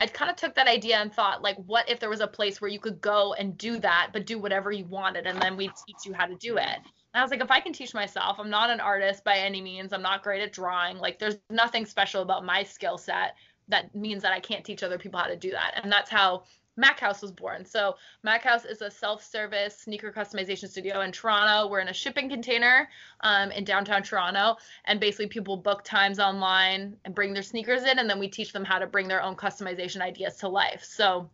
I 0.00 0.06
kind 0.06 0.30
of 0.30 0.36
took 0.36 0.54
that 0.54 0.66
idea 0.66 0.96
and 0.96 1.12
thought, 1.12 1.42
like, 1.42 1.56
what 1.66 1.88
if 1.88 2.00
there 2.00 2.08
was 2.08 2.20
a 2.20 2.26
place 2.26 2.60
where 2.60 2.70
you 2.70 2.80
could 2.80 3.00
go 3.00 3.34
and 3.34 3.58
do 3.58 3.78
that, 3.80 4.10
but 4.12 4.24
do 4.24 4.38
whatever 4.38 4.72
you 4.72 4.86
wanted, 4.86 5.26
and 5.26 5.40
then 5.40 5.56
we'd 5.56 5.72
teach 5.86 6.06
you 6.06 6.14
how 6.14 6.26
to 6.26 6.34
do 6.36 6.56
it. 6.56 6.78
And 7.12 7.20
I 7.20 7.22
was 7.22 7.30
like, 7.30 7.42
if 7.42 7.50
I 7.50 7.60
can 7.60 7.72
teach 7.72 7.92
myself, 7.92 8.38
I'm 8.38 8.48
not 8.48 8.70
an 8.70 8.80
artist 8.80 9.24
by 9.24 9.36
any 9.36 9.60
means. 9.60 9.92
I'm 9.92 10.00
not 10.00 10.22
great 10.22 10.42
at 10.42 10.52
drawing. 10.52 10.96
Like, 10.96 11.18
there's 11.18 11.36
nothing 11.50 11.84
special 11.84 12.22
about 12.22 12.44
my 12.44 12.62
skill 12.62 12.96
set 12.96 13.34
that 13.68 13.94
means 13.94 14.22
that 14.22 14.32
I 14.32 14.40
can't 14.40 14.64
teach 14.64 14.82
other 14.82 14.98
people 14.98 15.20
how 15.20 15.26
to 15.26 15.36
do 15.36 15.50
that. 15.50 15.80
And 15.82 15.92
that's 15.92 16.10
how 16.10 16.44
Makehouse 16.76 17.20
was 17.20 17.32
born. 17.32 17.64
So 17.64 17.96
Makehouse 18.24 18.64
is 18.64 18.80
a 18.80 18.90
self-service 18.90 19.78
sneaker 19.78 20.12
customization 20.12 20.68
studio 20.68 21.00
in 21.00 21.12
Toronto. 21.12 21.68
We're 21.68 21.80
in 21.80 21.88
a 21.88 21.94
shipping 21.94 22.28
container 22.28 22.88
um, 23.20 23.50
in 23.50 23.64
downtown 23.64 24.02
Toronto, 24.02 24.56
and 24.84 25.00
basically 25.00 25.26
people 25.26 25.56
book 25.56 25.84
times 25.84 26.18
online 26.18 26.96
and 27.04 27.14
bring 27.14 27.32
their 27.32 27.42
sneakers 27.42 27.84
in, 27.84 27.98
and 27.98 28.08
then 28.08 28.18
we 28.18 28.28
teach 28.28 28.52
them 28.52 28.64
how 28.64 28.78
to 28.78 28.86
bring 28.86 29.08
their 29.08 29.22
own 29.22 29.36
customization 29.36 30.00
ideas 30.00 30.36
to 30.36 30.48
life. 30.48 30.84
So 30.84 31.28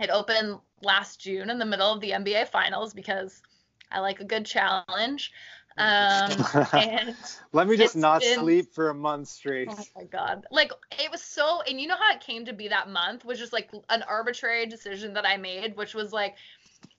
it 0.00 0.10
opened 0.10 0.58
last 0.82 1.20
June 1.20 1.50
in 1.50 1.58
the 1.58 1.64
middle 1.64 1.92
of 1.92 2.00
the 2.00 2.10
NBA 2.10 2.48
Finals 2.48 2.92
because 2.92 3.42
I 3.90 4.00
like 4.00 4.20
a 4.20 4.24
good 4.24 4.46
challenge. 4.46 5.32
Um, 5.78 6.30
and 6.72 7.16
Let 7.52 7.66
me 7.68 7.76
just 7.76 7.96
not 7.96 8.20
been- 8.20 8.38
sleep 8.38 8.74
for 8.74 8.90
a 8.90 8.94
month 8.94 9.28
straight. 9.28 9.68
Oh 9.70 9.84
my 9.96 10.04
god. 10.04 10.46
Like 10.50 10.72
it 10.98 11.10
was 11.10 11.22
so 11.22 11.62
and 11.68 11.80
you 11.80 11.86
know 11.86 11.96
how 11.98 12.12
it 12.12 12.20
came 12.20 12.44
to 12.44 12.52
be 12.52 12.68
that 12.68 12.88
month 12.88 13.24
was 13.24 13.38
just 13.38 13.52
like 13.52 13.70
an 13.88 14.02
arbitrary 14.02 14.66
decision 14.66 15.14
that 15.14 15.26
I 15.26 15.36
made, 15.36 15.76
which 15.76 15.94
was 15.94 16.12
like 16.12 16.36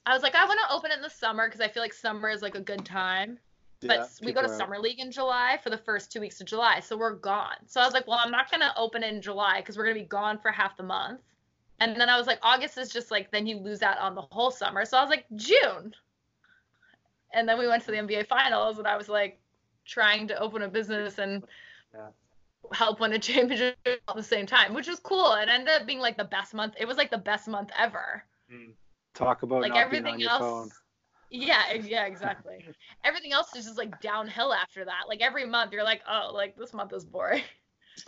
I 0.06 0.14
was 0.14 0.24
like, 0.24 0.36
I 0.36 0.46
want 0.46 0.60
to 0.68 0.76
open 0.76 0.92
it 0.92 0.96
in 0.96 1.02
the 1.02 1.10
summer 1.10 1.48
because 1.48 1.62
I 1.62 1.68
feel 1.68 1.84
like 1.84 1.94
summer 1.94 2.30
is 2.30 2.42
like 2.42 2.56
a 2.56 2.62
good 2.62 2.86
time. 2.86 3.38
But 3.82 3.98
Yeah, 3.98 4.28
we 4.28 4.32
go 4.34 4.42
to 4.42 4.48
summer 4.50 4.80
league 4.80 5.00
in 5.00 5.12
July 5.12 5.60
for 5.62 5.70
the 5.70 5.78
first 5.78 6.12
two 6.12 6.22
weeks 6.22 6.40
of 6.40 6.48
July, 6.48 6.80
so 6.80 6.98
we're 6.98 7.16
gone. 7.16 7.58
So 7.68 7.82
I 7.82 7.86
was 7.86 7.94
like, 7.94 8.08
well, 8.08 8.20
I'm 8.24 8.32
not 8.32 8.50
gonna 8.50 8.74
open 8.78 9.04
it 9.04 9.14
in 9.14 9.22
July 9.22 9.60
because 9.60 9.78
we're 9.78 9.84
gonna 9.84 10.00
be 10.00 10.06
gone 10.06 10.40
for 10.40 10.52
half 10.52 10.78
the 10.78 10.84
month. 10.84 11.20
And 11.80 12.00
then 12.00 12.08
I 12.08 12.18
was 12.18 12.28
like, 12.28 12.40
August 12.42 12.78
is 12.78 12.90
just 12.90 13.12
like 13.12 13.30
then 13.32 13.46
you 13.46 13.58
lose 13.58 13.82
out 13.82 13.98
on 13.98 14.16
the 14.16 14.22
whole 14.22 14.52
summer. 14.52 14.86
So 14.86 14.98
I 14.98 15.02
was 15.02 15.10
like, 15.10 15.26
June. 15.36 15.94
And 17.34 17.48
then 17.48 17.58
we 17.58 17.68
went 17.68 17.84
to 17.86 17.92
the 17.92 17.98
NBA 17.98 18.28
finals, 18.28 18.78
and 18.78 18.88
I 18.88 18.96
was 18.96 19.10
like 19.10 19.40
trying 19.86 20.28
to 20.30 20.40
open 20.40 20.62
a 20.62 20.68
business 20.70 21.18
and 21.18 21.44
Yeah. 21.94 22.10
help 22.72 23.00
win 23.00 23.14
a 23.14 23.20
championship 23.20 23.78
at 23.86 24.16
the 24.16 24.24
same 24.24 24.46
time, 24.46 24.74
which 24.74 24.88
was 24.88 25.00
cool. 25.00 25.34
It 25.34 25.50
ended 25.50 25.70
up 25.70 25.86
being 25.86 26.00
like 26.00 26.18
the 26.18 26.24
best 26.24 26.54
month. 26.54 26.76
It 26.80 26.86
was 26.88 26.98
like 26.98 27.12
the 27.12 27.18
best 27.18 27.48
month 27.48 27.72
ever. 27.78 28.24
Mm. 28.52 28.74
Talk 29.14 29.44
about 29.44 29.62
like 29.62 29.70
not 29.74 29.92
being 29.92 30.04
on 30.04 30.08
everything 30.08 30.20
your 30.20 30.30
else. 30.32 30.40
phone. 30.40 30.70
Yeah, 31.30 31.74
yeah, 31.74 32.06
exactly. 32.06 32.66
everything 33.04 33.34
else 33.34 33.56
is 33.56 33.66
just 33.66 33.78
like 33.78 34.00
downhill 34.02 34.54
after 34.54 34.86
that. 34.86 35.04
Like 35.08 35.22
every 35.22 35.46
month, 35.46 35.74
you're 35.74 35.84
like, 35.84 36.02
oh, 36.08 36.32
like 36.34 36.56
this 36.56 36.74
month 36.74 36.94
is 36.94 37.04
boring. 37.04 37.44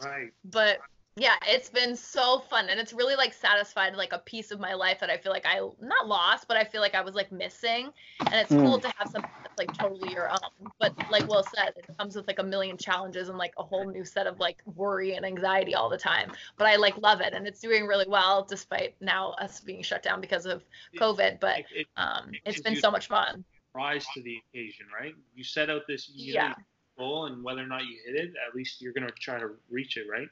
Right. 0.04 0.32
But 0.44 0.80
yeah, 1.18 1.36
it's 1.48 1.70
been 1.70 1.96
so 1.96 2.40
fun, 2.40 2.68
and 2.70 2.78
it's 2.80 2.92
really 2.92 3.16
like 3.16 3.34
satisfied 3.34 3.96
like 3.96 4.12
a 4.12 4.20
piece 4.20 4.52
of 4.52 4.60
my 4.60 4.74
life 4.74 5.00
that 5.00 5.10
I 5.10 5.18
feel 5.18 5.32
like 5.32 5.46
I 5.46 5.60
not 5.80 6.08
lost, 6.08 6.46
but 6.48 6.58
I 6.58 6.66
feel 6.66 6.82
like 6.82 6.94
I 6.94 7.02
was 7.02 7.16
like 7.16 7.32
missing. 7.32 7.92
And 8.32 8.42
it's 8.42 8.54
Mm. 8.54 8.62
cool 8.62 8.80
to 8.80 8.92
have 8.98 9.08
something 9.08 9.30
that's 9.44 9.58
like 9.58 9.72
totally 9.72 10.12
your 10.12 10.30
own. 10.30 10.72
But 10.78 10.94
like 11.10 11.26
Will 11.28 11.44
said, 11.44 11.72
it 11.78 11.86
comes 11.98 12.18
with 12.18 12.28
like 12.28 12.40
a 12.40 12.44
million 12.44 12.78
challenges 12.78 13.30
and 13.30 13.38
like 13.38 13.54
a 13.58 13.64
whole 13.64 13.90
new 13.90 14.04
set 14.04 14.28
of 14.28 14.40
like 14.40 14.62
worry 14.76 15.14
and 15.16 15.26
anxiety 15.26 15.74
all 15.74 15.90
the 15.90 15.98
time. 15.98 16.32
But 16.58 16.68
I 16.68 16.76
like 16.76 16.98
love 16.98 17.22
it, 17.22 17.34
and 17.34 17.48
it's 17.48 17.62
doing 17.62 17.86
really 17.86 18.08
well 18.10 18.44
despite 18.44 18.96
now 19.02 19.32
us 19.40 19.62
being 19.62 19.84
shut 19.84 20.04
down 20.04 20.20
because 20.20 20.46
of 20.46 20.64
COVID. 21.00 21.40
But 21.40 21.60
It, 21.60 21.66
it 21.72 21.88
um, 21.96 22.32
it 22.34 22.42
it's 22.46 22.58
gives 22.58 22.66
been 22.66 22.76
so 22.76 22.92
much 22.92 23.08
fun. 23.08 23.46
rise 23.74 24.06
to 24.16 24.22
the 24.22 24.38
occasion, 24.50 24.88
right? 25.00 25.16
You 25.34 25.46
set 25.46 25.70
out 25.70 25.84
this 25.88 26.10
you 26.10 26.34
Yeah. 26.34 26.54
goal, 26.98 27.28
and 27.28 27.42
whether 27.42 27.62
or 27.62 27.68
not 27.68 27.86
you 27.86 27.98
hit 28.06 28.16
it, 28.16 28.34
at 28.48 28.54
least 28.54 28.82
you're 28.82 28.94
gonna 28.94 29.12
try 29.12 29.40
to 29.40 29.52
reach 29.70 29.96
it, 29.96 30.08
right? 30.10 30.28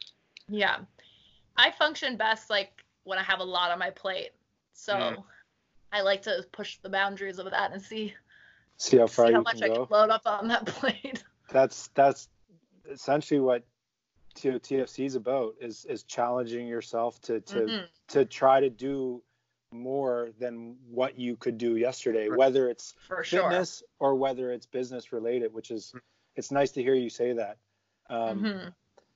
Yeah. 0.50 0.78
I 1.58 1.72
function 1.72 2.18
best 2.18 2.50
like 2.50 2.84
when 3.04 3.18
I 3.20 3.24
have 3.24 3.40
a 3.40 3.44
lot 3.44 3.72
on 3.72 3.80
my 3.80 3.90
plate. 3.92 4.32
So 4.74 4.94
Mm. 4.94 5.24
I 5.92 6.02
like 6.02 6.22
to 6.24 6.46
push 6.52 6.78
the 6.78 6.90
boundaries 6.90 7.38
of 7.40 7.50
that 7.52 7.72
and 7.72 7.82
see 7.82 8.14
See 8.78 8.98
how 8.98 9.08
far 9.08 9.28
see 9.28 9.34
how 9.34 9.40
you 9.40 9.44
much 9.44 9.56
can 9.60 9.64
I 9.64 9.68
go. 9.68 9.86
can 9.86 9.96
load 9.96 10.10
up 10.10 10.24
on 10.26 10.48
that 10.48 10.66
plate. 10.68 11.24
That's 11.50 11.90
that's 11.90 12.30
essentially 12.90 13.40
what 13.40 13.64
T- 14.36 14.50
TFC 14.50 15.06
is 15.06 15.16
about 15.16 15.54
is 15.62 15.86
is 15.86 16.04
challenging 16.04 16.66
yourself 16.68 17.22
to 17.22 17.40
to 17.42 17.60
Mhm. 17.60 17.88
to 18.08 18.26
try 18.26 18.60
to 18.60 18.70
do 18.70 19.22
more 19.72 20.32
than 20.40 20.76
what 20.90 21.18
you 21.20 21.36
could 21.36 21.58
do 21.58 21.78
yesterday, 21.78 22.28
Right. 22.30 22.38
whether 22.38 22.70
it's 22.70 22.94
For 23.08 23.24
sure. 23.24 23.42
fitness 23.50 23.84
or 24.00 24.16
whether 24.16 24.52
it's 24.52 24.66
business 24.66 25.12
related, 25.12 25.54
which 25.54 25.70
is 25.72 25.94
it's 26.36 26.52
nice 26.52 26.72
to 26.72 26.82
hear 26.82 26.96
you 26.96 27.10
say 27.12 27.34
that. 27.34 27.58
Um, 28.10 28.44
Mhm. 28.44 28.74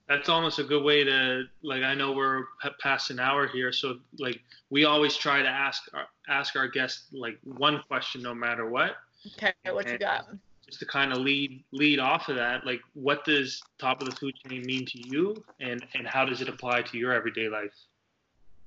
That's 0.08 0.30
almost 0.30 0.60
a 0.60 0.64
good 0.64 0.84
way 0.84 1.03
to 1.03 1.43
like. 1.64 1.84
I 1.84 1.93
know 1.93 2.14
we're 2.14 2.45
past 2.80 3.10
an 3.12 3.20
hour 3.20 3.47
here, 3.47 3.72
so 3.74 3.99
like 4.20 4.39
we 4.70 4.86
always 4.86 5.18
try 5.18 5.41
to 5.41 5.49
ask 5.49 5.84
our, 5.93 6.05
ask 6.30 6.55
our 6.55 6.68
guests 6.68 7.08
like 7.12 7.38
one 7.43 7.82
question, 7.88 8.22
no 8.22 8.34
matter 8.34 8.70
what, 8.70 8.95
Okay, 9.36 9.53
what 9.72 9.89
you 9.89 9.97
got? 9.97 10.28
just 10.66 10.80
to 10.80 10.86
kind 10.86 11.12
of 11.12 11.20
lead 11.20 11.64
lead 11.72 11.99
off 11.99 12.30
of 12.30 12.36
that. 12.36 12.66
Like, 12.66 12.82
what 12.93 13.26
does 13.26 13.62
top 13.80 14.01
of 14.01 14.10
the 14.10 14.16
food 14.16 14.34
chain 14.36 14.66
mean 14.66 14.86
to 14.86 15.08
you, 15.10 15.43
and 15.60 15.86
and 15.95 16.08
how 16.08 16.26
does 16.26 16.41
it 16.41 16.49
apply 16.49 16.84
to 16.84 16.97
your 16.97 17.14
everyday 17.14 17.49
life? 17.49 17.74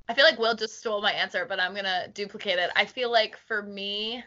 I 0.09 0.15
feel 0.15 0.25
like 0.25 0.39
Will 0.39 0.55
just 0.55 0.79
stole 0.79 1.01
my 1.01 1.13
answer, 1.13 1.47
but 1.49 1.61
I'm 1.61 1.75
gonna 1.75 2.09
duplicate 2.13 2.59
it. 2.59 2.71
I 2.75 2.85
feel 2.85 3.11
like 3.11 3.39
for 3.47 3.63
me, 3.63 4.25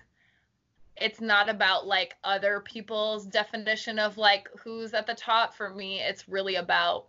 it's 0.97 1.21
not 1.21 1.49
about 1.49 1.87
like 1.87 2.15
other 2.23 2.59
people's 2.59 3.25
definition 3.25 3.99
of 3.99 4.17
like 4.17 4.47
who's 4.63 4.93
at 4.93 5.07
the 5.07 5.15
top. 5.15 5.53
For 5.53 5.69
me, 5.69 5.99
it's 5.99 6.29
really 6.29 6.55
about 6.55 7.07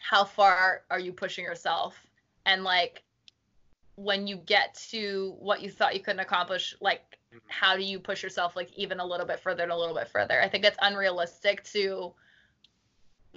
how 0.00 0.24
far 0.24 0.82
are 0.90 1.00
you 1.00 1.12
pushing 1.12 1.44
yourself 1.44 1.96
and 2.46 2.64
like 2.64 3.02
when 3.96 4.26
you 4.28 4.36
get 4.36 4.74
to 4.90 5.34
what 5.40 5.60
you 5.60 5.70
thought 5.70 5.94
you 5.94 6.00
couldn't 6.00 6.20
accomplish, 6.20 6.76
like 6.80 7.02
mm-hmm. 7.34 7.38
how 7.48 7.76
do 7.76 7.82
you 7.82 7.98
push 7.98 8.22
yourself 8.22 8.54
like 8.54 8.72
even 8.76 9.00
a 9.00 9.04
little 9.04 9.26
bit 9.26 9.40
further 9.40 9.64
and 9.64 9.72
a 9.72 9.76
little 9.76 9.94
bit 9.94 10.08
further? 10.08 10.40
I 10.40 10.48
think 10.48 10.64
it's 10.64 10.76
unrealistic 10.80 11.64
to 11.72 12.12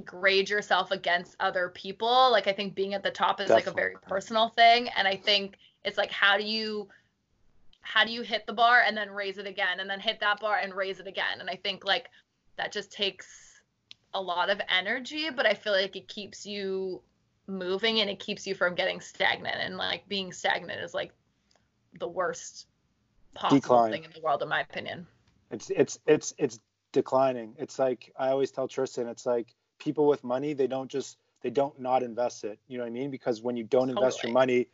grade 0.06 0.50
yourself 0.50 0.92
against 0.92 1.36
other 1.40 1.70
people. 1.70 2.30
Like 2.32 2.48
I 2.48 2.54
think 2.54 2.76
being 2.76 2.94
at 2.94 3.04
the 3.04 3.12
top 3.12 3.42
is 3.42 3.50
like 3.50 3.68
a 3.68 3.72
very 3.72 3.96
personal 4.08 4.50
thing 4.50 4.88
and 4.96 5.08
I 5.08 5.16
think 5.16 5.58
it's 5.84 5.98
like 5.98 6.12
how 6.12 6.38
do 6.38 6.44
you 6.44 6.88
how 7.82 8.06
do 8.06 8.12
you 8.12 8.22
hit 8.22 8.46
the 8.46 8.54
bar 8.54 8.82
and 8.86 8.96
then 8.96 9.10
raise 9.12 9.38
it 9.38 9.48
again 9.48 9.80
and 9.80 9.90
then 9.90 10.00
hit 10.00 10.20
that 10.20 10.40
bar 10.40 10.58
and 10.58 10.74
raise 10.74 11.00
it 11.00 11.08
again? 11.08 11.40
And 11.40 11.50
I 11.50 11.56
think 11.56 11.84
like 11.86 12.10
that 12.58 12.72
just 12.72 12.92
takes 12.92 13.62
a 14.14 14.22
lot 14.22 14.50
of 14.50 14.62
energy, 14.70 15.30
but 15.30 15.46
I 15.46 15.54
feel 15.54 15.74
like 15.74 15.96
it 15.96 16.08
keeps 16.08 16.46
you 16.46 17.02
moving 17.48 18.00
and 18.00 18.10
it 18.10 18.20
keeps 18.20 18.46
you 18.46 18.56
from 18.56 18.76
getting 18.76 19.02
stagnant 19.02 19.58
and 19.60 19.78
like 19.78 20.08
being 20.08 20.32
stagnant 20.32 20.82
is 20.82 20.94
like 20.94 21.12
the 22.00 22.08
worst 22.08 22.68
possible 23.34 23.60
Decline. 23.60 23.92
thing 23.92 24.04
in 24.04 24.12
the 24.14 24.22
world 24.22 24.42
in 24.42 24.50
my 24.50 24.62
opinion. 24.62 25.08
it's 25.50 25.70
it's 25.72 26.00
it's 26.06 26.34
it's 26.38 26.60
declining. 26.92 27.56
It's 27.58 27.80
like 27.80 28.12
I 28.18 28.30
always 28.30 28.52
tell 28.52 28.68
Tristan, 28.68 29.08
it's 29.08 29.26
like 29.26 29.54
people 29.80 30.08
with 30.08 30.24
money, 30.24 30.54
they 30.54 30.68
don't 30.68 30.90
just 30.90 31.18
they 31.42 31.50
don't 31.50 31.80
not 31.80 32.04
invest 32.04 32.44
it. 32.44 32.60
You 32.68 32.78
know 32.78 32.84
what 32.84 32.90
I 32.90 32.94
mean? 32.94 33.12
Because 33.12 33.42
when 33.42 33.58
you 33.58 33.64
don't 33.64 33.90
invest 33.90 34.24
your 34.24 34.32
money, 34.32 34.68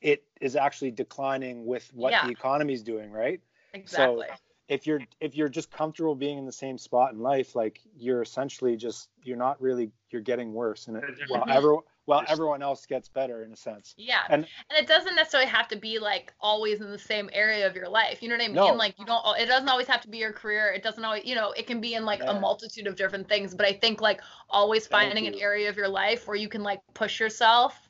it 0.00 0.24
is 0.40 0.56
actually 0.56 0.90
declining 0.90 1.66
with 1.66 1.90
what 1.94 2.12
Yeah. 2.12 2.26
the 2.26 2.72
is 2.72 2.82
doing, 2.82 3.10
right? 3.10 3.40
Exactly. 3.74 4.26
So 4.28 4.34
If 4.68 4.86
you're 4.86 5.00
if 5.20 5.34
you're 5.36 5.48
just 5.48 5.70
comfortable 5.70 6.14
being 6.14 6.38
in 6.38 6.46
the 6.46 6.52
same 6.52 6.78
spot 6.78 7.12
in 7.12 7.18
life, 7.18 7.56
like 7.56 7.80
you're 7.96 8.22
essentially 8.22 8.76
just 8.76 9.08
you're 9.22 9.36
not 9.36 9.60
really 9.60 9.90
you're 10.10 10.22
getting 10.22 10.52
worse, 10.54 10.86
and 10.86 10.96
it, 10.96 11.04
while 11.28 11.44
everyone 11.48 11.82
while 12.06 12.24
everyone 12.26 12.60
else 12.62 12.86
gets 12.86 13.08
better 13.08 13.44
in 13.44 13.52
a 13.52 13.56
sense. 13.56 13.94
Yeah. 13.96 14.22
And- 14.28 14.44
And, 14.68 14.78
it 14.78 14.88
doesn't 14.88 15.14
necessarily 15.14 15.48
have 15.48 15.68
to 15.68 15.76
be 15.76 16.00
like 16.00 16.32
always 16.40 16.80
in 16.80 16.90
the 16.90 16.98
same 16.98 17.30
area 17.32 17.66
of 17.68 17.76
your 17.76 17.88
life. 17.88 18.20
You 18.20 18.28
know 18.28 18.34
what 18.34 18.42
I 18.44 18.48
mean? 18.48 18.56
No. 18.56 18.72
Like 18.72 18.98
you 18.98 19.04
don't 19.04 19.22
it 19.38 19.46
doesn't 19.46 19.68
always 19.68 19.86
have 19.86 20.00
to 20.02 20.08
be 20.08 20.18
your 20.18 20.32
career. 20.32 20.72
It 20.72 20.82
doesn't 20.82 21.04
always, 21.04 21.24
you 21.24 21.34
know, 21.34 21.52
it 21.52 21.66
can 21.66 21.80
be 21.80 21.94
in 21.94 22.04
like 22.04 22.20
Yeah. 22.20 22.30
a 22.36 22.40
multitude 22.40 22.86
of 22.88 22.96
different 22.96 23.28
things, 23.28 23.54
but 23.54 23.66
I 23.66 23.72
think 23.72 24.00
like 24.00 24.20
always 24.48 24.86
finding 24.86 25.26
an 25.26 25.34
area 25.34 25.68
of 25.68 25.76
your 25.76 25.88
life 25.88 26.26
where 26.26 26.36
you 26.36 26.48
can 26.48 26.62
like 26.62 26.80
push 26.94 27.20
yourself. 27.20 27.88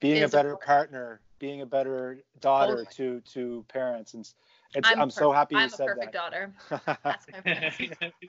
Being 0.00 0.22
a 0.22 0.28
better 0.28 0.50
important. 0.50 0.66
partner, 0.66 1.20
being 1.38 1.62
a 1.62 1.66
better 1.66 2.18
daughter 2.40 2.84
Totally. 2.84 3.20
to 3.22 3.32
to 3.32 3.64
parents, 3.68 4.14
and 4.14 4.28
it's, 4.74 4.88
I'm, 4.88 5.00
I'm 5.02 5.10
so 5.10 5.32
happy 5.32 5.54
you 5.54 5.60
I'm 5.62 5.66
a 5.68 5.70
said 5.70 5.86
perfect 5.88 6.12
daughter. 6.12 6.52
Ask 7.04 7.30
my 7.32 7.40
parents. 7.40 7.76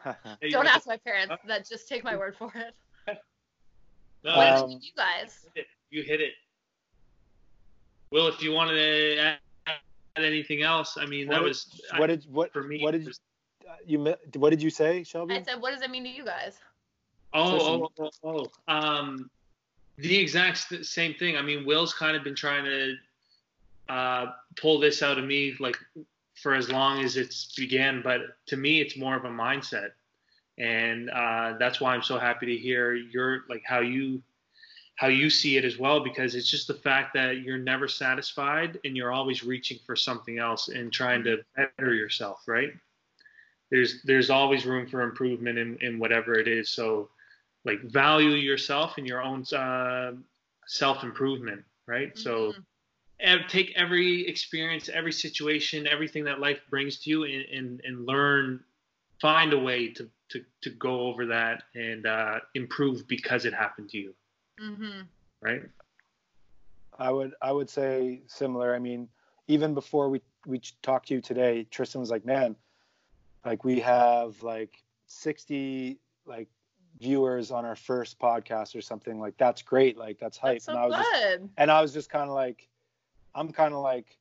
Don't 0.52 0.68
ask 0.68 0.88
my 0.88 0.98
parents. 0.98 1.36
That 1.48 1.68
just 1.68 1.88
take 1.88 2.04
my 2.04 2.16
word 2.16 2.36
for 2.36 2.52
it. 2.56 3.18
No, 4.24 4.36
What 4.36 4.48
Um, 4.48 4.54
about 4.72 4.84
you 4.84 4.92
guys? 4.96 5.46
You 5.92 6.04
hit 6.04 6.22
it. 6.22 6.34
Will, 8.12 8.28
if 8.28 8.42
you 8.42 8.52
wanted 8.52 8.74
to 8.76 9.18
add 9.20 9.38
add 9.68 10.24
anything 10.24 10.62
else, 10.64 10.98
I 10.98 11.06
mean, 11.06 11.28
that 11.30 11.36
did- 11.40 11.44
was 11.44 11.82
what 11.98 12.08
did 12.08 12.26
what 12.30 12.52
for 12.52 12.64
me. 12.64 12.82
what 12.82 12.92
did 12.92 13.06
was- 13.06 13.20
you 13.86 14.00
what 14.36 14.50
did 14.50 14.62
you 14.62 14.70
say, 14.70 15.04
Shelby? 15.04 15.36
I 15.36 15.44
said, 15.44 15.62
what 15.62 15.72
does 15.74 15.82
it 15.82 15.90
mean 15.92 16.04
to 16.04 16.10
you 16.10 16.26
guys? 16.26 16.58
Oh, 17.34 17.88
oh, 18.00 18.10
oh, 18.24 18.50
oh. 18.68 18.74
Um, 18.74 19.30
the 20.02 20.18
exact 20.18 20.86
same 20.86 21.14
thing. 21.16 21.38
I 21.38 21.42
mean, 21.42 21.66
Will's 21.66 21.94
kind 21.94 22.16
of 22.16 22.24
been 22.24 22.36
trying 22.36 22.66
to 22.66 22.96
uh, 23.94 24.32
pull 24.56 24.80
this 24.80 25.02
out 25.02 25.18
of 25.18 25.26
me 25.26 25.56
like 25.60 25.78
for 26.36 26.56
as 26.56 26.70
long 26.70 27.04
as 27.04 27.18
it's 27.18 27.54
began, 27.56 28.02
but 28.02 28.22
to 28.48 28.58
me, 28.58 28.82
it's 28.82 28.96
more 28.98 29.16
of 29.16 29.26
a 29.26 29.30
mindset. 29.30 29.92
and 30.58 31.10
uh, 31.10 31.54
that's 31.58 31.80
why 31.82 31.94
I'm 31.94 32.04
so 32.04 32.20
happy 32.20 32.46
to 32.48 32.58
hear 32.58 32.94
your 32.94 33.44
like 33.50 33.64
how 33.66 33.80
you 33.80 34.22
how 34.96 35.08
you 35.08 35.30
see 35.30 35.56
it 35.56 35.64
as 35.64 35.80
well 35.80 36.04
because 36.04 36.36
it's 36.36 36.50
just 36.50 36.68
the 36.68 36.74
fact 36.74 37.14
that 37.14 37.42
you're 37.42 37.58
never 37.58 37.88
satisfied 37.88 38.78
and 38.84 38.98
you're 38.98 39.14
always 39.14 39.46
reaching 39.46 39.80
for 39.86 39.96
something 39.96 40.40
else 40.40 40.68
and 40.68 40.92
trying 40.92 41.24
to 41.24 41.38
better 41.56 41.94
yourself 41.94 42.44
right 42.48 42.74
there's 43.72 44.02
there's 44.04 44.30
always 44.30 44.66
room 44.66 44.86
for 44.88 45.02
improvement 45.02 45.58
in, 45.58 45.78
in 45.82 46.00
whatever 46.00 46.38
it 46.38 46.48
is 46.48 46.70
so 46.70 47.08
like 47.66 47.82
value 47.84 48.32
yourself 48.32 48.98
and 48.98 49.08
your 49.08 49.22
own 49.22 49.44
uh, 49.56 50.12
self 50.68 51.04
improvement 51.04 51.64
right 51.88 52.16
mm-hmm. 52.16 52.20
so 52.20 52.54
take 53.48 53.74
every 53.76 54.28
experience 54.28 54.90
every 54.90 55.12
situation 55.12 55.88
everything 55.88 56.24
that 56.24 56.40
life 56.40 56.60
brings 56.70 57.00
to 57.00 57.10
you 57.10 57.24
and, 57.24 57.46
and, 57.54 57.82
and 57.84 58.06
learn 58.06 58.64
find 59.22 59.52
a 59.52 59.60
way 59.60 59.90
to, 59.90 60.10
to, 60.30 60.42
to 60.62 60.70
go 60.70 61.02
over 61.02 61.26
that 61.26 61.64
and 61.76 62.06
uh, 62.06 62.40
improve 62.56 63.06
because 63.08 63.44
it 63.44 63.54
happened 63.54 63.90
to 63.90 63.98
you 63.98 64.14
Mm-hmm. 64.62 65.02
Right. 65.42 65.62
I 66.98 67.12
would 67.12 67.34
I 67.42 67.52
would 67.52 67.70
say 67.70 68.22
similar. 68.28 68.76
I 68.76 68.80
mean, 68.80 69.08
even 69.48 69.74
before 69.74 70.10
we 70.10 70.22
we 70.46 70.62
talked 70.82 71.08
to 71.10 71.14
you 71.14 71.22
today, 71.22 71.66
Tristan 71.72 72.02
was 72.02 72.10
like, 72.10 72.26
"Man, 72.26 72.56
like 73.46 73.64
we 73.64 73.80
have 73.80 74.42
like 74.44 74.84
60 75.08 75.98
like 76.26 76.50
viewers 77.00 77.52
on 77.52 77.66
our 77.66 77.76
first 77.76 78.20
podcast 78.20 78.76
or 78.76 78.82
something. 78.82 79.20
Like 79.20 79.38
that's 79.38 79.62
great. 79.62 79.98
Like 79.98 80.20
that's 80.20 80.38
hype." 80.38 80.56
That's 80.56 80.66
so 80.66 80.72
and 80.74 80.80
I 80.80 80.86
was 80.86 80.96
good. 80.96 81.40
Just, 81.42 81.54
and 81.58 81.72
I 81.72 81.82
was 81.82 81.94
just 81.94 82.10
kind 82.10 82.30
of 82.30 82.36
like, 82.36 82.68
I'm 83.36 83.52
kind 83.52 83.74
of 83.74 83.82
like, 83.82 84.18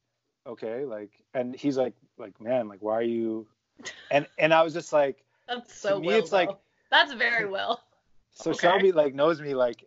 okay, 0.47 0.85
like, 0.85 1.11
and 1.35 1.55
he's 1.55 1.77
like, 1.77 1.95
like, 2.19 2.41
man, 2.41 2.69
like, 2.69 2.81
why 2.81 2.95
are 2.95 3.03
you? 3.03 3.47
And 4.11 4.27
and 4.39 4.53
I 4.53 4.63
was 4.63 4.73
just 4.73 4.93
like, 4.93 5.23
that's 5.47 5.73
so. 5.73 6.01
to 6.01 6.01
me, 6.01 6.15
it's 6.15 6.31
though. 6.31 6.37
like 6.37 6.51
that's 6.91 7.13
very 7.13 7.47
well. 7.51 7.85
So 8.33 8.51
okay. 8.51 8.59
Shelby 8.59 8.93
like 8.93 9.15
knows 9.15 9.41
me 9.41 9.55
like 9.55 9.85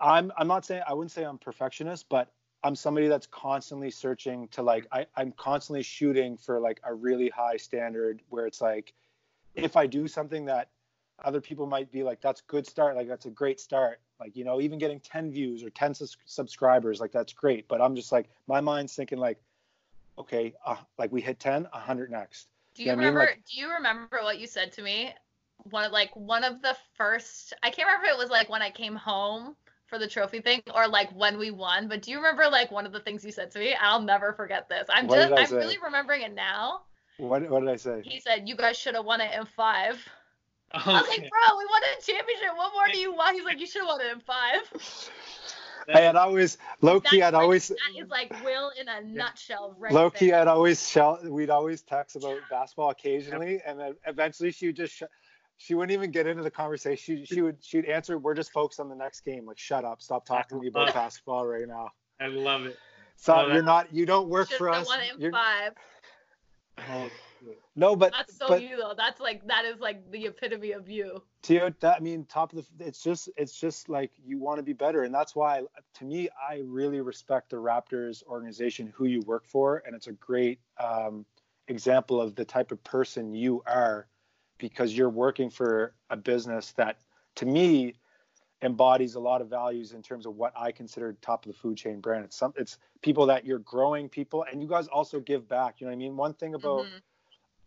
I'm 0.00 0.32
I'm 0.36 0.48
not 0.48 0.64
saying 0.64 0.82
I 0.86 0.94
wouldn't 0.94 1.12
say 1.12 1.24
I'm 1.24 1.38
perfectionist, 1.38 2.08
but 2.08 2.32
I'm 2.62 2.74
somebody 2.74 3.08
that's 3.08 3.26
constantly 3.26 3.90
searching 3.90 4.48
to 4.48 4.62
like 4.62 4.86
I, 4.92 5.06
I'm 5.16 5.32
constantly 5.32 5.82
shooting 5.82 6.36
for 6.36 6.60
like 6.60 6.80
a 6.84 6.92
really 6.92 7.28
high 7.28 7.56
standard 7.56 8.20
where 8.28 8.46
it's 8.46 8.60
like 8.60 8.92
if 9.54 9.76
I 9.76 9.86
do 9.86 10.06
something 10.06 10.44
that 10.46 10.68
other 11.24 11.40
people 11.40 11.66
might 11.66 11.90
be 11.90 12.02
like 12.02 12.20
that's 12.20 12.40
good 12.42 12.66
start 12.66 12.96
like 12.96 13.08
that's 13.08 13.26
a 13.26 13.30
great 13.30 13.60
start 13.60 14.00
like 14.18 14.36
you 14.36 14.44
know 14.44 14.60
even 14.60 14.78
getting 14.78 15.00
10 15.00 15.30
views 15.30 15.62
or 15.62 15.70
10 15.70 15.94
sus- 15.94 16.16
subscribers 16.24 17.00
like 17.00 17.12
that's 17.12 17.32
great 17.32 17.66
but 17.68 17.80
i'm 17.80 17.94
just 17.94 18.12
like 18.12 18.28
my 18.46 18.60
mind's 18.60 18.94
thinking 18.94 19.18
like 19.18 19.38
okay 20.18 20.54
uh, 20.64 20.76
like 20.98 21.12
we 21.12 21.20
hit 21.20 21.38
10 21.38 21.62
100 21.64 22.10
next 22.10 22.48
do 22.74 22.82
you, 22.82 22.90
you 22.90 22.96
remember 22.96 23.20
I 23.20 23.24
mean? 23.24 23.30
like, 23.30 23.44
do 23.50 23.60
you 23.60 23.72
remember 23.72 24.18
what 24.22 24.38
you 24.38 24.46
said 24.46 24.72
to 24.72 24.82
me 24.82 25.12
one 25.64 25.90
like 25.92 26.14
one 26.14 26.44
of 26.44 26.62
the 26.62 26.76
first 26.96 27.52
i 27.62 27.70
can't 27.70 27.86
remember 27.86 28.06
if 28.06 28.14
it 28.14 28.18
was 28.18 28.30
like 28.30 28.48
when 28.48 28.62
i 28.62 28.70
came 28.70 28.96
home 28.96 29.56
for 29.90 29.98
the 29.98 30.06
trophy 30.06 30.40
thing 30.40 30.62
or 30.74 30.88
like 30.88 31.10
when 31.10 31.36
we 31.36 31.50
won. 31.50 31.88
But 31.88 32.00
do 32.02 32.12
you 32.12 32.18
remember 32.18 32.48
like 32.48 32.70
one 32.70 32.86
of 32.86 32.92
the 32.92 33.00
things 33.00 33.24
you 33.24 33.32
said 33.32 33.50
to 33.50 33.58
me? 33.58 33.74
I'll 33.74 34.00
never 34.00 34.32
forget 34.32 34.68
this. 34.68 34.86
I'm 34.88 35.08
what 35.08 35.16
just 35.16 35.32
I'm 35.36 35.46
say? 35.46 35.56
really 35.56 35.78
remembering 35.84 36.22
it 36.22 36.34
now. 36.34 36.82
What 37.18 37.50
what 37.50 37.60
did 37.60 37.68
I 37.68 37.76
say? 37.76 38.00
He 38.02 38.20
said 38.20 38.48
you 38.48 38.56
guys 38.56 38.78
should 38.78 38.94
have 38.94 39.04
won 39.04 39.20
it 39.20 39.34
in 39.34 39.44
five. 39.44 40.02
Okay. 40.74 40.90
I 40.90 41.00
was 41.00 41.08
like, 41.08 41.30
bro, 41.30 41.58
we 41.58 41.66
won 41.66 41.82
a 41.82 42.02
championship. 42.02 42.48
What 42.56 42.72
more 42.72 42.86
do 42.92 42.98
you 42.98 43.12
want? 43.12 43.34
He's 43.34 43.44
like, 43.44 43.58
you 43.58 43.66
should 43.66 43.82
have 43.82 43.88
won 43.88 44.00
it 44.00 44.12
in 44.12 44.20
five. 44.20 45.10
I 45.92 46.00
had 46.00 46.16
always 46.16 46.58
low 46.80 47.00
key. 47.00 47.22
I'd 47.22 47.34
like, 47.34 47.42
always 47.42 47.68
that 47.68 47.76
is 47.98 48.08
like 48.08 48.32
Will 48.44 48.70
in 48.80 48.88
a 48.88 49.00
nutshell, 49.00 49.74
right? 49.78 49.92
Low 49.92 50.10
key, 50.10 50.30
there. 50.30 50.40
I'd 50.40 50.48
always 50.48 50.88
shell. 50.88 51.18
We'd 51.24 51.50
always 51.50 51.82
text 51.82 52.16
about 52.16 52.38
basketball 52.48 52.90
occasionally, 52.90 53.60
and 53.66 53.80
then 53.80 53.96
eventually 54.06 54.52
she 54.52 54.66
would 54.66 54.76
just 54.76 54.94
sh- 54.94 55.02
she 55.56 55.74
wouldn't 55.74 55.92
even 55.92 56.10
get 56.10 56.26
into 56.26 56.42
the 56.42 56.50
conversation. 56.50 57.24
She, 57.24 57.34
she 57.34 57.42
would 57.42 57.56
she'd 57.60 57.86
answer, 57.86 58.18
"We're 58.18 58.34
just 58.34 58.52
focused 58.52 58.78
on 58.78 58.88
the 58.88 58.94
next 58.94 59.22
game." 59.22 59.46
Like, 59.46 59.58
shut 59.58 59.84
up, 59.84 60.00
stop 60.00 60.24
talking 60.24 60.58
to 60.58 60.62
me 60.62 60.68
about 60.68 60.94
basketball 60.94 61.46
right 61.46 61.66
now. 61.66 61.88
I 62.20 62.28
love 62.28 62.66
it. 62.66 62.78
So 63.16 63.34
oh, 63.34 63.52
you're 63.52 63.62
not 63.62 63.92
you 63.92 64.06
don't 64.06 64.28
work 64.28 64.48
for 64.50 64.70
us. 64.70 64.86
One 64.86 65.00
in 65.20 65.32
five. 65.32 65.72
Oh, 66.78 67.10
no, 67.76 67.96
but 67.96 68.12
that's 68.12 68.36
so 68.36 68.48
but, 68.48 68.62
you 68.62 68.76
though. 68.76 68.94
That's 68.96 69.20
like 69.20 69.46
that 69.46 69.64
is 69.64 69.80
like 69.80 70.10
the 70.10 70.26
epitome 70.26 70.72
of 70.72 70.88
you. 70.88 71.22
To 71.42 71.74
that 71.80 71.96
I 71.96 72.00
mean, 72.00 72.24
top 72.24 72.52
of 72.52 72.66
the. 72.76 72.86
It's 72.86 73.02
just 73.02 73.28
it's 73.36 73.58
just 73.58 73.88
like 73.88 74.12
you 74.24 74.38
want 74.38 74.58
to 74.58 74.62
be 74.62 74.72
better, 74.72 75.04
and 75.04 75.14
that's 75.14 75.34
why 75.34 75.62
to 75.94 76.04
me 76.04 76.28
I 76.48 76.62
really 76.64 77.00
respect 77.00 77.50
the 77.50 77.56
Raptors 77.56 78.22
organization, 78.24 78.92
who 78.94 79.06
you 79.06 79.20
work 79.22 79.46
for, 79.46 79.82
and 79.86 79.94
it's 79.94 80.06
a 80.06 80.12
great 80.12 80.60
um, 80.78 81.24
example 81.68 82.20
of 82.20 82.34
the 82.34 82.44
type 82.44 82.72
of 82.72 82.82
person 82.84 83.32
you 83.32 83.62
are 83.66 84.06
because 84.58 84.96
you're 84.96 85.10
working 85.10 85.50
for 85.50 85.94
a 86.10 86.16
business 86.16 86.72
that 86.72 86.98
to 87.36 87.46
me 87.46 87.94
embodies 88.62 89.14
a 89.14 89.20
lot 89.20 89.40
of 89.40 89.48
values 89.48 89.92
in 89.92 90.02
terms 90.02 90.26
of 90.26 90.36
what 90.36 90.52
I 90.54 90.70
consider 90.70 91.16
top 91.22 91.46
of 91.46 91.52
the 91.52 91.58
food 91.58 91.78
chain 91.78 92.00
brand. 92.00 92.24
It's 92.24 92.36
some 92.36 92.52
it's 92.56 92.78
people 93.02 93.26
that 93.26 93.44
you're 93.44 93.60
growing 93.60 94.08
people 94.08 94.44
and 94.50 94.62
you 94.62 94.68
guys 94.68 94.86
also 94.88 95.20
give 95.20 95.48
back. 95.48 95.80
You 95.80 95.86
know 95.86 95.92
what 95.92 95.96
I 95.96 95.98
mean? 95.98 96.16
One 96.16 96.34
thing 96.34 96.54
about 96.54 96.84
mm-hmm. 96.84 96.98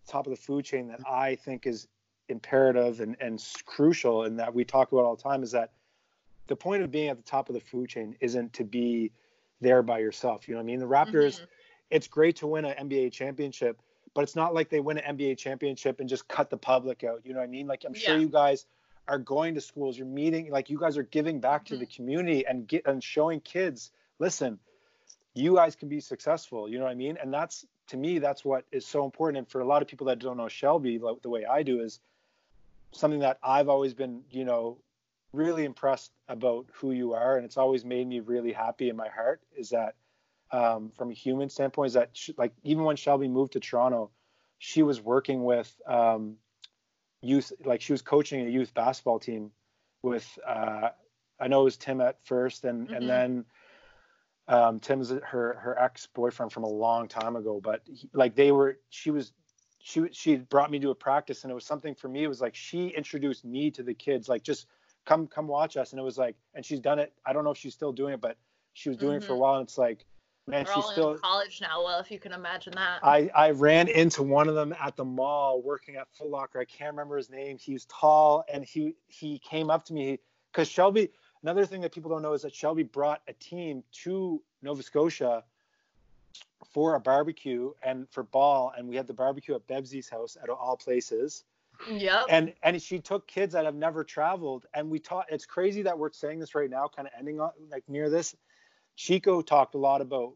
Top 0.07 0.27
of 0.27 0.31
the 0.31 0.37
food 0.37 0.65
chain 0.65 0.87
that 0.89 1.01
I 1.09 1.35
think 1.35 1.65
is 1.65 1.87
imperative 2.29 2.99
and, 2.99 3.15
and 3.19 3.43
crucial 3.65 4.23
and 4.23 4.39
that 4.39 4.53
we 4.53 4.63
talk 4.63 4.91
about 4.91 5.05
all 5.05 5.15
the 5.15 5.23
time 5.23 5.43
is 5.43 5.51
that 5.51 5.71
the 6.47 6.55
point 6.55 6.83
of 6.83 6.91
being 6.91 7.09
at 7.09 7.17
the 7.17 7.23
top 7.23 7.49
of 7.49 7.55
the 7.55 7.61
food 7.61 7.89
chain 7.89 8.15
isn't 8.19 8.53
to 8.53 8.63
be 8.63 9.11
there 9.61 9.81
by 9.81 9.99
yourself. 9.99 10.47
You 10.47 10.55
know 10.55 10.59
what 10.59 10.63
I 10.63 10.67
mean? 10.67 10.79
The 10.79 10.85
Raptors, 10.85 11.35
mm-hmm. 11.35 11.45
it's 11.89 12.07
great 12.07 12.37
to 12.37 12.47
win 12.47 12.65
an 12.65 12.89
NBA 12.89 13.11
championship, 13.11 13.81
but 14.13 14.21
it's 14.21 14.35
not 14.35 14.53
like 14.53 14.69
they 14.69 14.79
win 14.79 14.97
an 14.97 15.17
NBA 15.17 15.37
championship 15.37 15.99
and 15.99 16.09
just 16.09 16.27
cut 16.27 16.49
the 16.49 16.57
public 16.57 17.03
out. 17.03 17.21
You 17.23 17.33
know 17.33 17.39
what 17.39 17.45
I 17.45 17.51
mean? 17.51 17.67
Like 17.67 17.83
I'm 17.85 17.93
sure 17.93 18.15
yeah. 18.15 18.21
you 18.21 18.29
guys 18.29 18.65
are 19.07 19.19
going 19.19 19.55
to 19.55 19.61
schools, 19.61 19.97
you're 19.97 20.07
meeting, 20.07 20.49
like 20.49 20.69
you 20.69 20.77
guys 20.77 20.97
are 20.97 21.03
giving 21.03 21.39
back 21.39 21.65
mm-hmm. 21.65 21.75
to 21.75 21.79
the 21.79 21.85
community 21.85 22.45
and 22.45 22.67
get 22.67 22.85
and 22.85 23.03
showing 23.03 23.39
kids, 23.39 23.91
listen, 24.19 24.59
you 25.33 25.55
guys 25.55 25.75
can 25.75 25.89
be 25.89 25.99
successful. 25.99 26.69
You 26.69 26.77
know 26.77 26.85
what 26.85 26.91
I 26.91 26.95
mean? 26.95 27.17
And 27.21 27.33
that's 27.33 27.65
to 27.87 27.97
me, 27.97 28.19
that's 28.19 28.45
what 28.45 28.65
is 28.71 28.85
so 28.85 29.05
important. 29.05 29.37
And 29.39 29.47
for 29.47 29.61
a 29.61 29.65
lot 29.65 29.81
of 29.81 29.87
people 29.87 30.07
that 30.07 30.19
don't 30.19 30.37
know 30.37 30.47
Shelby 30.47 30.99
like, 30.99 31.21
the 31.21 31.29
way 31.29 31.45
I 31.45 31.63
do 31.63 31.81
is 31.81 31.99
something 32.91 33.19
that 33.19 33.39
I've 33.43 33.69
always 33.69 33.93
been, 33.93 34.21
you 34.29 34.45
know, 34.45 34.77
really 35.33 35.65
impressed 35.65 36.11
about 36.29 36.67
who 36.73 36.91
you 36.91 37.13
are, 37.13 37.35
and 37.35 37.45
it's 37.45 37.57
always 37.57 37.83
made 37.83 38.07
me 38.07 38.19
really 38.19 38.53
happy 38.53 38.89
in 38.89 38.95
my 38.95 39.09
heart. 39.09 39.41
Is 39.57 39.71
that 39.71 39.95
um, 40.51 40.91
from 40.95 41.09
a 41.09 41.13
human 41.13 41.49
standpoint 41.49 41.87
is 41.87 41.93
that 41.93 42.11
she, 42.13 42.35
like 42.37 42.53
even 42.63 42.83
when 42.83 42.95
Shelby 42.95 43.27
moved 43.27 43.53
to 43.53 43.59
Toronto, 43.59 44.11
she 44.59 44.83
was 44.83 45.01
working 45.01 45.43
with 45.43 45.73
um, 45.87 46.35
youth, 47.21 47.51
like 47.65 47.81
she 47.81 47.93
was 47.93 48.03
coaching 48.03 48.45
a 48.45 48.49
youth 48.49 48.73
basketball 48.73 49.19
team 49.19 49.51
with 50.03 50.37
uh, 50.47 50.89
I 51.39 51.47
know 51.47 51.61
it 51.61 51.65
was 51.65 51.77
Tim 51.77 51.99
at 51.99 52.23
first, 52.23 52.63
and 52.63 52.85
mm-hmm. 52.85 52.95
and 52.95 53.09
then 53.09 53.45
um, 54.47 54.79
Tim's 54.79 55.09
her 55.09 55.57
her 55.59 55.77
ex 55.79 56.07
boyfriend 56.07 56.51
from 56.51 56.63
a 56.63 56.69
long 56.69 57.07
time 57.07 57.35
ago, 57.35 57.61
but 57.63 57.81
he, 57.85 58.09
like 58.13 58.35
they 58.35 58.51
were 58.51 58.79
she 58.89 59.11
was 59.11 59.33
she 59.83 60.07
she 60.11 60.37
brought 60.37 60.71
me 60.71 60.79
to 60.79 60.89
a 60.89 60.95
practice 60.95 61.43
and 61.43 61.51
it 61.51 61.53
was 61.53 61.65
something 61.65 61.93
for 61.93 62.07
me 62.07 62.23
it 62.23 62.27
was 62.27 62.39
like 62.39 62.55
she 62.55 62.87
introduced 62.87 63.43
me 63.43 63.69
to 63.69 63.83
the 63.83 63.93
kids 63.93 64.29
like 64.29 64.41
just 64.41 64.65
come 65.05 65.27
come 65.27 65.45
watch 65.45 65.75
us 65.75 65.91
and 65.91 65.99
it 65.99 66.03
was 66.03 66.17
like 66.17 66.35
and 66.55 66.65
she's 66.65 66.79
done 66.79 66.99
it 66.99 67.11
i 67.25 67.33
don't 67.33 67.43
know 67.43 67.51
if 67.51 67.57
she's 67.57 67.73
still 67.73 67.91
doing 67.91 68.13
it 68.13 68.21
but 68.21 68.37
she 68.71 68.87
was 68.87 68.97
doing 68.97 69.17
mm-hmm. 69.17 69.23
it 69.23 69.27
for 69.27 69.33
a 69.33 69.35
mm-hmm. 69.35 69.41
while 69.41 69.55
and 69.55 69.67
it's 69.67 69.77
like 69.77 70.05
Man, 70.45 70.65
They're 70.65 70.75
she's 70.75 70.85
still 70.87 71.13
in 71.13 71.19
college 71.19 71.61
now. 71.61 71.85
Well, 71.85 72.01
if 72.01 72.11
you 72.11 72.19
can 72.19 72.33
imagine 72.33 72.73
that. 72.75 72.99
I 73.01 73.31
I 73.33 73.51
ran 73.51 73.87
into 73.87 74.23
one 74.23 74.49
of 74.49 74.55
them 74.55 74.75
at 74.77 74.97
the 74.97 75.05
mall 75.05 75.61
working 75.61 75.95
at 75.95 76.09
Foot 76.17 76.27
Locker. 76.27 76.59
I 76.59 76.65
can't 76.65 76.91
remember 76.91 77.15
his 77.15 77.29
name. 77.29 77.57
He 77.57 77.71
was 77.71 77.85
tall, 77.85 78.43
and 78.51 78.65
he 78.65 78.95
he 79.07 79.39
came 79.39 79.69
up 79.69 79.85
to 79.85 79.93
me 79.93 80.19
because 80.51 80.67
Shelby. 80.67 81.11
Another 81.43 81.65
thing 81.65 81.81
that 81.81 81.93
people 81.93 82.09
don't 82.09 82.21
know 82.21 82.33
is 82.33 82.41
that 82.43 82.55
Shelby 82.55 82.83
brought 82.83 83.21
a 83.27 83.33
team 83.33 83.83
to 84.03 84.41
Nova 84.61 84.81
Scotia 84.81 85.43
for 86.71 86.95
a 86.95 86.99
barbecue 86.99 87.73
and 87.83 88.09
for 88.09 88.23
ball, 88.23 88.73
and 88.75 88.87
we 88.87 88.95
had 88.95 89.07
the 89.07 89.13
barbecue 89.13 89.53
at 89.53 89.67
Bebsy's 89.67 90.09
house 90.09 90.37
at 90.41 90.49
all 90.49 90.77
places. 90.77 91.43
Yeah. 91.91 92.23
And 92.29 92.53
and 92.63 92.81
she 92.81 92.99
took 92.99 93.27
kids 93.27 93.53
that 93.53 93.65
have 93.65 93.75
never 93.75 94.03
traveled, 94.03 94.65
and 94.73 94.89
we 94.89 94.99
taught. 94.99 95.25
It's 95.29 95.45
crazy 95.45 95.81
that 95.83 95.97
we're 95.99 96.11
saying 96.13 96.39
this 96.39 96.55
right 96.55 96.69
now, 96.69 96.87
kind 96.87 97.07
of 97.07 97.13
ending 97.17 97.41
on 97.41 97.51
like 97.69 97.83
near 97.89 98.09
this 98.09 98.35
Chico 98.95 99.41
talked 99.41 99.75
a 99.75 99.77
lot 99.77 100.01
about 100.01 100.33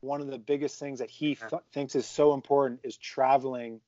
one 0.00 0.20
of 0.20 0.28
the 0.28 0.38
biggest 0.38 0.78
things 0.78 1.00
that 1.00 1.10
he 1.10 1.34
th- 1.34 1.62
thinks 1.72 1.94
is 1.94 2.06
so 2.06 2.34
important 2.34 2.80
is 2.84 2.96
traveling 2.96 3.80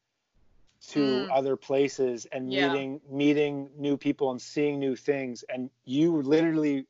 to 0.89 0.99
mm. 0.99 1.29
other 1.31 1.57
places 1.57 2.27
and 2.33 2.53
yeah. 2.53 2.73
meeting 2.73 3.01
meeting 3.11 3.69
new 3.77 3.97
people 3.97 4.31
and 4.31 4.41
seeing 4.41 4.79
new 4.79 4.97
things 4.97 5.45
and 5.53 5.71
you 5.85 6.23
literally 6.23 6.87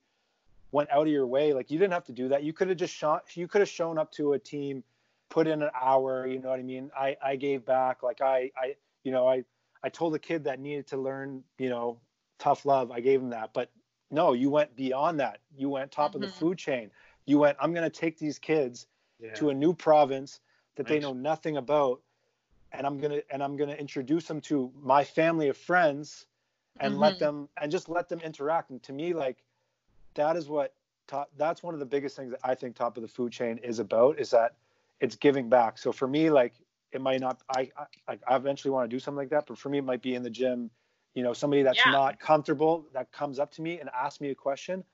went 0.73 0.89
out 0.91 1.03
of 1.03 1.13
your 1.13 1.27
way 1.27 1.53
like 1.53 1.71
you 1.71 1.79
didn't 1.79 1.93
have 1.93 2.05
to 2.05 2.13
do 2.13 2.29
that 2.29 2.45
you 2.45 2.53
could 2.53 2.69
have 2.69 2.77
just 2.77 2.95
shot 2.95 3.25
you 3.37 3.49
could 3.49 3.61
have 3.61 3.69
shown 3.69 3.99
up 3.99 4.13
to 4.13 4.35
a 4.35 4.39
team 4.39 4.85
put 5.29 5.47
in 5.47 5.63
an 5.63 5.71
hour 5.81 6.27
you 6.27 6.39
know 6.39 6.51
what 6.51 6.61
i 6.61 6.63
mean 6.63 6.91
i 6.97 7.17
i 7.23 7.35
gave 7.35 7.65
back 7.65 8.03
like 8.03 8.21
i 8.21 8.51
i 8.57 8.75
you 9.03 9.11
know 9.11 9.27
i 9.29 9.43
i 9.83 9.89
told 9.89 10.15
a 10.15 10.19
kid 10.19 10.45
that 10.45 10.61
needed 10.61 10.87
to 10.87 10.97
learn 10.97 11.43
you 11.59 11.69
know 11.69 11.99
tough 12.39 12.65
love 12.65 12.93
i 12.93 13.01
gave 13.01 13.21
him 13.21 13.31
that 13.31 13.51
but 13.53 13.71
no 14.13 14.33
you 14.33 14.51
went 14.51 14.75
beyond 14.77 15.19
that 15.19 15.41
you 15.57 15.69
went 15.69 15.91
top 15.91 16.11
mm-hmm. 16.11 16.17
of 16.17 16.21
the 16.21 16.27
mm-hmm. 16.29 16.39
food 16.39 16.59
chain 16.59 16.91
you 17.31 17.39
went, 17.39 17.57
I'm 17.61 17.73
going 17.73 17.89
to 17.89 18.01
take 18.01 18.19
these 18.19 18.39
kids 18.39 18.87
yeah. 19.21 19.33
to 19.35 19.51
a 19.51 19.55
new 19.55 19.73
province 19.73 20.41
that 20.77 20.89
nice. 20.89 20.91
they 20.91 20.99
know 20.99 21.13
nothing 21.13 21.57
about, 21.57 22.01
and 22.73 22.87
I'm 22.87 22.99
gonna 22.99 23.23
and 23.31 23.43
I'm 23.43 23.57
gonna 23.57 23.75
introduce 23.75 24.27
them 24.27 24.41
to 24.43 24.73
my 24.81 25.05
family 25.05 25.49
of 25.49 25.57
friends 25.57 26.27
and 26.81 26.99
let 26.99 27.19
Mhm. 27.19 27.21
them 27.21 27.49
and 27.61 27.71
just 27.71 27.89
let 27.89 28.09
them 28.09 28.21
interact. 28.21 28.71
And 28.71 28.83
to 28.85 28.93
me, 28.93 29.13
like 29.15 29.45
that 30.15 30.37
is 30.37 30.49
what 30.49 30.75
top 31.07 31.31
that's 31.37 31.63
one 31.63 31.75
of 31.75 31.81
the 31.81 31.87
biggest 31.87 32.17
things 32.17 32.31
that 32.31 32.41
I 32.45 32.55
think 32.55 32.77
top 32.77 32.97
of 32.97 33.03
the 33.03 33.09
food 33.09 33.33
chain 33.33 33.59
is 33.59 33.79
about 33.79 34.19
is 34.19 34.31
that 34.31 34.57
it's 35.01 35.17
giving 35.17 35.49
back. 35.49 35.79
So 35.79 35.93
for 35.93 36.09
me, 36.09 36.31
like 36.31 36.55
it 36.93 37.01
might 37.01 37.21
not 37.21 37.43
I, 37.49 37.71
I 37.77 37.87
like 38.09 38.21
I 38.29 38.37
eventually 38.37 38.71
want 38.71 38.89
to 38.91 38.95
do 38.95 38.99
something 39.01 39.19
like 39.19 39.31
that, 39.31 39.47
but 39.47 39.59
for 39.59 39.69
me 39.69 39.79
it 39.79 39.85
might 39.85 40.03
be 40.03 40.15
in 40.15 40.23
the 40.23 40.31
gym, 40.31 40.71
you 41.15 41.23
know, 41.23 41.33
somebody 41.33 41.63
that's 41.63 41.87
Yeah. 41.87 41.87
not 41.87 42.19
comfortable 42.21 42.87
that 42.93 43.13
comes 43.13 43.39
up 43.39 43.51
to 43.53 43.63
me 43.63 43.81
and 43.81 43.91
asks 43.91 44.21
me 44.21 44.31
a 44.31 44.35
question. 44.35 44.85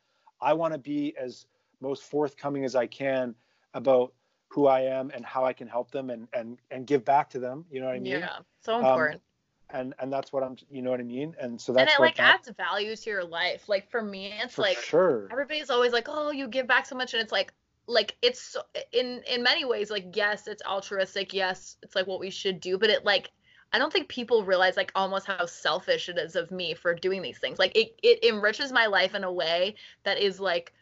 I 0.40 0.54
want 0.54 0.74
to 0.74 0.78
be 0.78 1.16
as 1.16 1.46
most 1.80 2.04
forthcoming 2.04 2.64
as 2.64 2.74
I 2.74 2.86
can 2.86 3.34
about 3.74 4.14
who 4.48 4.66
I 4.66 4.82
am 4.82 5.10
and 5.14 5.24
how 5.24 5.44
I 5.44 5.52
can 5.52 5.68
help 5.68 5.90
them 5.90 6.10
and 6.10 6.28
and 6.32 6.58
and 6.70 6.86
give 6.86 7.04
back 7.04 7.30
to 7.30 7.38
them. 7.38 7.64
You 7.70 7.80
know 7.80 7.86
what 7.86 7.96
I 7.96 8.00
mean? 8.00 8.12
Yeah, 8.20 8.38
so 8.62 8.78
Um, 8.78 8.88
important. 8.88 9.22
And 9.70 9.94
and 9.98 10.12
that's 10.12 10.32
what 10.32 10.42
I'm. 10.44 10.56
You 10.70 10.82
know 10.82 10.90
what 10.90 11.00
I 11.00 11.04
mean? 11.04 11.34
And 11.40 11.60
so 11.60 11.72
that's 11.72 11.92
and 11.92 12.00
it 12.00 12.02
like 12.02 12.16
that, 12.16 12.36
adds 12.36 12.48
value 12.56 12.94
to 12.94 13.10
your 13.10 13.24
life. 13.24 13.68
Like 13.68 13.90
for 13.90 14.02
me, 14.02 14.32
it's 14.42 14.54
for 14.54 14.62
like 14.62 14.78
sure. 14.78 15.28
everybody's 15.30 15.70
always 15.70 15.92
like, 15.92 16.06
"Oh, 16.08 16.30
you 16.30 16.48
give 16.48 16.66
back 16.68 16.86
so 16.86 16.94
much," 16.96 17.14
and 17.14 17.22
it's 17.22 17.32
like, 17.32 17.52
like 17.86 18.16
it's 18.22 18.40
so, 18.40 18.62
in 18.92 19.22
in 19.28 19.42
many 19.42 19.64
ways, 19.64 19.90
like 19.90 20.16
yes, 20.16 20.46
it's 20.46 20.62
altruistic. 20.64 21.34
Yes, 21.34 21.76
it's 21.82 21.96
like 21.96 22.06
what 22.06 22.20
we 22.20 22.30
should 22.30 22.60
do, 22.60 22.78
but 22.78 22.90
it 22.90 23.04
like 23.04 23.32
I 23.72 23.78
don't 23.78 23.92
think 23.92 24.08
people 24.08 24.44
realize 24.44 24.76
like 24.76 24.92
almost 24.94 25.26
how 25.26 25.46
selfish 25.46 26.08
it 26.08 26.18
is 26.18 26.36
of 26.36 26.50
me 26.52 26.74
for 26.74 26.94
doing 26.94 27.22
these 27.22 27.38
things. 27.38 27.58
Like 27.58 27.76
it 27.76 27.98
it 28.02 28.24
enriches 28.24 28.72
my 28.72 28.86
life 28.86 29.14
in 29.16 29.24
a 29.24 29.32
way 29.32 29.74
that 30.04 30.18
is 30.18 30.38
like 30.40 30.72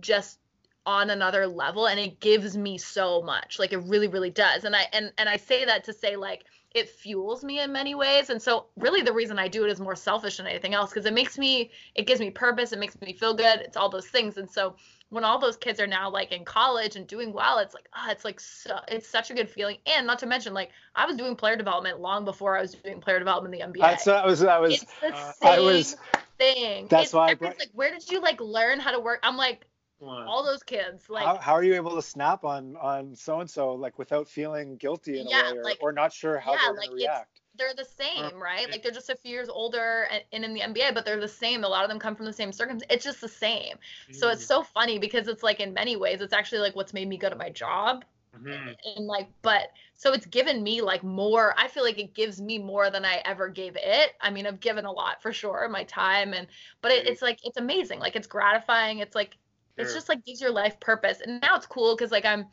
just 0.00 0.38
on 0.86 1.10
another 1.10 1.46
level 1.48 1.88
and 1.88 1.98
it 1.98 2.20
gives 2.20 2.56
me 2.56 2.78
so 2.78 3.20
much. 3.20 3.58
Like 3.58 3.72
it 3.72 3.78
really 3.78 4.06
really 4.08 4.30
does. 4.30 4.64
And 4.64 4.74
i 4.74 4.86
and 4.92 5.12
and 5.18 5.28
i 5.28 5.36
say 5.36 5.64
that 5.64 5.84
to 5.84 5.92
say 5.92 6.16
like 6.16 6.44
it 6.74 6.88
fuels 6.90 7.42
me 7.42 7.60
in 7.60 7.72
many 7.72 7.94
ways. 7.94 8.28
And 8.30 8.40
so 8.40 8.66
really 8.76 9.02
the 9.02 9.12
reason 9.12 9.38
i 9.38 9.48
do 9.48 9.64
it 9.64 9.70
is 9.70 9.80
more 9.80 9.96
selfish 9.96 10.36
than 10.36 10.46
anything 10.46 10.74
else 10.74 10.90
because 10.90 11.04
it 11.04 11.12
makes 11.12 11.36
me 11.38 11.72
it 11.96 12.06
gives 12.06 12.20
me 12.20 12.30
purpose 12.30 12.72
it 12.72 12.78
makes 12.78 12.98
me 13.00 13.12
feel 13.12 13.34
good 13.34 13.60
it's 13.60 13.76
all 13.76 13.88
those 13.88 14.06
things. 14.06 14.36
And 14.38 14.48
so 14.48 14.76
when 15.08 15.24
all 15.24 15.38
those 15.38 15.56
kids 15.56 15.80
are 15.80 15.86
now 15.86 16.08
like 16.08 16.30
in 16.32 16.44
college 16.44 16.96
and 16.96 17.06
doing 17.06 17.32
well 17.32 17.58
it's 17.58 17.74
like 17.74 17.88
ah 17.94 18.10
it's 18.10 18.24
like 18.24 18.38
so, 18.40 18.78
it's 18.88 19.08
such 19.08 19.30
a 19.30 19.34
good 19.34 19.50
feeling. 19.50 19.78
And 19.86 20.06
not 20.06 20.20
to 20.20 20.26
mention 20.26 20.54
like 20.54 20.70
i 20.94 21.04
was 21.04 21.16
doing 21.16 21.34
player 21.34 21.56
development 21.56 22.00
long 22.00 22.24
before 22.24 22.56
i 22.56 22.60
was 22.60 22.72
doing 22.74 23.00
player 23.00 23.18
development 23.18 23.54
in 23.54 23.60
the 23.60 23.66
nba 23.66 23.80
That's 23.80 24.04
that 24.04 24.24
was 24.24 24.40
that 24.40 24.60
was 24.60 24.74
it's 24.74 24.84
the 25.00 25.14
uh, 25.14 25.32
same 25.32 25.50
I 25.52 25.58
was 25.60 25.96
thing. 26.38 26.86
That's 26.88 27.06
it's, 27.06 27.12
why 27.12 27.30
I 27.30 27.34
brought- 27.34 27.58
like 27.58 27.70
where 27.72 27.90
did 27.90 28.08
you 28.10 28.20
like 28.20 28.40
learn 28.40 28.78
how 28.78 28.92
to 28.92 29.00
work? 29.00 29.18
I'm 29.24 29.36
like. 29.36 29.66
All 30.02 30.44
those 30.44 30.62
kids 30.62 31.08
like 31.08 31.24
how, 31.24 31.36
how 31.36 31.52
are 31.54 31.64
you 31.64 31.74
able 31.74 31.94
to 31.96 32.02
snap 32.02 32.44
on 32.44 32.76
on 32.76 33.14
so 33.14 33.40
and 33.40 33.50
so 33.50 33.72
like 33.72 33.98
without 33.98 34.28
feeling 34.28 34.76
guilty 34.76 35.20
in 35.20 35.26
Yeah, 35.28 35.50
a 35.50 35.52
way 35.54 35.58
or, 35.58 35.64
like- 35.64 35.78
or 35.80 35.92
not 35.92 36.12
sure 36.12 36.38
how 36.38 36.52
yeah, 36.52 36.58
they're 36.64 36.74
like, 36.74 36.88
gonna 36.90 36.96
it's- 36.96 37.08
react? 37.08 37.40
they're 37.58 37.72
the 37.74 37.86
same, 37.86 38.34
right? 38.38 38.70
Like 38.70 38.82
they're 38.82 38.92
just 38.92 39.08
a 39.08 39.16
few 39.16 39.30
years 39.30 39.48
older 39.48 40.06
and, 40.10 40.22
and 40.30 40.44
in 40.44 40.52
the 40.52 40.60
NBA, 40.60 40.92
but 40.92 41.06
they're 41.06 41.18
the 41.18 41.26
same. 41.26 41.64
A 41.64 41.68
lot 41.68 41.84
of 41.84 41.88
them 41.88 41.98
come 41.98 42.14
from 42.14 42.26
the 42.26 42.32
same 42.34 42.52
circumstances. 42.52 42.94
It's 42.94 43.02
just 43.02 43.22
the 43.22 43.30
same. 43.30 43.76
So 44.12 44.28
it's 44.28 44.44
so 44.44 44.62
funny 44.62 44.98
because 44.98 45.26
it's 45.26 45.42
like 45.42 45.58
in 45.58 45.72
many 45.72 45.96
ways, 45.96 46.20
it's 46.20 46.34
actually 46.34 46.58
like 46.58 46.76
what's 46.76 46.92
made 46.92 47.08
me 47.08 47.16
good 47.16 47.32
at 47.32 47.38
my 47.38 47.48
job. 47.48 48.04
Mhm. 48.36 48.74
And 48.96 49.06
like, 49.06 49.28
but 49.40 49.68
so 49.94 50.12
it's 50.12 50.26
given 50.26 50.62
me 50.62 50.82
like 50.82 51.02
more. 51.02 51.54
I 51.56 51.68
feel 51.68 51.82
like 51.82 51.98
it 51.98 52.12
gives 52.12 52.42
me 52.42 52.58
more 52.58 52.90
than 52.90 53.06
I 53.06 53.22
ever 53.24 53.48
gave 53.48 53.74
it. 53.80 54.10
I 54.20 54.28
mean, 54.28 54.46
I've 54.46 54.60
given 54.60 54.84
a 54.84 54.92
lot 54.92 55.22
for 55.22 55.32
sure, 55.32 55.66
my 55.70 55.84
time 55.84 56.34
and, 56.34 56.46
but 56.82 56.92
it, 56.92 57.06
it's 57.06 57.22
like 57.22 57.38
it's 57.42 57.56
amazing. 57.56 58.00
Like 58.00 58.16
it's 58.16 58.26
gratifying. 58.26 58.98
It's 58.98 59.14
like 59.14 59.38
it's 59.78 59.92
just 59.92 60.08
like 60.08 60.24
gives 60.24 60.40
your 60.40 60.50
life 60.50 60.78
purpose. 60.80 61.20
And 61.24 61.40
now 61.40 61.56
it's 61.56 61.66
cool 61.66 61.94
because 61.96 62.12
like 62.12 62.24
I'm 62.24 62.46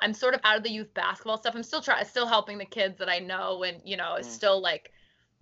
I'm 0.00 0.12
sort 0.14 0.34
of 0.34 0.40
out 0.44 0.56
of 0.58 0.62
the 0.62 0.70
youth 0.70 0.92
basketball 0.94 1.38
stuff. 1.38 1.54
I'm 1.54 1.62
still 1.62 1.80
trying 1.80 2.04
still 2.04 2.26
helping 2.26 2.58
the 2.58 2.66
kids 2.66 2.98
that 2.98 3.08
I 3.08 3.18
know 3.18 3.62
and 3.62 3.80
you 3.84 3.96
know, 3.96 4.14
it's 4.16 4.28
Mm. 4.28 4.34
still 4.34 4.60
like 4.60 4.92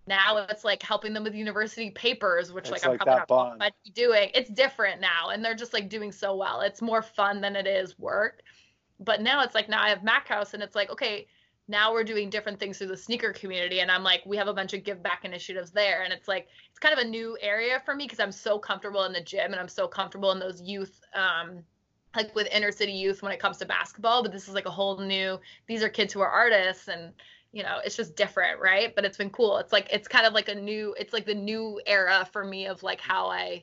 now 0.07 0.39
it's 0.51 0.65
like 0.65 0.83
helping 0.83 1.13
them 1.15 1.25
with 1.25 1.35
university 1.35 1.91
papers, 1.91 2.53
which 2.53 2.65
It's 2.65 2.73
like 2.73 2.85
I'm 2.85 2.91
like 2.91 2.99
probably 2.99 3.15
not 3.17 3.29
bond. 3.29 3.63
doing. 3.95 4.31
It's 4.35 4.51
different 4.51 5.01
now 5.01 5.31
and 5.31 5.45
they're 5.45 5.55
just 5.55 5.73
like 5.73 5.89
doing 5.89 6.13
so 6.13 6.37
well. 6.37 6.61
It's 6.61 6.83
more 6.83 7.03
fun 7.03 7.41
than 7.41 7.57
it 7.57 7.67
is 7.67 7.99
work. 7.99 8.43
But 9.01 9.23
now 9.23 9.43
it's 9.43 9.55
like 9.55 9.69
now 9.69 9.83
I 9.83 9.89
have 9.91 10.03
Makehouse 10.05 10.55
and 10.55 10.63
it's 10.63 10.75
like, 10.77 10.91
okay, 10.91 11.27
now 11.67 11.93
we're 11.93 12.05
doing 12.05 12.29
different 12.29 12.59
things 12.61 12.79
through 12.79 12.89
the 12.89 12.97
sneaker 12.97 13.33
community 13.33 13.81
and 13.81 13.91
i'm 13.91 14.03
like 14.03 14.23
we 14.27 14.37
have 14.37 14.49
a 14.49 14.55
bunch 14.55 14.75
of 14.75 14.85
give 14.85 15.03
back 15.03 15.25
initiatives 15.25 15.71
there. 15.71 16.03
And 16.03 16.13
it's 16.13 16.29
like 16.29 16.49
it's 16.71 16.79
kind 16.79 16.93
of 16.93 16.99
a 16.99 17.09
new 17.09 17.37
area 17.41 17.81
for 17.85 17.95
me 17.95 18.05
because 18.05 18.21
i'm 18.21 18.33
so 18.33 18.59
comfortable 18.59 19.05
in 19.05 19.13
the 19.13 19.21
gym 19.21 19.53
and 19.53 19.61
i'm 19.61 19.69
so 19.69 19.89
comfortable 19.89 20.33
in 20.33 20.39
those 20.39 20.61
youth 20.63 21.01
um 21.15 21.63
like 22.15 22.35
with 22.35 22.47
inner 22.53 22.71
city 22.71 22.93
youth 22.93 23.23
when 23.23 23.33
it 23.33 23.41
comes 23.41 23.57
to 23.59 23.67
basketball 23.67 24.23
but 24.23 24.33
this 24.33 24.49
is 24.49 24.55
like 24.55 24.67
a 24.67 24.71
whole 24.71 24.99
new 24.99 25.39
these 25.67 25.83
are 25.83 25.89
kids 25.89 26.13
who 26.13 26.21
are 26.21 26.31
artists 26.31 26.89
and 26.89 27.13
you 27.53 27.63
know 27.63 27.79
it's 27.85 27.97
just 27.97 28.17
different 28.17 28.61
right? 28.61 28.95
But 28.95 29.05
it's 29.05 29.17
been 29.17 29.31
cool. 29.31 29.59
It's 29.59 29.73
like 29.73 29.89
it's 29.91 30.09
kind 30.09 30.27
of 30.27 30.35
like 30.35 30.49
a 30.49 30.55
new 30.55 30.95
it's 30.99 31.13
like 31.13 31.25
the 31.25 31.35
new 31.35 31.81
era 31.87 32.29
for 32.33 32.45
me 32.45 32.67
of 32.67 32.83
like 32.83 33.01
how 33.01 33.29
i 33.29 33.63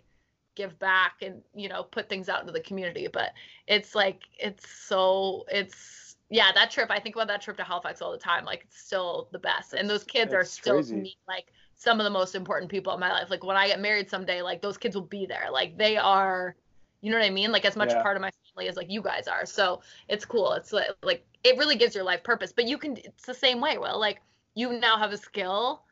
give 0.56 0.78
back 0.80 1.15
and 1.22 1.41
you 1.53 1.69
know 1.69 1.84
put 1.84 2.10
things 2.10 2.30
out 2.30 2.40
into 2.40 2.53
the 2.53 2.61
community. 2.61 3.07
But 3.11 3.34
it's 3.68 3.94
like 3.94 4.23
it's 4.40 4.69
so 4.69 5.45
it's 5.52 6.10
yeah 6.32 6.52
that 6.53 6.72
trip 6.72 6.90
i 6.91 6.99
think 6.99 7.16
about 7.16 7.28
that 7.28 7.41
trip 7.41 7.58
to 7.58 7.64
halifax 7.64 8.02
all 8.02 8.12
the 8.12 8.18
time 8.18 8.45
like 8.45 8.64
it's 8.66 8.80
still 8.80 9.30
the 9.34 9.40
best. 9.40 9.74
And 9.74 9.90
those 9.90 10.03
kids 10.06 10.34
are 10.34 10.45
still 10.45 10.84
crazy. 10.84 10.95
to 10.95 10.98
me 11.02 11.18
like 11.28 11.53
some 11.76 11.99
of 11.99 12.06
the 12.06 12.12
most 12.12 12.36
important 12.36 12.72
people 12.72 12.94
in 12.94 12.99
my 12.99 13.12
life. 13.12 13.30
Like 13.32 13.44
when 13.44 13.58
i 13.58 13.68
get 13.68 13.82
married 13.82 14.10
someday 14.10 14.41
like 14.41 14.62
those 14.62 14.78
kids 14.78 14.95
will 14.95 15.03
be 15.03 15.26
there. 15.28 15.49
Like 15.52 15.78
they 15.78 15.98
are 15.98 16.56
you 17.02 17.12
know 17.12 17.20
what 17.20 17.26
i 17.26 17.32
mean? 17.32 17.52
Like 17.52 17.66
as 17.66 17.76
much 17.78 17.98
Yeah. 17.98 17.99
part 17.99 18.18
of 18.18 18.22
my 18.22 18.32
family 18.56 18.70
as 18.70 18.78
like 18.78 18.90
you 18.91 19.02
guys 19.02 19.28
are. 19.28 19.45
So 19.45 19.82
it's 20.10 20.26
cool. 20.26 20.53
It's 20.53 20.74
like, 20.74 20.90
like 21.03 21.26
it 21.44 21.58
really 21.58 21.76
gives 21.76 21.95
your 21.95 22.03
life 22.06 22.24
purpose. 22.24 22.53
But 22.53 22.68
you 22.68 22.78
can 22.78 22.98
it's 22.98 23.26
the 23.26 23.34
same 23.36 23.62
way 23.62 23.78
well 23.78 23.99
like 23.99 24.22
you 24.56 24.74
now 24.80 24.98
have 24.98 25.12
a 25.12 25.18
skill 25.18 25.84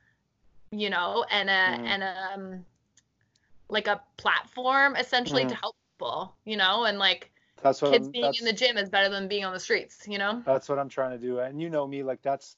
you 0.72 0.90
know 0.90 1.26
and 1.32 1.50
a 1.50 1.54
Mhm. 1.68 1.84
and 1.86 2.04
um 2.04 2.66
like 3.70 3.88
a 3.88 4.02
platform 4.18 4.96
essentially 4.96 5.46
to 5.46 5.56
Mhm. 5.56 5.60
help 5.62 5.76
people 5.94 6.36
you 6.46 6.58
know? 6.58 6.86
And 6.86 6.98
like 7.00 7.32
That's 7.62 7.82
what 7.82 7.92
kids 7.92 8.08
I'm, 8.08 8.12
being 8.12 8.34
in 8.40 8.46
the 8.46 8.54
gym 8.54 8.78
is 8.78 8.90
better 8.90 9.10
than 9.10 9.28
being 9.28 9.46
on 9.46 9.54
the 9.54 9.60
streets 9.60 10.08
you 10.08 10.18
know? 10.18 10.42
That's 10.46 10.70
what 10.70 10.80
I'm 10.80 10.90
trying 10.90 11.12
to 11.12 11.18
do. 11.18 11.40
And 11.40 11.62
you 11.62 11.70
know 11.70 11.88
me, 11.88 12.04
like 12.04 12.22
that's 12.22 12.58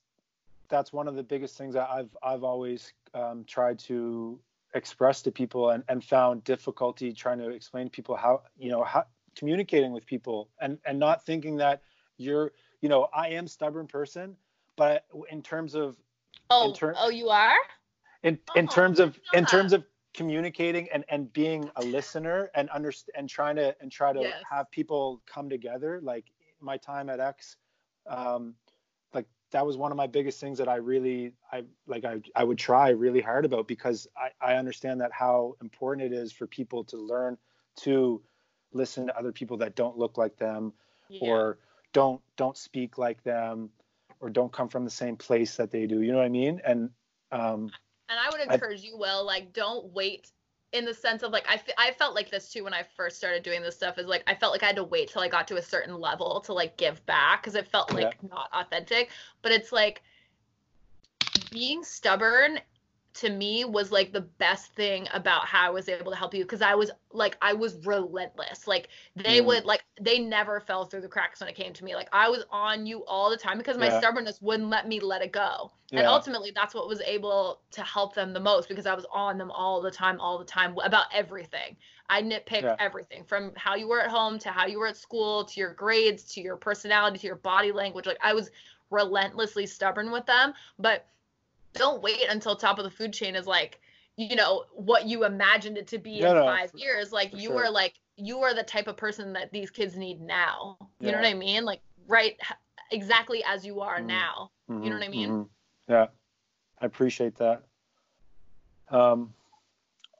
that's 0.69 0.93
one 0.93 1.07
of 1.07 1.15
the 1.15 1.23
biggest 1.23 1.57
things 1.57 1.73
that 1.73 1.89
I've 1.89 2.15
I've 2.23 2.43
always 2.43 2.93
um, 3.13 3.43
tried 3.45 3.79
to 3.79 4.39
express 4.73 5.21
to 5.23 5.31
people 5.31 5.71
and, 5.71 5.83
and 5.89 6.03
found 6.03 6.43
difficulty 6.43 7.11
trying 7.11 7.39
to 7.39 7.49
explain 7.49 7.85
to 7.87 7.91
people 7.91 8.15
how 8.15 8.43
you 8.57 8.69
know 8.69 8.83
how 8.83 9.05
communicating 9.35 9.91
with 9.91 10.05
people 10.05 10.49
and 10.59 10.77
and 10.85 10.97
not 10.97 11.25
thinking 11.25 11.57
that 11.57 11.81
you're 12.17 12.51
you 12.81 12.89
know 12.89 13.07
I 13.13 13.29
am 13.29 13.47
stubborn 13.47 13.87
person, 13.87 14.35
but 14.75 15.05
in 15.29 15.41
terms 15.41 15.75
of 15.75 15.97
oh 16.49 16.73
ter- 16.73 16.95
oh 16.97 17.09
you 17.09 17.29
are? 17.29 17.57
in 18.23 18.39
in 18.55 18.67
Oh, 18.67 18.73
terms 18.73 18.99
of 18.99 19.19
in 19.33 19.45
terms 19.45 19.73
of 19.73 19.83
communicating 20.13 20.89
and 20.91 21.05
and 21.09 21.31
being 21.33 21.69
a 21.75 21.83
listener 21.83 22.49
and 22.55 22.69
understand 22.69 23.13
and 23.17 23.29
trying 23.29 23.55
to 23.55 23.75
and 23.81 23.91
try 23.91 24.11
to 24.13 24.21
Yes. 24.21 24.41
have 24.49 24.69
people 24.71 25.21
come 25.25 25.49
together 25.49 25.99
like 26.01 26.25
my 26.59 26.77
time 26.77 27.09
at 27.09 27.19
x 27.19 27.57
um 28.07 28.55
like 29.13 29.25
that 29.51 29.65
was 29.65 29.77
one 29.77 29.91
of 29.91 29.97
my 29.97 30.07
biggest 30.07 30.39
things 30.39 30.57
that 30.57 30.67
i 30.67 30.75
really 30.75 31.33
i 31.51 31.63
like 31.87 32.03
i, 32.05 32.21
I 32.35 32.43
would 32.43 32.57
try 32.57 32.89
really 32.89 33.21
hard 33.21 33.45
about 33.45 33.67
because 33.67 34.07
i 34.17 34.29
i 34.41 34.55
understand 34.55 35.01
that 35.01 35.11
how 35.13 35.55
important 35.61 36.11
it 36.11 36.15
is 36.15 36.31
for 36.31 36.47
people 36.47 36.83
to 36.85 36.97
learn 36.97 37.37
to 37.77 38.21
listen 38.73 39.07
to 39.07 39.17
other 39.17 39.31
people 39.31 39.57
that 39.57 39.75
don't 39.75 39.97
look 39.97 40.17
like 40.17 40.37
them 40.37 40.73
Yeah. 41.09 41.21
or 41.29 41.59
don't 41.93 42.21
don't 42.37 42.57
speak 42.57 42.97
like 42.97 43.23
them 43.23 43.69
or 44.19 44.29
don't 44.29 44.51
come 44.51 44.69
from 44.69 44.83
the 44.83 44.89
same 44.91 45.15
place 45.17 45.55
that 45.57 45.71
they 45.71 45.85
do 45.87 46.01
you 46.01 46.11
know 46.11 46.17
what 46.17 46.25
i 46.25 46.29
mean 46.29 46.61
and 46.65 46.89
um 47.31 47.71
and 48.11 48.19
i 48.19 48.29
would 48.29 48.47
I- 48.47 48.53
encourage 48.53 48.83
you 48.83 48.97
will 48.97 49.25
like 49.25 49.53
don't 49.53 49.91
wait 49.93 50.29
in 50.73 50.85
the 50.85 50.93
sense 50.93 51.21
of 51.21 51.31
like 51.31 51.45
I, 51.49 51.61
I 51.77 51.91
felt 51.91 52.15
like 52.15 52.29
this 52.29 52.51
too 52.51 52.63
when 52.63 52.73
i 52.73 52.83
first 52.95 53.17
started 53.17 53.43
doing 53.43 53.61
this 53.61 53.75
stuff 53.75 53.97
is 53.97 54.07
like 54.07 54.23
i 54.27 54.35
felt 54.35 54.53
like 54.53 54.63
i 54.63 54.67
had 54.67 54.75
to 54.77 54.83
wait 54.83 55.09
till 55.09 55.21
i 55.21 55.27
got 55.27 55.47
to 55.49 55.57
a 55.57 55.61
certain 55.61 55.99
level 55.99 56.39
to 56.41 56.53
like 56.53 56.77
give 56.77 57.05
back 57.05 57.41
because 57.41 57.55
it 57.55 57.67
felt 57.67 57.93
like 57.93 58.21
not 58.23 58.49
authentic. 58.53 59.09
But 59.41 59.51
it's 59.51 59.71
like 59.71 60.01
being 61.49 61.83
stubborn 61.83 62.59
to 63.15 63.29
me 63.29 63.65
was 63.65 63.91
like 63.91 64.13
the 64.13 64.21
best 64.21 64.73
thing 64.73 65.07
about 65.13 65.45
how 65.45 65.67
I 65.67 65.69
was 65.71 65.89
able 65.89 66.11
to 66.11 66.17
help 66.17 66.33
you 66.33 66.43
because 66.43 66.61
I 66.61 66.75
was 66.75 66.91
like 67.11 67.37
I 67.41 67.53
was 67.53 67.85
relentless. 67.85 68.67
Like 68.67 68.89
they 69.15 69.39
Mm. 69.39 69.41
would 69.41 69.65
like 69.65 69.83
they 69.99 70.19
never 70.19 70.59
fell 70.59 70.85
through 70.85 71.01
the 71.01 71.07
cracks 71.07 71.39
when 71.39 71.49
it 71.49 71.55
came 71.55 71.73
to 71.73 71.83
me. 71.83 71.95
Like 71.95 72.09
I 72.11 72.29
was 72.29 72.43
on 72.51 72.85
you 72.85 73.05
all 73.05 73.29
the 73.29 73.37
time 73.37 73.57
because 73.57 73.77
my 73.77 73.89
Yeah. 73.89 73.89
stubbornness 73.89 74.41
wouldn't 74.41 74.69
let 74.69 74.87
me 74.87 74.99
let 74.99 75.21
it 75.21 75.31
go. 75.31 75.71
And 75.95 76.07
ultimately 76.07 76.51
that's 76.55 76.73
what 76.73 76.87
was 76.87 77.01
able 77.01 77.61
to 77.71 77.81
help 77.83 78.13
them 78.15 78.33
the 78.33 78.39
most 78.39 78.69
because 78.69 78.85
I 78.85 78.93
was 78.95 79.05
on 79.11 79.37
them 79.37 79.51
all 79.51 79.81
the 79.81 79.91
time 79.91 80.19
all 80.19 80.37
the 80.37 80.45
time 80.45 80.75
about 80.83 81.05
everything. 81.13 81.75
I 82.09 82.21
nitpicked 82.21 82.71
Yeah. 82.71 82.77
everything 82.79 83.23
from 83.23 83.51
how 83.55 83.75
you 83.75 83.87
were 83.87 84.01
at 84.01 84.09
home 84.09 84.39
to 84.39 84.49
how 84.49 84.65
you 84.67 84.79
were 84.79 84.87
at 84.87 84.97
school 84.97 85.43
to 85.45 85.59
your 85.59 85.73
grades 85.73 86.23
to 86.33 86.41
your 86.41 86.55
personality 86.57 87.19
to 87.19 87.27
your 87.27 87.35
body 87.35 87.71
language. 87.71 88.05
Like 88.05 88.19
I 88.23 88.33
was 88.33 88.51
relentlessly 88.89 89.65
stubborn 89.65 90.11
with 90.11 90.25
them, 90.25 90.53
but 90.79 91.07
don't 91.73 92.01
wait 92.01 92.25
until 92.29 92.55
top 92.55 92.77
of 92.77 92.83
the 92.83 92.91
food 92.91 93.13
chain 93.13 93.35
is 93.35 93.47
like 93.47 93.79
you 94.17 94.35
know 94.35 94.65
what 94.73 95.05
you 95.07 95.23
imagined 95.25 95.77
it 95.77 95.87
to 95.87 95.97
be 95.97 96.19
Yeah, 96.19 96.29
in 96.29 96.35
no, 96.35 96.45
five 96.45 96.71
for- 96.71 96.77
years 96.77 97.11
like 97.11 97.31
you 97.33 97.49
sure. 97.49 97.65
are 97.65 97.71
like 97.71 97.93
you 98.17 98.39
are 98.39 98.53
the 98.53 98.63
type 98.63 98.87
of 98.87 98.97
person 98.97 99.33
that 99.33 99.51
these 99.51 99.71
kids 99.71 99.95
need 99.95 100.19
now 100.21 100.77
you 100.99 101.11
know 101.11 101.17
what 101.17 101.25
i 101.25 101.33
mean 101.33 101.63
like 101.65 101.81
right 102.07 102.37
exactly 102.91 103.43
as 103.45 103.65
you 103.65 103.79
are 103.81 103.99
Mhm. 103.99 104.07
now 104.07 104.51
you 104.67 104.89
know 104.89 104.95
what 104.95 105.03
I 105.05 105.09
mean? 105.09 105.29
mhm. 105.29 105.49
Yeah, 105.87 106.07
I 106.79 106.85
appreciate 106.85 107.35
that. 107.35 107.63
Um, 108.89 109.33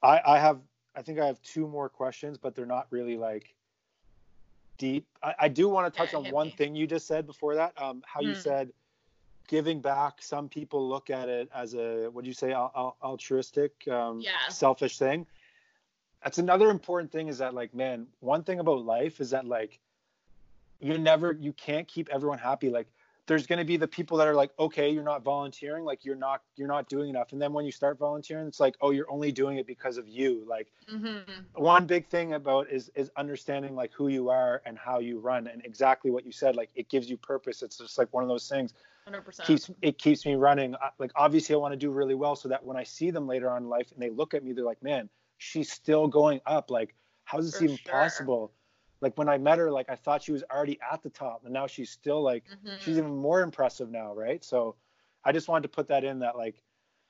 I, 0.04 0.22
I 0.26 0.40
have 0.40 0.60
I 0.96 1.02
think 1.02 1.20
I 1.20 1.26
have 1.26 1.42
two 1.42 1.68
more 1.68 1.88
questions, 1.90 2.38
but 2.38 2.54
they're 2.54 2.66
not 2.66 2.88
really 2.90 3.18
like 3.18 3.56
deep. 4.78 5.08
I, 5.24 5.34
I 5.40 5.48
do 5.48 5.70
want 5.70 5.92
to 5.92 5.98
touch 5.98 6.12
Yeah, 6.14 6.20
on 6.20 6.32
one 6.32 6.48
me. 6.48 6.56
thing 6.58 6.76
you 6.76 6.86
just 6.86 7.08
said 7.08 7.26
before 7.26 7.56
that. 7.56 7.80
Um, 7.82 8.04
how 8.06 8.20
you 8.22 8.34
Hmm. 8.34 8.40
said 8.40 8.72
giving 9.48 9.82
back. 9.82 10.22
Some 10.22 10.50
people 10.50 10.88
look 10.88 11.10
at 11.10 11.30
it 11.30 11.50
as 11.54 11.74
a 11.74 12.10
what 12.12 12.24
do 12.24 12.28
you 12.30 12.34
say, 12.34 12.54
al- 12.54 12.72
al- 12.76 12.98
altruistic, 13.04 13.88
um, 13.88 14.22
Yeah. 14.22 14.48
selfish 14.50 14.98
thing. 14.98 15.26
That's 16.24 16.38
another 16.38 16.70
important 16.70 17.12
thing. 17.12 17.28
Is 17.28 17.40
that 17.40 17.54
like, 17.54 17.74
man, 17.74 18.08
one 18.20 18.44
thing 18.44 18.60
about 18.60 18.86
life 18.86 19.20
is 19.20 19.32
that 19.32 19.46
like, 19.46 19.80
you 20.80 20.98
never, 20.98 21.34
you 21.34 21.54
can't 21.54 21.88
keep 21.88 22.10
everyone 22.10 22.40
happy. 22.40 22.70
Like, 22.70 22.88
there's 23.28 23.46
going 23.46 23.60
to 23.60 23.66
be 23.66 23.78
the 23.78 23.88
people 23.88 24.18
that 24.18 24.28
are 24.28 24.34
like, 24.36 24.52
okay, 24.60 24.90
you're 24.90 25.04
not 25.04 25.24
volunteering, 25.24 25.86
like 25.86 26.04
you're 26.04 26.16
not, 26.16 26.42
you're 26.56 26.68
not 26.68 26.90
doing 26.90 27.10
enough. 27.10 27.34
And 27.34 27.42
then 27.42 27.54
when 27.54 27.66
you 27.66 27.72
start 27.72 27.98
volunteering, 27.98 28.48
it's 28.48 28.60
like, 28.60 28.76
oh, 28.82 28.92
you're 28.92 29.10
only 29.12 29.32
doing 29.32 29.58
it 29.58 29.68
because 29.68 29.98
of 29.98 30.08
you. 30.08 30.44
Like, 30.48 30.72
hmm 30.90 31.20
one 31.56 31.86
big 31.86 32.08
thing 32.08 32.34
about 32.34 32.70
is 32.70 32.90
is 32.96 33.12
understanding 33.18 33.76
like 33.76 33.92
who 33.92 34.08
you 34.08 34.30
are 34.30 34.62
and 34.66 34.78
how 34.78 35.00
you 35.00 35.20
run 35.20 35.48
and 35.48 35.64
exactly 35.66 36.10
what 36.10 36.26
you 36.26 36.32
said 36.32 36.56
like 36.56 36.70
it 36.76 36.88
gives 36.88 37.10
you 37.10 37.18
purpose 37.18 37.62
it's 37.62 37.78
just 37.78 37.98
like 37.98 38.08
one 38.14 38.24
of 38.24 38.30
those 38.30 38.48
things 38.48 38.74
100%. 39.08 39.46
keeps 39.46 39.70
it 39.82 39.98
keeps 39.98 40.26
me 40.26 40.36
running 40.36 40.76
like 41.00 41.12
obviously 41.16 41.56
i 41.56 41.58
want 41.58 41.72
to 41.72 41.78
do 41.78 41.90
really 41.92 42.16
well 42.16 42.36
so 42.36 42.48
that 42.50 42.64
when 42.64 42.78
i 42.78 42.84
see 42.84 43.10
them 43.12 43.28
later 43.28 43.50
on 43.50 43.64
in 43.64 43.70
life 43.70 43.92
and 43.92 44.02
they 44.02 44.10
look 44.10 44.34
at 44.34 44.44
me 44.44 44.54
they're 44.54 44.66
like 44.66 44.82
man 44.84 45.10
she's 45.38 45.72
still 45.72 46.08
going 46.08 46.40
up 46.46 46.70
like 46.70 46.96
how 47.26 47.38
is 47.40 47.46
this 47.46 47.56
For 47.60 47.64
even 47.64 47.78
sure. 47.78 47.92
possible 47.92 48.54
like 49.02 49.18
when 49.18 49.28
i 49.30 49.38
met 49.38 49.58
her 49.58 49.72
like 49.72 49.90
i 49.90 49.96
thought 49.96 50.22
she 50.22 50.32
was 50.32 50.44
already 50.52 50.80
at 50.92 51.02
the 51.02 51.10
top 51.10 51.42
and 51.46 51.54
now 51.54 51.66
she's 51.68 51.90
still 51.90 52.22
like 52.22 52.46
Mhm. 52.50 52.80
she's 52.80 52.98
even 52.98 53.16
more 53.16 53.42
impressive 53.42 53.90
now 53.90 54.14
right 54.14 54.44
so 54.44 54.76
i 55.26 55.32
just 55.32 55.48
wanted 55.48 55.64
to 55.64 55.70
put 55.70 55.88
that 55.88 56.04
in 56.04 56.20
that 56.20 56.38
like 56.38 56.62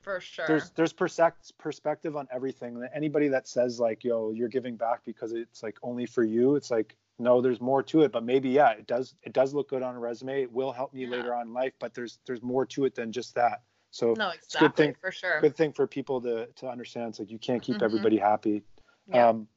For 0.02 0.20
sure. 0.20 0.46
there's 0.46 0.70
there's 0.70 0.92
perspective 0.92 2.16
on 2.16 2.26
everything. 2.32 2.82
Anybody 2.94 3.28
that 3.28 3.46
says 3.46 3.78
like, 3.78 4.02
"Yo, 4.02 4.32
you're 4.32 4.48
giving 4.48 4.76
back 4.76 5.04
because 5.04 5.32
it's 5.32 5.62
like 5.62 5.78
only 5.82 6.06
for 6.06 6.24
you," 6.24 6.56
it's 6.56 6.70
like, 6.70 6.96
no, 7.22 7.40
there's 7.40 7.60
more 7.60 7.82
to 7.84 8.02
it. 8.02 8.12
But 8.12 8.24
maybe 8.24 8.50
yeah, 8.50 8.70
it 8.70 8.86
does 8.86 9.14
it 9.22 9.32
does 9.32 9.54
look 9.54 9.68
good 9.68 9.82
on 9.82 9.94
a 9.94 9.98
resume. 9.98 10.42
It 10.42 10.52
will 10.52 10.72
help 10.72 10.92
me 10.92 11.04
Yeah. 11.04 11.10
later 11.16 11.34
on 11.34 11.48
in 11.48 11.52
life. 11.54 11.72
But 11.78 11.94
there's 11.94 12.18
there's 12.26 12.42
more 12.42 12.66
to 12.66 12.84
it 12.84 12.94
than 12.94 13.12
just 13.12 13.34
that. 13.36 13.62
So 13.90 14.14
no, 14.14 14.30
a 14.30 14.34
good 14.58 14.74
thing- 14.74 14.94
For 15.00 15.12
sure. 15.12 15.40
good 15.40 15.54
thing 15.56 15.72
for 15.72 15.86
people 15.86 16.20
to 16.22 16.46
to 16.46 16.68
understand. 16.68 17.10
It's 17.10 17.18
like 17.18 17.30
you 17.30 17.38
can't 17.38 17.62
keep 17.62 17.76
Mhm. 17.76 17.82
everybody 17.82 18.16
happy. 18.18 18.64
Yeah. 19.06 19.28
Um, 19.28 19.48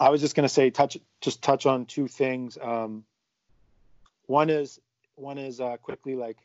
I 0.00 0.10
was 0.10 0.20
just 0.20 0.34
gonna 0.34 0.48
say 0.48 0.70
touch 0.70 0.98
just 1.20 1.42
touch 1.42 1.66
on 1.66 1.86
two 1.86 2.08
things. 2.08 2.58
Um, 2.60 3.04
one 4.26 4.50
is 4.50 4.80
one 5.16 5.38
is 5.38 5.60
uh, 5.60 5.76
quickly 5.78 6.14
like, 6.16 6.38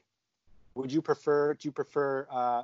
would 0.76 0.92
you 0.92 1.02
prefer 1.02 1.54
do 1.56 1.68
you 1.68 1.72
prefer 1.72 2.28
uh, 2.30 2.64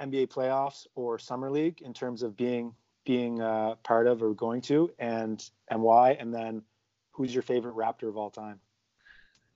NBA 0.00 0.26
playoffs 0.28 0.86
or 0.94 1.18
summer 1.18 1.50
league 1.50 1.80
in 1.82 1.94
terms 1.94 2.22
of 2.22 2.36
being 2.36 2.74
being 3.06 3.40
uh, 3.40 3.76
part 3.82 4.06
of 4.06 4.22
or 4.22 4.34
going 4.34 4.60
to, 4.62 4.90
and 4.98 5.48
and 5.68 5.80
why? 5.80 6.12
And 6.12 6.34
then 6.34 6.62
who's 7.12 7.32
your 7.32 7.42
favorite 7.42 7.74
Raptor 7.74 8.08
of 8.08 8.18
all 8.18 8.30
time? 8.30 8.60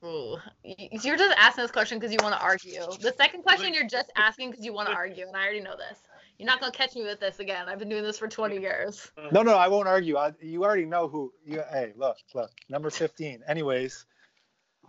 Ooh. 0.02 0.39
You're 0.64 1.18
just 1.18 1.36
asking 1.36 1.64
this 1.64 1.70
question 1.70 1.98
because 1.98 2.12
you 2.12 2.18
want 2.22 2.35
to 2.35 2.40
argue. 2.40 2.81
The 3.01 3.12
second 3.18 3.43
question 3.43 3.74
you're 3.74 3.86
just 3.86 4.10
asking 4.16 4.51
because 4.51 4.64
you 4.64 4.72
want 4.72 4.89
to 4.89 4.94
argue, 4.94 5.27
and 5.27 5.36
I 5.36 5.43
already 5.43 5.60
know 5.60 5.77
this. 5.77 5.98
You're 6.39 6.47
not 6.47 6.59
gonna 6.59 6.72
catch 6.72 6.94
me 6.94 7.02
with 7.02 7.20
this 7.20 7.39
again. 7.39 7.68
I've 7.68 7.78
been 7.78 7.90
doing 7.90 8.02
this 8.02 8.16
for 8.16 8.27
20 8.27 8.59
years. 8.59 9.12
No, 9.31 9.43
no, 9.43 9.56
I 9.56 9.68
won't 9.68 9.86
argue. 9.86 10.16
I, 10.16 10.32
you 10.40 10.64
already 10.64 10.86
know 10.86 11.06
who. 11.06 11.31
You, 11.44 11.62
hey, 11.70 11.93
look, 11.97 12.16
look, 12.35 12.51
number 12.70 12.89
fifteen. 12.89 13.43
Anyways, 13.47 14.06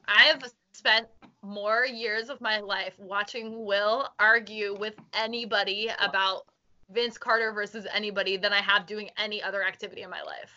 I 0.07 0.23
have 0.23 0.41
spent 0.71 1.07
more 1.43 1.85
years 1.85 2.29
of 2.29 2.39
my 2.39 2.59
life 2.59 2.93
watching 2.97 3.65
Will 3.65 4.07
argue 4.17 4.77
with 4.79 4.93
anybody 5.13 5.89
about 5.99 6.43
Vince 6.93 7.17
Carter 7.17 7.51
versus 7.51 7.87
anybody 7.93 8.37
than 8.37 8.53
I 8.53 8.61
have 8.61 8.85
doing 8.85 9.09
any 9.17 9.41
other 9.41 9.63
activity 9.63 10.01
in 10.01 10.09
my 10.09 10.21
life. 10.21 10.51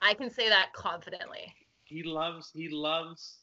I 0.00 0.14
can 0.14 0.30
say 0.30 0.48
that 0.48 0.72
confidently. 0.72 1.54
He 1.84 2.02
loves 2.02 2.50
he 2.54 2.68
loves 2.68 3.38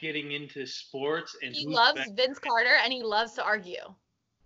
getting 0.00 0.32
into 0.32 0.66
sports 0.66 1.36
and 1.42 1.54
He 1.54 1.66
loves 1.66 1.96
better. 1.96 2.12
Vince 2.14 2.38
Carter 2.38 2.76
and 2.82 2.92
he 2.92 3.02
loves 3.02 3.32
to 3.34 3.42
argue. 3.42 3.76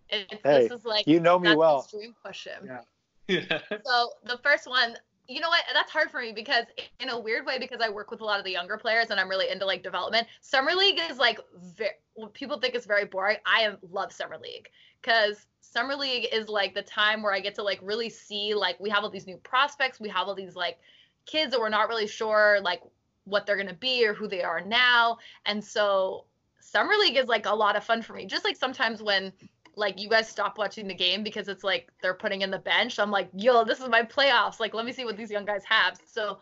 It's, 0.08 0.42
Hey, 0.44 0.68
this 0.68 0.72
is 0.72 0.84
like 0.84 1.06
you 1.06 1.20
know 1.20 1.38
me 1.38 1.54
well. 1.54 1.88
dream 1.90 2.14
push 2.24 2.46
him. 2.46 2.66
Yeah. 2.66 2.80
So 3.84 4.10
the 4.24 4.38
first 4.42 4.68
one, 4.68 4.96
you 5.32 5.40
know 5.40 5.48
what? 5.48 5.62
That's 5.72 5.90
hard 5.90 6.10
for 6.10 6.20
me 6.20 6.32
because 6.32 6.66
in 7.00 7.08
a 7.08 7.18
weird 7.18 7.46
way, 7.46 7.58
because 7.58 7.80
I 7.80 7.88
work 7.88 8.10
with 8.10 8.20
a 8.20 8.24
lot 8.24 8.38
of 8.38 8.44
the 8.44 8.50
younger 8.50 8.76
players 8.76 9.10
and 9.10 9.18
I'm 9.18 9.28
really 9.28 9.48
into 9.48 9.66
like 9.66 9.82
development. 9.82 10.26
Summer 10.40 10.74
league 10.74 11.00
is 11.10 11.18
like 11.18 11.38
very, 11.76 11.92
people 12.34 12.58
think 12.58 12.74
is 12.74 12.86
very 12.86 13.06
boring. 13.06 13.38
I 13.46 13.62
am, 13.62 13.78
love 13.90 14.12
summer 14.12 14.38
league 14.38 14.68
because 15.00 15.46
summer 15.60 15.96
league 15.96 16.28
is 16.32 16.48
like 16.48 16.74
the 16.74 16.82
time 16.82 17.22
where 17.22 17.32
I 17.32 17.40
get 17.40 17.54
to 17.56 17.62
like 17.62 17.80
really 17.82 18.10
see 18.10 18.54
like 18.54 18.78
we 18.78 18.90
have 18.90 19.02
all 19.02 19.10
these 19.10 19.26
new 19.26 19.38
prospects, 19.38 19.98
we 20.00 20.08
have 20.10 20.28
all 20.28 20.34
these 20.34 20.54
like 20.54 20.78
kids 21.26 21.52
that 21.52 21.60
we're 21.60 21.68
not 21.68 21.88
really 21.88 22.06
sure 22.06 22.58
like 22.62 22.82
what 23.24 23.46
they're 23.46 23.56
gonna 23.56 23.74
be 23.74 24.06
or 24.06 24.14
who 24.14 24.28
they 24.28 24.42
are 24.42 24.60
now, 24.60 25.18
and 25.46 25.64
so 25.64 26.24
summer 26.60 26.94
league 26.98 27.16
is 27.16 27.26
like 27.26 27.46
a 27.46 27.54
lot 27.54 27.76
of 27.76 27.84
fun 27.84 28.02
for 28.02 28.14
me. 28.14 28.26
Just 28.26 28.44
like 28.44 28.56
sometimes 28.56 29.02
when 29.02 29.32
like 29.76 30.00
you 30.00 30.08
guys 30.08 30.28
stop 30.28 30.58
watching 30.58 30.86
the 30.86 30.94
game 30.94 31.22
because 31.22 31.48
it's 31.48 31.64
like 31.64 31.90
they're 32.02 32.14
putting 32.14 32.42
in 32.42 32.50
the 32.50 32.58
bench. 32.58 32.98
I'm 32.98 33.10
like, 33.10 33.28
yo, 33.34 33.64
this 33.64 33.80
is 33.80 33.88
my 33.88 34.02
playoffs. 34.02 34.60
Like, 34.60 34.74
let 34.74 34.84
me 34.84 34.92
see 34.92 35.04
what 35.04 35.16
these 35.16 35.30
young 35.30 35.44
guys 35.44 35.64
have. 35.64 35.98
So 36.04 36.38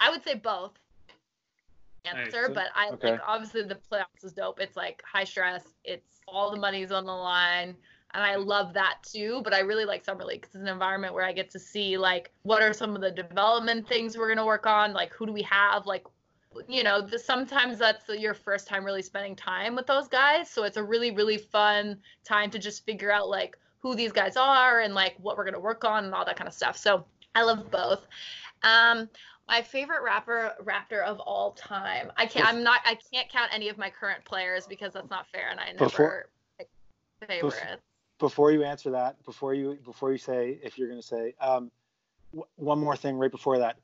I 0.00 0.10
would 0.10 0.22
say 0.22 0.34
both 0.34 0.72
answer, 2.04 2.48
Nice. 2.48 2.54
but 2.54 2.66
I 2.74 2.90
Okay. 2.90 3.12
like 3.12 3.20
obviously 3.26 3.62
the 3.62 3.78
playoffs 3.90 4.24
is 4.24 4.32
dope. 4.32 4.60
It's 4.60 4.76
like 4.76 5.02
high 5.10 5.24
stress. 5.24 5.64
It's 5.84 6.20
all 6.28 6.50
the 6.50 6.58
money's 6.58 6.92
on 6.92 7.04
the 7.04 7.12
line. 7.12 7.76
And 8.12 8.22
I 8.22 8.36
love 8.36 8.74
that 8.74 8.98
too, 9.02 9.40
but 9.42 9.52
I 9.52 9.60
really 9.60 9.84
like 9.84 10.04
summer 10.04 10.24
league 10.24 10.42
because 10.42 10.54
it's 10.54 10.62
an 10.62 10.68
environment 10.68 11.14
where 11.14 11.24
I 11.24 11.32
get 11.32 11.50
to 11.50 11.58
see 11.58 11.98
like 11.98 12.30
what 12.44 12.62
are 12.62 12.72
some 12.72 12.94
of 12.94 13.02
the 13.02 13.10
development 13.10 13.88
things 13.88 14.16
we're 14.16 14.28
gonna 14.28 14.46
work 14.46 14.66
on, 14.66 14.92
like 14.92 15.12
who 15.12 15.26
do 15.26 15.32
we 15.32 15.42
have, 15.42 15.86
like 15.86 16.04
you 16.68 16.82
know, 16.82 17.00
the, 17.00 17.18
sometimes 17.18 17.78
that's 17.78 18.08
your 18.08 18.34
first 18.34 18.66
time 18.66 18.84
really 18.84 19.02
spending 19.02 19.34
time 19.36 19.74
with 19.74 19.86
those 19.86 20.08
guys. 20.08 20.50
So 20.50 20.64
it's 20.64 20.76
a 20.76 20.82
really, 20.82 21.10
really 21.10 21.38
fun 21.38 21.98
time 22.24 22.50
to 22.50 22.58
just 22.58 22.84
figure 22.84 23.10
out 23.10 23.28
like 23.28 23.56
who 23.80 23.94
these 23.94 24.12
guys 24.12 24.36
are 24.36 24.80
and 24.80 24.94
like 24.94 25.14
what 25.20 25.36
we're 25.36 25.44
going 25.44 25.54
to 25.54 25.60
work 25.60 25.84
on 25.84 26.04
and 26.04 26.14
all 26.14 26.24
that 26.24 26.36
kind 26.36 26.48
of 26.48 26.54
stuff. 26.54 26.76
So 26.76 27.04
I 27.34 27.42
love 27.42 27.70
both. 27.70 28.06
Um, 28.62 29.08
my 29.46 29.60
favorite 29.60 30.02
rapper 30.02 30.52
raptor 30.62 31.04
of 31.04 31.20
all 31.20 31.52
time. 31.52 32.10
I 32.16 32.24
can't. 32.26 32.46
I'm 32.46 32.62
not. 32.62 32.80
I 32.86 32.96
can't 33.12 33.28
count 33.30 33.50
any 33.52 33.68
of 33.68 33.76
my 33.76 33.90
current 33.90 34.24
players 34.24 34.66
because 34.66 34.94
that's 34.94 35.10
not 35.10 35.26
fair, 35.28 35.48
and 35.50 35.60
I 35.60 35.66
never 35.72 35.84
Before- 35.84 36.26
pick 36.58 36.68
favorites. 37.28 37.82
before 38.18 38.52
you 38.52 38.64
answer 38.64 38.90
that, 38.92 39.22
before 39.24 39.52
you 39.52 39.78
before 39.84 40.12
you 40.12 40.18
say 40.18 40.58
if 40.62 40.78
you're 40.78 40.88
going 40.88 41.00
to 41.00 41.06
say 41.06 41.34
um, 41.42 41.70
w- 42.32 42.48
one 42.56 42.78
more 42.78 42.96
thing 42.96 43.16
right 43.18 43.30
before 43.30 43.58
that, 43.58 43.76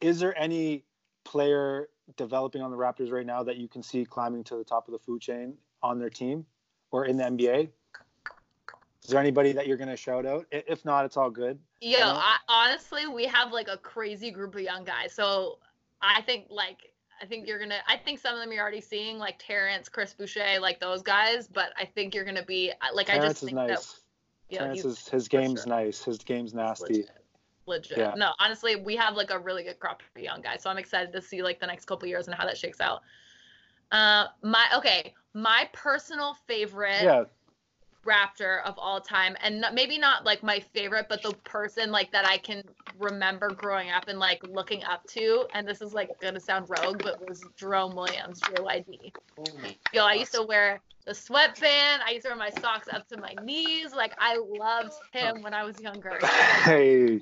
is 0.00 0.20
there 0.20 0.38
any 0.38 0.84
player 1.24 1.88
developing 2.16 2.62
on 2.62 2.70
the 2.70 2.76
Raptors 2.76 3.10
right 3.10 3.26
now 3.26 3.42
that 3.42 3.56
you 3.56 3.68
can 3.68 3.82
see 3.82 4.04
climbing 4.04 4.44
to 4.44 4.56
the 4.56 4.64
top 4.64 4.88
of 4.88 4.92
the 4.92 4.98
food 4.98 5.20
chain 5.20 5.54
on 5.82 5.98
their 5.98 6.10
team 6.10 6.44
or 6.90 7.06
in 7.06 7.16
the 7.16 7.24
NBA? 7.24 7.68
Is 9.04 9.10
there 9.10 9.20
anybody 9.20 9.52
that 9.52 9.66
you're 9.66 9.78
going 9.78 9.88
to 9.88 9.96
shout 9.96 10.26
out? 10.26 10.46
If 10.50 10.84
not, 10.84 11.04
it's 11.04 11.16
all 11.16 11.30
good. 11.30 11.58
Yo, 11.80 11.98
know? 11.98 12.06
I, 12.06 12.36
honestly, 12.48 13.06
we 13.06 13.24
have 13.26 13.52
like 13.52 13.68
a 13.68 13.78
crazy 13.78 14.30
group 14.30 14.54
of 14.54 14.60
young 14.60 14.84
guys. 14.84 15.14
So 15.14 15.58
I 16.02 16.20
think 16.22 16.46
like 16.50 16.90
I 17.22 17.26
think 17.26 17.46
you're 17.46 17.58
gonna. 17.58 17.78
I 17.86 17.96
think 17.96 18.18
some 18.18 18.34
of 18.34 18.40
them 18.40 18.52
you're 18.52 18.62
already 18.62 18.80
seeing, 18.80 19.18
like 19.18 19.38
Terence, 19.38 19.88
Chris 19.88 20.14
Boucher, 20.14 20.58
like 20.60 20.80
those 20.80 21.02
guys. 21.02 21.48
But 21.48 21.72
I 21.78 21.84
think 21.84 22.14
you're 22.14 22.24
gonna 22.24 22.44
be 22.44 22.72
like 22.94 23.10
I 23.10 23.14
Terence 23.14 23.32
just 23.32 23.42
is 23.42 23.46
think 23.46 23.56
nice. 23.56 23.68
that 23.68 24.00
yeah, 24.48 24.58
Terence 24.60 24.82
he's 24.82 24.84
is 24.84 25.08
his 25.08 25.28
game's 25.28 25.62
sure. 25.62 25.68
nice. 25.68 26.02
His 26.02 26.18
game's 26.18 26.54
nasty. 26.54 27.04
Legit. 27.66 27.98
Yeah. 27.98 28.14
No, 28.16 28.32
honestly, 28.38 28.76
we 28.76 28.96
have 28.96 29.16
like 29.16 29.30
a 29.30 29.38
really 29.38 29.62
good 29.62 29.78
crop 29.78 30.02
of 30.16 30.22
young 30.22 30.40
guys. 30.40 30.62
So 30.62 30.70
I'm 30.70 30.78
excited 30.78 31.12
to 31.12 31.22
see 31.22 31.42
like 31.42 31.60
the 31.60 31.66
next 31.66 31.84
couple 31.86 32.08
years 32.08 32.26
and 32.26 32.34
how 32.34 32.44
that 32.46 32.56
shakes 32.56 32.80
out. 32.80 33.02
Uh, 33.92 34.26
my 34.42 34.66
okay, 34.76 35.14
my 35.34 35.68
personal 35.72 36.34
favorite 36.46 37.02
Yeah, 37.04 37.24
raptor 38.06 38.62
of 38.64 38.74
all 38.78 39.00
time 39.00 39.36
and 39.42 39.60
not, 39.60 39.74
maybe 39.74 39.98
not 39.98 40.24
like 40.24 40.42
my 40.42 40.58
favorite 40.58 41.06
but 41.08 41.22
the 41.22 41.32
person 41.44 41.90
like 41.92 42.10
that 42.10 42.26
i 42.26 42.38
can 42.38 42.62
remember 42.98 43.50
growing 43.50 43.90
up 43.90 44.08
and 44.08 44.18
like 44.18 44.42
looking 44.48 44.82
up 44.84 45.06
to 45.06 45.46
and 45.54 45.68
this 45.68 45.82
is 45.82 45.92
like 45.92 46.08
gonna 46.20 46.40
sound 46.40 46.66
rogue 46.68 47.02
but 47.02 47.28
was 47.28 47.44
jerome 47.56 47.94
williams 47.94 48.40
JYD. 48.40 49.12
yo 49.92 50.04
i 50.06 50.14
used 50.14 50.32
to 50.32 50.42
wear 50.42 50.80
the 51.04 51.14
sweatband 51.14 52.02
i 52.06 52.12
used 52.12 52.24
to 52.24 52.30
wear 52.30 52.38
my 52.38 52.50
socks 52.62 52.88
up 52.90 53.06
to 53.08 53.20
my 53.20 53.34
knees 53.44 53.92
like 53.94 54.14
i 54.18 54.36
loved 54.38 54.94
him 55.12 55.42
when 55.42 55.52
i 55.52 55.62
was 55.62 55.78
younger 55.80 56.18
hey, 56.64 57.20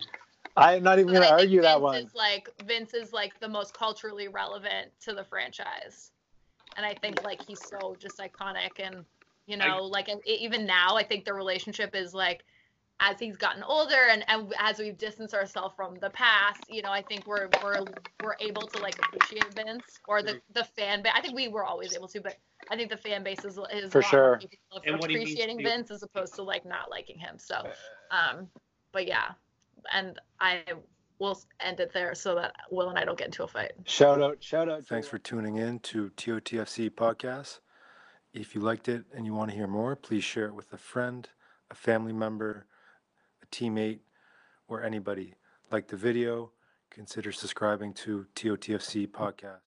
I'm 0.58 0.82
not 0.82 0.98
even 0.98 1.12
going 1.12 1.22
to 1.22 1.32
I 1.32 1.38
think 1.38 1.40
argue 1.40 1.62
that 1.62 1.74
Vince 1.74 1.82
one. 1.82 1.96
Is 1.96 2.14
like 2.14 2.48
Vince 2.66 2.94
is 2.94 3.12
like 3.12 3.38
the 3.40 3.48
most 3.48 3.74
culturally 3.74 4.28
relevant 4.28 4.90
to 5.02 5.14
the 5.14 5.24
franchise, 5.24 6.10
and 6.76 6.84
I 6.84 6.94
think 6.94 7.22
like 7.24 7.40
he's 7.46 7.60
so 7.64 7.96
just 7.98 8.18
iconic, 8.18 8.78
and 8.78 9.04
you 9.46 9.56
know, 9.56 9.84
like 9.84 10.08
and 10.08 10.20
even 10.26 10.66
now, 10.66 10.96
I 10.96 11.04
think 11.04 11.24
the 11.24 11.34
relationship 11.34 11.94
is 11.94 12.14
like 12.14 12.44
as 13.00 13.18
he's 13.20 13.36
gotten 13.36 13.62
older 13.62 14.08
and, 14.10 14.24
and 14.28 14.52
as 14.58 14.78
we've 14.78 14.98
distanced 14.98 15.32
ourselves 15.34 15.72
from 15.76 15.94
the 16.00 16.10
past, 16.10 16.62
you 16.68 16.82
know, 16.82 16.90
I 16.90 17.02
think 17.02 17.26
we're 17.26 17.48
we're 17.62 17.84
we're 18.22 18.36
able 18.40 18.66
to 18.66 18.78
like 18.78 18.96
appreciate 19.00 19.52
Vince 19.54 20.00
or 20.08 20.22
the 20.22 20.40
the 20.52 20.64
fan 20.64 21.02
base. 21.02 21.12
I 21.14 21.20
think 21.20 21.34
we 21.34 21.48
were 21.48 21.64
always 21.64 21.94
able 21.94 22.08
to, 22.08 22.20
but 22.20 22.36
I 22.70 22.76
think 22.76 22.90
the 22.90 22.96
fan 22.96 23.22
base 23.22 23.44
is 23.44 23.58
is 23.72 23.92
For 23.92 24.00
a 24.00 24.02
lot 24.02 24.12
more 24.12 24.20
sure. 24.20 24.36
capable 24.36 24.76
of 24.76 24.82
And 24.86 24.98
what 24.98 25.10
he 25.10 25.16
means 25.16 25.30
appreciating 25.30 25.62
Vince 25.62 25.90
as 25.90 26.02
opposed 26.02 26.34
to 26.34 26.42
like 26.42 26.66
not 26.66 26.90
liking 26.90 27.18
him. 27.18 27.38
So, 27.38 27.62
um, 28.10 28.48
but 28.92 29.06
yeah, 29.06 29.30
and 29.92 30.18
I 30.40 30.62
will 31.18 31.40
end 31.60 31.80
it 31.80 31.92
there 31.92 32.14
so 32.14 32.34
that 32.36 32.54
Will 32.70 32.88
and 32.88 32.98
I 32.98 33.04
don't 33.04 33.18
get 33.18 33.26
into 33.26 33.42
a 33.42 33.48
fight. 33.48 33.72
Shout 33.84 34.22
out, 34.22 34.42
shout 34.42 34.68
out. 34.68 34.84
Thanks 34.84 35.08
for 35.08 35.18
tuning 35.18 35.56
in 35.56 35.80
to 35.80 36.10
TOTFC 36.10 36.90
podcast. 36.90 37.58
If 38.32 38.54
you 38.54 38.60
liked 38.60 38.88
it 38.88 39.04
and 39.14 39.26
you 39.26 39.34
want 39.34 39.50
to 39.50 39.56
hear 39.56 39.66
more, 39.66 39.96
please 39.96 40.22
share 40.22 40.46
it 40.46 40.54
with 40.54 40.72
a 40.72 40.78
friend, 40.78 41.28
a 41.70 41.74
family 41.74 42.12
member, 42.12 42.66
a 43.42 43.46
teammate, 43.46 44.00
or 44.68 44.82
anybody. 44.82 45.34
Like 45.70 45.88
the 45.88 45.96
video, 45.96 46.52
consider 46.90 47.32
subscribing 47.32 47.94
to 47.94 48.26
TOTFC 48.36 49.08
podcast. 49.08 49.56